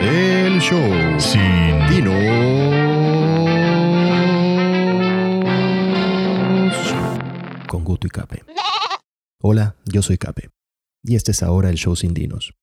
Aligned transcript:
El 0.00 0.60
show 0.60 1.18
sin 1.18 1.88
Dinos. 1.90 2.14
Con 7.66 7.82
Guto 7.82 8.06
y 8.06 8.10
Cape. 8.10 8.44
Hola, 9.42 9.74
yo 9.86 10.02
soy 10.02 10.16
Cape. 10.16 10.50
Y 11.02 11.16
este 11.16 11.32
es 11.32 11.42
ahora 11.42 11.68
el 11.68 11.76
show 11.76 11.96
sin 11.96 12.14
Dinos. 12.14 12.54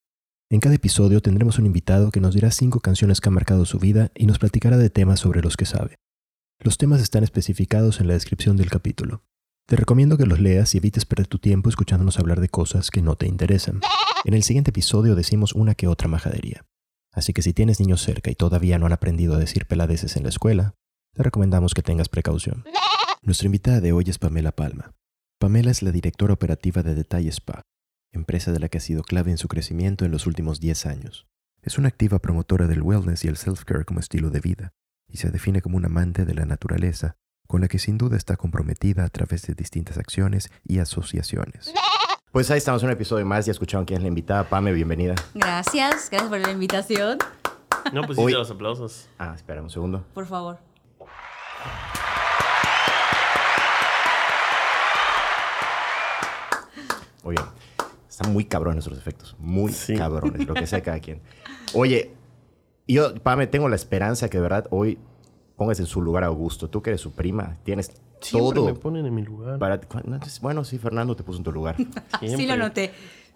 En 0.49 0.61
cada 0.61 0.75
episodio 0.75 1.21
tendremos 1.21 1.59
un 1.59 1.65
invitado 1.65 2.09
que 2.09 2.21
nos 2.21 2.35
dirá 2.35 2.51
cinco 2.51 2.79
canciones 2.79 3.19
que 3.19 3.27
han 3.27 3.35
marcado 3.35 3.65
su 3.65 3.79
vida 3.79 4.11
y 4.15 4.27
nos 4.27 4.39
platicará 4.39 4.77
de 4.77 4.89
temas 4.89 5.19
sobre 5.19 5.41
los 5.41 5.57
que 5.57 5.65
sabe. 5.65 5.95
Los 6.59 6.77
temas 6.77 7.01
están 7.01 7.25
especificados 7.25 7.99
en 7.99 8.07
la 8.07 8.13
descripción 8.13 8.55
del 8.55 8.69
capítulo. 8.69 9.23
Te 9.67 9.75
recomiendo 9.75 10.17
que 10.17 10.25
los 10.25 10.39
leas 10.39 10.73
y 10.73 10.77
evites 10.77 11.05
perder 11.05 11.27
tu 11.27 11.39
tiempo 11.39 11.67
escuchándonos 11.67 12.17
hablar 12.17 12.39
de 12.39 12.47
cosas 12.47 12.91
que 12.91 13.01
no 13.01 13.17
te 13.17 13.27
interesan. 13.27 13.81
En 14.23 14.35
el 14.35 14.43
siguiente 14.43 14.69
episodio 14.69 15.15
decimos 15.15 15.53
una 15.53 15.75
que 15.75 15.87
otra 15.87 16.07
majadería. 16.07 16.65
Así 17.15 17.31
que 17.31 17.41
si 17.41 17.53
tienes 17.53 17.79
niños 17.79 18.01
cerca 18.01 18.29
y 18.29 18.35
todavía 18.35 18.77
no 18.77 18.85
han 18.85 18.91
aprendido 18.91 19.35
a 19.35 19.39
decir 19.39 19.65
peladeces 19.65 20.17
en 20.17 20.23
la 20.23 20.29
escuela, 20.29 20.75
te 21.13 21.23
recomendamos 21.23 21.73
que 21.73 21.81
tengas 21.81 22.09
precaución. 22.09 22.65
Nuestra 23.21 23.45
invitada 23.45 23.79
de 23.79 23.93
hoy 23.93 24.03
es 24.07 24.19
Pamela 24.19 24.51
Palma. 24.51 24.93
Pamela 25.39 25.71
es 25.71 25.81
la 25.81 25.91
directora 25.91 26.33
operativa 26.33 26.83
de 26.83 26.93
Detalle 26.93 27.29
Spa, 27.29 27.61
empresa 28.11 28.51
de 28.51 28.59
la 28.59 28.67
que 28.67 28.79
ha 28.79 28.81
sido 28.81 29.01
clave 29.01 29.31
en 29.31 29.37
su 29.37 29.47
crecimiento 29.47 30.03
en 30.03 30.11
los 30.11 30.27
últimos 30.27 30.59
10 30.59 30.85
años. 30.87 31.25
Es 31.61 31.77
una 31.77 31.87
activa 31.87 32.19
promotora 32.19 32.67
del 32.67 32.81
wellness 32.81 33.23
y 33.23 33.29
el 33.29 33.37
self-care 33.37 33.85
como 33.85 34.01
estilo 34.01 34.29
de 34.29 34.41
vida, 34.41 34.73
y 35.07 35.17
se 35.17 35.31
define 35.31 35.61
como 35.61 35.77
un 35.77 35.85
amante 35.85 36.25
de 36.25 36.35
la 36.35 36.45
naturaleza 36.45 37.15
con 37.47 37.61
la 37.61 37.67
que 37.67 37.79
sin 37.79 37.97
duda 37.97 38.17
está 38.17 38.37
comprometida 38.37 39.05
a 39.05 39.09
través 39.09 39.43
de 39.43 39.53
distintas 39.53 39.97
acciones 39.97 40.51
y 40.63 40.79
asociaciones. 40.79 41.73
Pues 42.35 42.51
ahí 42.51 42.57
estamos 42.57 42.83
en 42.83 42.87
un 42.87 42.91
episodio 42.91 43.25
más, 43.25 43.45
ya 43.45 43.53
escucharon 43.53 43.85
quién 43.85 43.95
es 43.99 44.01
la 44.01 44.09
invitada. 44.09 44.43
Pame, 44.43 44.73
bienvenida. 44.73 45.15
Gracias, 45.33 46.09
gracias 46.09 46.23
por 46.29 46.37
la 46.41 46.51
invitación. 46.51 47.17
No 47.93 48.01
pues 48.01 48.17
Uy. 48.17 48.33
los 48.33 48.51
aplausos. 48.51 49.07
Ah, 49.17 49.31
espera 49.33 49.61
un 49.61 49.69
segundo. 49.69 50.03
Por 50.13 50.25
favor. 50.25 50.57
Muy 57.23 57.35
bien. 57.35 57.45
Están 58.09 58.31
muy 58.33 58.45
cabrones 58.45 58.75
nuestros 58.85 58.97
efectos. 58.97 59.35
Muy 59.39 59.71
Sí. 59.71 59.95
cabrones, 59.95 60.47
lo 60.47 60.53
que 60.53 60.67
sea 60.67 60.81
cada 60.83 60.99
quien. 60.99 61.21
Oye, 61.73 62.11
yo, 62.87 63.15
Pame, 63.15 63.47
tengo 63.47 63.67
la 63.67 63.75
esperanza 63.75 64.29
que 64.29 64.37
de 64.37 64.41
verdad 64.43 64.67
hoy 64.69 64.97
pongas 65.55 65.79
en 65.79 65.85
su 65.85 66.01
lugar 66.01 66.23
a 66.23 66.27
Augusto. 66.27 66.69
Tú 66.69 66.81
que 66.81 66.91
eres 66.91 67.01
su 67.01 67.13
prima, 67.13 67.57
tienes 67.63 67.91
Siempre 68.21 68.55
todo 68.55 68.65
me 68.65 68.73
ponen 68.73 69.05
en 69.05 69.13
mi 69.13 69.21
lugar. 69.21 69.59
para... 69.59 69.79
no, 70.05 70.19
Bueno, 70.41 70.63
sí, 70.63 70.77
Fernando 70.77 71.15
te 71.15 71.23
puso 71.23 71.37
en 71.39 71.43
tu 71.43 71.51
lugar. 71.51 71.75
Sí 72.21 72.45
lo 72.47 72.57
noté. 72.57 72.91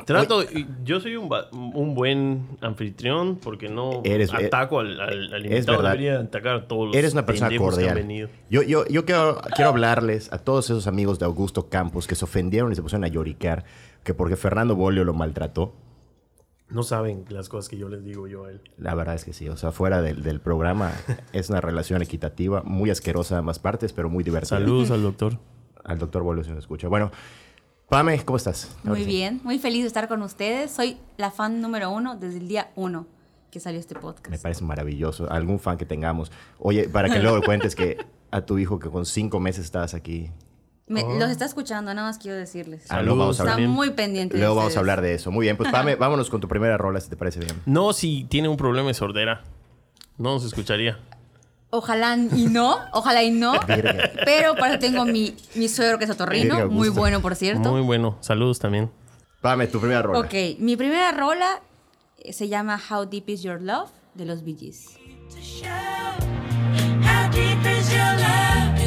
Trato, 0.05 0.43
yo 0.85 1.01
soy 1.01 1.17
un, 1.17 1.29
un 1.51 1.93
buen 1.93 2.47
anfitrión 2.61 3.35
porque 3.35 3.67
no 3.67 4.01
Eres- 4.05 4.33
ataco 4.33 4.79
al, 4.79 4.99
al, 5.01 5.33
al 5.33 5.45
invitado. 5.45 5.77
verdad. 5.79 5.91
Debería 5.91 6.19
atacar 6.21 6.55
a 6.55 6.67
todos 6.69 6.87
los 6.87 6.95
Eres 6.95 7.11
una 7.11 7.25
persona 7.25 7.49
pendejos 7.49 7.77
que 7.77 7.81
han 7.83 7.87
cordial. 7.89 8.07
venido. 8.07 8.29
Yo, 8.49 8.61
yo, 8.63 8.85
yo 8.87 9.03
quiero, 9.03 9.41
quiero 9.55 9.71
hablarles 9.71 10.31
a 10.31 10.37
todos 10.37 10.65
esos 10.69 10.87
amigos 10.87 11.19
de 11.19 11.25
Augusto 11.25 11.67
Campos 11.67 12.07
que 12.07 12.15
se 12.15 12.23
ofendieron 12.23 12.71
y 12.71 12.75
se 12.75 12.81
pusieron 12.81 13.03
a 13.03 13.09
lloriquear 13.09 13.65
que 14.05 14.13
porque 14.13 14.37
Fernando 14.37 14.73
Bolio 14.77 15.03
lo 15.03 15.13
maltrató. 15.13 15.73
No 16.69 16.83
saben 16.83 17.25
las 17.29 17.49
cosas 17.49 17.67
que 17.69 17.77
yo 17.77 17.89
les 17.89 18.03
digo 18.03 18.27
yo 18.27 18.45
a 18.45 18.51
él. 18.51 18.61
La 18.77 18.93
verdad 18.95 19.15
es 19.15 19.25
que 19.25 19.33
sí. 19.33 19.49
O 19.49 19.57
sea, 19.57 19.71
fuera 19.71 20.01
del, 20.01 20.21
del 20.23 20.39
programa 20.39 20.91
es 21.33 21.49
una 21.49 21.61
relación 21.61 22.01
equitativa, 22.01 22.61
muy 22.63 22.89
asquerosa 22.89 23.35
de 23.35 23.39
ambas 23.39 23.59
partes, 23.59 23.93
pero 23.93 24.09
muy 24.09 24.23
divertida. 24.23 24.57
Saludos 24.59 24.91
al 24.91 25.01
doctor. 25.01 25.39
Al 25.83 25.97
doctor 25.97 26.23
Bolio 26.23 26.43
si 26.43 26.49
nos 26.51 26.59
escucha. 26.59 26.87
Bueno, 26.87 27.11
Pame, 27.89 28.23
¿cómo 28.23 28.37
estás? 28.37 28.75
Muy 28.83 29.03
bien, 29.03 29.41
muy 29.43 29.57
feliz 29.57 29.81
de 29.81 29.87
estar 29.87 30.07
con 30.07 30.21
ustedes. 30.21 30.69
Soy 30.69 30.97
la 31.17 31.31
fan 31.31 31.59
número 31.59 31.89
uno 31.89 32.15
desde 32.15 32.37
el 32.37 32.47
día 32.47 32.69
uno 32.75 33.07
que 33.49 33.59
salió 33.59 33.79
este 33.79 33.95
Me 33.95 34.01
podcast. 34.01 34.43
parece 34.43 34.63
maravilloso. 34.63 35.27
Algún 35.31 35.59
fan 35.59 35.75
que 35.77 35.85
tengamos. 35.87 36.31
Oye, 36.59 36.87
para 36.87 37.09
que 37.09 37.17
luego 37.17 37.41
cuentes 37.45 37.73
que 37.73 37.97
a 38.29 38.41
tu 38.41 38.59
hijo 38.59 38.77
que 38.77 38.89
con 38.91 39.07
cinco 39.07 39.39
meses 39.39 39.65
estabas 39.65 39.95
aquí. 39.95 40.29
Me- 40.89 41.03
Oh. 41.03 41.17
Los 41.19 41.29
está 41.29 41.45
escuchando, 41.45 41.93
nada 41.93 42.07
más 42.07 42.17
quiero 42.17 42.35
decirles. 42.37 42.83
Ah, 42.89 43.01
luego 43.01 43.19
vamos 43.19 43.39
a 43.39 43.43
Está 43.43 43.57
muy 43.59 43.91
pendiente 43.91 44.33
de 44.35 44.39
Luego 44.41 44.55
vamos 44.55 44.75
a 44.75 44.79
hablar 44.79 45.01
de 45.01 45.13
eso. 45.13 45.31
Muy 45.31 45.45
bien, 45.45 45.55
pues 45.55 45.71
Pame, 45.71 45.95
vámonos 45.95 46.29
con 46.29 46.41
tu 46.41 46.47
primera 46.47 46.77
rola, 46.77 46.99
si 46.99 47.09
te 47.09 47.15
parece 47.15 47.39
bien. 47.39 47.53
No, 47.65 47.93
si 47.93 48.23
tiene 48.25 48.49
un 48.49 48.57
problema 48.57 48.87
de 48.87 48.95
sordera. 48.95 49.43
No 50.17 50.33
nos 50.33 50.43
escucharía. 50.43 50.97
Ojalá 51.69 52.17
y 52.17 52.47
no, 52.47 52.77
ojalá 52.91 53.21
y 53.23 53.29
no. 53.31 53.53
Pero 54.25 54.55
para 54.55 54.71
eso 54.71 54.79
tengo 54.79 55.05
mi, 55.05 55.35
mi 55.53 55.69
suegro 55.69 55.99
que 55.99 56.05
es 56.05 56.09
otorrino, 56.09 56.55
Augusto. 56.55 56.73
muy 56.75 56.89
bueno 56.89 57.21
por 57.21 57.35
cierto. 57.35 57.71
Muy 57.71 57.81
bueno. 57.81 58.17
Saludos 58.21 58.57
también. 58.57 58.89
Pame, 59.41 59.67
tu 59.67 59.79
primera 59.79 60.01
rola. 60.01 60.19
Ok, 60.19 60.33
mi 60.57 60.75
primera 60.75 61.11
rola 61.11 61.61
eh, 62.17 62.33
se 62.33 62.47
llama 62.49 62.81
How 62.89 63.05
Deep 63.05 63.29
Is 63.29 63.43
Your 63.43 63.61
Love 63.61 63.89
de 64.15 64.25
los 64.25 64.43
Bee 64.43 64.55
Gees. 64.59 64.87
How 65.63 67.29
deep? 67.31 67.59
Is 67.79 67.91
your 67.91 67.99
love? 68.17 68.78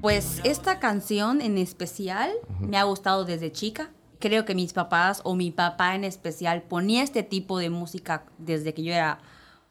Pues 0.00 0.40
esta 0.44 0.78
canción 0.80 1.40
en 1.40 1.58
especial 1.58 2.30
me 2.58 2.78
ha 2.78 2.84
gustado 2.84 3.24
desde 3.24 3.52
chica. 3.52 3.90
Creo 4.18 4.44
que 4.44 4.54
mis 4.54 4.72
papás 4.72 5.20
o 5.24 5.34
mi 5.34 5.50
papá 5.50 5.94
en 5.94 6.04
especial 6.04 6.62
ponía 6.62 7.02
este 7.02 7.22
tipo 7.22 7.58
de 7.58 7.70
música 7.70 8.24
desde 8.38 8.74
que 8.74 8.82
yo 8.82 8.92
era 8.92 9.18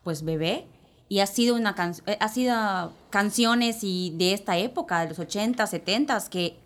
pues 0.03 0.23
bebé. 0.23 0.67
Y 1.07 1.19
ha 1.19 1.27
sido 1.27 1.55
una 1.55 1.73
can- 1.75 1.95
eh, 2.05 2.17
ha 2.19 2.29
sido 2.29 2.93
canciones 3.09 3.79
y 3.83 4.13
de 4.17 4.33
esta 4.33 4.57
época 4.57 5.01
de 5.01 5.09
los 5.09 5.19
80, 5.19 5.65
70 5.67 6.17
que 6.29 6.57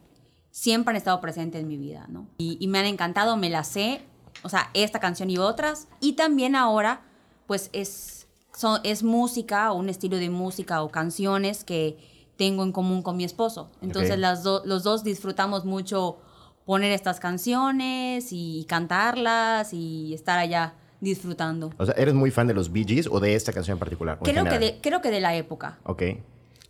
siempre 0.53 0.91
han 0.91 0.97
estado 0.97 1.19
presentes 1.19 1.59
en 1.61 1.67
mi 1.67 1.77
vida, 1.77 2.05
¿no? 2.09 2.27
Y, 2.37 2.57
y 2.59 2.67
me 2.67 2.77
han 2.77 2.85
encantado, 2.85 3.37
me 3.37 3.49
las 3.49 3.67
sé, 3.67 4.03
o 4.43 4.49
sea, 4.49 4.69
esta 4.75 4.99
canción 4.99 5.31
y 5.31 5.39
otras. 5.39 5.87
Y 5.99 6.13
también 6.13 6.55
ahora, 6.55 7.01
pues 7.47 7.71
es, 7.73 8.27
son- 8.55 8.79
es 8.83 9.01
música 9.01 9.71
o 9.71 9.77
un 9.79 9.89
estilo 9.89 10.17
de 10.17 10.29
música 10.29 10.83
o 10.83 10.89
canciones 10.89 11.63
que 11.63 11.97
tengo 12.37 12.61
en 12.63 12.71
común 12.71 13.01
con 13.01 13.17
mi 13.17 13.23
esposo. 13.23 13.71
Entonces 13.81 14.11
Ok. 14.11 14.17
las 14.19 14.43
do- 14.43 14.61
los 14.63 14.83
dos 14.83 15.03
disfrutamos 15.03 15.65
mucho 15.65 16.17
poner 16.65 16.91
estas 16.91 17.19
canciones 17.19 18.27
y 18.31 18.65
cantarlas 18.69 19.73
y 19.73 20.13
estar 20.13 20.37
allá 20.37 20.75
disfrutando. 21.01 21.71
O 21.79 21.85
sea, 21.85 21.95
¿eres 21.97 22.13
muy 22.13 22.29
fan 22.29 22.45
de 22.47 22.53
los 22.53 22.71
Bee 22.71 22.85
Gees 22.85 23.07
o 23.11 23.19
de 23.19 23.33
esta 23.35 23.51
canción 23.53 23.75
en 23.75 23.79
particular? 23.79 24.19
en 24.19 24.23
Creo 24.23 24.45
que, 24.45 24.59
de, 24.59 24.79
creo 24.81 25.01
que 25.01 25.09
de 25.09 25.19
la 25.19 25.35
época. 25.35 25.79
Ok. 25.83 26.03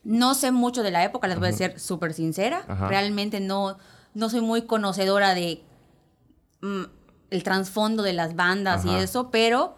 No 0.03 0.36
sé 0.36 0.52
mucho 0.52 0.84
de 0.84 0.91
la 0.91 1.03
época, 1.03 1.28
les 1.28 1.40
voy 1.40 1.50
a 1.50 1.53
ser 1.53 1.80
súper 1.80 2.14
sincera. 2.14 2.64
Ajá. 2.68 2.88
Realmente 2.88 3.40
no, 3.40 3.78
no 4.14 4.30
soy 4.30 4.41
muy 4.41 4.64
conocedora 4.64 5.34
de 5.34 5.62
mm, 6.62 6.84
el 7.30 7.44
trasfondo 7.44 8.03
de 8.03 8.14
las 8.14 8.36
bandas 8.36 8.86
y 8.86 8.94
eso, 8.94 9.31
pero 9.31 9.75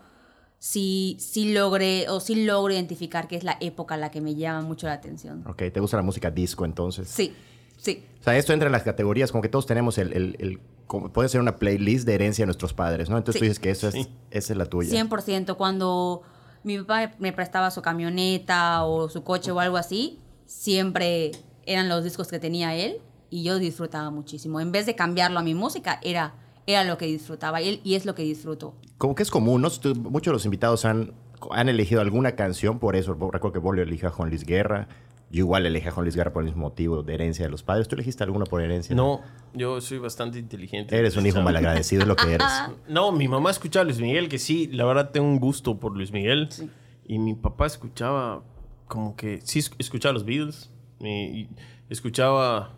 sí, 0.60 1.18
sí 1.20 1.54
logré 1.54 2.10
o 2.10 2.20
sí 2.20 2.44
logro 2.46 2.74
identificar 2.74 3.28
que 3.28 3.36
es 3.36 3.44
la 3.44 3.58
época 3.62 3.98
la 3.98 4.10
que 4.12 4.22
me 4.22 4.36
llama 4.36 4.62
mucho 4.62 4.88
la 4.88 4.94
atención. 4.94 5.44
Ok, 5.48 5.64
¿te 5.72 5.80
gusta 5.80 5.98
la 5.98 6.04
música 6.04 6.32
disco 6.32 6.66
entonces? 6.66 7.08
Sí, 7.08 7.34
sí. 7.78 8.04
O 8.20 8.24
sea, 8.24 8.36
esto 8.36 8.52
entra 8.52 8.68
en 8.68 8.72
las 8.72 8.84
categorías, 8.84 9.32
como 9.32 9.42
que 9.42 9.50
todos 9.50 9.66
tenemos 9.66 9.98
el... 9.98 10.12
el- 10.14 10.36
el- 10.40 10.60
como 10.88 11.12
puede 11.12 11.30
ser 11.30 11.42
una 11.42 11.56
playlist 11.58 12.06
de 12.06 12.14
herencia 12.14 12.44
de 12.44 12.46
nuestros 12.48 12.74
padres, 12.76 13.10
¿no? 13.10 13.18
Entonces 13.18 13.40
Sí. 13.40 13.40
tú 13.40 13.46
dices 13.46 13.60
que 13.60 13.72
esa 13.72 13.88
es, 13.88 13.94
Sí. 13.96 14.08
esa 14.30 14.54
es 14.54 14.58
la 14.58 14.66
tuya. 14.68 14.92
100%. 14.92 15.56
Cuando 15.58 16.22
mi 16.66 16.78
papá 16.80 17.12
me 17.20 17.32
prestaba 17.32 17.72
su 17.72 17.82
camioneta 17.82 18.84
o 18.84 19.08
su 19.08 19.24
coche 19.24 19.52
o 19.52 19.60
algo 19.60 19.78
así, 19.78 20.20
siempre 20.46 21.32
eran 21.66 21.88
los 21.90 22.04
discos 22.04 22.28
que 22.28 22.40
tenía 22.40 22.76
él 22.76 22.98
y 23.30 23.44
yo 23.44 23.58
disfrutaba 23.60 24.10
muchísimo. 24.10 24.60
En 24.60 24.72
vez 24.72 24.86
de 24.86 24.96
cambiarlo 24.96 25.40
a 25.40 25.44
mi 25.44 25.54
música, 25.54 26.00
era, 26.04 26.34
era 26.68 26.84
lo 26.84 26.98
que 26.98 27.06
disfrutaba 27.06 27.62
él- 27.62 27.82
y 27.84 27.96
es 27.96 28.06
lo 28.06 28.16
que 28.16 28.24
disfruto. 28.24 28.74
Como 28.98 29.14
que 29.16 29.24
es 29.24 29.30
común, 29.32 29.62
¿no? 29.62 29.70
Muchos 29.96 30.26
de 30.26 30.34
los 30.34 30.46
invitados 30.46 30.86
han, 30.86 31.14
han 31.52 31.70
elegido 31.70 32.02
alguna 32.02 32.36
canción 32.36 32.80
por 32.80 32.96
eso. 32.96 33.14
Recuerdo 33.14 33.52
que 33.54 33.60
Bolio 33.60 33.84
eligió 33.84 34.08
a 34.10 34.12
Juan 34.12 34.30
Luis 34.30 34.44
Guerra. 34.46 34.88
Yo 35.32 35.40
igual 35.40 35.66
elegí 35.66 35.88
a 35.88 35.92
Juan 35.92 36.06
Luis 36.06 36.16
Guerra 36.16 36.32
por 36.32 36.44
el 36.44 36.48
mismo 36.50 36.62
motivo 36.64 37.02
de 37.04 37.14
herencia 37.14 37.46
de 37.46 37.52
los 37.52 37.64
padres. 37.64 37.88
¿Tú 37.88 37.96
elegiste 37.96 38.24
alguna 38.24 38.46
por 38.46 38.62
herencia? 38.62 38.96
No, 38.96 39.22
yo 39.54 39.82
soy 39.82 39.98
bastante 39.98 40.38
inteligente. 40.40 40.98
Eres 40.98 41.18
un 41.18 41.26
hijo 41.26 41.42
malagradecido, 41.42 42.04
es 42.04 42.08
lo 42.08 42.16
que 42.16 42.34
eres. 42.34 42.48
No, 42.88 43.12
mi 43.12 43.28
mamá 43.28 43.50
escuchaba 43.52 43.82
a 43.82 43.86
Luis 43.86 44.00
Miguel, 44.00 44.30
que 44.30 44.38
sí, 44.38 44.68
la 44.68 44.86
verdad 44.86 45.10
tengo 45.12 45.28
un 45.28 45.40
gusto 45.40 45.80
por 45.80 45.96
Luis 45.98 46.12
Miguel. 46.12 46.48
Sí. 46.52 46.70
Y 47.08 47.18
mi 47.20 47.34
papá 47.34 47.66
escuchaba 47.66 48.44
como 48.88 49.16
que, 49.16 49.40
sí, 49.44 49.60
es- 49.60 49.72
escuchaba 49.80 50.14
los 50.14 50.26
Beatles. 50.26 50.72
y 51.02 51.48
escuchaba 51.90 52.72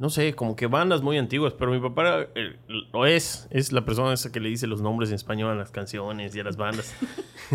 no 0.00 0.08
sé, 0.08 0.34
como 0.34 0.56
que 0.56 0.66
bandas 0.66 1.02
muy 1.02 1.18
antiguas, 1.18 1.52
pero 1.52 1.72
mi 1.72 1.78
papá 1.78 2.00
era, 2.00 2.28
eh, 2.34 2.56
lo 2.90 3.04
es, 3.04 3.46
es 3.50 3.70
la 3.70 3.84
persona 3.84 4.14
esa 4.14 4.32
que 4.32 4.40
le 4.40 4.48
dice 4.48 4.66
los 4.66 4.80
nombres 4.80 5.10
en 5.10 5.16
español 5.16 5.50
a 5.50 5.54
las 5.54 5.70
canciones 5.70 6.34
y 6.34 6.40
a 6.40 6.44
las 6.44 6.56
bandas. 6.56 6.94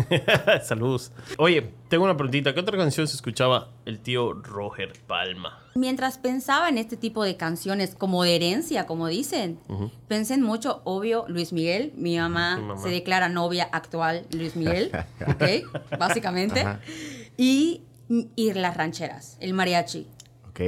Saludos. 0.62 1.10
Oye, 1.38 1.72
tengo 1.88 2.04
una 2.04 2.16
preguntita. 2.16 2.54
¿Qué 2.54 2.60
otra 2.60 2.78
canción 2.78 3.08
se 3.08 3.16
escuchaba 3.16 3.72
el 3.84 3.98
tío 3.98 4.32
Roger 4.32 4.92
Palma? 5.08 5.58
Mientras 5.74 6.18
pensaba 6.18 6.68
en 6.68 6.78
este 6.78 6.96
tipo 6.96 7.24
de 7.24 7.36
canciones 7.36 7.96
como 7.96 8.22
de 8.22 8.36
herencia, 8.36 8.86
como 8.86 9.08
dicen, 9.08 9.58
pensé 10.06 10.34
en 10.34 10.42
mucho, 10.42 10.82
obvio, 10.84 11.24
Luis 11.26 11.52
Miguel. 11.52 11.92
Mi 11.96 12.16
mamá, 12.16 12.76
se 12.80 12.90
declara 12.90 13.28
novia 13.28 13.64
actual 13.72 14.24
Luis 14.30 14.54
Miguel, 14.54 14.92
¿ok? 15.26 15.98
Básicamente. 15.98 16.60
Ajá. 16.60 16.80
Y, 17.36 17.82
y 18.08 18.52
las 18.52 18.76
rancheras, 18.76 19.36
el 19.40 19.52
mariachi. 19.52 20.06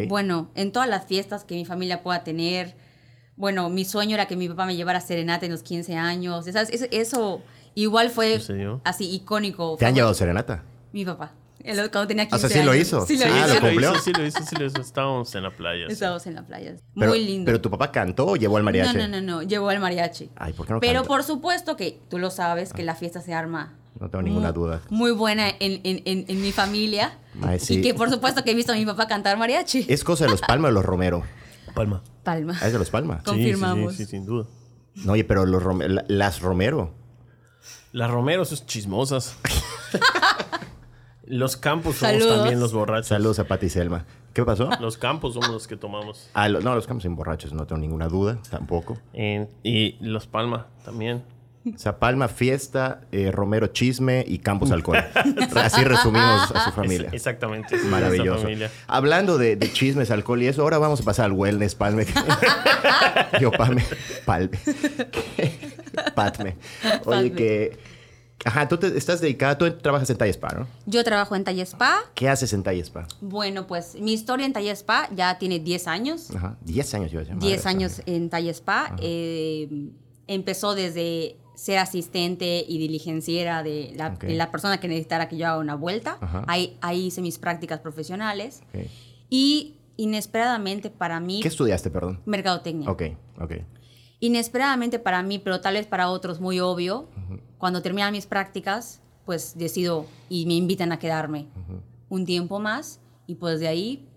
Bueno, 0.09 0.51
en 0.55 0.73
todas 0.73 0.89
las 0.89 1.07
fiestas 1.07 1.45
que 1.45 1.55
mi 1.55 1.65
familia 1.65 2.03
pueda 2.03 2.25
tener. 2.25 2.75
Bueno, 3.37 3.71
mi 3.71 3.85
sueño 3.85 4.15
era 4.15 4.27
que 4.27 4.37
mi 4.37 4.49
papá 4.49 4.67
me 4.67 4.75
llevara 4.77 4.99
a 4.99 5.01
serenata 5.01 5.47
en 5.47 5.53
los 5.53 5.63
15 5.63 5.97
años. 5.97 6.45
¿sabes? 6.47 6.71
Eso, 6.73 6.87
eso 6.91 7.43
igual 7.75 8.11
fue 8.11 8.41
así 8.85 9.15
icónico. 9.15 9.77
¿Te 9.79 9.87
han 9.87 9.95
llevado 9.95 10.15
serenata? 10.15 10.65
Mi 10.93 11.05
papá. 11.05 11.33
El- 11.63 11.77
Cuando 11.91 12.07
tenía 12.07 12.25
O 12.25 12.29
15 12.29 12.49
sea, 12.49 12.59
¿sí 12.61 12.65
lo 12.65 12.73
años. 12.73 12.87
hizo? 12.87 13.07
Sí 13.07 13.17
lo 13.19 13.25
Ah, 13.27 13.29
hizo. 13.29 13.47
¿lo 13.49 13.55
sí 13.55 13.61
cumplió? 13.61 13.93
hizo, 13.93 14.01
sí 14.03 14.13
lo 14.13 14.27
hizo, 14.27 14.43
sí 14.45 14.57
lo 14.57 14.65
hizo. 14.67 14.81
Estábamos 14.81 15.35
en 15.35 15.43
la 15.43 15.51
playa. 15.51 15.87
sí. 15.87 15.93
Estábamos 15.93 16.27
en 16.27 16.35
la 16.37 16.43
playa. 16.47 16.75
Pero, 16.95 17.11
Muy 17.11 17.25
lindo. 17.25 17.47
¿Pero 17.47 17.61
tu 17.61 17.71
papá 17.71 17.91
cantó 17.93 18.27
o 18.27 18.37
llevó 18.37 18.57
al 18.57 18.63
mariachi? 18.63 18.97
No, 18.97 19.07
no, 19.09 19.21
no, 19.21 19.21
no. 19.21 19.43
Llevó 19.43 19.69
al 19.69 19.81
mariachi. 19.81 20.31
Ay, 20.37 20.53
¿por 20.53 20.67
qué 20.67 20.73
no 20.73 20.81
Pero 20.81 20.95
canta? 21.01 21.09
por 21.09 21.25
supuesto 21.25 21.77
que 21.77 22.01
tú 22.09 22.19
lo 22.19 22.31
sabes 22.31 22.73
que 22.73 22.83
la 22.85 22.95
fiesta 22.95 23.21
se 23.21 23.35
arma. 23.35 23.75
No 23.99 24.09
tengo 24.11 24.23
ninguna 24.23 24.49
muy- 24.53 24.55
duda. 24.55 24.81
Muy 24.91 25.11
buena 25.13 25.49
en, 25.49 25.81
en- 25.85 26.03
en- 26.05 26.25
en 26.29 26.41
mi 26.43 26.53
familia. 26.53 27.19
Ay, 27.43 27.59
sí. 27.59 27.79
Y 27.79 27.83
que 27.83 27.95
por 27.95 28.11
supuesto 28.11 28.45
que 28.45 28.53
he 28.53 28.55
visto 28.55 28.73
a 28.73 28.77
mi 28.77 28.87
papá 28.87 29.07
cantar 29.09 29.37
mariachi. 29.39 29.87
¿Es 29.89 30.05
cosa 30.05 30.25
de 30.25 30.31
los 30.31 30.41
Palma 30.49 30.69
o 30.69 30.71
los 30.71 30.85
Romero? 30.85 31.23
Palma. 31.75 32.03
Palma. 32.25 32.57
Ah, 32.61 32.67
es 32.67 32.73
de 32.73 32.79
los 32.79 32.91
Palma. 32.91 33.17
Con- 33.25 33.35
Confirmamos. 33.35 33.93
Sí, 33.93 33.99
sí, 33.99 34.05
sí, 34.05 34.11
sin 34.13 34.27
duda. 34.27 34.47
No, 34.97 35.13
oye, 35.13 35.25
pero 35.25 35.47
los 35.47 35.63
Rome- 35.63 35.87
las 36.09 36.41
Romero. 36.41 36.95
Las 37.93 38.11
Romeros 38.11 38.53
es 38.53 38.67
chismosas. 38.67 39.37
los 41.25 41.57
campos 41.57 41.97
somos 41.97 42.15
Saludos. 42.15 42.39
también 42.39 42.61
los 42.61 42.73
borrachos. 42.73 43.07
Saludos 43.09 43.39
a 43.39 43.45
Pati 43.45 43.67
y 43.67 43.71
Selma. 43.71 44.05
¿Qué 44.33 44.45
pasó? 44.45 44.71
Los 44.81 44.97
campos 44.99 45.35
somos 45.35 45.51
los 45.51 45.67
que 45.67 45.77
tomamos. 45.77 46.29
Ah, 46.35 46.49
lo- 46.49 46.61
no, 46.61 46.75
los 46.75 46.87
campos 46.87 47.03
sin 47.03 47.17
borrachos, 47.17 47.53
no 47.53 47.67
tengo 47.67 47.81
ninguna 47.81 48.09
duda, 48.09 48.39
tampoco. 48.51 48.99
En- 49.13 49.49
y 49.63 49.97
los 50.01 50.27
Palma 50.27 50.67
también. 50.85 51.23
O 51.75 51.79
sea, 51.79 51.99
Palma, 51.99 52.29
fiesta, 52.29 53.03
eh, 53.13 53.31
Romero, 53.31 53.69
chisme 53.69 54.25
y 54.27 54.39
Campos, 54.39 54.71
alcohol. 54.71 54.99
Así 55.57 55.85
resumimos 55.85 56.51
a 56.55 56.65
su 56.65 56.73
familia. 56.73 57.09
Es- 57.09 57.15
exactamente. 57.15 57.77
Maravilloso. 57.85 58.43
familia. 58.43 58.71
Hablando 58.87 59.39
de, 59.39 59.57
de 59.57 59.73
chismes, 59.73 60.11
alcohol 60.11 60.43
y 60.43 60.47
eso, 60.47 60.63
ahora 60.63 60.79
vamos 60.79 61.01
a 61.01 61.05
pasar 61.05 61.27
al 61.27 61.33
wellness, 61.33 61.75
Palme. 61.75 62.07
Yo, 63.41 63.51
Palme. 63.51 63.85
Palme. 64.25 64.59
Patme. 66.15 66.57
Oye, 66.85 66.99
Palme. 67.05 67.33
que... 67.33 67.79
Ajá, 68.45 68.69
tú 68.69 68.77
te- 68.77 68.97
estás 68.97 69.21
dedicada, 69.21 69.59
tú 69.59 69.69
trabajas 69.79 70.09
en 70.11 70.17
Talla 70.17 70.31
Spa, 70.31 70.49
¿no? 70.57 70.69
Yo 70.87 71.03
trabajo 71.03 71.35
en 71.35 71.43
Talle 71.43 71.63
Spa. 71.67 71.99
¿Qué 72.15 72.29
haces 72.29 72.53
en 72.53 72.63
Talla 72.63 72.81
Spa? 72.85 73.09
Bueno, 73.21 73.67
pues 73.67 73.97
mi 74.01 74.13
historia 74.13 74.47
en 74.47 74.53
Talle 74.53 74.71
Spa 74.71 75.09
ya 75.13 75.39
tiene 75.39 75.59
10 75.59 75.89
años. 75.89 76.31
Ajá, 76.35 76.57
10 76.61 76.95
años 76.95 77.11
yo 77.11 77.21
10 77.25 77.67
años 77.67 78.01
en 78.07 78.31
Talle 78.31 78.51
Spa. 78.51 78.95
Eh, 79.01 79.89
empezó 80.29 80.77
desde 80.77 81.37
ser 81.59 81.79
asistente 81.79 82.65
y 82.69 82.79
diligenciera 82.79 83.65
de 83.65 83.93
la, 83.97 84.11
Ok. 84.15 84.21
de 84.25 84.35
la 84.35 84.53
persona 84.53 84.79
que 84.79 84.87
necesitara 84.87 85.29
que 85.29 85.37
yo 85.37 85.49
haga 85.49 85.59
una 85.59 85.75
vuelta. 85.75 86.17
Ajá. 86.21 86.45
Ahí, 86.47 86.77
ahí 86.81 87.07
hice 87.07 87.21
mis 87.21 87.39
prácticas 87.39 87.81
profesionales. 87.81 88.63
Y 89.29 89.75
inesperadamente 89.97 90.89
para 90.89 91.19
mí, 91.19 91.41
¿Qué 91.43 91.49
estudiaste, 91.49 91.91
perdón? 91.91 92.21
mercadotecnia. 92.27 92.89
Ok, 92.89 93.03
ok. 93.41 93.53
Inesperadamente 94.21 95.01
para 95.01 95.21
mí, 95.25 95.41
pero 95.41 95.61
tal 95.61 95.75
vez 95.75 95.87
para 95.87 96.09
otros 96.11 96.41
muy 96.41 96.61
obvio, 96.61 97.09
cuando 97.59 97.83
terminan 97.83 98.13
mis 98.13 98.27
prácticas, 98.27 99.01
pues 99.27 99.59
decido 99.59 100.07
y 100.29 100.47
me 100.47 100.55
invitan 100.55 100.93
a 100.93 101.01
quedarme 101.01 101.49
un 102.09 102.25
tiempo 102.25 102.61
más 102.61 103.01
y 103.27 103.35
pues 103.35 103.59
de 103.59 103.67
ahí... 103.67 104.09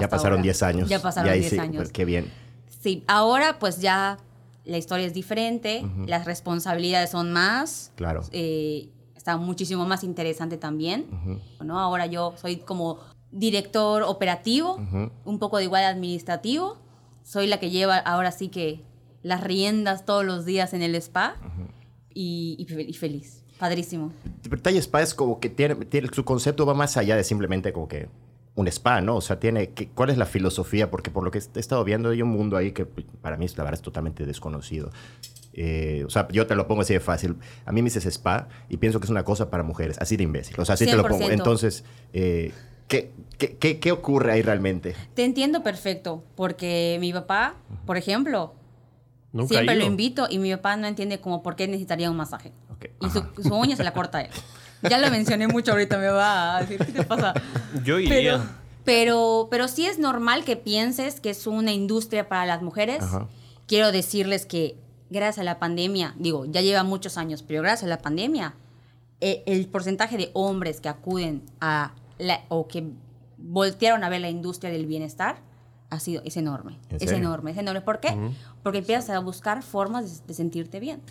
Ya 0.00 0.08
pasaron 0.08 0.38
ahora. 0.38 0.42
10 0.44 0.62
años. 0.62 0.88
Ya 0.88 1.02
pasaron 1.02 1.30
ahí 1.30 1.40
10 1.40 1.50
sí, 1.50 1.58
años. 1.58 1.76
pues, 1.76 1.92
qué 1.92 2.06
bien. 2.06 2.32
Sí, 2.80 3.04
ahora 3.06 3.58
pues 3.58 3.78
ya 3.82 4.16
la 4.64 4.78
historia 4.78 5.06
es 5.06 5.14
diferente, 5.14 5.82
las 6.06 6.24
responsabilidades 6.24 7.10
son 7.10 7.32
más, 7.32 7.92
Claro. 7.96 8.22
eh, 8.32 8.88
está 9.16 9.36
muchísimo 9.36 9.84
más 9.86 10.04
interesante 10.04 10.56
también, 10.56 11.06
¿no? 11.62 11.78
Ahora 11.78 12.06
yo 12.06 12.34
soy 12.36 12.56
como 12.58 12.98
director 13.30 14.02
operativo, 14.02 14.78
un 15.24 15.38
poco 15.38 15.58
de 15.58 15.64
igual 15.64 15.84
administrativo, 15.84 16.76
soy 17.24 17.46
la 17.46 17.58
que 17.60 17.70
lleva 17.70 17.96
ahora 17.98 18.30
sí 18.32 18.48
que 18.48 18.82
las 19.22 19.42
riendas 19.42 20.04
todos 20.04 20.24
los 20.24 20.44
días 20.44 20.74
en 20.74 20.82
el 20.82 20.94
spa 20.96 21.36
y, 22.14 22.56
y 22.58 22.64
fe- 22.66 22.82
y 22.88 22.92
feliz, 22.94 23.44
padrísimo. 23.58 24.12
Pero 24.48 24.60
Spa 24.80 25.02
es 25.02 25.14
como 25.14 25.38
que 25.40 25.48
tiene, 25.48 25.76
tiene- 25.86 26.08
su 26.12 26.24
concepto 26.24 26.66
va 26.66 26.74
más 26.74 26.96
allá 26.96 27.16
de 27.16 27.24
simplemente 27.24 27.72
como 27.72 27.88
que 27.88 28.08
un 28.54 28.68
spa, 28.68 29.00
¿no? 29.00 29.16
O 29.16 29.20
sea, 29.20 29.40
tiene 29.40 29.70
que, 29.70 29.88
¿cuál 29.88 30.10
es 30.10 30.18
la 30.18 30.26
filosofía? 30.26 30.90
Porque 30.90 31.10
por 31.10 31.24
lo 31.24 31.30
que 31.30 31.38
he 31.38 31.58
estado 31.58 31.84
viendo 31.84 32.10
hay 32.10 32.22
un 32.22 32.28
mundo 32.28 32.56
ahí 32.56 32.72
que 32.72 32.84
para 32.84 33.36
mí 33.36 33.46
la 33.48 33.64
verdad 33.64 33.74
es 33.74 33.82
totalmente 33.82 34.26
desconocido. 34.26 34.90
Eh, 35.54 36.04
o 36.06 36.10
sea, 36.10 36.28
yo 36.28 36.46
te 36.46 36.54
lo 36.54 36.66
pongo 36.66 36.82
así 36.82 36.92
de 36.92 37.00
fácil. 37.00 37.36
A 37.64 37.72
mí 37.72 37.82
me 37.82 37.86
dices 37.86 38.06
spa 38.06 38.48
y 38.68 38.76
pienso 38.76 39.00
que 39.00 39.04
es 39.04 39.10
una 39.10 39.24
cosa 39.24 39.50
para 39.50 39.62
mujeres, 39.62 39.98
así 40.00 40.16
de 40.16 40.24
imbécil. 40.24 40.58
O 40.60 40.64
sea, 40.64 40.74
así 40.74 40.86
te 40.86 40.96
lo 40.96 41.06
pongo. 41.06 41.26
100%. 41.26 41.32
Entonces, 41.32 41.84
eh, 42.12 42.52
¿qué, 42.88 43.12
qué, 43.38 43.56
qué, 43.56 43.78
qué 43.78 43.92
ocurre 43.92 44.32
ahí 44.32 44.42
realmente? 44.42 44.94
Te 45.14 45.24
entiendo 45.24 45.62
perfecto, 45.62 46.24
porque 46.36 46.98
mi 47.00 47.12
papá, 47.12 47.56
por 47.86 47.96
ejemplo, 47.96 48.54
Nunca 49.32 49.54
Siempre 49.54 49.76
lo 49.76 49.84
invito 49.84 50.26
y 50.28 50.38
mi 50.38 50.52
papá 50.52 50.76
no 50.76 50.86
entiende 50.86 51.18
como 51.18 51.42
por 51.42 51.56
qué 51.56 51.66
necesitaría 51.66 52.10
un 52.10 52.16
masaje. 52.16 52.52
Y 53.00 53.08
su, 53.08 53.24
su 53.42 53.54
uña 53.54 53.76
se 53.76 53.84
la 53.84 53.92
corta 53.92 54.20
él. 54.20 54.30
Ya 54.82 54.98
lo 54.98 55.10
mencioné 55.10 55.48
mucho 55.48 55.72
ahorita, 55.72 55.98
me 55.98 56.08
va 56.08 56.56
a 56.56 56.60
decir, 56.60 56.78
¿qué 56.78 56.92
te 56.92 57.04
pasa? 57.04 57.34
Yo 57.84 57.98
iría. 57.98 58.14
Pero, 58.14 58.42
pero, 58.84 59.48
pero 59.50 59.68
sí 59.68 59.86
es 59.86 59.98
normal 59.98 60.44
que 60.44 60.56
pienses 60.56 61.20
que 61.20 61.30
es 61.30 61.46
una 61.46 61.72
industria 61.72 62.28
para 62.28 62.46
las 62.46 62.62
mujeres. 62.62 63.02
Ajá. 63.02 63.28
Quiero 63.66 63.92
decirles 63.92 64.44
que 64.44 64.76
gracias 65.10 65.38
a 65.38 65.44
la 65.44 65.58
pandemia, 65.58 66.14
digo, 66.18 66.46
ya 66.46 66.60
lleva 66.60 66.82
muchos 66.82 67.16
años, 67.16 67.42
pero 67.42 67.62
gracias 67.62 67.84
a 67.84 67.86
la 67.86 67.98
pandemia, 67.98 68.54
eh, 69.20 69.44
el 69.46 69.66
porcentaje 69.68 70.16
de 70.16 70.30
hombres 70.32 70.80
que 70.80 70.88
acuden 70.88 71.44
a 71.60 71.94
la, 72.18 72.40
o 72.48 72.66
que 72.66 72.90
voltearon 73.38 74.02
a 74.04 74.08
ver 74.08 74.20
la 74.20 74.30
industria 74.30 74.72
del 74.72 74.86
bienestar 74.86 75.36
ha 75.90 76.00
sido, 76.00 76.22
es 76.24 76.36
enorme. 76.36 76.78
¿En 76.88 76.96
Es 76.96 77.12
enorme, 77.12 77.50
es 77.50 77.58
enorme. 77.58 77.82
¿Por 77.82 78.00
qué? 78.00 78.16
Porque 78.62 78.78
empiezas 78.78 79.10
a 79.10 79.18
buscar 79.20 79.62
formas 79.62 80.22
de, 80.22 80.26
de 80.26 80.34
sentirte 80.34 80.80
bien, 80.80 81.02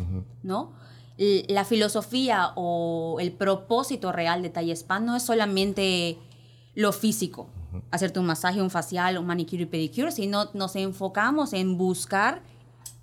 ¿no? 0.42 0.74
La 1.18 1.66
filosofía 1.66 2.52
o 2.56 3.18
el 3.20 3.32
propósito 3.32 4.12
real 4.12 4.42
de 4.42 4.50
Talle 4.50 4.72
Spa 4.76 5.00
no 5.00 5.16
es 5.16 5.24
solamente 5.24 6.18
lo 6.74 6.92
físico, 6.94 7.48
hacerte 7.92 8.20
un 8.20 8.26
masaje, 8.26 8.62
un 8.62 8.70
facial, 8.70 9.18
un 9.18 9.26
manicure 9.26 9.64
y 9.64 9.66
pedicure, 9.66 10.12
sino 10.12 10.50
nos 10.54 10.76
enfocamos 10.76 11.54
en 11.54 11.78
buscar 11.78 12.42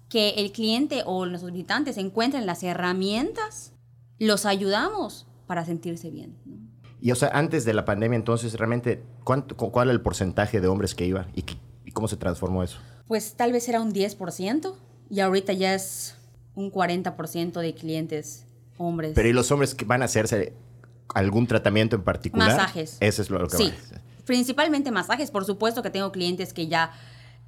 que 0.09 0.31
el 0.31 0.53
cliente 0.53 1.03
o 1.05 1.27
nuestros 1.27 1.53
visitantes 1.53 1.97
encuentren 1.99 2.47
las 2.47 2.63
herramientas, 2.63 3.73
los 4.19 4.47
ayudamos 4.47 5.27
para 5.47 5.65
sentirse 5.65 6.11
bien. 6.11 6.37
¿no? 6.47 6.57
Y 7.01 7.13
o 7.13 7.15
sea, 7.15 7.29
antes 7.35 7.65
de 7.65 7.75
la 7.75 7.85
pandemia, 7.85 8.17
entonces, 8.17 8.55
realmente, 8.55 9.05
¿cuánto, 9.23 9.57
cu- 9.57 9.71
¿cuál 9.71 9.89
era 9.89 9.93
el 9.95 10.01
porcentaje 10.01 10.61
de 10.61 10.67
hombres 10.67 10.95
que 10.95 11.07
iba? 11.07 11.29
¿Y, 11.35 11.45
y 11.85 11.93
cómo 11.93 12.09
se 12.09 12.17
transformó 12.17 12.63
eso? 12.65 12.79
Pues 13.07 13.35
tal 13.35 13.53
vez 13.53 13.69
era 13.69 13.81
un 13.81 13.93
10% 13.93 14.75
y 15.11 15.21
ahorita 15.21 15.53
ya 15.53 15.75
es 15.75 16.17
un 16.59 16.73
40% 16.73 17.61
de 17.61 17.73
clientes 17.75 18.45
hombres. 18.79 19.13
Pero 19.15 19.29
¿y 19.29 19.33
los 19.33 19.51
hombres 19.53 19.75
que 19.75 19.85
van 19.85 20.03
a 20.03 20.07
hacerse 20.07 20.53
algún 21.15 21.47
tratamiento 21.47 21.95
en 21.97 22.03
particular? 22.03 22.51
Masajes. 22.51 22.97
Eso 23.01 23.23
es 23.23 23.31
lo 23.31 23.47
que 23.47 23.57
Sí, 23.57 23.73
va. 23.93 24.01
principalmente 24.25 24.91
masajes. 24.91 25.31
Por 25.31 25.45
supuesto 25.45 25.83
que 25.83 25.91
tengo 25.91 26.11
clientes 26.11 26.53
que 26.53 26.67
ya, 26.67 26.91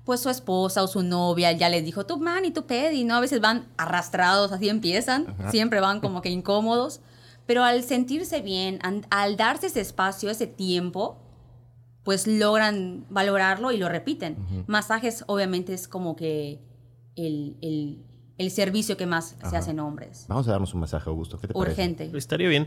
pues 0.04 0.20
su 0.20 0.30
esposa 0.30 0.82
o 0.84 0.86
su 0.88 1.02
novia 1.02 1.50
ya 1.52 1.68
les 1.68 1.84
dijo, 1.84 2.06
tu 2.06 2.18
man 2.18 2.44
y 2.44 2.52
tu 2.52 2.66
pedi, 2.66 3.02
¿no? 3.04 3.16
A 3.16 3.20
veces 3.20 3.40
van 3.40 3.66
arrastrados, 3.76 4.52
así 4.52 4.68
empiezan, 4.68 5.26
siempre 5.50 5.80
van 5.80 6.00
como 6.00 6.22
que 6.22 6.30
incómodos. 6.30 7.00
Pero 7.46 7.64
al 7.64 7.82
sentirse 7.82 8.42
bien, 8.42 8.78
al 9.10 9.36
darse 9.36 9.66
ese 9.66 9.80
espacio, 9.80 10.30
ese 10.30 10.46
tiempo, 10.46 11.18
pues 12.04 12.28
logran 12.28 13.04
valorarlo 13.10 13.72
y 13.72 13.76
lo 13.76 13.88
repiten. 13.88 14.36
Masajes 14.68 15.24
obviamente 15.26 15.74
es 15.74 15.88
como 15.88 16.14
que 16.14 16.60
el, 17.16 17.56
el- 17.60 18.04
el 18.40 18.50
servicio 18.50 18.96
que 18.96 19.06
más 19.06 19.36
se 19.48 19.56
hace 19.56 19.70
en 19.72 19.80
hombres. 19.80 20.24
Vamos 20.28 20.48
a 20.48 20.52
darnos 20.52 20.72
un 20.74 20.80
masaje, 20.80 21.08
Augusto. 21.10 21.38
¿Qué 21.38 21.46
te 21.48 21.54
parece? 21.54 21.72
Urgente. 21.72 22.10
Estaría 22.16 22.48
bien. 22.48 22.66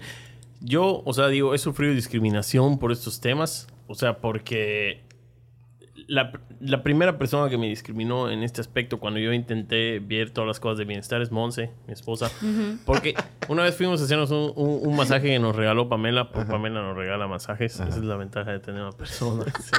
Yo, 0.62 1.02
o 1.04 1.14
sea, 1.14 1.28
digo, 1.28 1.54
he 1.54 1.58
sufrido 1.58 1.94
discriminación 1.94 2.78
por 2.80 2.92
estos 2.92 3.20
temas. 3.20 3.68
O 3.88 3.96
sea, 3.96 4.18
porque 4.20 5.02
la, 6.08 6.32
la 6.60 6.84
primera 6.84 7.18
persona 7.18 7.50
que 7.50 7.58
me 7.58 7.68
discriminó 7.68 8.30
en 8.30 8.44
este 8.44 8.62
aspecto 8.62 9.00
cuando 9.00 9.20
yo 9.20 9.34
intenté 9.34 10.00
ver 10.00 10.32
todas 10.32 10.48
las 10.48 10.60
cosas 10.60 10.78
de 10.78 10.86
bienestar 10.86 11.22
es 11.22 11.32
Monse, 11.32 11.72
mi 11.88 11.94
esposa. 11.94 12.30
Porque 12.86 13.16
una 13.50 13.64
vez 13.64 13.76
fuimos 13.76 14.00
a 14.02 14.04
hacernos 14.06 14.32
un, 14.32 14.54
un- 14.56 14.88
un 14.88 14.96
masaje 14.96 15.28
que 15.28 15.40
nos 15.40 15.56
regaló 15.56 15.90
Pamela. 15.90 16.32
Porque 16.32 16.52
Pamela 16.52 16.82
nos 16.82 16.96
regala 16.96 17.28
masajes. 17.28 17.74
Esa 17.74 17.88
es 17.90 17.98
la 17.98 18.16
ventaja 18.16 18.52
de 18.52 18.60
tener 18.60 18.82
una 18.82 18.92
persona. 18.92 19.44
sí. 19.60 19.72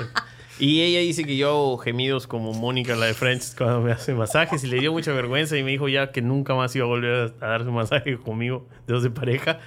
Y 0.58 0.82
ella 0.82 1.00
dice 1.00 1.24
que 1.24 1.36
yo 1.36 1.48
hago 1.48 1.78
gemidos 1.78 2.26
como 2.26 2.52
Mónica, 2.52 2.94
la 2.96 3.06
de 3.06 3.14
Friends, 3.14 3.54
cuando 3.58 3.80
me 3.80 3.92
hace 3.92 4.14
masajes. 4.14 4.62
Y 4.64 4.68
le 4.68 4.78
dio 4.78 4.92
mucha 4.92 5.12
vergüenza 5.12 5.56
y 5.58 5.62
me 5.64 5.70
dijo 5.72 5.88
ya 5.88 6.12
que 6.12 6.22
nunca 6.22 6.54
más 6.54 6.74
iba 6.76 6.84
a 6.84 6.88
volver 6.88 7.32
a, 7.40 7.44
a 7.44 7.48
darse 7.50 7.68
un 7.68 7.74
masaje 7.74 8.16
conmigo, 8.18 8.66
de 8.86 8.94
dos 8.94 9.02
de 9.02 9.10
pareja. 9.10 9.58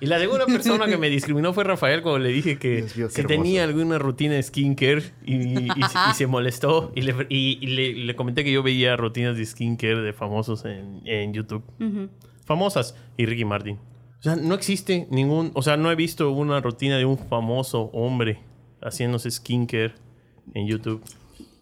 Y 0.00 0.06
la 0.06 0.18
segunda 0.18 0.46
persona 0.46 0.86
que 0.86 0.96
me 0.98 1.08
discriminó 1.10 1.52
fue 1.52 1.62
Rafael 1.62 2.02
cuando 2.02 2.18
le 2.18 2.30
dije 2.30 2.58
que, 2.58 2.82
Dios 2.82 3.12
que 3.14 3.22
tenía 3.22 3.62
alguna 3.62 3.98
rutina 3.98 4.34
de 4.34 4.42
skincare 4.42 5.02
y, 5.24 5.34
y- 5.36 5.68
y 5.68 6.14
se 6.14 6.26
molestó. 6.26 6.90
Y, 6.96 7.02
le, 7.02 7.14
y- 7.28 7.58
y 7.60 7.66
le- 7.68 7.92
le 7.94 8.16
comenté 8.16 8.42
que 8.42 8.50
yo 8.50 8.64
veía 8.64 8.96
rutinas 8.96 9.36
de 9.36 9.46
skincare 9.46 10.00
de 10.00 10.12
famosos 10.12 10.64
en, 10.64 11.02
en 11.06 11.32
YouTube. 11.34 11.62
Famosas. 12.44 12.96
Y 13.16 13.26
Ricky 13.26 13.44
Martin. 13.44 13.76
O 14.18 14.22
sea, 14.22 14.34
no 14.36 14.54
existe 14.54 15.06
ningún... 15.10 15.52
O 15.54 15.62
sea, 15.62 15.76
no 15.76 15.90
he 15.92 15.94
visto 15.94 16.30
una 16.32 16.60
rutina 16.60 16.96
de 16.96 17.04
un 17.04 17.18
famoso 17.18 17.82
hombre 17.92 18.40
haciéndose 18.80 19.30
skincare 19.30 19.94
en 20.54 20.66
YouTube. 20.66 21.02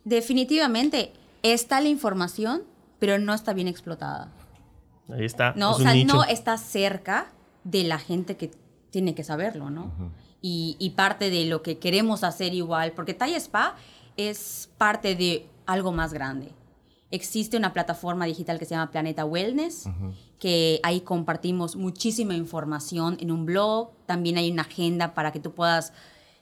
Definitivamente 0.05 1.13
está 1.43 1.81
la 1.81 1.89
información, 1.89 2.63
pero 2.99 3.19
no 3.19 3.35
está 3.35 3.53
bien 3.53 3.69
explotada. 3.69 4.33
Ahí 5.09 5.25
está. 5.25 5.53
No, 5.57 5.71
es 5.71 5.77
o 5.77 5.79
un 5.79 5.83
sea, 5.85 5.95
nicho. 5.95 6.15
no 6.15 6.25
está 6.25 6.57
cerca 6.59 7.31
de 7.65 7.85
la 7.85 7.99
gente 7.99 8.37
que 8.37 8.51
tiene 8.91 9.15
que 9.15 9.25
saberlo, 9.25 9.71
¿no? 9.71 9.93
y, 10.43 10.77
y 10.79 10.91
parte 10.91 11.31
de 11.31 11.45
lo 11.45 11.63
que 11.63 11.79
queremos 11.79 12.25
hacer 12.25 12.55
igual, 12.55 12.93
porque 12.93 13.13
Talla 13.15 13.37
Spa 13.37 13.77
es 14.17 14.71
parte 14.79 15.15
de 15.15 15.47
algo 15.67 15.93
más 15.93 16.13
grande. 16.13 16.53
Existe 17.11 17.57
una 17.57 17.73
plataforma 17.73 18.25
digital 18.25 18.59
que 18.59 18.65
se 18.65 18.75
llama 18.75 18.91
Planeta 18.91 19.25
Wellness, 19.25 19.89
que 20.39 20.81
ahí 20.83 21.01
compartimos 21.01 21.77
muchísima 21.77 22.35
información 22.35 23.17
en 23.21 23.31
un 23.33 23.45
blog. 23.45 23.91
También 24.07 24.39
hay 24.39 24.51
una 24.51 24.63
agenda 24.63 25.13
para 25.13 25.33
que 25.33 25.41
tú 25.41 25.53
puedas 25.53 25.93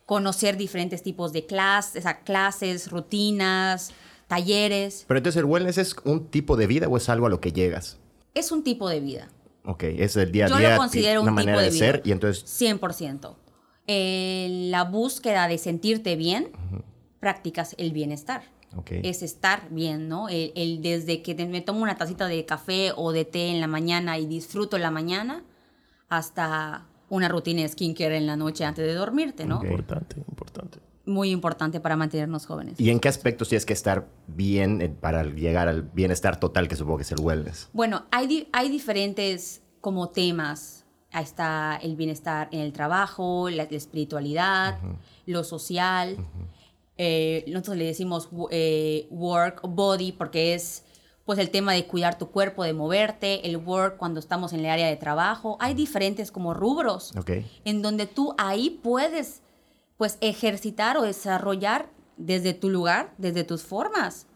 conocer 0.09 0.57
diferentes 0.57 1.03
tipos 1.03 1.35
de 1.35 1.45
clases, 1.45 2.03
clases, 2.25 2.91
rutinas, 2.91 3.93
talleres. 4.27 5.05
Pero 5.07 5.19
entonces 5.19 5.39
el 5.39 5.45
wellness 5.45 5.77
es 5.77 5.95
un 6.05 6.29
tipo 6.29 6.57
de 6.57 6.67
vida 6.67 6.89
o 6.89 6.97
es 6.97 7.11
algo 7.11 7.27
a 7.27 7.29
lo 7.29 7.43
que 7.43 7.53
llegas. 7.53 7.99
Es 8.33 8.51
un 8.51 8.65
tipo 8.65 8.89
de 8.89 9.01
vida. 9.01 9.29
Ok, 9.67 9.83
es 9.83 10.17
el 10.17 10.33
día 10.33 10.47
a 10.47 10.49
Yo 10.49 10.55
lo 10.55 10.61
día, 10.61 10.77
considero 10.79 11.21
una 11.21 11.33
un 11.33 11.37
tipo 11.37 11.45
manera 11.47 11.59
de, 11.59 11.67
de 11.67 11.71
vida. 11.73 11.85
ser 11.87 12.03
y 12.07 12.13
entonces 12.13 12.43
100%. 12.47 13.35
En 13.87 14.71
la 14.71 14.85
búsqueda 14.85 15.47
de 15.47 15.59
sentirte 15.59 16.17
bien, 16.17 16.53
practicas 17.21 17.75
el 17.79 17.93
bienestar. 17.93 18.45
Ok. 18.77 18.93
Es 19.03 19.23
estar 19.23 19.69
bien, 19.71 20.09
¿no? 20.09 20.31
El, 20.31 20.53
el 20.57 20.81
desde 20.81 21.21
que 21.21 21.35
te- 21.35 21.45
me 21.47 21.61
tomo 21.61 21.83
una 21.83 21.97
tacita 21.97 22.29
de 22.29 22.47
café 22.47 22.93
o 22.97 23.13
de 23.13 23.27
té 23.27 23.49
en 23.51 23.61
la 23.61 23.67
mañana 23.67 24.17
y 24.19 24.25
disfruto 24.27 24.79
la 24.79 24.91
mañana, 24.91 25.45
hasta 26.09 26.87
una 27.11 27.29
rutina 27.29 27.63
de 27.63 27.69
skincare 27.69 28.17
en 28.17 28.27
la 28.27 28.37
noche 28.37 28.65
antes 28.65 28.85
de 28.85 28.95
dormirte, 28.95 29.47
¿no? 29.47 29.63
Importante, 29.63 30.17
importante. 30.29 30.79
Muy 31.07 31.31
importante 31.31 31.81
para 31.81 31.97
mantenernos 31.97 32.45
jóvenes. 32.45 32.79
¿Y 32.79 32.91
en 32.91 33.01
qué 33.01 33.09
aspectos 33.09 33.49
tienes 33.49 33.65
que 33.65 33.73
estar 33.73 34.07
bien 34.27 34.83
eh, 34.83 34.89
para 34.91 35.23
llegar 35.25 35.67
al 35.69 35.83
bienestar 35.83 36.39
total 36.39 36.69
que 36.69 36.77
supongo 36.77 36.99
que 36.99 37.05
es 37.05 37.13
el 37.13 37.21
wellness? 37.21 37.69
Bueno, 37.73 38.05
hay, 38.11 38.27
di- 38.27 38.49
hay 38.53 38.69
diferentes 38.69 39.63
como 39.81 40.11
temas. 40.11 40.85
Ahí 41.11 41.25
está 41.25 41.77
el 41.83 41.97
bienestar 41.97 42.49
en 42.53 42.61
el 42.61 42.75
trabajo, 42.75 43.49
la, 43.49 43.67
la 43.71 43.77
espiritualidad, 43.77 44.79
lo 45.25 45.43
social. 45.45 46.19
Eh, 46.99 47.45
nosotros 47.49 47.77
le 47.79 47.85
decimos 47.87 48.29
eh, 48.51 49.07
work 49.11 49.63
body 49.63 50.13
porque 50.13 50.55
es 50.55 50.85
pues 51.29 51.39
el 51.39 51.51
tema 51.51 51.75
de 51.75 51.87
cuidar 51.87 52.17
tu 52.17 52.31
cuerpo, 52.31 52.65
de 52.65 52.73
moverte, 52.73 53.47
el 53.47 53.59
work 53.59 53.99
cuando 53.99 54.19
estamos 54.19 54.55
en 54.55 54.61
el 54.61 54.67
área 54.71 54.87
de 54.87 54.97
trabajo. 54.97 55.59
Hay 55.61 55.75
diferentes 55.75 56.33
como 56.33 56.55
rubros 56.55 57.15
Ok. 57.19 57.33
en 57.67 57.83
donde 57.83 58.07
tú 58.07 58.35
ahí 58.39 58.81
puedes 58.83 59.43
pues 59.99 60.17
ejercitar 60.23 60.97
o 60.97 61.03
desarrollar 61.03 61.91
desde 62.17 62.55
tu 62.55 62.71
lugar, 62.71 63.13
desde 63.19 63.45
tus 63.45 63.63
formas, 63.63 64.27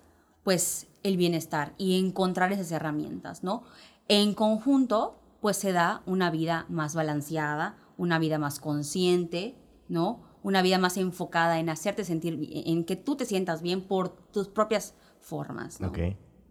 pues 0.44 0.86
el 1.02 1.16
bienestar 1.16 1.72
y 1.78 1.98
encontrar 1.98 2.52
esas 2.52 2.70
herramientas, 2.72 3.42
¿no? 3.42 3.62
En 4.08 4.34
conjunto, 4.34 5.18
pues 5.40 5.56
se 5.56 5.72
da 5.72 6.02
una 6.04 6.30
vida 6.30 6.66
más 6.68 6.94
balanceada, 6.94 7.74
una 7.96 8.18
vida 8.18 8.36
más 8.38 8.60
consciente, 8.60 9.56
¿no? 9.88 10.24
Una 10.42 10.60
vida 10.60 10.76
más 10.76 10.98
enfocada 10.98 11.58
en 11.58 11.70
hacerte 11.70 12.04
sentir, 12.04 12.50
en 12.66 12.84
que 12.84 12.96
tú 12.96 13.16
te 13.16 13.24
sientas 13.24 13.62
bien 13.62 13.80
por 13.80 14.10
tus 14.10 14.48
propias 14.48 14.92
formas, 15.20 15.80
¿no? 15.80 15.88
Ok. 15.88 15.98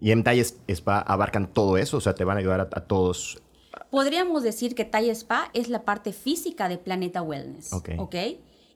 ¿Y 0.02 0.12
en 0.12 0.24
Talles 0.24 0.58
Spa 0.68 1.00
abarcan 1.00 1.54
todo 1.54 1.78
eso? 1.78 1.98
O 1.98 2.02
sea, 2.02 2.16
te 2.16 2.24
van 2.26 2.38
a 2.38 2.40
ayudar 2.40 2.60
a, 2.60 2.64
a 2.64 2.82
todos. 2.82 3.42
Podríamos 3.90 4.44
decir 4.44 4.74
que 4.76 4.84
Talla 4.84 5.12
Spa 5.14 5.50
es 5.54 5.70
la 5.70 5.84
parte 5.86 6.12
física 6.12 6.68
de 6.68 6.78
Planeta 6.78 7.22
Wellness. 7.22 7.72
Ok. 7.72 7.90
¿ok? 8.00 8.16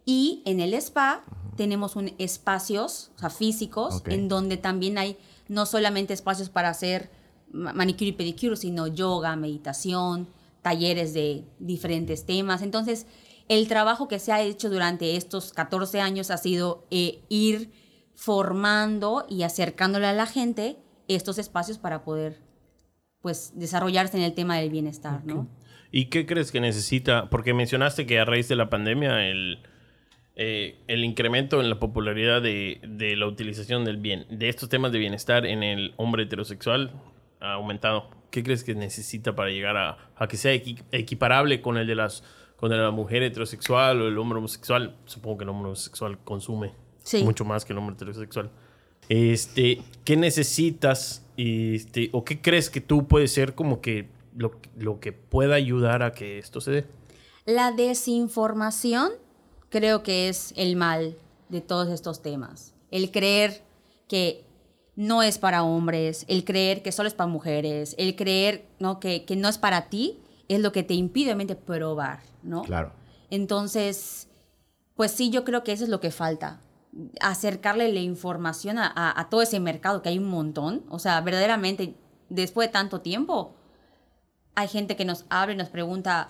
Y 0.05 0.43
en 0.45 0.59
el 0.59 0.73
spa 0.75 1.23
tenemos 1.57 1.95
un 1.95 2.13
espacios 2.19 3.11
o 3.15 3.19
sea, 3.19 3.29
físicos 3.31 4.03
en 4.05 4.27
donde 4.29 4.57
también 4.57 4.97
hay 4.99 5.17
no 5.47 5.65
solamente 5.65 6.13
espacios 6.13 6.49
para 6.49 6.69
hacer 6.69 7.09
ma- 7.51 7.73
manicure 7.73 8.09
y 8.09 8.11
pedicure, 8.11 8.55
sino 8.55 8.85
yoga, 8.85 9.35
meditación, 9.35 10.27
talleres 10.61 11.13
de 11.13 11.43
diferentes 11.57 12.25
temas. 12.25 12.61
Entonces, 12.61 13.07
el 13.47 13.67
trabajo 13.67 14.07
que 14.07 14.19
se 14.19 14.31
ha 14.31 14.41
hecho 14.41 14.69
durante 14.69 15.15
estos 15.15 15.53
14 15.53 16.01
años 16.01 16.29
ha 16.29 16.37
sido 16.37 16.85
eh, 16.91 17.23
ir 17.29 17.71
formando 18.13 19.25
y 19.29 19.43
acercándole 19.43 20.07
a 20.07 20.13
la 20.13 20.25
gente 20.25 20.77
estos 21.07 21.37
espacios 21.37 21.77
para 21.77 22.03
poder 22.03 22.37
pues 23.21 23.53
desarrollarse 23.55 24.17
en 24.17 24.23
el 24.23 24.33
tema 24.33 24.57
del 24.57 24.69
bienestar, 24.69 25.25
¿no? 25.25 25.47
¿Y 25.91 26.05
qué 26.05 26.25
crees 26.25 26.51
que 26.51 26.59
necesita? 26.59 27.29
Porque 27.29 27.53
mencionaste 27.53 28.05
que 28.05 28.19
a 28.19 28.25
raíz 28.25 28.47
de 28.47 28.55
la 28.55 28.69
pandemia 28.69 29.27
el, 29.27 29.59
eh, 30.35 30.77
el 30.87 31.03
incremento 31.03 31.61
en 31.61 31.69
la 31.69 31.79
popularidad 31.79 32.41
de, 32.41 32.81
de 32.87 33.15
la 33.15 33.25
utilización 33.27 33.83
del 33.85 33.97
bien, 33.97 34.25
de 34.29 34.49
estos 34.49 34.69
temas 34.69 34.91
de 34.91 34.99
bienestar 34.99 35.45
en 35.45 35.63
el 35.63 35.93
hombre 35.97 36.23
heterosexual 36.23 36.91
ha 37.39 37.53
aumentado. 37.53 38.09
¿Qué 38.31 38.43
crees 38.43 38.63
que 38.63 38.75
necesita 38.75 39.35
para 39.35 39.49
llegar 39.49 39.77
a, 39.77 39.97
a 40.17 40.27
que 40.27 40.37
sea 40.37 40.53
equi- 40.53 40.83
equiparable 40.91 41.61
con 41.61 41.77
el 41.77 41.87
de 41.87 41.95
las 41.95 42.23
con 42.57 42.71
el 42.71 42.77
de 42.77 42.83
la 42.85 42.91
mujer 42.91 43.21
heterosexual 43.23 44.01
o 44.01 44.07
el 44.07 44.17
hombre 44.17 44.39
homosexual? 44.39 44.97
Supongo 45.05 45.37
que 45.37 45.43
el 45.45 45.49
hombre 45.49 45.67
homosexual 45.67 46.19
consume 46.23 46.73
Sí. 47.03 47.23
mucho 47.23 47.45
más 47.45 47.63
que 47.65 47.73
el 47.73 47.79
hombre 47.79 47.95
heterosexual. 47.95 48.49
Este, 49.09 49.81
¿qué 50.03 50.17
necesitas 50.17 51.23
este, 51.37 52.09
o 52.11 52.23
qué 52.23 52.41
crees 52.41 52.69
que 52.69 52.81
tú 52.81 53.07
puedes 53.07 53.31
ser 53.31 53.55
como 53.55 53.81
que 53.81 54.07
lo, 54.35 54.51
lo 54.77 54.99
que 54.99 55.11
pueda 55.11 55.55
ayudar 55.55 56.03
a 56.03 56.13
que 56.13 56.39
esto 56.39 56.61
se 56.61 56.71
dé? 56.71 56.85
La 57.45 57.71
desinformación 57.71 59.11
creo 59.69 60.03
que 60.03 60.29
es 60.29 60.53
el 60.55 60.75
mal 60.75 61.15
de 61.49 61.61
todos 61.61 61.89
estos 61.89 62.21
temas. 62.21 62.73
El 62.91 63.11
creer 63.11 63.61
que 64.07 64.45
no 64.95 65.21
es 65.21 65.37
para 65.37 65.63
hombres, 65.63 66.25
el 66.27 66.45
creer 66.45 66.81
que 66.81 66.91
solo 66.91 67.07
es 67.07 67.13
para 67.13 67.27
mujeres, 67.27 67.95
el 67.97 68.15
creer 68.15 68.65
¿no? 68.79 68.99
que, 68.99 69.25
que 69.25 69.35
no 69.35 69.49
es 69.49 69.57
para 69.57 69.89
ti, 69.89 70.19
es 70.47 70.59
lo 70.59 70.71
que 70.71 70.83
te 70.83 70.93
impide 70.93 71.27
obviamente 71.27 71.55
probar, 71.55 72.21
¿no? 72.43 72.61
Claro. 72.63 72.91
Entonces, 73.29 74.27
pues 74.95 75.11
sí, 75.11 75.29
yo 75.29 75.43
creo 75.43 75.63
que 75.63 75.71
eso 75.71 75.83
es 75.83 75.89
lo 75.89 75.99
que 75.99 76.11
falta. 76.11 76.61
Acercarle 77.19 77.91
la 77.91 77.99
información 77.99 78.77
a, 78.77 78.87
a- 78.87 79.19
a 79.19 79.29
todo 79.29 79.41
ese 79.41 79.59
mercado, 79.59 80.01
que 80.01 80.09
hay 80.09 80.17
un 80.17 80.29
montón. 80.29 80.83
O 80.89 80.99
sea, 80.99 81.19
verdaderamente, 81.21 81.95
después 82.29 82.67
de 82.69 82.73
tanto 82.73 83.01
tiempo, 83.01 83.53
hay 84.55 84.67
gente 84.69 84.95
que 84.95 85.03
nos 85.05 85.25
abre 85.29 85.53
y 85.53 85.57
nos 85.57 85.69
pregunta, 85.69 86.29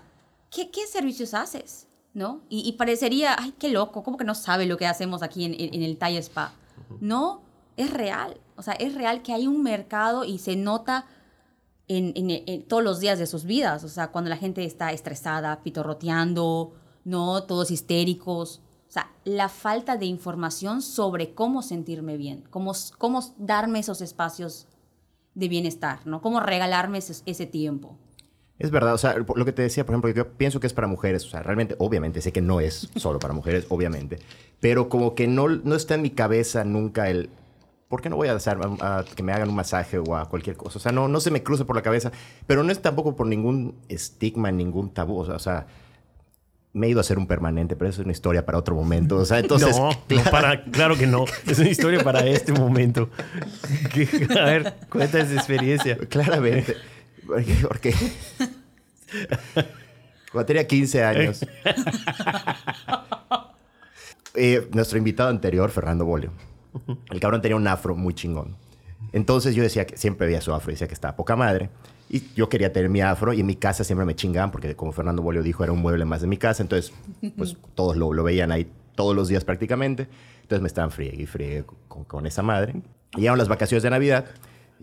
¿qué, 0.50 0.72
qué 0.72 0.88
servicios 0.88 1.34
haces? 1.34 1.88
¿No? 2.14 2.42
Y, 2.50 2.68
y 2.68 2.72
parecería, 2.74 3.36
ay, 3.38 3.54
qué 3.60 3.70
loco, 3.70 4.02
¿cómo 4.02 4.18
que 4.18 4.24
no 4.24 4.36
sabe 4.36 4.66
lo 4.66 4.78
que 4.78 4.88
hacemos 4.88 5.22
aquí 5.22 5.44
en, 5.46 5.54
en- 5.54 5.74
en 5.74 5.84
el 5.84 5.98
Thai 5.98 6.18
Spa? 6.18 6.54
No, 7.02 7.44
es 7.78 7.92
real. 7.92 8.38
O 8.56 8.62
sea, 8.64 8.74
es 8.74 8.96
real 8.96 9.22
que 9.22 9.34
hay 9.34 9.48
un 9.48 9.62
mercado 9.64 10.24
y 10.24 10.38
se 10.40 10.56
nota 10.56 11.06
en, 11.88 12.14
en- 12.16 12.32
en 12.48 12.64
todos 12.68 12.84
los 12.84 13.00
días 13.02 13.20
de 13.20 13.28
sus 13.28 13.44
vidas. 13.44 13.84
O 13.84 13.90
sea, 13.90 14.08
cuando 14.12 14.30
la 14.30 14.38
gente 14.38 14.64
está 14.64 14.92
estresada, 14.94 15.62
pitorroteando, 15.62 16.74
¿no? 17.04 17.44
Todos 17.44 17.70
histéricos. 17.70 18.62
Sea, 18.96 19.12
la 19.26 19.50
falta 19.50 19.98
de 19.98 20.06
información 20.06 20.82
sobre 20.82 21.34
cómo 21.34 21.62
sentirme 21.62 22.16
bien, 22.16 22.46
cómo, 22.50 22.72
cómo 22.98 23.20
darme 23.38 23.80
esos 23.80 24.00
espacios 24.00 24.68
de 25.34 25.50
bienestar, 25.50 26.00
¿no? 26.06 26.22
Cómo 26.22 26.40
regalarme 26.40 27.00
ese, 27.00 27.46
tiempo. 27.46 27.98
Es 28.58 28.72
verdad, 28.72 28.94
o 28.94 28.98
sea, 28.98 29.18
lo 29.18 29.44
que 29.44 29.52
te 29.52 29.64
decía, 29.64 29.86
por 29.86 29.96
ejemplo, 29.96 30.12
yo 30.12 30.30
pienso 30.38 30.62
que 30.62 30.68
es 30.68 30.72
para 30.72 30.88
mujeres, 30.88 31.26
o 31.26 31.30
sea, 31.30 31.44
realmente, 31.44 31.76
obviamente, 31.78 32.22
sé 32.22 32.32
que 32.32 32.40
no 32.40 32.62
es 32.62 32.90
solo 32.96 33.20
para 33.20 33.34
mujeres, 33.34 33.66
obviamente, 33.70 34.20
pero 34.62 34.88
como 34.88 35.14
que 35.14 35.28
no, 35.28 35.50
no 35.50 35.76
está 35.76 35.96
en 35.96 36.02
mi 36.02 36.12
cabeza 36.12 36.64
nunca 36.64 37.10
el, 37.10 37.30
¿por 37.90 38.02
qué 38.02 38.10
no 38.10 38.16
voy 38.16 38.30
a, 38.30 38.36
hacer, 38.36 38.58
a- 38.80 39.04
que 39.14 39.24
me 39.24 39.34
hagan 39.34 39.50
un 39.50 39.56
masaje 39.56 39.98
o 40.00 40.16
a 40.16 40.30
cualquier 40.30 40.56
cosa? 40.56 40.80
O 40.80 40.82
sea, 40.82 40.94
no, 40.94 41.10
no 41.10 41.20
se 41.20 41.32
me 41.32 41.44
cruza 41.44 41.66
por 41.66 41.76
la 41.76 41.82
cabeza, 41.82 42.14
pero 42.48 42.64
no 42.64 42.72
es 42.72 42.82
tampoco 42.82 43.14
por 43.18 43.28
ningún 43.28 43.76
estigma, 43.90 44.54
ningún 44.54 44.90
tabú, 44.90 45.20
o 45.20 45.36
o 45.36 45.40
sea, 45.40 45.68
me 46.76 46.88
he 46.88 46.90
ido 46.90 47.00
a 47.00 47.02
hacer 47.02 47.18
un 47.18 47.26
permanente, 47.26 47.78
pero 47.78 47.90
eso 47.90 48.02
es 48.02 48.06
una 48.06 48.12
historia 48.12 48.46
para 48.46 48.58
otro 48.58 48.76
momento, 48.76 49.16
o 49.16 49.26
sea, 49.26 49.40
entonces... 49.40 49.78
no, 49.78 49.90
no 50.10 50.24
para, 50.30 50.66
claro 50.66 50.98
que 50.98 51.08
no. 51.08 51.26
Es 51.48 51.58
una 51.58 51.70
historia 51.70 52.04
para 52.04 52.26
este 52.28 52.52
momento. 52.52 53.10
A 54.38 54.44
ver, 54.44 54.74
cuenta 54.90 55.20
esa 55.20 55.34
experiencia. 55.34 55.98
Claramente. 56.10 56.76
Porque, 57.26 57.56
porque 57.68 57.96
cuando 60.32 60.46
tenía 60.46 60.68
15 60.68 61.04
años. 61.04 61.46
Eh, 64.36 64.68
nuestro 64.74 64.98
invitado 64.98 65.30
anterior, 65.30 65.72
Fernando 65.72 66.06
Bolio. 66.06 66.32
El 67.10 67.20
cabrón 67.22 67.42
tenía 67.42 67.56
un 67.56 67.68
afro 67.68 67.96
muy 67.96 68.14
chingón. 68.14 68.58
Entonces 69.14 69.56
yo 69.56 69.64
decía 69.64 69.88
que 69.88 69.96
siempre 69.96 70.28
veía 70.28 70.42
su 70.42 70.54
afro 70.54 70.72
y 70.72 70.74
decía 70.74 70.88
que 70.88 70.94
estaba 70.94 71.16
poca 71.16 71.38
madre. 71.38 71.70
Y 72.10 72.24
yo 72.36 72.50
quería 72.50 72.72
tener 72.72 72.90
mi 72.90 73.02
afro 73.02 73.34
y 73.34 73.40
en 73.40 73.46
mi 73.46 73.56
casa 73.56 73.84
siempre 73.84 74.06
me 74.06 74.16
chingaban 74.16 74.52
porque 74.52 74.76
como 74.76 74.92
Fernando 74.92 75.22
Bolio 75.22 75.42
dijo 75.42 75.64
era 75.64 75.74
un 75.74 75.82
mueble 75.82 76.06
más 76.06 76.22
de 76.22 76.28
mi 76.28 76.38
casa. 76.38 76.62
Entonces 76.62 76.94
pues 77.38 77.58
todos 77.76 77.98
lo, 77.98 78.14
lo 78.14 78.24
veían 78.24 78.52
ahí 78.52 78.68
todos 78.96 79.16
los 79.16 79.28
días 79.28 79.44
prácticamente. 79.44 80.08
Entonces 80.42 80.62
me 80.62 80.68
estaban 80.68 80.92
friegue 80.92 81.24
y 81.24 81.26
friegue 81.26 81.66
con, 81.88 82.04
con 82.04 82.26
esa 82.28 82.44
madre. 82.44 82.82
Llegaron 83.16 83.38
las 83.38 83.48
vacaciones 83.48 83.84
de 83.84 83.90
Navidad 83.90 84.26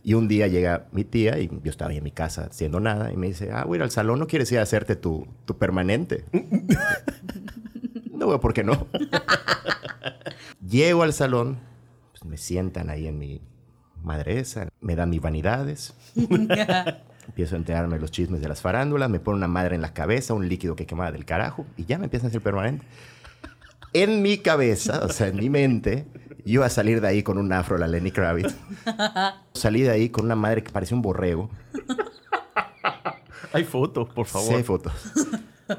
y 0.03 0.15
un 0.15 0.27
día 0.27 0.49
llega 0.49 0.89
mi 0.91 1.05
tía 1.05 1.39
y 1.39 1.49
yo 1.49 1.71
estaba 1.71 1.91
ahí 1.91 1.99
en 1.99 2.05
mi 2.05 2.11
casa 2.11 2.49
haciendo 2.51 2.81
nada 2.81 3.13
y 3.13 3.17
me 3.17 3.29
dice, 3.29 3.51
ah, 3.53 3.65
voy 3.65 3.77
a 3.77 3.79
ir 3.79 3.83
al 3.83 3.91
salón, 3.91 4.19
¿no 4.19 4.27
quieres 4.27 4.51
ir 4.53 4.59
a 4.59 4.63
hacerte 4.63 4.97
tu, 4.97 5.27
tu 5.45 5.57
permanente? 5.59 6.25
no, 8.13 8.27
güey, 8.27 8.41
¿por 8.41 8.53
qué 8.53 8.65
no? 8.65 8.87
Llego 10.67 11.03
al 11.03 11.13
salón, 11.13 11.59
pues 12.11 12.25
me 12.25 12.37
sientan 12.37 12.91
ahí 12.91 13.07
en 13.07 13.19
mi 13.19 13.41
madresa, 14.03 14.69
me 14.81 14.97
dan 14.97 15.11
mis 15.11 15.21
vanidades. 15.21 15.95
Empiezo 17.33 17.55
a 17.55 17.59
enterarme 17.59 17.95
de 17.95 18.01
los 18.03 18.11
chismes 18.11 18.43
de 18.43 18.49
las 18.49 18.61
farándulas, 18.61 19.09
me 19.09 19.19
pone 19.19 19.39
una 19.39 19.49
madre 19.49 19.75
en 19.75 19.81
la 19.81 19.95
cabeza, 19.95 20.35
un 20.35 20.51
líquido 20.51 20.77
que 20.77 20.85
quemaba 20.85 21.13
del 21.13 21.25
carajo 21.25 21.65
y 21.79 21.87
ya 21.87 21.97
me 21.97 22.05
empiezan 22.05 22.27
a 22.27 22.29
hacer 22.29 22.43
permanente. 22.43 22.85
En 23.95 24.21
mi 24.21 24.37
cabeza, 24.37 25.01
o 25.03 25.09
sea, 25.09 25.29
en 25.29 25.37
mi 25.37 25.49
mente, 25.49 26.05
yo 26.45 26.53
iba 26.55 26.67
a 26.67 26.69
salir 26.69 27.01
de 27.01 27.09
ahí 27.09 27.23
con 27.23 27.39
un 27.39 27.51
afro, 27.55 27.79
la 27.79 27.87
Lenny 27.87 28.11
Kravitz. 28.11 28.55
Salí 29.55 29.81
de 29.81 29.91
ahí 29.91 30.11
con 30.11 30.27
una 30.27 30.37
madre 30.37 30.63
que 30.63 30.71
parecía 30.71 30.95
un 30.95 31.01
borrego. 31.01 31.49
Hay 33.55 33.65
fotos, 33.65 34.11
por 34.11 34.27
favor. 34.27 34.49
Sí, 34.49 34.55
hay 34.55 34.63
fotos. 34.63 34.93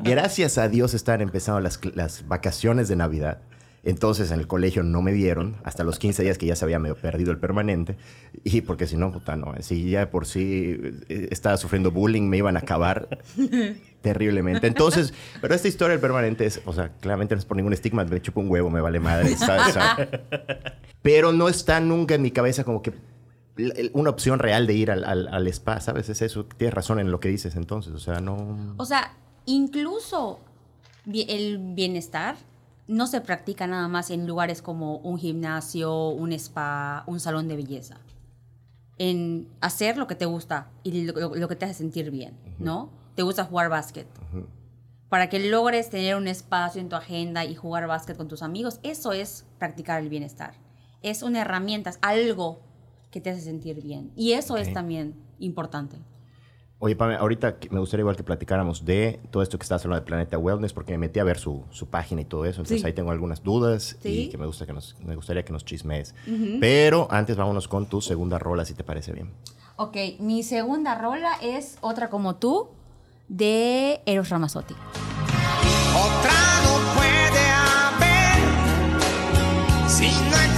Gracias 0.02 0.58
a 0.58 0.70
Dios 0.70 0.96
están 0.96 1.22
empezando 1.22 1.60
las 1.60 2.28
vacaciones 2.28 2.88
de 2.88 2.96
Navidad. 2.96 3.42
Entonces 3.86 4.32
en 4.32 4.40
el 4.40 4.48
colegio 4.48 4.82
no 4.84 5.02
me 5.02 5.12
vieron 5.12 5.58
hasta 5.64 5.84
los 5.84 6.00
15 6.00 6.24
días 6.24 6.38
que 6.38 6.46
ya 6.46 6.56
se 6.56 6.64
había 6.64 6.80
medio 6.80 6.96
perdido 6.96 7.32
el 7.32 7.38
permanente. 7.38 7.98
Y 8.44 8.62
porque 8.62 8.88
si 8.88 8.96
no, 8.96 9.12
puta, 9.12 9.36
no. 9.36 9.54
Si 9.60 9.90
ya 9.90 10.10
por 10.10 10.26
sí 10.26 10.78
eh, 11.10 11.28
estaba 11.32 11.58
sufriendo 11.58 11.92
bullying, 11.92 12.24
me 12.30 12.38
iban 12.38 12.56
a 12.56 12.60
acabar 12.60 13.20
terriblemente. 14.02 14.68
Entonces, 14.68 15.14
pero 15.42 15.54
esta 15.54 15.68
historia 15.68 15.92
del 15.94 16.02
permanente 16.02 16.46
es, 16.46 16.62
o 16.66 16.72
sea, 16.74 16.94
claramente 17.02 17.36
no 17.36 17.40
es 17.40 17.46
por 17.46 17.58
ningún 17.58 17.74
estigma, 17.74 18.04
me 18.06 18.22
chupo 18.22 18.40
un 18.40 18.50
huevo, 18.50 18.70
me 18.70 18.80
vale 18.82 19.00
madre. 19.00 19.36
¿sabes? 19.36 19.76
Pero 21.02 21.34
no 21.34 21.50
está 21.50 21.82
nunca 21.82 22.16
en 22.16 22.22
mi 22.22 22.32
cabeza 22.32 22.64
como 22.64 22.82
que 22.82 22.94
una 23.92 24.10
opción 24.10 24.40
real 24.40 24.66
de 24.66 24.74
ir 24.74 24.90
al, 24.92 25.04
al- 25.04 25.28
al 25.28 25.48
spa, 25.48 25.82
¿sabes? 25.82 26.08
Es 26.10 26.22
eso. 26.22 26.46
Tienes 26.46 26.74
razón 26.74 27.00
en 27.00 27.12
lo 27.12 27.20
que 27.20 27.28
dices 27.28 27.56
entonces. 27.58 27.94
O 27.94 28.00
sea, 28.00 28.22
no... 28.22 28.74
O 28.78 28.86
sea, 28.86 29.14
incluso 29.46 30.40
el 31.06 31.60
bienestar 31.76 32.36
no 32.88 33.08
se 33.08 33.22
practica 33.22 33.68
nada 33.68 33.88
más 33.88 34.10
en 34.10 34.28
lugares 34.28 34.62
como 34.62 34.98
un 34.98 35.18
gimnasio, 35.18 36.10
un 36.10 36.34
spa, 36.34 37.04
un 37.08 37.20
salón 37.20 37.48
de 37.48 37.56
belleza. 37.56 37.98
En 38.98 39.48
hacer 39.62 39.98
lo 39.98 40.08
que 40.08 40.16
te 40.16 40.26
gusta 40.26 40.70
y 40.84 41.06
lo, 41.06 41.48
que 41.48 41.56
te 41.56 41.66
hace 41.66 41.74
sentir 41.74 42.12
bien, 42.12 42.38
¿no? 42.60 42.90
Te 43.16 43.24
gusta 43.24 43.46
jugar 43.46 43.70
básquet. 43.70 44.08
Para 45.10 45.30
que 45.30 45.40
logres 45.40 45.90
tener 45.90 46.16
un 46.16 46.28
espacio 46.28 46.82
en 46.82 46.90
tu 46.90 46.96
agenda 46.96 47.46
y 47.46 47.56
jugar 47.56 47.88
básquet 47.88 48.18
con 48.18 48.28
tus 48.28 48.44
amigos, 48.44 48.80
eso 48.84 49.14
es 49.14 49.46
practicar 49.60 50.02
el 50.02 50.10
bienestar. 50.10 50.56
Es 51.02 51.24
una 51.24 51.42
herramienta, 51.42 51.90
es 51.90 52.00
algo 52.02 52.60
que 53.12 53.22
te 53.22 53.30
hace 53.30 53.42
sentir 53.42 53.82
bien. 53.82 54.12
Y 54.16 54.34
eso 54.34 54.58
es 54.58 54.74
también 54.74 55.16
importante. 55.40 55.98
Oye, 56.86 56.98
Pame, 56.98 57.16
ahorita 57.16 57.56
me 57.72 57.80
gustaría 57.80 58.02
igual 58.02 58.18
que 58.18 58.24
platicáramos 58.24 58.84
de 58.84 59.22
todo 59.32 59.42
esto 59.42 59.58
que 59.58 59.64
estás 59.64 59.86
hablando 59.86 60.02
de 60.02 60.06
Planeta 60.06 60.38
Wellness, 60.38 60.74
porque 60.74 60.92
me 60.92 60.98
metí 60.98 61.18
a 61.18 61.24
ver 61.24 61.38
su, 61.40 61.64
su 61.72 61.88
página 61.88 62.20
y 62.20 62.26
todo 62.26 62.44
eso. 62.44 62.60
Entonces 62.60 62.82
Sí. 62.82 62.86
ahí 62.86 62.92
tengo 62.92 63.10
algunas 63.12 63.42
dudas 63.42 63.96
y 64.04 64.28
que 64.28 64.38
me, 64.38 64.46
gusta 64.46 64.66
que 64.66 64.74
nos, 64.74 64.98
me 65.00 65.16
gustaría 65.16 65.46
que 65.46 65.54
nos 65.54 65.64
chismees. 65.64 66.14
Pero 66.60 67.08
antes 67.10 67.38
vámonos 67.38 67.70
con 67.70 67.86
tu 67.86 68.02
segunda 68.02 68.38
rola, 68.38 68.66
si 68.66 68.74
te 68.74 68.84
parece 68.84 69.14
bien. 69.14 69.32
Ok, 69.78 69.96
mi 70.20 70.44
segunda 70.44 70.96
rola 71.00 71.32
es 71.42 71.78
Otra 71.80 72.10
como 72.10 72.36
tú 72.36 72.68
de 73.30 74.02
Eros 74.06 74.28
Ramazzotti. 74.28 74.74
Otra 74.74 76.34
no 76.66 76.80
puede 76.96 77.46
haber 77.80 78.42
si 79.90 80.08
no 80.08 80.36
existe 80.36 80.53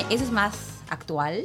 tiene, 0.00 0.14
ese 0.14 0.24
es 0.24 0.30
más 0.32 0.54
actual. 0.88 1.44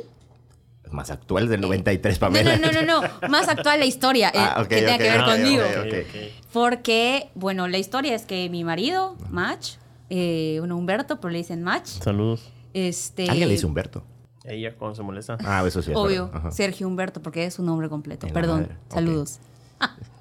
Más 0.92 1.10
actual, 1.10 1.48
del 1.50 1.62
93, 1.62 2.16
No, 2.16 2.20
Pamela. 2.20 2.58
no, 2.58 2.72
no, 2.72 2.82
no, 2.84 3.02
no, 3.22 3.30
más 3.30 3.48
actual 3.50 3.80
la 3.80 3.86
historia 3.86 4.30
eh, 4.30 4.38
Ah, 4.38 4.58
ok, 4.62 4.68
que 4.68 4.76
tenga 4.82 4.98
que 4.98 5.10
ver 5.12 5.24
conmigo. 5.24 5.64
ok, 5.64 5.94
ok. 6.08 6.46
Porque, 6.54 7.30
bueno, 7.36 7.68
la 7.68 7.78
historia 7.80 8.14
es 8.16 8.26
que 8.26 8.50
mi 8.50 8.64
marido, 8.64 9.18
Match, 9.30 9.74
eh, 10.10 10.58
bueno, 10.60 10.78
Humberto, 10.78 11.20
pero 11.20 11.32
le 11.32 11.40
dicen 11.40 11.64
Match, 11.64 11.88
Saludos. 11.88 12.52
este... 12.74 13.30
Alguien 13.30 13.48
le 13.50 13.56
dice 13.56 13.66
Humberto. 13.66 14.04
Ella 14.44 14.76
cuando 14.76 14.94
se 14.96 15.02
molesta. 15.02 15.38
Ah, 15.44 15.64
eso 15.68 15.82
sí. 15.82 15.90
es 15.92 15.98
Obvio. 15.98 16.30
Sergio 16.52 16.88
Humberto, 16.88 17.20
porque 17.22 17.46
es 17.46 17.56
su 17.56 17.64
nombre 17.64 17.90
completo. 17.90 18.28
En 18.28 18.34
Perdón, 18.34 18.70
saludos. 18.90 19.40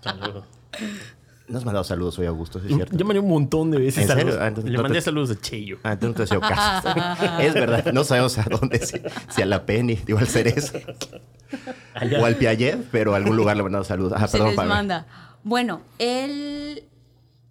Saludos. 0.02 0.44
No 1.46 1.58
has 1.58 1.64
mandado 1.66 1.84
saludos 1.84 2.18
hoy, 2.18 2.26
Augusto, 2.26 2.58
¿sí 2.58 2.68
es 2.70 2.74
cierto? 2.74 2.96
Yo 2.96 3.04
mandé 3.04 3.20
un 3.20 3.28
montón 3.28 3.70
de 3.70 3.78
veces 3.78 4.02
¿En 4.02 4.08
serio? 4.08 4.22
saludos. 4.24 4.40
Ah, 4.42 4.48
entonces 4.48 4.70
Le 4.70 4.76
no 4.78 4.82
mandé 4.82 4.98
te- 4.98 5.02
saludos 5.04 5.30
a 5.30 5.40
Cheyo. 5.40 5.78
Ah, 5.82 5.98
tú 5.98 6.06
no 6.08 6.14
te 6.14 6.22
has 6.22 6.30
hecho 6.32 6.40
caso. 6.40 6.88
es 7.40 7.52
verdad, 7.54 7.92
no 7.92 8.02
sabemos 8.04 8.38
a 8.38 8.44
dónde, 8.44 8.78
si, 8.78 8.96
si 9.28 9.42
a 9.42 9.46
la 9.46 9.66
Penny, 9.66 9.96
digo 10.06 10.18
al 10.18 10.26
Cerezo, 10.26 10.78
Allá. 11.94 12.20
o 12.20 12.24
al 12.24 12.36
Piaget, 12.36 12.86
pero 12.90 13.12
a 13.12 13.16
algún 13.16 13.36
lugar 13.36 13.56
le 13.58 13.62
mandado 13.62 13.84
saludos. 13.84 14.14
Ah, 14.16 14.26
se 14.26 14.32
perdón, 14.38 14.48
les 14.48 14.56
Pame. 14.56 14.68
manda. 14.70 15.06
Bueno, 15.42 15.82
él 15.98 16.84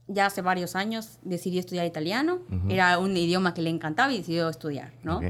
ya 0.08 0.25
hace 0.25 0.41
varios 0.41 0.75
años 0.75 1.19
decidió 1.21 1.60
estudiar 1.60 1.86
italiano. 1.86 2.39
Era 2.69 2.97
un 2.97 3.15
idioma 3.15 3.53
que 3.53 3.62
le 3.62 3.69
encantaba 3.69 4.12
y 4.12 4.17
decidió 4.17 4.49
estudiar, 4.49 4.91
¿no? 5.03 5.21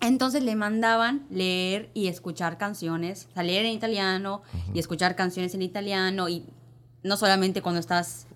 Entonces 0.00 0.42
le 0.42 0.54
mandaban 0.56 1.22
leer 1.30 1.88
y 1.94 2.08
escuchar 2.08 2.58
canciones, 2.58 3.28
o 3.30 3.34
sea, 3.34 3.42
leer 3.42 3.64
en 3.64 3.72
italiano 3.72 4.42
y 4.74 4.80
escuchar 4.80 5.14
canciones 5.16 5.54
en 5.54 5.62
italiano 5.62 6.28
y 6.28 6.44
no 7.02 7.16
solamente 7.16 7.62
cuando 7.62 7.80
estás 7.80 8.26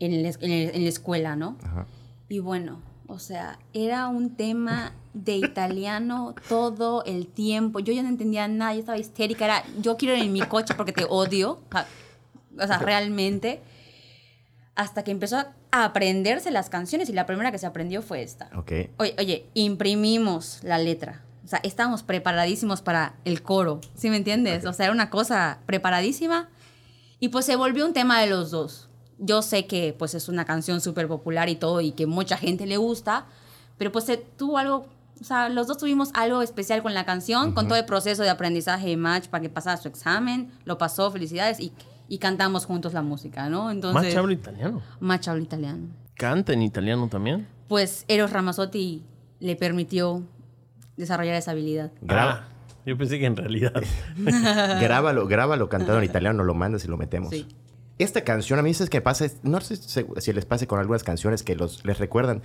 en, 0.00 0.22
la 0.22 0.28
en 0.28 0.50
el- 0.50 0.74
en 0.74 0.82
la 0.82 0.88
escuela, 0.88 1.36
¿no? 1.36 1.56
Ajá. 1.64 1.86
Y 2.28 2.38
bueno, 2.40 2.80
o 3.06 3.18
sea, 3.18 3.58
era 3.72 4.08
un 4.08 4.36
tema 4.36 4.92
de 5.14 5.36
italiano 5.36 6.34
todo 6.48 7.02
el 7.04 7.26
tiempo. 7.26 7.80
Yo 7.80 7.92
ya 7.92 8.02
no 8.02 8.08
entendía 8.08 8.46
nada, 8.48 8.74
yo 8.74 8.80
estaba 8.80 8.98
histérica. 8.98 9.46
Era, 9.46 9.64
yo 9.80 9.96
quiero 9.96 10.14
ir 10.14 10.22
en 10.24 10.32
mi 10.32 10.42
coche 10.42 10.74
porque 10.76 10.92
te 10.92 11.04
odio. 11.08 11.60
O 12.60 12.66
sea, 12.66 12.78
realmente. 12.78 13.60
Hasta 14.74 15.02
que 15.02 15.10
empezó 15.10 15.38
a 15.38 15.84
aprenderse 15.84 16.50
las 16.52 16.68
canciones 16.70 17.08
y 17.08 17.12
la 17.12 17.26
primera 17.26 17.50
que 17.50 17.58
se 17.58 17.66
aprendió 17.66 18.00
fue 18.00 18.22
esta. 18.22 18.48
Ok. 18.56 18.72
Oye, 18.98 19.14
oye, 19.18 19.46
imprimimos 19.54 20.60
la 20.62 20.78
letra. 20.78 21.22
O 21.44 21.48
sea, 21.48 21.60
estábamos 21.64 22.02
preparadísimos 22.04 22.80
para 22.82 23.14
el 23.24 23.42
coro. 23.42 23.80
¿Sí 23.96 24.08
me 24.10 24.16
entiendes? 24.18 24.66
O 24.66 24.72
sea, 24.72 24.84
era 24.86 24.92
una 24.92 25.10
cosa 25.10 25.58
preparadísima. 25.66 26.48
Y 27.20 27.28
pues 27.28 27.44
se 27.46 27.56
volvió 27.56 27.84
un 27.86 27.92
tema 27.92 28.20
de 28.20 28.28
los 28.28 28.50
dos. 28.50 28.88
Yo 29.18 29.42
sé 29.42 29.66
que 29.66 29.94
pues 29.98 30.14
es 30.14 30.28
una 30.28 30.44
canción 30.44 30.80
súper 30.80 31.08
popular 31.08 31.48
y 31.48 31.56
todo 31.56 31.80
y 31.80 31.92
que 31.92 32.06
mucha 32.06 32.36
gente 32.36 32.66
le 32.66 32.76
gusta, 32.76 33.26
pero 33.76 33.90
pues 33.90 34.04
se 34.04 34.16
tuvo 34.16 34.58
algo, 34.58 34.86
o 35.20 35.24
sea, 35.24 35.48
los 35.48 35.66
dos 35.66 35.78
tuvimos 35.78 36.10
algo 36.14 36.40
especial 36.42 36.82
con 36.82 36.94
la 36.94 37.04
canción, 37.04 37.52
con 37.52 37.66
todo 37.66 37.76
el 37.78 37.84
proceso 37.84 38.22
de 38.22 38.30
aprendizaje 38.30 38.88
de 38.88 38.96
Match 38.96 39.26
para 39.26 39.42
que 39.42 39.48
pasara 39.48 39.76
su 39.76 39.88
examen, 39.88 40.52
lo 40.64 40.78
pasó, 40.78 41.10
felicidades, 41.10 41.58
y, 41.58 41.72
y 42.08 42.18
cantamos 42.18 42.64
juntos 42.64 42.92
la 42.92 43.02
música, 43.02 43.48
¿no? 43.48 43.72
Entonces, 43.72 44.04
Match 44.04 44.16
habla 44.16 44.32
italiano. 44.34 44.82
Match 45.00 45.26
habla 45.28 45.42
italiano. 45.42 45.88
¿Canta 46.14 46.52
en 46.52 46.62
italiano 46.62 47.08
también? 47.08 47.48
Pues 47.66 48.04
Eros 48.06 48.32
Ramazzotti 48.32 49.02
le 49.40 49.56
permitió 49.56 50.22
desarrollar 50.96 51.34
esa 51.34 51.50
habilidad. 51.50 51.90
Graba, 52.00 52.46
Ah, 52.48 52.48
yo 52.88 52.96
pensé 52.98 53.18
que 53.18 53.26
en 53.26 53.36
realidad. 53.36 53.72
grábalo, 54.80 55.26
grábalo 55.26 55.68
cantado 55.68 55.98
en 55.98 56.04
italiano, 56.04 56.44
lo 56.44 56.54
mandas 56.54 56.84
y 56.84 56.88
lo 56.88 56.96
metemos. 56.96 57.30
Sí. 57.30 57.46
Esta 57.98 58.22
canción, 58.22 58.58
a 58.58 58.62
mí 58.62 58.70
es 58.70 58.88
que 58.90 59.00
pasa, 59.00 59.26
no 59.42 59.60
sé 59.60 59.76
si 59.76 60.32
les 60.32 60.44
pase 60.44 60.66
con 60.66 60.78
algunas 60.78 61.02
canciones 61.02 61.42
que 61.42 61.56
los, 61.56 61.84
les 61.84 61.98
recuerdan 61.98 62.42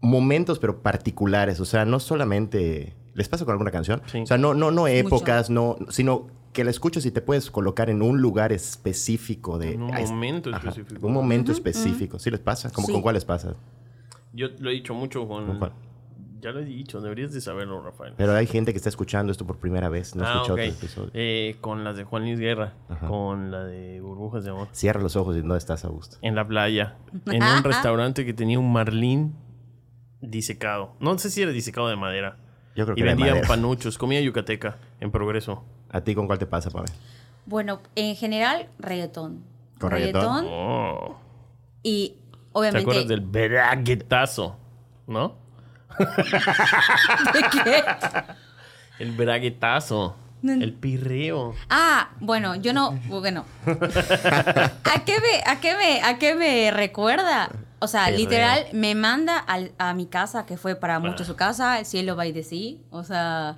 momentos, 0.00 0.58
pero 0.58 0.82
particulares. 0.82 1.60
O 1.60 1.64
sea, 1.64 1.84
no 1.84 2.00
solamente. 2.00 2.94
¿Les 3.14 3.28
pasa 3.28 3.44
con 3.44 3.52
alguna 3.52 3.70
canción? 3.70 4.02
Sí. 4.06 4.18
O 4.22 4.26
sea, 4.26 4.38
no, 4.38 4.54
no, 4.54 4.70
no 4.72 4.82
Mucho. 4.82 4.92
épocas, 4.94 5.48
no, 5.48 5.76
sino 5.88 6.26
que 6.52 6.64
la 6.64 6.70
escuchas 6.70 7.06
y 7.06 7.10
te 7.12 7.20
puedes 7.20 7.50
colocar 7.50 7.88
en 7.90 8.02
un 8.02 8.20
lugar 8.20 8.52
específico 8.52 9.58
de. 9.58 9.74
En 9.74 9.82
un 9.82 9.96
es- 9.96 10.10
momento 10.10 10.50
ajá, 10.52 10.70
específico. 10.70 11.06
un 11.06 11.12
momento 11.12 11.52
específico. 11.52 12.18
¿Sí 12.18 12.30
les 12.30 12.40
pasa? 12.40 12.70
¿Cómo, 12.70 12.86
Sí. 12.88 12.92
¿Con 12.92 13.02
cuál 13.02 13.14
les 13.14 13.24
pasa? 13.24 13.54
Yo 14.32 14.48
lo 14.58 14.70
he 14.70 14.72
dicho 14.72 14.94
mucho 14.94 15.28
¿Con 15.28 15.46
con 15.46 15.58
cuál? 15.58 15.72
Ya 16.44 16.52
lo 16.52 16.60
he 16.60 16.64
dicho, 16.66 17.00
deberías 17.00 17.32
de 17.32 17.40
saberlo, 17.40 17.80
Rafael. 17.80 18.12
Pero 18.18 18.34
hay 18.34 18.46
gente 18.46 18.72
que 18.72 18.76
está 18.76 18.90
escuchando 18.90 19.32
esto 19.32 19.46
por 19.46 19.56
primera 19.56 19.88
vez. 19.88 20.14
No 20.14 20.26
ah, 20.26 20.26
escuchado 20.26 20.56
ok. 20.56 20.60
otro 20.60 20.74
episodio. 20.74 21.10
Eh, 21.14 21.56
con 21.62 21.84
las 21.84 21.96
de 21.96 22.04
Juan 22.04 22.24
Luis 22.24 22.38
Guerra, 22.38 22.74
con 23.08 23.50
la 23.50 23.64
de 23.64 24.02
Burbujas 24.02 24.44
de 24.44 24.50
Amor. 24.50 24.68
Cierra 24.72 25.00
los 25.00 25.16
ojos 25.16 25.38
y 25.38 25.42
no 25.42 25.56
estás 25.56 25.86
a 25.86 25.88
gusto. 25.88 26.18
En 26.20 26.34
la 26.34 26.46
playa, 26.46 26.98
en 27.24 27.42
un 27.56 27.64
restaurante 27.64 28.26
que 28.26 28.34
tenía 28.34 28.58
un 28.58 28.70
marlín 28.70 29.34
disecado. 30.20 30.92
No 31.00 31.16
sé 31.16 31.30
si 31.30 31.40
era 31.40 31.50
disecado 31.50 31.88
de 31.88 31.96
madera. 31.96 32.36
Yo 32.76 32.84
creo 32.84 32.94
que 32.94 33.00
Y 33.00 33.04
vendían 33.04 33.40
panuchos, 33.48 33.96
comida 33.96 34.20
yucateca 34.20 34.76
en 35.00 35.10
progreso. 35.10 35.64
¿A 35.88 36.02
ti 36.02 36.14
con 36.14 36.26
cuál 36.26 36.38
te 36.38 36.44
pasa, 36.44 36.68
Pame? 36.68 36.88
Bueno, 37.46 37.80
en 37.94 38.16
general, 38.16 38.68
reggaetón. 38.78 39.44
¿Con 39.80 39.90
reggaetón? 39.90 40.44
Oh. 40.46 41.16
Y 41.82 42.18
¿Te 42.30 42.38
obviamente... 42.52 42.82
acuerdas 42.82 43.08
del 43.08 43.20
braguetazo? 43.22 44.58
¿No? 45.06 45.42
¿De 45.98 47.40
qué? 47.64 47.84
El 48.98 49.12
braguetazo. 49.12 50.16
El 50.42 50.74
pirreo. 50.74 51.54
Ah, 51.70 52.10
bueno, 52.20 52.54
yo 52.56 52.74
no, 52.74 52.90
bueno. 53.08 53.46
¿A 53.66 55.04
qué 55.06 55.14
me, 55.18 55.42
a 55.50 55.58
qué 55.60 55.74
me, 55.76 56.02
a 56.02 56.18
qué 56.18 56.34
me 56.34 56.70
recuerda? 56.70 57.50
O 57.78 57.86
sea, 57.88 58.04
Perreo. 58.06 58.18
literal, 58.18 58.66
me 58.72 58.94
manda 58.94 59.38
al- 59.38 59.72
a 59.78 59.94
mi 59.94 60.04
casa, 60.06 60.44
que 60.44 60.58
fue 60.58 60.74
para 60.76 60.98
muchos 60.98 61.26
su 61.26 61.34
casa, 61.36 61.78
el 61.78 61.86
cielo 61.86 62.14
by 62.14 62.32
the 62.34 62.42
sea. 62.42 62.76
O 62.90 63.04
sea, 63.04 63.56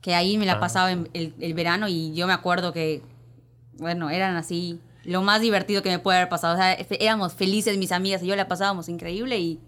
que 0.00 0.14
ahí 0.14 0.38
me 0.38 0.46
la 0.46 0.54
Ah. 0.54 0.60
pasaba 0.60 0.90
en 0.90 1.10
el, 1.12 1.34
el 1.38 1.52
verano 1.52 1.86
y 1.88 2.14
yo 2.14 2.26
me 2.26 2.32
acuerdo 2.32 2.72
que, 2.72 3.02
bueno, 3.78 4.08
eran 4.08 4.36
así, 4.36 4.80
lo 5.04 5.20
más 5.20 5.42
divertido 5.42 5.82
que 5.82 5.90
me 5.90 5.98
puede 5.98 6.16
haber 6.18 6.30
pasado. 6.30 6.54
O 6.54 6.56
sea, 6.56 6.72
éramos 6.98 7.34
felices 7.34 7.76
mis 7.76 7.92
amigas 7.92 8.22
y 8.22 8.26
yo 8.26 8.36
la 8.36 8.48
pasábamos 8.48 8.88
increíble 8.88 9.38
y, 9.38 9.60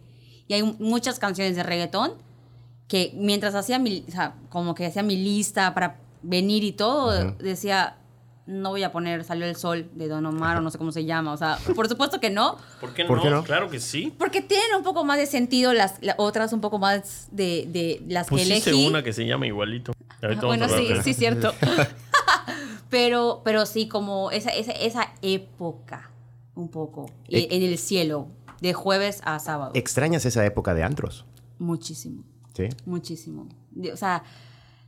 y 0.48 0.54
hay 0.54 0.62
muchas 0.78 1.18
canciones 1.18 1.54
de 1.56 1.62
reggaetón 1.62 2.12
que 2.88 3.12
mientras 3.14 3.54
hacía 3.54 3.78
mi, 3.78 4.04
o 4.08 4.10
sea, 4.10 4.34
como 4.48 4.74
que 4.74 4.86
hacía 4.86 5.02
mi 5.02 5.16
lista 5.16 5.74
para 5.74 6.00
venir 6.22 6.64
y 6.64 6.72
todo, 6.72 7.32
decía, 7.32 7.96
no 8.46 8.70
voy 8.70 8.82
a 8.82 8.90
poner 8.90 9.24
Salió 9.24 9.44
el 9.44 9.56
Sol 9.56 9.90
de 9.94 10.08
Don 10.08 10.24
Omar 10.24 10.56
o 10.56 10.60
no 10.62 10.70
sé 10.70 10.78
cómo 10.78 10.90
se 10.90 11.04
llama. 11.04 11.34
O 11.34 11.36
sea, 11.36 11.58
por 11.76 11.86
supuesto 11.86 12.18
que 12.18 12.30
no, 12.30 12.56
¿Por 12.80 12.94
qué, 12.94 13.04
¿Por 13.04 13.18
no? 13.18 13.22
qué 13.22 13.28
no? 13.30 13.44
Claro 13.44 13.68
que 13.68 13.78
sí. 13.78 14.14
porque 14.18 14.40
tienen 14.40 14.74
un 14.74 14.82
poco 14.82 15.04
más 15.04 15.18
de 15.18 15.26
sentido 15.26 15.74
las, 15.74 15.96
las 16.00 16.14
otras, 16.18 16.52
un 16.54 16.62
poco 16.62 16.78
más 16.78 17.28
de, 17.30 17.66
de 17.68 18.02
las 18.08 18.26
que 18.28 18.36
Pusiste 18.36 18.70
elegí. 18.70 18.86
una 18.88 19.02
que 19.02 19.12
se 19.12 19.26
llama 19.26 19.46
igualito. 19.46 19.92
Ahorita 20.22 20.46
Ah, 20.46 20.48
vamos 20.48 20.62
a 20.62 20.66
bueno, 20.66 20.68
sí, 20.88 20.94
de- 20.94 21.02
sí, 21.02 21.12
cierto. 21.14 21.52
pero, 22.90 23.42
pero 23.44 23.66
sí, 23.66 23.86
como 23.88 24.30
esa, 24.30 24.50
esa, 24.50 24.72
esa 24.72 25.12
época, 25.22 26.10
un 26.54 26.68
poco, 26.68 27.10
Eh. 27.28 27.48
en 27.50 27.62
el 27.62 27.78
cielo, 27.78 28.28
de 28.60 28.72
jueves 28.74 29.20
a 29.24 29.38
sábado. 29.38 29.72
¿Extrañas 29.74 30.24
esa 30.24 30.44
época 30.44 30.74
de 30.74 30.82
antros? 30.82 31.24
Muchísimo. 31.58 32.22
¿Sí? 32.54 32.68
Muchísimo. 32.86 33.48
O 33.92 33.96
sea, 33.96 34.24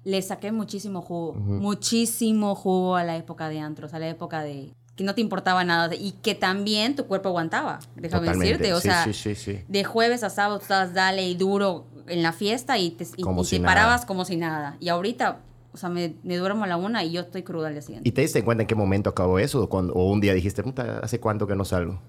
le 0.04 0.20
saqué 0.22 0.50
muchísimo 0.52 1.02
jugo, 1.02 1.34
muchísimo 1.34 2.54
jugo 2.54 2.96
a 2.96 3.04
la 3.04 3.16
época 3.16 3.48
de 3.48 3.60
antros, 3.60 3.94
a 3.94 3.98
la 3.98 4.08
época 4.08 4.42
de 4.42 4.72
que 4.96 5.04
no 5.04 5.14
te 5.14 5.20
importaba 5.20 5.64
nada 5.64 5.94
y 5.94 6.12
que 6.12 6.34
también 6.34 6.94
tu 6.94 7.06
cuerpo 7.06 7.28
aguantaba, 7.30 7.78
déjame 7.96 8.26
Totalmente. 8.26 8.64
decirte. 8.64 8.72
O 8.74 8.80
Sí, 8.80 8.88
sea, 8.88 9.12
sí, 9.12 9.34
sí, 9.34 9.60
de 9.66 9.84
jueves 9.84 10.22
a 10.24 10.30
sábado 10.30 10.58
tú 10.58 10.62
estabas 10.64 10.92
dale 10.92 11.26
y 11.26 11.34
duro 11.36 11.86
en 12.06 12.22
la 12.22 12.32
fiesta 12.32 12.76
y 12.78 12.90
te, 12.90 13.06
y- 13.16 13.22
Como 13.22 13.42
y 13.42 13.44
si 13.44 13.58
te 13.58 13.64
parabas 13.64 14.04
como 14.04 14.24
si 14.24 14.36
nada. 14.36 14.76
Y 14.80 14.88
ahorita, 14.88 15.38
o 15.72 15.76
sea, 15.76 15.88
me, 15.88 16.16
me 16.22 16.36
duermo 16.36 16.64
a 16.64 16.66
la 16.66 16.76
una 16.76 17.02
y 17.04 17.12
yo 17.12 17.20
estoy 17.22 17.42
cruda 17.44 17.68
al 17.68 17.74
día 17.74 17.82
siguiente. 17.82 18.08
¿Y 18.08 18.12
te 18.12 18.20
diste 18.22 18.44
cuenta 18.44 18.62
en 18.62 18.66
qué 18.66 18.74
momento 18.74 19.08
acabó 19.10 19.38
eso? 19.38 19.62
O, 19.62 19.68
cuando, 19.68 19.94
o 19.94 20.10
un 20.10 20.20
día 20.20 20.34
dijiste, 20.34 20.62
puta, 20.62 20.98
¿hace 21.02 21.18
cuánto 21.20 21.46
que 21.46 21.56
no 21.56 21.64
salgo? 21.64 22.00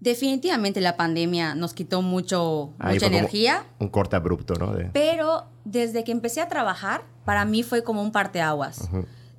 Definitivamente 0.00 0.80
la 0.80 0.96
pandemia 0.96 1.54
nos 1.54 1.72
quitó 1.74 2.02
mucho, 2.02 2.70
Ahí 2.78 2.94
mucha 2.94 3.06
energía. 3.06 3.64
Un 3.78 3.88
corte 3.88 4.16
abrupto, 4.16 4.54
¿no? 4.54 4.72
De- 4.74 4.84
Pero 4.92 5.44
desde 5.64 6.04
que 6.04 6.12
empecé 6.12 6.40
a 6.40 6.48
trabajar, 6.48 7.02
para 7.24 7.44
mí 7.44 7.62
fue 7.62 7.82
como 7.82 8.02
un 8.02 8.12
parteaguas 8.12 8.88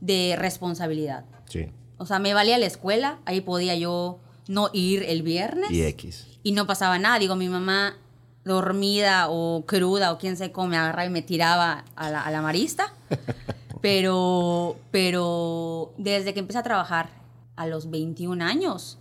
de 0.01 0.35
responsabilidad. 0.37 1.25
Sí. 1.45 1.67
O 1.97 2.05
sea, 2.05 2.19
me 2.19 2.33
valía 2.33 2.57
la 2.57 2.65
escuela, 2.65 3.19
ahí 3.25 3.41
podía 3.41 3.75
yo 3.75 4.19
no 4.47 4.69
ir 4.73 5.03
el 5.03 5.21
viernes 5.23 5.69
Y 5.71 5.83
X. 5.83 6.27
y 6.43 6.51
no 6.53 6.65
pasaba 6.67 6.97
nada. 6.99 7.19
Digo, 7.19 7.35
mi 7.35 7.49
mamá 7.49 7.95
dormida 8.43 9.27
o 9.29 9.63
cruda 9.65 10.11
o 10.11 10.17
quién 10.17 10.37
sabe 10.37 10.51
cómo 10.51 10.67
me 10.69 10.77
agarraba 10.77 11.05
y 11.05 11.09
me 11.09 11.21
tiraba 11.21 11.83
a 11.95 12.09
la, 12.09 12.21
a 12.21 12.31
la 12.31 12.41
marista. 12.41 12.93
pero, 13.81 14.77
pero 14.91 15.93
desde 15.97 16.33
que 16.33 16.39
empecé 16.39 16.59
a 16.59 16.63
trabajar 16.63 17.09
a 17.55 17.67
los 17.67 17.89
21 17.89 18.43
años, 18.43 18.97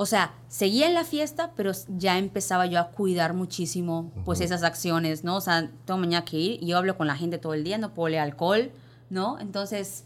o 0.00 0.06
sea, 0.06 0.32
seguía 0.46 0.86
en 0.86 0.94
la 0.94 1.04
fiesta, 1.04 1.52
pero 1.56 1.72
ya 1.88 2.18
empezaba 2.18 2.66
yo 2.66 2.78
a 2.78 2.90
cuidar 2.92 3.34
muchísimo 3.34 4.12
pues 4.24 4.40
esas 4.40 4.62
acciones, 4.62 5.24
¿no? 5.24 5.36
O 5.36 5.40
sea, 5.40 5.70
tengo 5.84 5.98
mañana 5.98 6.24
que 6.24 6.38
ir 6.38 6.62
y 6.62 6.68
yo 6.68 6.78
hablo 6.78 6.96
con 6.96 7.08
la 7.08 7.16
gente 7.16 7.36
todo 7.38 7.52
el 7.52 7.64
día, 7.64 7.78
no 7.78 7.92
puedo 7.94 8.08
leer 8.08 8.22
alcohol, 8.22 8.70
¿no? 9.10 9.38
Entonces 9.40 10.04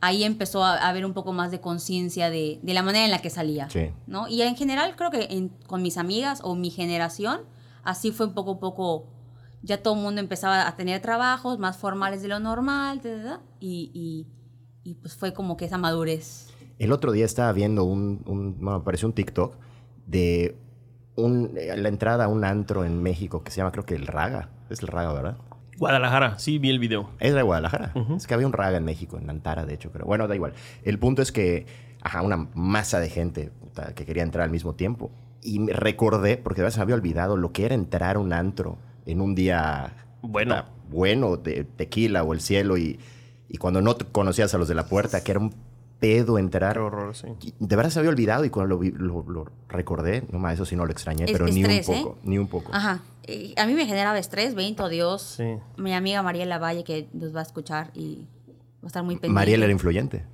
ahí 0.00 0.22
empezó 0.22 0.62
a, 0.62 0.76
haber 0.88 1.04
un 1.04 1.14
poco 1.14 1.32
más 1.32 1.50
de 1.50 1.60
conciencia 1.60 2.30
de, 2.30 2.60
de 2.62 2.74
la 2.74 2.82
manera 2.84 3.06
en 3.06 3.10
la 3.10 3.18
que 3.18 3.30
salía, 3.30 3.68
Sí. 3.70 3.90
¿no? 4.06 4.28
Y 4.28 4.42
en 4.42 4.54
general 4.54 4.94
creo 4.96 5.10
que 5.10 5.26
en- 5.30 5.48
con 5.66 5.82
mis 5.82 5.96
amigas 5.98 6.40
o 6.44 6.54
mi 6.54 6.70
generación, 6.70 7.40
así 7.82 8.12
fue 8.12 8.26
un 8.26 8.34
poco 8.34 8.52
a 8.52 8.60
poco, 8.60 9.06
ya 9.62 9.82
todo 9.82 9.94
el 9.94 10.00
mundo 10.00 10.20
empezaba 10.20 10.68
a 10.68 10.76
tener 10.76 11.02
trabajos 11.02 11.58
más 11.58 11.76
formales 11.76 12.22
de 12.22 12.28
lo 12.28 12.38
normal, 12.38 13.00
y, 13.58 14.26
y 14.84 14.94
pues 14.94 15.16
fue 15.16 15.32
como 15.32 15.56
que 15.56 15.64
esa 15.64 15.78
madurez. 15.78 16.50
El 16.78 16.92
otro 16.92 17.12
día 17.12 17.24
estaba 17.24 17.52
viendo 17.52 17.84
un, 17.84 18.22
un 18.26 18.56
bueno, 18.60 18.82
me 18.84 19.06
un 19.06 19.12
TikTok 19.12 19.56
de 20.06 20.56
un, 21.16 21.52
eh, 21.56 21.76
la 21.76 21.88
entrada 21.88 22.24
a 22.24 22.28
un 22.28 22.44
antro 22.44 22.84
en 22.84 23.02
México 23.02 23.42
que 23.44 23.50
se 23.50 23.58
llama, 23.58 23.72
creo 23.72 23.84
que 23.84 23.94
el 23.94 24.06
Raga. 24.06 24.50
Es 24.70 24.80
el 24.80 24.88
Raga, 24.88 25.12
¿verdad? 25.12 25.36
Guadalajara, 25.78 26.38
sí, 26.38 26.58
vi 26.58 26.70
el 26.70 26.78
video. 26.78 27.10
Es 27.18 27.34
de 27.34 27.42
Guadalajara. 27.42 27.92
Es 28.16 28.26
que 28.26 28.34
había 28.34 28.46
un 28.46 28.52
Raga 28.52 28.76
en 28.76 28.84
México, 28.84 29.18
en 29.18 29.28
Antara, 29.28 29.66
de 29.66 29.74
hecho, 29.74 29.90
pero 29.92 30.04
bueno, 30.06 30.28
da 30.28 30.34
igual. 30.34 30.54
El 30.84 30.98
punto 30.98 31.20
es 31.20 31.32
que, 31.32 31.66
ajá, 32.00 32.22
una 32.22 32.48
masa 32.54 33.00
de 33.00 33.10
gente 33.10 33.50
que 33.96 34.04
quería 34.04 34.22
entrar 34.22 34.44
al 34.44 34.50
mismo 34.50 34.74
tiempo. 34.74 35.10
Y 35.42 35.58
me 35.58 35.72
recordé, 35.72 36.36
porque 36.36 36.60
a 36.60 36.64
veces 36.64 36.78
me 36.78 36.84
había 36.84 36.94
olvidado 36.94 37.36
lo 37.36 37.52
que 37.52 37.66
era 37.66 37.74
entrar 37.74 38.16
a 38.16 38.18
un 38.20 38.32
antro 38.32 38.78
en 39.04 39.20
un 39.20 39.34
día 39.34 39.92
Bueno. 40.22 40.54
puta, 40.54 40.70
bueno, 40.90 41.36
de 41.36 41.64
tequila 41.64 42.22
o 42.22 42.32
el 42.32 42.40
cielo, 42.40 42.78
y, 42.78 43.00
y 43.48 43.58
cuando 43.58 43.82
no 43.82 43.96
conocías 44.12 44.54
a 44.54 44.58
los 44.58 44.68
de 44.68 44.74
la 44.74 44.86
puerta, 44.86 45.22
que 45.24 45.32
era 45.32 45.40
un 45.40 45.54
pedo 46.04 46.38
entrar. 46.38 46.74
Qué 46.74 46.80
horror, 46.80 47.14
sí. 47.16 47.26
De 47.58 47.76
verdad 47.76 47.90
se 47.90 47.98
había 47.98 48.10
olvidado 48.10 48.44
y 48.44 48.50
cuando 48.50 48.74
lo, 48.74 48.78
vi- 48.78 48.92
lo, 48.92 49.22
lo 49.28 49.46
recordé, 49.68 50.22
no 50.30 50.38
más, 50.38 50.54
eso 50.54 50.64
sí 50.64 50.76
no 50.76 50.84
lo 50.86 50.92
extrañé, 50.92 51.24
Es- 51.24 51.32
pero 51.32 51.46
ni 51.46 51.64
un 51.64 51.70
¿eh? 51.70 51.82
poco, 51.86 52.18
ni 52.22 52.38
un 52.38 52.46
poco. 52.48 52.70
Ajá. 52.74 53.00
A 53.56 53.66
mí 53.66 53.72
me 53.74 53.86
generaba 53.86 54.18
estrés, 54.18 54.54
bendito 54.54 54.88
Dios. 54.88 55.22
Sí. 55.38 55.44
Mi 55.78 55.94
amiga 55.94 56.22
Mariela 56.22 56.58
Valle, 56.58 56.84
que 56.84 57.08
nos 57.14 57.34
va 57.34 57.40
a 57.40 57.42
escuchar 57.44 57.90
y 57.94 58.26
va 58.82 58.84
a 58.84 58.86
estar 58.88 59.02
muy 59.02 59.14
pendiente. 59.14 59.34
Mariela 59.34 59.64
era 59.64 59.72
influyente. 59.72 60.24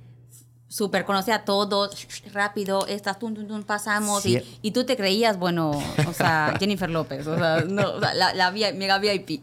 Súper, 0.67 1.03
conocía 1.03 1.35
a 1.35 1.43
todos, 1.43 2.07
rápido, 2.33 2.87
estas, 2.87 3.19
tum, 3.19 3.33
tum, 3.33 3.45
tum, 3.45 3.63
pasamos. 3.63 4.23
Sí. 4.23 4.37
Y, 4.61 4.69
y 4.69 4.71
tú 4.71 4.85
te 4.85 4.95
creías, 4.95 5.37
bueno, 5.37 5.71
o 6.07 6.13
sea, 6.13 6.53
Jennifer 6.59 6.89
López, 6.89 7.27
o 7.27 7.37
sea, 7.37 7.65
no, 7.67 7.95
o 7.95 7.99
sea, 7.99 8.13
la, 8.13 8.33
la 8.33 8.51
vi- 8.51 8.71
mega 8.75 8.97
VIP. 8.97 9.41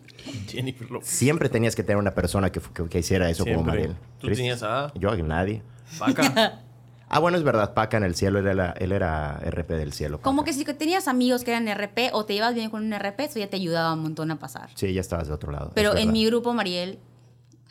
Jennifer 0.49 0.91
López. 0.91 1.07
Siempre 1.07 1.51
tenías 1.51 1.77
que 1.77 1.83
tener 1.83 1.99
una 1.99 2.15
persona 2.15 2.51
que, 2.51 2.61
que- 2.61 2.89
que 2.89 2.99
hiciera 3.01 3.29
eso 3.29 3.45
como. 3.45 3.63
Mariel. 3.63 3.95
Tú 4.19 4.29
tenías 4.29 4.63
a 4.63 4.91
Yo, 4.95 5.15
nadie. 5.17 5.63
Paca. 5.99 6.61
Ah, 7.11 7.21
bueno, 7.21 7.39
es 7.39 7.43
verdad, 7.43 7.73
Paca 7.73 7.97
en 7.97 8.03
el 8.05 8.15
cielo, 8.15 8.39
él 8.39 8.47
era, 8.47 8.73
él 8.73 8.93
era 8.93 9.41
RP 9.43 9.71
del 9.77 9.95
cielo. 9.95 10.21
Como 10.21 10.45
que 10.45 10.53
si 10.53 10.63
tenías 10.67 11.09
amigos 11.09 11.43
que 11.43 11.53
eran 11.53 11.67
RP 11.67 12.11
o 12.13 12.27
te 12.27 12.35
ibas 12.35 12.55
bien 12.55 12.69
con 12.69 12.85
un 12.85 12.93
RP, 12.93 13.21
eso 13.25 13.39
ya 13.39 13.49
te 13.49 13.57
ayudaba 13.57 13.95
un 13.95 14.01
montón 14.03 14.31
a 14.31 14.39
pasar. 14.39 14.69
Sí, 14.75 14.93
ya 14.93 15.01
estabas 15.01 15.27
de 15.27 15.33
otro 15.33 15.51
lado. 15.51 15.73
Pero 15.75 15.97
en 15.97 16.13
mi 16.13 16.27
grupo, 16.27 16.53
Mariel, 16.53 16.99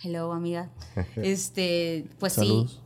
hello 0.01 0.34
amiga, 0.34 0.69
este, 1.17 2.08
pues 2.17 2.34
Saludos. 2.34 2.71
sí, 2.71 2.80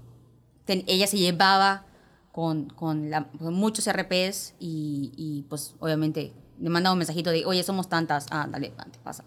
ten- 0.65 0.83
ella 0.87 1.07
se 1.07 1.17
llevaba 1.17 1.85
con, 2.33 2.65
con, 2.65 3.09
la- 3.09 3.29
con 3.39 3.53
muchos 3.53 3.87
RPs 3.87 4.55
y, 4.59 5.13
y, 5.15 5.45
pues 5.49 5.75
obviamente 5.79 6.33
le 6.59 6.69
mandaba 6.69 6.91
un 6.91 6.99
mensajito 6.99 7.29
de, 7.29 7.45
oye, 7.45 7.63
somos 7.63 7.87
tantas, 7.87 8.25
ah, 8.29 8.45
dale, 8.51 8.71
te 8.91 8.99
pasa. 8.99 9.23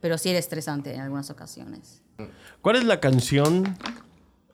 Pero 0.00 0.18
sí 0.18 0.30
era 0.30 0.40
estresante 0.40 0.92
en 0.94 1.00
algunas 1.00 1.30
ocasiones. 1.30 2.02
¿Cuál 2.60 2.74
es 2.74 2.84
la 2.84 2.98
canción 2.98 3.76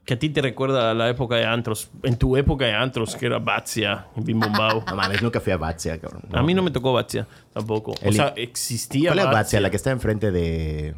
que 0.05 0.15
a 0.15 0.19
ti 0.19 0.31
te 0.31 0.43
recuerda 0.43 0.91
a 0.91 0.95
la 0.95 1.09
época 1.09 1.37
de 1.37 1.45
antros? 1.45 1.91
En 2.03 2.17
tu 2.17 2.37
época 2.37 2.65
de 2.65 2.75
antros, 2.75 3.15
que 3.17 3.27
era 3.27 3.39
Batzia, 3.39 4.07
Bim 4.17 4.41
Bom 4.41 4.53
Bao. 4.53 4.85
No 4.89 4.97
mames, 4.97 5.23
nunca 5.23 5.41
fui 5.41 5.53
a 5.53 5.57
Batsia, 5.57 5.99
cabrón. 6.01 6.23
A 6.33 6.43
mí 6.43 6.55
no 6.55 6.63
me 6.63 6.71
tocó 6.71 6.93
Batzia 6.93 7.27
tampoco. 7.53 7.93
O 7.93 7.97
El- 8.03 8.15
sea, 8.15 8.33
existía 8.37 9.11
¿Cuál 9.11 9.19
es 9.21 9.25
Batzia. 9.27 9.39
Batsia? 9.39 9.61
La 9.61 9.71
que 9.71 9.77
está 9.77 9.91
enfrente 9.91 10.31
de... 10.31 10.95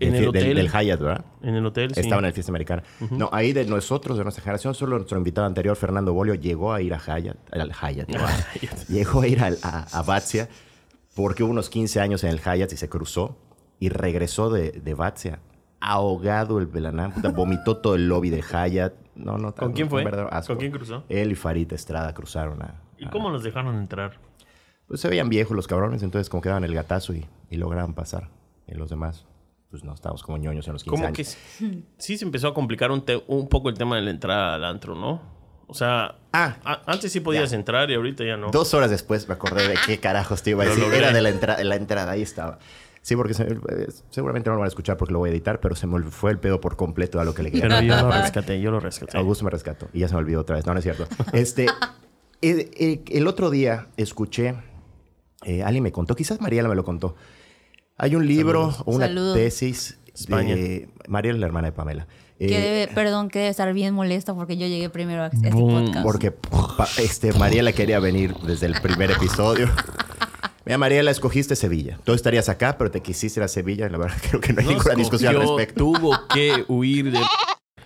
En 0.00 0.10
del 0.10 0.14
el 0.14 0.14
fi- 0.14 0.20
del- 0.20 0.28
hotel. 0.28 0.56
Del, 0.56 0.68
Hyatt, 0.70 1.00
¿verdad? 1.00 1.24
En 1.42 1.54
el 1.54 1.66
hotel, 1.66 1.94
sí. 1.94 2.00
Estaba 2.00 2.18
en 2.20 2.24
el 2.24 2.32
fiesta 2.32 2.50
americana. 2.50 2.82
No, 3.10 3.28
ahí 3.32 3.52
de 3.52 3.64
nosotros, 3.66 4.16
de 4.18 4.24
nuestra 4.24 4.42
generación, 4.42 4.74
solo 4.74 4.96
nuestro 4.96 5.16
invitado 5.18 5.46
anterior, 5.46 5.76
Fernando 5.76 6.12
Bolio, 6.12 6.34
llegó 6.34 6.72
a 6.72 6.80
ir 6.80 6.92
a 6.94 6.98
Hyatt. 6.98 7.36
Al 7.52 7.70
Hyatt. 7.72 8.08
¿no? 8.08 8.18
llegó 8.88 9.20
a 9.20 9.28
ir 9.28 9.40
a, 9.42 9.52
a 9.92 10.02
Batsia 10.02 10.48
porque 11.14 11.44
hubo 11.44 11.52
unos 11.52 11.68
15 11.70 12.00
años 12.00 12.24
en 12.24 12.30
el 12.30 12.40
Hyatt 12.40 12.72
y 12.72 12.76
se 12.78 12.88
cruzó 12.88 13.36
y 13.78 13.90
regresó 13.90 14.48
de, 14.50 14.72
de 14.72 14.94
Batsia. 14.94 15.38
Ahogado 15.84 16.58
el 16.58 16.66
Belanán, 16.66 17.12
puta, 17.12 17.30
vomitó 17.30 17.76
todo 17.78 17.96
el 17.96 18.08
lobby 18.08 18.30
del 18.30 18.42
Hyatt. 18.44 18.92
No, 19.16 19.36
no, 19.36 19.54
¿Con 19.54 19.72
quién 19.72 19.90
fue? 19.90 20.04
¿Con 20.46 20.56
quién 20.56 20.70
cruzó? 20.72 21.04
Él 21.08 21.32
y 21.32 21.34
Farid 21.34 21.72
Estrada 21.72 22.14
cruzaron 22.14 22.62
a... 22.62 22.80
¿Y 22.98 23.06
a- 23.06 23.10
cómo 23.10 23.30
los 23.30 23.42
dejaron 23.42 23.76
entrar? 23.76 24.12
pues 24.86 25.00
se 25.00 25.08
veían 25.08 25.28
viejos 25.30 25.56
los 25.56 25.66
cabrones, 25.66 26.02
entonces 26.02 26.28
como 26.28 26.42
que 26.42 26.50
daban 26.50 26.64
el 26.64 26.74
gatazo 26.74 27.14
y, 27.14 27.26
y 27.50 27.56
lograban 27.56 27.94
pasar. 27.94 28.28
En 28.66 28.78
los 28.78 28.90
demás, 28.90 29.24
pues 29.70 29.82
no, 29.84 29.94
estábamos 29.94 30.22
como 30.22 30.36
ñoños 30.38 30.66
en 30.66 30.74
los 30.74 30.84
15 30.84 30.90
Como 30.94 31.04
años. 31.06 31.16
que 31.16 31.24
sí, 31.24 31.84
sí 31.96 32.18
se 32.18 32.24
empezó 32.26 32.48
a 32.48 32.54
complicar 32.54 32.90
un, 32.90 33.02
te- 33.04 33.22
un 33.26 33.48
poco 33.48 33.70
el 33.70 33.76
tema 33.78 33.96
de 33.96 34.02
la 34.02 34.10
entrada 34.10 34.54
al 34.54 34.64
antro, 34.64 34.94
¿no? 34.94 35.22
O 35.66 35.74
sea, 35.74 36.16
Ah. 36.32 36.56
a- 36.64 36.82
antes 36.86 37.10
sí 37.10 37.20
podías 37.20 37.50
Ya. 37.52 37.56
entrar 37.56 37.90
y 37.90 37.94
ahorita 37.94 38.22
ya 38.24 38.36
no. 38.36 38.50
Dos 38.50 38.74
horas 38.74 38.90
después 38.90 39.26
me 39.28 39.34
acordé 39.34 39.66
de 39.66 39.76
qué 39.86 39.98
carajos 39.98 40.42
te 40.42 40.50
iba 40.50 40.64
a 40.64 40.66
decir. 40.66 40.84
Era 40.92 41.10
de 41.12 41.22
la, 41.22 41.30
entra- 41.30 41.62
la 41.64 41.76
entrada, 41.76 42.12
ahí 42.12 42.20
estaba. 42.22 42.58
Sí, 43.02 43.16
porque 43.16 43.34
se- 43.34 43.42
eh, 43.42 43.88
seguramente 44.10 44.48
no 44.48 44.54
lo 44.54 44.60
van 44.60 44.66
a 44.66 44.68
escuchar 44.68 44.96
porque 44.96 45.12
lo 45.12 45.18
voy 45.18 45.30
a 45.30 45.32
editar, 45.32 45.60
pero 45.60 45.74
se 45.74 45.86
me 45.88 46.00
fue 46.04 46.30
el 46.30 46.38
pedo 46.38 46.60
por 46.60 46.76
completo 46.76 47.18
a 47.20 47.24
lo 47.24 47.34
que 47.34 47.42
le 47.42 47.50
quería. 47.50 47.68
Pero 47.68 47.80
yo 47.82 47.96
lo 48.00 48.12
rescaté, 48.12 48.60
yo 48.60 48.70
lo 48.70 48.78
rescaté. 48.80 49.18
Augusto 49.18 49.44
me 49.44 49.50
rescató 49.50 49.88
y 49.92 49.98
ya 50.00 50.08
se 50.08 50.14
me 50.14 50.20
olvidó 50.20 50.40
otra 50.40 50.56
vez. 50.56 50.64
No, 50.66 50.72
no 50.72 50.78
es 50.78 50.84
cierto. 50.84 51.06
Este, 51.32 51.66
el, 52.40 52.70
el- 52.76 53.02
el 53.10 53.26
otro 53.26 53.50
día 53.50 53.88
escuché, 53.96 54.54
eh, 55.44 55.62
alguien 55.64 55.82
me 55.82 55.90
contó, 55.92 56.14
quizás 56.14 56.40
Mariela 56.40 56.68
me 56.68 56.76
lo 56.76 56.84
contó. 56.84 57.16
Hay 57.98 58.14
un 58.16 58.26
libro 58.26 58.70
Saludos. 58.70 58.82
o 58.86 58.90
una 58.92 59.06
Saludos. 59.06 59.34
tesis 59.36 59.98
España. 60.14 60.54
de 60.54 60.88
Mariela, 61.08 61.38
la 61.38 61.46
hermana 61.46 61.66
de 61.68 61.72
Pamela. 61.72 62.06
Eh, 62.38 62.46
Que 62.48 62.60
debe, 62.60 62.88
perdón, 62.94 63.28
que 63.28 63.38
debe 63.40 63.50
estar 63.50 63.72
bien 63.72 63.94
molesta 63.94 64.34
porque 64.34 64.56
yo 64.56 64.66
llegué 64.66 64.90
primero 64.90 65.22
a 65.22 65.26
este 65.26 65.50
Boom. 65.50 65.86
podcast. 65.86 66.04
Porque 66.04 66.34
este, 66.98 67.32
Mariela 67.34 67.72
quería 67.72 67.98
venir 68.00 68.34
desde 68.46 68.66
el 68.66 68.80
primer 68.80 69.10
episodio. 69.10 69.68
Mira, 70.64 70.78
Mariela, 70.78 71.10
escogiste 71.10 71.56
Sevilla. 71.56 71.98
Tú 72.04 72.12
estarías 72.14 72.48
acá, 72.48 72.78
pero 72.78 72.90
te 72.90 73.00
quisiste 73.00 73.40
ir 73.40 73.44
a 73.44 73.48
Sevilla. 73.48 73.88
La 73.88 73.98
verdad, 73.98 74.16
creo 74.28 74.40
que 74.40 74.52
no 74.52 74.60
hay 74.60 74.66
No 74.66 74.72
ninguna 74.72 74.94
discusión 74.94 75.34
al 75.34 75.42
respecto. 75.42 75.78
Tuvo 75.84 76.16
que 76.28 76.64
huir 76.68 77.10
de... 77.12 77.20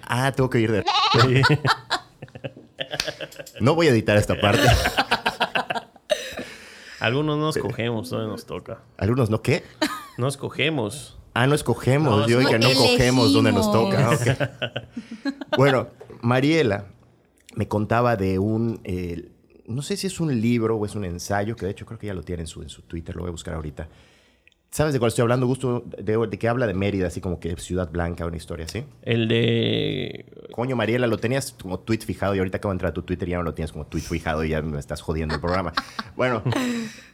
Ah, 0.09 0.31
tengo 0.31 0.49
que 0.49 0.61
ir 0.61 0.71
de... 0.71 0.85
No 3.61 3.75
voy 3.75 3.89
a 3.89 3.91
editar 3.91 4.17
esta 4.17 4.41
parte. 4.41 4.63
Algunos 7.01 7.39
no 7.39 7.51
escogemos, 7.51 8.13
no 8.13 8.27
nos 8.27 8.47
toca. 8.47 8.81
Algunos 8.99 9.31
no, 9.31 9.43
¿qué? 9.43 9.65
No 10.17 10.29
escogemos. 10.29 11.19
Ah, 11.35 11.47
no 11.47 11.55
escogemos. 11.55 12.21
No, 12.21 12.29
Yo 12.29 12.41
no 12.41 12.49
que 12.49 12.59
no 12.59 12.69
cogemos 12.73 13.33
donde 13.33 13.53
nos 13.53 13.71
toca. 13.73 14.09
elegimos. 14.13 14.39
Ok. 14.41 15.57
Bueno, 15.57 15.89
Mariela 16.23 16.87
me 17.55 17.67
contaba 17.69 18.17
de 18.17 18.39
un... 18.39 18.81
eh, 18.85 19.29
no 19.69 19.83
sé 19.83 19.97
si 19.97 20.07
es 20.07 20.21
un 20.21 20.41
libro 20.41 20.77
o 20.77 20.87
es 20.87 20.95
un 20.95 21.05
ensayo, 21.05 21.57
que 21.57 21.67
de 21.67 21.73
hecho 21.73 21.87
creo 21.87 21.99
que 21.99 22.07
ya 22.07 22.15
lo 22.15 22.23
tiene 22.23 22.43
en 22.43 22.47
su, 22.47 22.63
en 22.63 22.69
su 22.69 22.83
Twitter, 22.83 23.15
lo 23.15 23.23
voy 23.23 23.29
a 23.29 23.33
buscar 23.33 23.55
ahorita. 23.55 23.89
¿Sabes 24.71 24.93
de 24.93 24.99
cuál 24.99 25.09
estoy 25.09 25.23
hablando, 25.23 25.47
Gusto? 25.47 25.85
De, 26.03 26.19
de 26.27 26.39
que 26.39 26.49
habla 26.49 26.67
de 26.67 26.75
Mérida, 26.75 27.07
así 27.07 27.21
como 27.21 27.41
que 27.41 27.57
Ciudad 27.57 27.91
Blanca, 27.91 28.27
una 28.27 28.37
historia 28.37 28.67
así. 28.67 28.85
El 29.03 29.27
de... 29.27 30.27
Coño, 30.53 30.77
Mariela, 30.77 31.07
lo 31.07 31.17
tenías 31.17 31.53
como 31.53 31.81
tweet 31.81 32.01
fijado 32.01 32.35
y 32.35 32.39
ahorita 32.39 32.59
acabo 32.59 32.73
de 32.73 32.75
entrar 32.75 32.91
a 32.91 32.95
tu 32.95 33.03
Twitter 33.03 33.27
y 33.27 33.31
ya 33.31 33.39
no 33.39 33.45
lo 33.45 33.55
tienes 33.55 33.73
como 33.73 33.87
tweet 33.87 34.03
fijado 34.03 34.45
y 34.45 34.51
ya 34.51 34.61
me 34.61 34.79
estás 34.79 35.01
jodiendo 35.01 35.35
el 35.35 35.41
programa. 35.41 35.73
Bueno, 36.17 36.43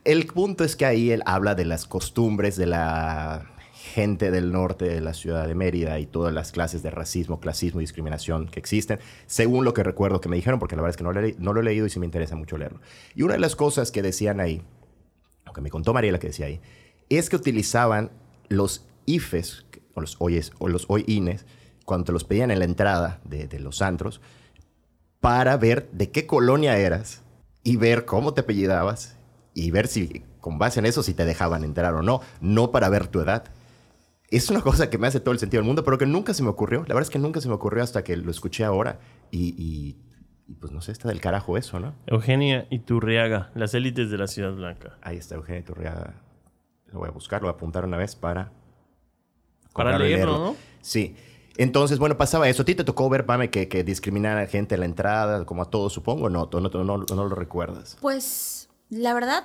el 0.05 0.27
punto 0.27 0.63
es 0.63 0.77
que 0.77 0.87
ahí 0.87 1.11
él 1.11 1.23
habla 1.27 1.57
de 1.57 1.65
las 1.65 1.87
costumbres 1.87 2.57
de 2.57 2.67
la 2.67 3.52
gente 3.93 4.31
del 4.31 4.53
norte 4.53 4.87
de 4.87 5.03
la 5.03 5.13
ciudad 5.13 5.47
de 5.47 5.55
Mérida 5.55 6.01
y 6.01 6.07
todas 6.07 6.33
las 6.33 6.51
clases 6.51 6.83
de 6.83 6.91
racismo, 6.91 7.41
clasismo 7.41 7.81
y 7.81 7.85
discriminación 7.85 8.49
que 8.49 8.59
existen, 8.59 8.99
según 9.27 9.67
lo 9.67 9.75
que 9.75 9.83
recuerdo 9.83 10.21
que 10.21 10.31
me 10.31 10.37
dijeron, 10.37 10.59
porque 10.59 10.77
la 10.77 10.83
verdad 10.83 10.91
es 10.91 10.97
que 10.97 11.05
no 11.05 11.13
no 11.13 11.53
lo 11.53 11.61
he 11.61 11.63
leído 11.63 11.85
y 11.85 11.91
sí 11.91 12.01
me 12.01 12.07
interesa 12.07 12.35
mucho 12.35 12.57
leerlo. 12.57 12.81
Y 13.15 13.23
una 13.23 13.35
de 13.35 13.41
las 13.41 13.55
cosas 13.55 13.93
que 13.93 14.01
decían 14.01 14.41
ahí, 14.41 14.63
lo 15.45 15.53
que 15.53 15.61
me 15.61 15.71
contó 15.71 15.93
Mariela 15.93 16.19
que 16.19 16.29
decía 16.29 16.47
ahí, 16.47 16.61
es 17.11 17.29
que 17.29 17.37
utilizaban 17.37 18.11
los 18.49 18.87
IFES, 19.05 19.67
o 19.95 20.01
los 20.01 20.17
OIES, 20.19 20.53
o 20.59 20.69
los 20.69 20.87
OINES, 20.89 21.45
cuando 21.85 22.07
te 22.07 22.13
los 22.13 22.25
pedían 22.25 22.51
en 22.51 22.61
la 22.61 22.65
entrada 22.65 23.21
de, 23.25 23.47
de 23.47 23.61
los 23.61 23.83
antros, 23.83 24.23
para 25.21 25.59
ver 25.59 25.91
de 25.93 26.11
qué 26.11 26.27
colonia 26.27 26.79
eras 26.79 27.21
y 27.63 27.77
ver 27.77 28.07
cómo 28.07 28.33
te 28.33 28.41
apellidabas 28.41 29.17
y 29.53 29.71
ver 29.71 29.87
si, 29.87 30.25
con 30.41 30.59
base 30.59 30.81
en 30.81 30.87
eso, 30.87 31.03
si 31.03 31.13
te 31.13 31.27
dejaban 31.27 31.63
entrar 31.63 31.93
o 31.95 32.03
no, 32.03 32.23
no 32.41 32.71
para 32.71 32.89
ver 32.89 33.09
tu 33.09 33.21
edad. 33.21 33.45
Es 34.37 34.51
una 34.51 34.61
cosa 34.63 34.89
que 34.91 34.99
me 34.99 35.07
hace 35.07 35.21
todo 35.21 35.33
el 35.33 35.39
sentido 35.39 35.61
del 35.61 35.67
mundo, 35.67 35.85
pero 35.85 35.99
que 35.99 36.07
nunca 36.07 36.33
se 36.35 36.43
me 36.43 36.49
ocurrió. 36.49 36.81
La 36.81 36.95
verdad 36.95 37.03
es 37.03 37.11
que 37.11 37.19
nunca 37.19 37.41
se 37.41 37.49
me 37.49 37.55
ocurrió 37.55 37.83
hasta 37.85 38.03
que 38.03 38.17
lo 38.17 38.31
escuché 38.31 38.65
ahora. 38.65 38.99
Y, 39.31 39.55
y- 39.63 39.97
y, 40.49 40.55
pues 40.55 40.73
no 40.73 40.81
sé, 40.81 40.93
está 40.93 41.09
del 41.09 41.21
carajo 41.21 41.57
eso, 41.57 41.79
¿no? 41.81 41.95
Eugenia 42.07 42.67
Iturriaga, 42.71 43.51
las 43.55 43.75
élites 43.75 44.11
de 44.11 44.19
la 44.19 44.27
Ciudad 44.27 44.53
Blanca. 44.53 44.99
Ahí 45.03 45.17
está 45.17 45.37
Eugenio 45.37 45.63
Turriaga. 45.65 46.15
Lo 46.93 46.99
voy 46.99 47.09
a 47.09 47.13
buscar, 47.13 47.41
lo 47.41 47.47
voy 47.49 47.53
a 47.55 47.57
apuntar 47.57 47.85
una 47.85 47.97
vez 47.97 48.17
para... 48.17 48.53
Para 49.73 49.99
leerlo, 49.99 50.39
¿no? 50.39 50.57
Sí. 50.83 51.15
Entonces, 51.57 51.99
bueno, 51.99 52.17
pasaba 52.19 52.49
eso. 52.49 52.63
¿A 52.63 52.65
ti 52.65 52.75
te 52.75 52.85
tocó 52.85 53.09
ver, 53.09 53.25
Pame, 53.25 53.51
que, 53.51 53.69
que 53.69 53.85
discriminar 53.85 54.37
a 54.39 54.47
gente 54.47 54.75
en 54.75 54.81
la 54.81 54.87
entrada, 54.87 55.45
como 55.47 55.63
a 55.63 55.71
todos, 55.71 55.93
supongo? 55.93 56.29
No, 56.29 56.49
no, 56.53 56.61
no, 56.61 56.85
no, 56.85 56.99
no 56.99 57.25
lo 57.29 57.35
recuerdas. 57.35 57.97
Pues, 58.01 58.69
la 58.91 59.15
verdad, 59.15 59.45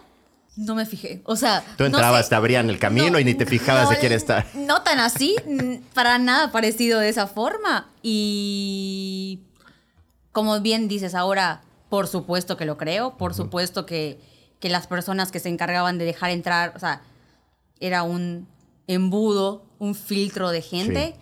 no 0.58 0.76
me 0.76 0.86
fijé. 0.86 1.22
O 1.26 1.36
sea, 1.36 1.63
Tú 1.78 1.84
no 1.84 1.86
entrabas, 1.88 2.26
sé. 2.26 2.30
te 2.30 2.36
abrían 2.36 2.70
el 2.70 2.80
camino 2.80 3.12
No, 3.12 3.20
y 3.20 3.24
ni 3.24 3.34
te 3.36 3.46
fijabas 3.46 3.86
no, 3.86 3.89
de 3.91 3.98
quién 4.00 4.12
estar. 4.12 4.46
No 4.56 4.82
tan 4.82 5.00
así, 5.00 5.36
para 5.93 6.17
nada 6.17 6.52
parecido 6.52 7.00
de 7.00 7.10
esa 7.10 7.28
forma. 7.28 7.89
Y 8.02 9.41
como 10.32 10.60
bien 10.62 10.88
dices 10.88 11.15
ahora, 11.15 11.62
por 11.89 12.08
supuesto 12.08 12.58
que 12.58 12.65
lo 12.65 12.78
creo, 12.78 13.17
por 13.17 13.34
supuesto 13.34 13.86
que, 13.86 14.20
que 14.60 14.70
las 14.70 14.88
personas 14.88 15.32
que 15.32 15.39
se 15.39 15.50
encargaban 15.50 15.98
de 15.98 16.06
dejar 16.06 16.32
entrar, 16.32 16.74
o 16.76 16.80
sea, 16.80 17.02
era 17.80 18.04
un 18.04 18.48
embudo, 18.88 19.65
un 19.80 19.96
filtro 19.96 20.50
de 20.50 20.62
gente, 20.62 21.15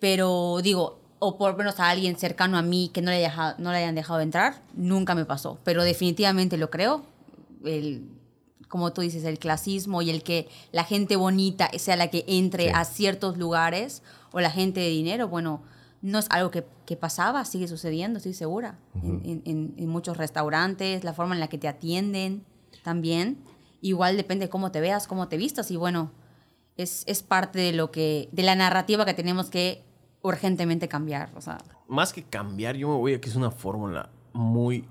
pero 0.00 0.58
digo, 0.62 1.00
o 1.18 1.38
por 1.38 1.52
lo 1.52 1.56
menos 1.58 1.80
a 1.80 1.88
alguien 1.90 2.16
cercano 2.18 2.58
a 2.58 2.62
mí 2.62 2.90
que 2.92 3.02
no 3.02 3.10
le, 3.10 3.18
dejado- 3.18 3.54
no 3.58 3.70
le 3.72 3.78
hayan 3.78 3.94
dejado 3.94 4.20
entrar, 4.20 4.62
nunca 4.74 5.14
me 5.14 5.24
pasó, 5.24 5.58
pero 5.64 5.82
definitivamente 5.84 6.56
lo 6.56 6.70
creo. 6.70 7.04
El, 7.64 8.08
como 8.68 8.92
tú 8.92 9.00
dices, 9.02 9.24
el 9.24 9.38
clasismo 9.38 10.02
y 10.02 10.10
el 10.10 10.22
que 10.22 10.48
la 10.72 10.84
gente 10.84 11.16
bonita 11.16 11.70
sea 11.78 11.96
la 11.96 12.08
que 12.08 12.24
entre 12.26 12.64
Sí. 12.64 12.70
a 12.74 12.84
ciertos 12.84 13.36
lugares 13.38 14.02
o 14.32 14.40
la 14.40 14.50
gente 14.50 14.80
de 14.80 14.88
dinero, 14.88 15.28
bueno, 15.28 15.62
no 16.02 16.18
es 16.18 16.26
algo 16.30 16.50
que, 16.50 16.64
que 16.86 16.96
pasaba, 16.96 17.44
sigue 17.44 17.66
sucediendo, 17.68 18.18
estoy 18.18 18.34
segura. 18.34 18.78
En- 19.02 19.22
en, 19.24 19.42
en- 19.46 19.74
en 19.78 19.88
muchos 19.88 20.16
restaurantes, 20.16 21.02
la 21.04 21.14
forma 21.14 21.34
en 21.34 21.40
la 21.40 21.48
que 21.48 21.56
te 21.58 21.68
atienden 21.68 22.44
también. 22.82 23.38
Igual 23.80 24.16
depende 24.16 24.46
de 24.46 24.50
cómo 24.50 24.70
te 24.72 24.80
veas, 24.80 25.06
cómo 25.06 25.28
te 25.28 25.36
vistas 25.36 25.70
y 25.70 25.76
bueno, 25.76 26.10
es, 26.76 27.04
es 27.06 27.22
parte 27.22 27.58
de 27.60 27.72
lo 27.72 27.90
que, 27.90 28.28
de 28.32 28.42
la 28.42 28.54
narrativa 28.56 29.04
que 29.04 29.14
tenemos 29.14 29.48
que 29.50 29.82
urgentemente 30.22 30.88
cambiar. 30.88 31.30
O 31.36 31.40
sea, 31.40 31.58
Más 31.86 32.12
que 32.12 32.22
cambiar, 32.24 32.76
yo 32.76 32.88
me 32.88 32.96
voy 32.96 33.14
a 33.14 33.20
que 33.20 33.28
es 33.28 33.36
una 33.36 33.50
fórmula 33.50 34.10
muy 34.32 34.84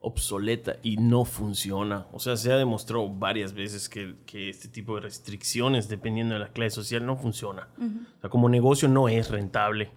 obsoleta 0.00 0.76
y 0.82 0.96
no 0.96 1.24
funciona. 1.24 2.06
O 2.12 2.18
sea, 2.18 2.36
se 2.36 2.50
ha 2.52 2.56
demostrado 2.56 3.08
varias 3.08 3.52
veces 3.52 3.88
que, 3.88 4.14
que 4.26 4.48
este 4.48 4.68
tipo 4.68 4.94
de 4.96 5.02
restricciones, 5.02 5.88
dependiendo 5.88 6.34
de 6.34 6.40
la 6.40 6.48
clase 6.48 6.70
social, 6.70 7.04
no 7.04 7.16
funciona. 7.16 7.68
O 7.78 8.20
sea, 8.20 8.30
como 8.30 8.48
negocio 8.48 8.88
no 8.88 9.08
es 9.08 9.30
rentable. 9.30 9.90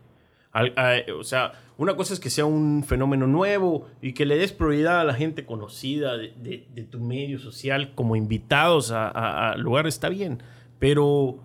Al- 0.51 0.73
a- 0.77 0.97
o 1.17 1.23
sea, 1.23 1.53
una 1.77 1.95
cosa 1.95 2.13
es 2.13 2.19
que 2.19 2.29
sea 2.29 2.45
un 2.45 2.83
fenómeno 2.83 3.25
nuevo 3.27 3.87
y 4.01 4.13
que 4.13 4.25
le 4.25 4.37
des 4.37 4.51
prioridad 4.51 4.99
a 4.99 5.03
la 5.03 5.13
gente 5.15 5.45
conocida 5.45 6.15
de, 6.17 6.33
de- 6.37 6.67
de 6.75 6.83
tu 6.83 6.99
medio 6.99 7.39
social 7.39 7.93
como 7.95 8.15
invitados 8.15 8.91
a, 8.91 9.07
a- 9.07 9.51
a 9.53 9.57
lugares, 9.57 9.95
está 9.95 10.09
bien. 10.09 10.43
Pero 10.79 11.39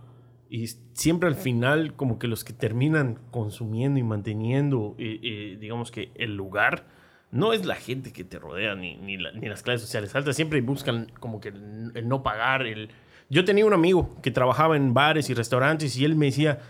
y 0.51 0.66
siempre 0.94 1.29
al 1.29 1.37
final, 1.37 1.94
como 1.94 2.18
que 2.18 2.27
los 2.27 2.42
que 2.42 2.53
terminan 2.53 3.18
consumiendo 3.31 4.01
y 4.01 4.03
manteniendo, 4.03 4.94
eh, 4.99 5.21
eh, 5.23 5.57
digamos 5.61 5.90
que 5.90 6.11
el 6.16 6.35
lugar, 6.35 6.87
no 7.31 7.53
es 7.53 7.64
la 7.67 7.75
gente 7.75 8.12
que 8.12 8.25
te 8.25 8.38
rodea, 8.38 8.75
ni, 8.75 8.97
ni, 8.97 9.17
la- 9.19 9.33
ni 9.33 9.49
las 9.49 9.62
clases 9.62 9.83
sociales 9.83 10.14
altas. 10.14 10.35
Siempre 10.37 10.61
buscan 10.61 11.12
como 11.21 11.41
que 11.41 11.49
el, 11.51 11.93
el 11.95 12.09
no 12.09 12.23
pagar. 12.23 12.67
El... 12.67 12.88
Yo 13.29 13.45
tenía 13.45 13.67
un 13.67 13.73
amigo 13.75 14.17
que 14.23 14.31
trabajaba 14.31 14.77
en 14.77 14.95
bares 14.95 15.29
y 15.31 15.35
restaurantes 15.35 15.97
y 15.97 16.05
él 16.05 16.17
me 16.17 16.27
decía, 16.27 16.61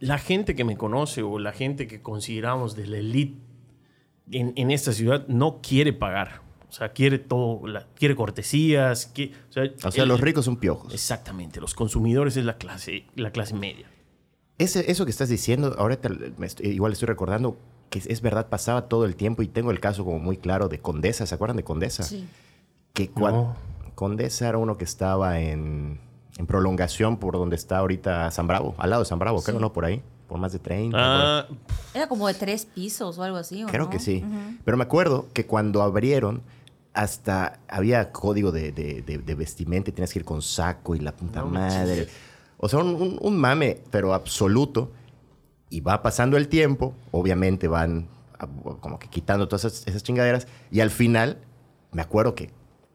la 0.00 0.18
gente 0.18 0.54
que 0.56 0.64
me 0.64 0.76
conoce 0.76 1.22
o 1.22 1.38
la 1.38 1.52
gente 1.52 1.86
que 1.86 2.02
consideramos 2.02 2.74
de 2.74 2.86
la 2.88 2.98
elite 2.98 3.38
en, 4.32 4.52
en 4.56 4.70
esta 4.70 4.92
ciudad 4.92 5.26
no 5.28 5.60
quiere 5.62 5.92
pagar. 5.92 6.42
O 6.68 6.72
sea, 6.76 6.88
quiere 6.88 7.18
todo, 7.20 7.64
la- 7.68 7.86
quiere 7.94 8.16
cortesías. 8.16 9.06
que- 9.06 9.30
o 9.48 9.52
sea, 9.52 9.64
O 9.84 9.90
sea, 9.92 10.02
el- 10.02 10.08
los 10.08 10.20
ricos 10.20 10.44
son 10.44 10.56
piojos. 10.56 10.92
Exactamente, 10.92 11.60
los 11.60 11.72
consumidores 11.74 12.36
es 12.36 12.44
la 12.44 12.56
clase, 12.58 13.04
la 13.14 13.30
clase 13.30 13.54
media. 13.54 13.86
Ese, 14.58 14.90
eso 14.90 15.04
que 15.04 15.10
estás 15.12 15.28
diciendo, 15.28 15.74
ahorita 15.78 16.08
me 16.36 16.46
estoy- 16.46 16.66
igual 16.68 16.92
estoy 16.92 17.06
recordando 17.06 17.56
que 17.94 18.00
es, 18.00 18.06
es 18.06 18.20
verdad, 18.22 18.48
pasaba 18.48 18.88
todo 18.88 19.04
el 19.04 19.14
tiempo 19.14 19.42
y 19.42 19.46
tengo 19.46 19.70
el 19.70 19.78
caso 19.78 20.04
como 20.04 20.18
muy 20.18 20.36
claro 20.36 20.68
de 20.68 20.80
Condesa. 20.80 21.26
¿Se 21.26 21.34
acuerdan 21.36 21.56
de 21.56 21.62
Condesa? 21.62 22.02
sí. 22.02 22.26
Que 22.92 23.08
cuando 23.08 23.42
No. 23.42 23.56
Condesa 23.94 24.48
era 24.48 24.58
uno 24.58 24.76
que 24.76 24.84
estaba 24.84 25.38
en, 25.38 26.00
en 26.36 26.46
prolongación 26.46 27.16
por 27.18 27.34
donde 27.34 27.54
está 27.56 27.78
ahorita 27.78 28.30
San 28.32 28.46
Bravo, 28.48 28.74
al 28.78 28.90
lado 28.90 29.02
de 29.02 29.08
San 29.08 29.18
Bravo, 29.20 29.40
creo, 29.42 29.60
¿no? 29.60 29.72
Por 29.72 29.84
ahí, 29.84 30.02
por 30.28 30.38
más 30.38 30.52
de 30.52 30.58
30. 30.58 30.96
por 30.96 31.00
ahí. 31.04 31.12
Ah, 31.22 31.46
Era 31.94 32.08
como 32.08 32.26
de 32.26 32.34
tres 32.34 32.66
pisos 32.66 33.16
o 33.18 33.22
algo 33.22 33.36
así. 33.36 33.62
¿o 33.62 33.66
Creo 33.68 33.84
no? 33.84 33.90
que 33.90 33.98
sí. 34.00 34.24
Pero 34.64 34.76
me 34.76 34.82
acuerdo 34.84 35.26
que 35.32 35.46
cuando 35.46 35.82
abrieron, 35.82 36.42
hasta 36.92 37.58
había 37.68 38.12
código 38.12 38.52
de, 38.52 38.70
de- 38.72 39.02
de- 39.02 39.18
de 39.18 39.34
vestimenta 39.34 39.90
y 39.90 39.92
tenías 39.92 40.12
que 40.12 40.20
ir 40.20 40.24
con 40.24 40.42
saco 40.42 40.94
y 40.94 41.00
la 41.00 41.12
puta 41.14 41.40
No 41.40 41.46
madre. 41.48 42.08
O 42.58 42.68
sea, 42.68 42.78
un, 42.80 42.94
un- 42.94 43.18
un 43.20 43.36
mame, 43.36 43.80
pero 43.90 44.14
absoluto. 44.14 44.90
Y 45.70 45.80
va 45.80 46.02
pasando 46.02 46.36
el 46.36 46.48
tiempo, 46.48 46.94
obviamente 47.10 47.68
van 47.68 48.08
a- 48.38 48.46
como 48.80 48.98
que 48.98 49.08
quitando 49.08 49.48
todas 49.48 49.64
esas, 49.64 49.86
esas 49.86 50.02
chingaderas. 50.02 50.46
Y 50.70 50.80
al 50.80 50.90
final, 50.90 51.38
me 51.92 52.02
acuerdo 52.02 52.34
que 52.34 52.50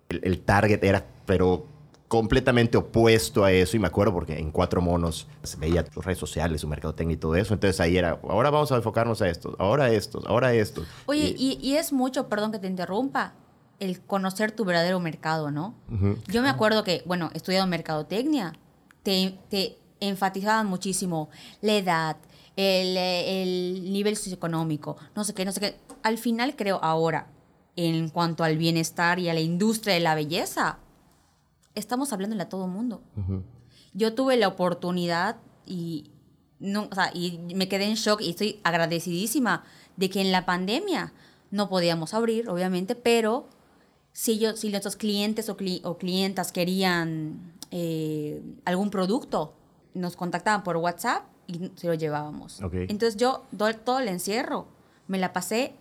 el, 0.10 0.22
el 0.24 0.40
target 0.42 0.84
era, 0.84 1.06
pero 1.26 1.66
completamente 2.08 2.76
opuesto 2.78 3.44
a 3.44 3.52
eso 3.52 3.78
y 3.78 3.80
me 3.80 3.86
acuerdo 3.86 4.12
porque 4.14 4.40
en 4.40 4.50
Cuatro 4.52 4.82
Monos 4.82 5.28
se 5.44 5.58
veía 5.58 5.84
tus 5.86 6.04
redes 6.04 6.18
sociales, 6.18 6.62
su 6.62 6.68
mercadotecnia 6.68 7.14
y 7.14 7.18
todo 7.18 7.36
eso. 7.36 7.54
Entonces 7.54 7.80
ahí 7.80 7.98
era, 7.98 8.20
ahora 8.28 8.50
vamos 8.50 8.72
a 8.72 8.76
enfocarnos 8.78 9.22
a 9.22 9.30
esto, 9.30 9.56
ahora 9.60 9.86
a 9.86 9.90
esto, 9.92 10.22
ahora 10.26 10.48
a 10.48 10.54
esto. 10.54 10.86
Oye, 11.06 11.36
Y- 11.38 11.60
y, 11.62 11.68
y 11.70 11.76
es 11.76 11.94
mucho, 11.94 12.28
perdón 12.28 12.52
que 12.52 12.58
te 12.60 12.66
interrumpa, 12.68 13.34
el 13.80 14.02
conocer 14.02 14.52
tu 14.52 14.66
verdadero 14.66 15.00
mercado, 15.00 15.52
¿no? 15.52 15.76
Yo 16.28 16.42
me 16.42 16.50
acuerdo 16.50 16.84
que, 16.84 17.04
bueno, 17.06 17.30
estudiando 17.34 17.68
mercadotecnia, 17.68 18.54
te, 19.04 19.38
te 19.50 19.78
enfatizaban 20.00 20.66
muchísimo 20.68 21.30
la 21.62 21.74
edad, 21.74 22.18
el, 22.60 22.98
eh, 22.98 23.42
el 23.44 23.94
nivel 23.94 24.16
socioeconómico, 24.18 24.98
no 25.16 25.24
sé 25.24 25.34
qué, 25.34 25.46
no 25.46 25.52
sé 25.54 25.60
qué. 25.62 25.76
Al 26.04 26.18
final 26.18 26.56
creo 26.58 26.80
ahora, 26.84 27.28
en 27.78 28.10
cuanto 28.10 28.44
al 28.44 28.58
bienestar 28.58 29.18
y 29.20 29.30
a 29.30 29.34
la 29.34 29.40
industria 29.40 29.94
de 29.94 30.02
la 30.02 30.14
belleza, 30.16 30.80
estamos 31.76 32.12
hablándole 32.12 32.44
a 32.44 32.50
todo 32.50 32.68
mundo. 32.68 33.02
Yo 33.94 34.14
tuve 34.14 34.36
la 34.38 34.48
oportunidad 34.50 35.38
y, 35.66 36.12
no, 36.60 36.88
o 36.92 36.96
sea, 36.96 37.12
y 37.14 37.40
me 37.56 37.68
quedé 37.70 37.86
en 37.86 37.96
shock 37.96 38.22
y 38.22 38.32
estoy 38.32 38.60
agradecidísima 38.64 39.64
de 39.96 40.10
que 40.10 40.20
en 40.22 40.32
la 40.32 40.46
pandemia 40.46 41.14
no 41.52 41.70
podíamos 41.70 42.14
abrir, 42.14 42.50
obviamente, 42.50 42.96
pero 42.96 43.48
si, 44.12 44.38
yo, 44.38 44.56
si 44.58 44.70
nuestros 44.70 44.96
clientes 44.96 45.50
o, 45.50 45.56
cli- 45.58 45.82
o 45.84 45.98
clientas 45.98 46.52
querían 46.52 47.54
eh, 47.72 48.42
algún 48.66 48.90
producto, 48.90 49.54
nos 49.94 50.16
contactaban 50.16 50.64
por 50.64 50.78
WhatsApp 50.78 51.24
y 51.50 51.72
se 51.76 51.88
lo 51.88 51.94
llevábamos. 51.96 52.62
Ok. 52.62 52.74
Entonces 52.88 53.18
yo 53.18 53.44
do- 53.52 53.74
todo 53.76 54.00
el 54.00 54.08
encierro 54.08 54.68
me 55.08 55.18
la 55.18 55.34
pasé 55.34 55.74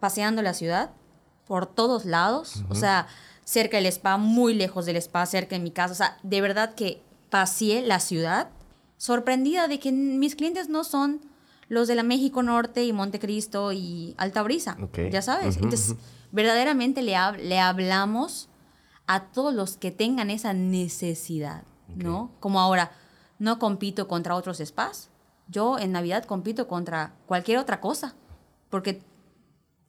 paseando 0.00 0.42
la 0.42 0.54
ciudad 0.54 0.90
por 1.46 1.66
todos 1.66 2.04
lados, 2.04 2.64
o 2.68 2.74
sea, 2.74 3.06
cerca 3.44 3.76
del 3.76 3.86
spa, 3.86 4.16
muy 4.16 4.54
lejos 4.54 4.86
del 4.86 4.96
spa, 4.96 5.26
cerca 5.26 5.56
de 5.56 5.60
mi 5.62 5.70
casa, 5.70 5.92
o 5.92 5.96
sea, 5.96 6.16
de 6.22 6.40
verdad 6.40 6.74
que 6.74 7.02
paseé 7.30 7.82
la 7.82 8.00
ciudad 8.00 8.48
sorprendida 8.96 9.68
de 9.68 9.78
que 9.78 9.92
mis 9.92 10.34
clientes 10.36 10.68
no 10.68 10.84
son 10.84 11.20
los 11.68 11.88
de 11.88 11.94
la 11.94 12.02
México 12.02 12.42
Norte 12.42 12.84
y 12.84 12.92
Montecristo 12.92 13.72
y 13.72 14.14
Alta 14.18 14.42
Brisa, 14.42 14.76
Ok. 14.82 14.98
ya 15.10 15.22
sabes. 15.22 15.56
Ujú, 15.56 15.64
Entonces, 15.64 15.96
verdaderamente 16.30 17.02
le, 17.02 17.14
hab- 17.16 17.36
le 17.38 17.58
hablamos 17.58 18.48
a 19.06 19.24
todos 19.24 19.52
los 19.54 19.76
que 19.76 19.90
tengan 19.90 20.30
esa 20.30 20.52
necesidad, 20.54 21.64
¿no? 21.96 22.30
Como 22.40 22.60
ahora, 22.60 22.92
no 23.42 23.58
compito 23.58 24.06
contra 24.06 24.36
otros 24.36 24.58
spas, 24.64 25.10
yo 25.48 25.76
en 25.78 25.90
Navidad 25.90 26.24
compito 26.24 26.68
contra 26.68 27.12
cualquier 27.26 27.58
otra 27.58 27.80
cosa, 27.80 28.14
porque 28.70 29.00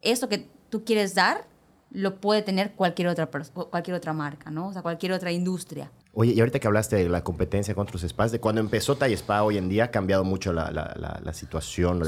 eso 0.01 0.27
que 0.27 0.49
tú 0.69 0.83
quieres 0.83 1.13
dar 1.13 1.45
lo 1.91 2.19
puede 2.19 2.41
tener 2.41 2.71
cualquier 2.73 3.09
otra, 3.09 3.27
cualquier 3.27 3.95
otra 3.95 4.13
marca, 4.13 4.49
¿no? 4.49 4.69
O 4.69 4.73
sea, 4.73 4.81
cualquier 4.81 5.11
otra 5.11 5.31
industria. 5.31 5.91
Oye, 6.15 6.31
y 6.33 6.39
ahorita 6.39 6.57
que 6.59 6.65
hablaste 6.65 6.95
de 6.95 7.07
la 7.09 7.23
competencia 7.23 7.75
con 7.75 7.83
otros 7.87 8.01
spas, 8.01 8.31
de 8.31 8.39
cuando 8.39 8.59
empezó 8.61 8.95
Thai 8.95 9.13
Spa 9.13 9.43
hoy 9.43 9.59
en 9.59 9.69
día 9.69 9.85
ha 9.85 9.91
cambiado 9.91 10.23
mucho 10.23 10.51
la, 10.51 10.71
la- 10.71 10.95
la- 10.97 11.19
la 11.23 11.33
situación. 11.33 12.01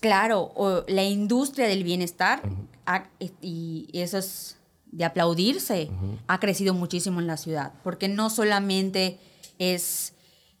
Claro, 0.00 0.52
o 0.56 0.84
la 0.88 1.04
industria 1.04 1.66
del 1.68 1.84
bienestar, 1.84 2.40
ha- 2.86 3.08
y 3.42 3.88
eso 3.92 4.16
es 4.16 4.56
de 4.90 5.04
aplaudirse, 5.04 5.90
ha 6.26 6.40
crecido 6.40 6.72
muchísimo 6.72 7.20
en 7.20 7.26
la 7.26 7.36
ciudad, 7.36 7.74
porque 7.84 8.08
no 8.08 8.30
solamente 8.30 9.18
es 9.58 10.14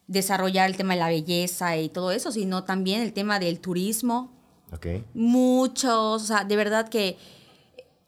desarrollar 0.08 0.68
el 0.68 0.76
tema 0.76 0.94
de 0.94 1.00
la 1.00 1.08
belleza 1.08 1.76
y 1.76 1.88
todo 1.88 2.10
eso, 2.12 2.32
sino 2.32 2.64
también 2.64 3.02
el 3.02 3.12
tema 3.12 3.38
del 3.38 3.60
turismo, 3.60 4.30
Ok. 4.72 4.86
muchos, 5.14 6.22
o 6.22 6.26
sea, 6.26 6.44
de 6.44 6.56
verdad 6.56 6.88
que 6.88 7.16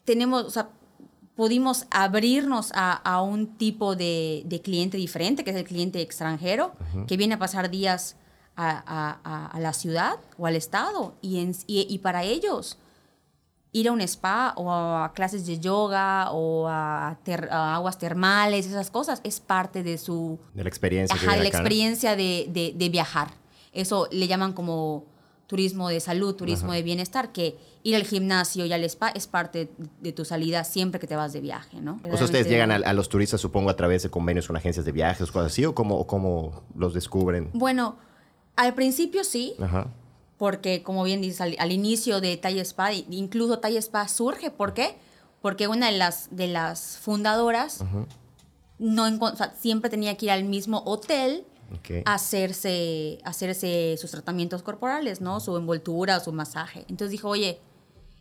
tenemos, 0.04 0.44
o 0.44 0.50
sea, 0.50 0.70
pudimos 1.36 1.86
abrirnos 1.90 2.70
a, 2.74 2.92
a 2.92 3.22
un 3.22 3.56
tipo 3.56 3.96
de, 3.96 4.42
de 4.46 4.60
cliente 4.60 4.96
diferente, 4.96 5.44
que 5.44 5.50
es 5.50 5.56
el 5.56 5.64
cliente 5.64 6.00
extranjero, 6.02 6.72
que 7.06 7.16
viene 7.16 7.34
a 7.34 7.38
pasar 7.38 7.70
días 7.70 8.16
a, 8.56 8.70
a- 8.70 9.20
a- 9.24 9.46
a 9.46 9.60
la 9.60 9.72
ciudad 9.72 10.16
o 10.36 10.46
al 10.46 10.56
estado. 10.56 11.14
Y, 11.22 11.38
en- 11.40 11.54
y, 11.66 11.86
y 11.88 11.98
para 11.98 12.24
ellos, 12.24 12.76
ir 13.72 13.88
a 13.88 13.92
un 13.92 14.00
spa 14.00 14.52
o 14.56 14.70
a 14.72 15.12
clases 15.14 15.46
de 15.46 15.58
yoga 15.60 16.32
o 16.32 16.66
a, 16.68 17.18
ter- 17.22 17.48
a 17.52 17.76
aguas 17.76 17.98
termales, 17.98 18.66
esas 18.66 18.90
cosas, 18.90 19.20
es 19.24 19.38
parte 19.40 19.82
de 19.82 19.96
su, 19.98 20.38
De 20.54 20.62
la 20.64 20.68
experiencia. 20.68 21.14
Ajá, 21.14 21.26
viene 21.26 21.42
la 21.42 21.48
experiencia 21.48 22.16
de, 22.16 22.46
de- 22.50 22.72
de 22.76 22.88
viajar. 22.88 23.28
Eso 23.72 24.08
le 24.10 24.26
llaman 24.26 24.52
como 24.52 25.04
turismo 25.46 25.88
de 25.88 25.98
salud, 26.00 26.34
turismo 26.36 26.72
de 26.72 26.82
bienestar, 26.82 27.32
que 27.32 27.56
ir 27.82 27.96
al 27.96 28.04
gimnasio 28.04 28.66
y 28.66 28.72
al 28.72 28.84
spa 28.84 29.08
es 29.08 29.26
parte 29.26 29.70
de 30.00 30.12
tu 30.12 30.24
salida 30.24 30.62
siempre 30.64 31.00
que 31.00 31.06
te 31.08 31.16
vas 31.16 31.32
de 31.32 31.40
viaje, 31.40 31.80
¿no? 31.80 32.00
O 32.08 32.16
sea, 32.16 32.24
ustedes 32.26 32.46
llegan 32.48 32.70
a, 32.70 32.76
a 32.76 32.92
los 32.92 33.08
turistas, 33.08 33.40
supongo, 33.40 33.68
a 33.70 33.74
través 33.76 34.02
de 34.04 34.10
convenios 34.10 34.46
con 34.46 34.56
agencias 34.56 34.84
de 34.84 34.92
viajes, 34.92 35.30
cosas 35.30 35.50
así, 35.52 35.64
o 35.64 35.74
cómo, 35.74 35.96
o 35.96 36.06
cómo 36.06 36.62
los 36.76 36.94
descubren. 36.94 37.50
Bueno, 37.52 37.96
al 38.56 38.74
principio 38.74 39.24
sí, 39.24 39.54
Ajá. 39.60 39.88
Porque 40.40 40.82
como 40.82 41.02
bien 41.04 41.20
dices, 41.20 41.42
al, 41.42 41.54
al 41.58 41.70
inicio 41.70 42.22
de 42.22 42.34
Thai 42.38 42.60
Spa, 42.60 42.94
incluso 42.94 43.58
Thai 43.58 43.76
Spa 43.76 44.08
surge, 44.08 44.50
¿por 44.50 44.72
qué? 44.72 44.96
Porque 45.42 45.68
una 45.68 45.90
de 45.90 45.98
las, 45.98 46.28
de 46.34 46.46
las 46.48 46.96
fundadoras 46.96 47.84
no 48.78 49.06
encon- 49.06 49.34
o 49.34 49.36
sea, 49.36 49.52
siempre 49.60 49.90
tenía 49.90 50.16
que 50.16 50.24
ir 50.24 50.30
al 50.30 50.44
mismo 50.44 50.82
hotel 50.86 51.44
Ok. 51.74 52.02
a 52.06 52.14
hacerse, 52.14 53.18
hacerse 53.22 53.96
sus 53.98 54.10
tratamientos 54.12 54.62
corporales, 54.62 55.20
¿no? 55.20 55.40
Su 55.40 55.58
envoltura, 55.58 56.18
su 56.20 56.32
masaje. 56.32 56.86
Entonces 56.88 57.10
dijo, 57.10 57.28
oye, 57.28 57.60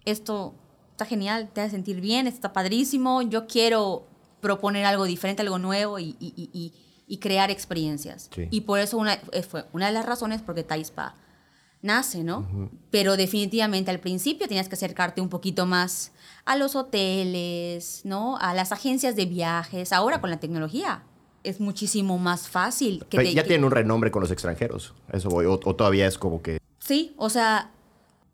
esto 0.04 0.54
está 0.92 1.06
genial, 1.06 1.50
te 1.54 1.62
hace 1.62 1.72
sentir 1.72 2.02
bien, 2.02 2.28
está 2.28 2.52
padrísimo, 2.52 3.22
yo 3.22 3.48
quiero 3.48 4.04
proponer 4.42 4.86
algo 4.86 5.06
diferente, 5.06 5.42
algo 5.42 5.58
nuevo 5.58 6.00
y, 6.00 6.18
y- 6.20 6.34
y- 6.54 6.74
y- 7.08 7.18
crear 7.20 7.50
experiencias. 7.50 8.30
Sí. 8.36 8.50
Y 8.52 8.62
por 8.62 8.80
eso 8.80 8.98
una, 8.98 9.14
eh, 9.32 9.42
fue 9.42 9.64
una 9.72 9.88
de 9.88 9.94
las 9.94 10.06
razones 10.06 10.42
porque 10.42 10.64
Thai 10.64 10.82
Spa 10.82 11.16
nace, 11.82 12.24
¿no? 12.24 12.70
Pero 12.92 13.16
definitivamente 13.18 13.92
al 13.92 14.00
principio 14.00 14.48
tenías 14.48 14.68
que 14.68 14.76
acercarte 14.76 15.22
un 15.22 15.30
poquito 15.30 15.66
más 15.66 16.12
a 16.46 16.56
los 16.58 16.76
hoteles, 16.76 18.02
¿no? 18.04 18.38
A 18.38 18.54
las 18.54 18.72
agencias 18.72 19.16
de 19.16 19.26
viajes. 19.26 19.94
Ahora 19.94 20.20
con 20.22 20.30
la 20.30 20.40
tecnología 20.40 21.04
es 21.44 21.60
muchísimo 21.60 22.18
más 22.18 22.50
fácil. 22.50 23.00
Que 23.10 23.18
Pero 23.18 23.30
te- 23.30 23.34
ya 23.36 23.44
que- 23.44 23.50
tienen 23.50 23.64
un 23.66 23.72
renombre 23.72 24.12
con 24.12 24.22
los 24.22 24.32
extranjeros. 24.32 24.94
Eso 25.12 25.30
voy. 25.30 25.46
O, 25.46 25.54
o 25.54 25.76
todavía 25.76 26.08
es 26.08 26.18
como 26.18 26.42
que. 26.42 26.60
Sí, 26.80 27.14
o 27.18 27.30
sea, 27.30 27.72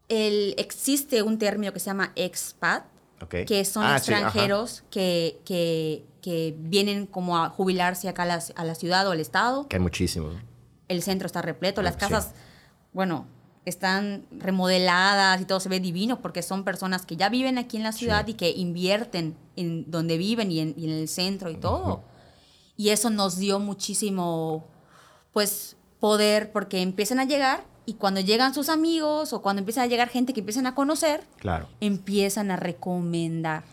el, 0.09 0.55
existe 0.57 1.21
un 1.21 1.37
término 1.37 1.73
que 1.73 1.79
se 1.79 1.87
llama 1.87 2.11
expat, 2.15 2.85
que 3.47 3.65
son 3.65 3.83
Ah, 3.83 3.97
sí, 3.99 4.11
extranjeros 4.11 4.83
que, 4.91 5.39
que, 5.45 6.03
que 6.21 6.55
vienen 6.59 7.05
como 7.07 7.37
a 7.37 7.49
jubilarse 7.49 8.07
acá 8.07 8.23
a 8.23 8.25
la, 8.25 8.43
a 8.55 8.63
la 8.63 8.75
ciudad 8.75 9.07
o 9.07 9.11
al 9.11 9.19
estado. 9.19 9.67
Que 9.67 9.77
hay 9.77 9.81
muchísimos. 9.81 10.35
El 10.87 11.01
centro 11.01 11.25
está 11.25 11.41
repleto, 11.41 11.81
las 11.81 11.95
Ah, 11.95 11.97
casas, 11.97 12.33
bueno, 12.93 13.25
están 13.65 14.25
remodeladas 14.31 15.41
y 15.41 15.45
todo 15.45 15.59
se 15.59 15.69
ve 15.69 15.79
divino 15.79 16.21
porque 16.21 16.41
son 16.43 16.63
personas 16.63 17.05
que 17.05 17.15
ya 17.15 17.29
viven 17.29 17.57
aquí 17.57 17.77
en 17.77 17.83
la 17.83 17.91
ciudad 17.91 18.25
Sí. 18.25 18.31
y 18.31 18.33
que 18.35 18.51
invierten 18.51 19.35
en 19.55 19.89
donde 19.89 20.17
viven 20.17 20.51
y 20.51 20.59
en, 20.59 20.73
y 20.77 20.85
en 20.85 20.91
el 20.91 21.07
centro 21.07 21.49
y 21.49 21.55
todo. 21.57 22.03
Y 22.77 22.89
eso 22.89 23.09
nos 23.09 23.37
dio 23.37 23.59
muchísimo, 23.59 24.65
pues, 25.33 25.77
poder 25.99 26.51
porque 26.51 26.81
empiezan 26.81 27.19
a 27.19 27.25
llegar 27.25 27.63
y 27.85 27.93
cuando 27.93 28.19
llegan 28.19 28.53
sus 28.53 28.69
amigos 28.69 29.31
o 29.33 29.41
cuando 29.41 29.59
empiezan 29.61 29.83
a 29.83 29.87
llegar 29.87 30.09
gente 30.09 30.33
que 30.33 30.41
empiezan 30.41 30.65
a 30.67 30.75
conocer, 30.75 31.23
Claro. 31.37 31.67
empiezan 31.79 32.51
a 32.51 32.57
recomendar. 32.57 33.63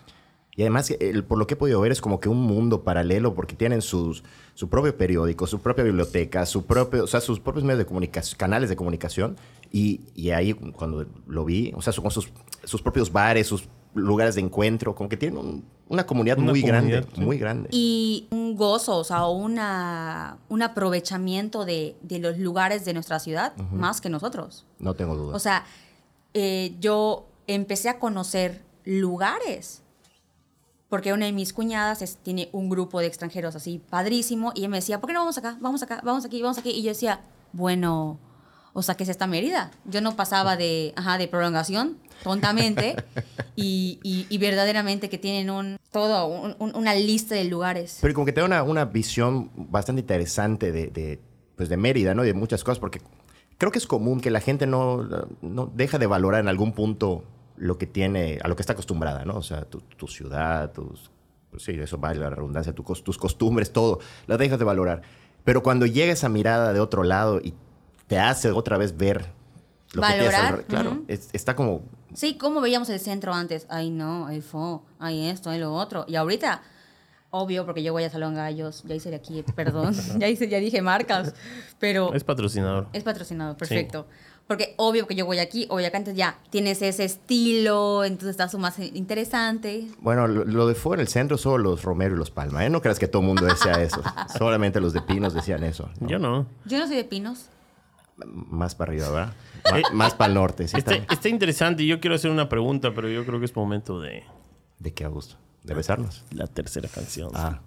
Y 0.54 0.62
además, 0.62 0.90
el- 1.00 1.24
por 1.24 1.38
lo 1.38 1.46
que 1.46 1.54
he 1.54 1.56
podido 1.56 1.80
ver, 1.80 1.92
es 1.92 2.00
como 2.02 2.20
que 2.20 2.28
un 2.28 2.40
mundo 2.42 2.82
paralelo 2.84 3.34
porque 3.34 3.54
tienen 3.56 3.80
sus, 3.80 4.22
su 4.54 4.68
propio 4.68 4.94
periódico, 4.96 5.46
su 5.46 5.60
propia 5.60 5.82
biblioteca, 5.84 6.44
su 6.44 6.66
propio, 6.66 7.04
o 7.04 7.06
sea, 7.06 7.20
sus 7.22 7.40
propios 7.40 7.64
medios 7.64 7.78
de 7.78 7.86
comunicación, 7.86 8.36
canales 8.38 8.68
de 8.68 8.76
comunicación. 8.76 9.36
Y, 9.70 10.02
y 10.14 10.30
ahí, 10.30 10.52
cuando 10.52 11.06
lo 11.26 11.44
vi, 11.46 11.72
o 11.74 11.80
sea, 11.80 11.94
con 11.94 12.10
sus, 12.10 12.28
sus 12.64 12.82
propios 12.82 13.10
bares, 13.10 13.46
sus 13.46 13.66
lugares 13.94 14.34
de 14.34 14.42
encuentro, 14.42 14.94
como 14.94 15.08
que 15.08 15.16
tienen 15.16 15.38
un- 15.38 15.64
una 15.88 16.04
comunidad 16.06 16.38
Una 16.38 16.50
muy 16.52 16.60
comunidad, 16.62 16.82
grande, 17.02 17.08
sí. 17.14 17.20
muy 17.22 17.38
grande. 17.38 17.68
Y 17.72 18.26
un 18.30 18.54
gozo, 18.56 18.96
o 18.98 19.04
sea, 19.04 19.26
una, 19.28 20.38
un 20.50 20.62
aprovechamiento 20.62 21.64
de, 21.66 21.96
de 22.02 22.18
los 22.18 22.36
lugares 22.38 22.84
de 22.86 22.92
nuestra 22.94 23.18
ciudad 23.18 23.54
más 23.72 24.00
que 24.02 24.08
nosotros. 24.10 24.66
no 24.78 24.92
tengo 24.94 25.16
duda. 25.16 25.34
O 25.34 25.38
sea, 25.38 25.64
eh, 26.34 26.74
yo 26.80 27.26
empecé 27.46 27.88
a 27.90 27.98
conocer 27.98 28.62
lugares. 28.84 29.81
Porque 30.92 31.14
una 31.14 31.24
de 31.24 31.32
mis 31.32 31.54
cuñadas 31.54 32.02
es- 32.02 32.18
tiene 32.18 32.50
un 32.52 32.68
grupo 32.68 33.00
de 33.00 33.06
extranjeros 33.06 33.56
así 33.56 33.80
padrísimo. 33.88 34.52
Y 34.54 34.58
ella 34.58 34.68
me 34.68 34.76
decía, 34.76 35.00
¿por 35.00 35.08
qué 35.08 35.14
no 35.14 35.20
vamos 35.20 35.38
acá? 35.38 35.56
Vamos 35.58 35.82
acá, 35.82 36.02
vamos 36.04 36.26
aquí, 36.26 36.42
vamos 36.42 36.58
aquí. 36.58 36.68
Y 36.68 36.82
yo 36.82 36.90
decía, 36.90 37.22
bueno, 37.54 38.18
o 38.74 38.82
sea, 38.82 38.94
¿qué 38.94 39.04
es 39.04 39.08
esta 39.08 39.26
Mérida? 39.26 39.70
Yo 39.86 40.02
no 40.02 40.16
pasaba 40.16 40.54
de, 40.58 40.92
ajá, 40.94 41.16
de 41.16 41.28
prolongación, 41.28 41.96
tontamente. 42.22 42.96
y, 43.56 44.00
y- 44.02 44.26
y 44.28 44.36
verdaderamente 44.36 45.08
que 45.08 45.16
tienen 45.16 45.48
un, 45.48 45.78
todo, 45.90 46.26
un- 46.26 46.56
un- 46.58 46.76
una 46.76 46.94
lista 46.94 47.34
de 47.36 47.44
lugares. 47.44 47.96
Pero 48.02 48.12
como 48.12 48.26
que 48.26 48.34
te 48.34 48.42
una, 48.42 48.62
una 48.62 48.84
visión 48.84 49.50
bastante 49.56 50.00
interesante 50.02 50.72
de, 50.72 50.88
de, 50.88 51.18
pues 51.56 51.70
de 51.70 51.78
Mérida, 51.78 52.12
¿no? 52.14 52.22
Y 52.22 52.26
de 52.26 52.34
muchas 52.34 52.62
cosas, 52.64 52.78
porque 52.78 53.00
creo 53.56 53.72
que 53.72 53.78
es 53.78 53.86
común 53.86 54.20
que 54.20 54.30
la 54.30 54.40
gente 54.40 54.66
no, 54.66 55.08
no 55.40 55.72
deja 55.74 55.98
de 55.98 56.06
valorar 56.06 56.40
en 56.42 56.48
algún 56.48 56.72
punto 56.72 57.24
lo 57.56 57.78
que 57.78 57.86
tiene, 57.86 58.38
a 58.42 58.48
lo 58.48 58.56
que 58.56 58.62
está 58.62 58.72
acostumbrada, 58.72 59.24
¿no? 59.24 59.36
O 59.36 59.42
sea, 59.42 59.62
tu, 59.64 59.80
tu 59.80 60.06
ciudad, 60.08 60.72
tus 60.72 61.10
pues 61.50 61.64
sí, 61.64 61.72
eso 61.72 61.98
vale 61.98 62.18
la 62.18 62.30
redundancia, 62.30 62.72
tu 62.72 62.82
tus 62.82 63.18
costumbres, 63.18 63.72
todo, 63.74 63.98
las 64.26 64.38
dejas 64.38 64.58
de 64.58 64.64
valorar. 64.64 65.02
Pero 65.44 65.62
cuando 65.62 65.84
llega 65.84 66.12
esa 66.12 66.30
mirada 66.30 66.72
de 66.72 66.80
otro 66.80 67.02
lado 67.04 67.40
y 67.42 67.52
te 68.06 68.18
hace 68.18 68.50
otra 68.50 68.78
vez 68.78 68.96
ver 68.96 69.26
lo 69.92 70.00
que 70.00 70.08
tienes 70.08 70.26
Valorar, 70.26 70.40
alrededor, 70.46 70.64
claro, 70.66 70.90
ujú. 70.92 71.04
es- 71.08 71.28
está 71.34 71.54
como 71.54 71.82
Sí, 72.14 72.38
¿cómo 72.38 72.60
veíamos 72.62 72.88
el 72.90 73.00
centro 73.00 73.34
antes? 73.34 73.66
Ay, 73.68 73.90
no, 73.90 74.26
ay, 74.26 74.40
fo, 74.40 74.82
ay, 74.98 75.28
esto, 75.28 75.50
ay, 75.50 75.58
lo 75.60 75.74
otro. 75.74 76.04
Y 76.08 76.16
ahorita, 76.16 76.62
obvio, 77.30 77.64
porque 77.66 77.82
yo 77.82 77.92
voy 77.92 78.04
a 78.04 78.10
Salón 78.10 78.34
Gallos, 78.34 78.82
ya 78.84 78.94
hice 78.94 79.10
de 79.10 79.16
aquí, 79.16 79.42
perdón, 79.54 79.94
ya, 80.18 80.28
hice, 80.28 80.48
ya 80.48 80.58
dije 80.58 80.80
marcas, 80.80 81.34
pero 81.78 82.14
Es 82.14 82.24
patrocinador. 82.24 82.86
es 82.94 83.02
patrocinado, 83.02 83.56
perfecto. 83.58 84.06
Porque 84.52 84.74
obvio 84.76 85.06
que 85.06 85.14
yo 85.14 85.24
voy 85.24 85.38
aquí, 85.38 85.66
obvio 85.70 85.86
acá 85.86 85.96
antes 85.96 86.14
ya 86.14 86.38
tienes 86.50 86.82
ese 86.82 87.04
estilo, 87.04 88.04
entonces 88.04 88.30
estás 88.32 88.54
más 88.56 88.78
interesante. 88.78 89.88
Bueno, 90.00 90.26
lo, 90.28 90.44
lo 90.44 90.66
de 90.66 90.74
fuera, 90.74 91.00
el 91.00 91.08
centro, 91.08 91.38
solo 91.38 91.70
los 91.70 91.82
Romero 91.82 92.14
y 92.14 92.18
los 92.18 92.30
Palma. 92.30 92.64
¿eh? 92.66 92.68
No 92.70 92.82
creas 92.82 92.98
que 92.98 93.08
todo 93.08 93.22
el 93.22 93.28
mundo 93.28 93.46
desea 93.46 93.82
eso. 93.82 94.02
Solamente 94.38 94.78
los 94.80 94.92
de 94.92 95.00
Pinos 95.00 95.32
decían 95.32 95.64
eso. 95.64 95.88
¿no? 96.00 96.08
Yo 96.08 96.18
no. 96.18 96.46
Yo 96.66 96.78
no 96.78 96.86
soy 96.86 96.96
de 96.96 97.04
pinos. 97.04 97.46
Más 98.26 98.74
para 98.74 98.90
arriba, 98.92 99.08
¿verdad? 99.10 99.34
Ma- 99.72 99.94
más 99.94 100.14
para 100.14 100.28
el 100.28 100.34
norte. 100.34 100.68
Sí, 100.68 100.76
Está, 100.76 100.94
está. 100.96 101.14
está 101.14 101.28
interesante 101.30 101.82
y 101.82 101.86
yo 101.86 101.98
quiero 101.98 102.14
hacer 102.16 102.30
una 102.30 102.48
pregunta, 102.50 102.92
pero 102.94 103.08
yo 103.08 103.24
creo 103.24 103.38
que 103.38 103.46
es 103.46 103.56
momento 103.56 104.00
de 104.00 104.22
¿De 104.78 104.92
qué 104.92 105.04
a 105.04 105.08
gusto? 105.08 105.36
¿De 105.62 105.72
besarnos? 105.74 106.24
la 106.30 106.46
tercera 106.46 106.88
canción. 106.88 107.30
Ah. 107.34 107.60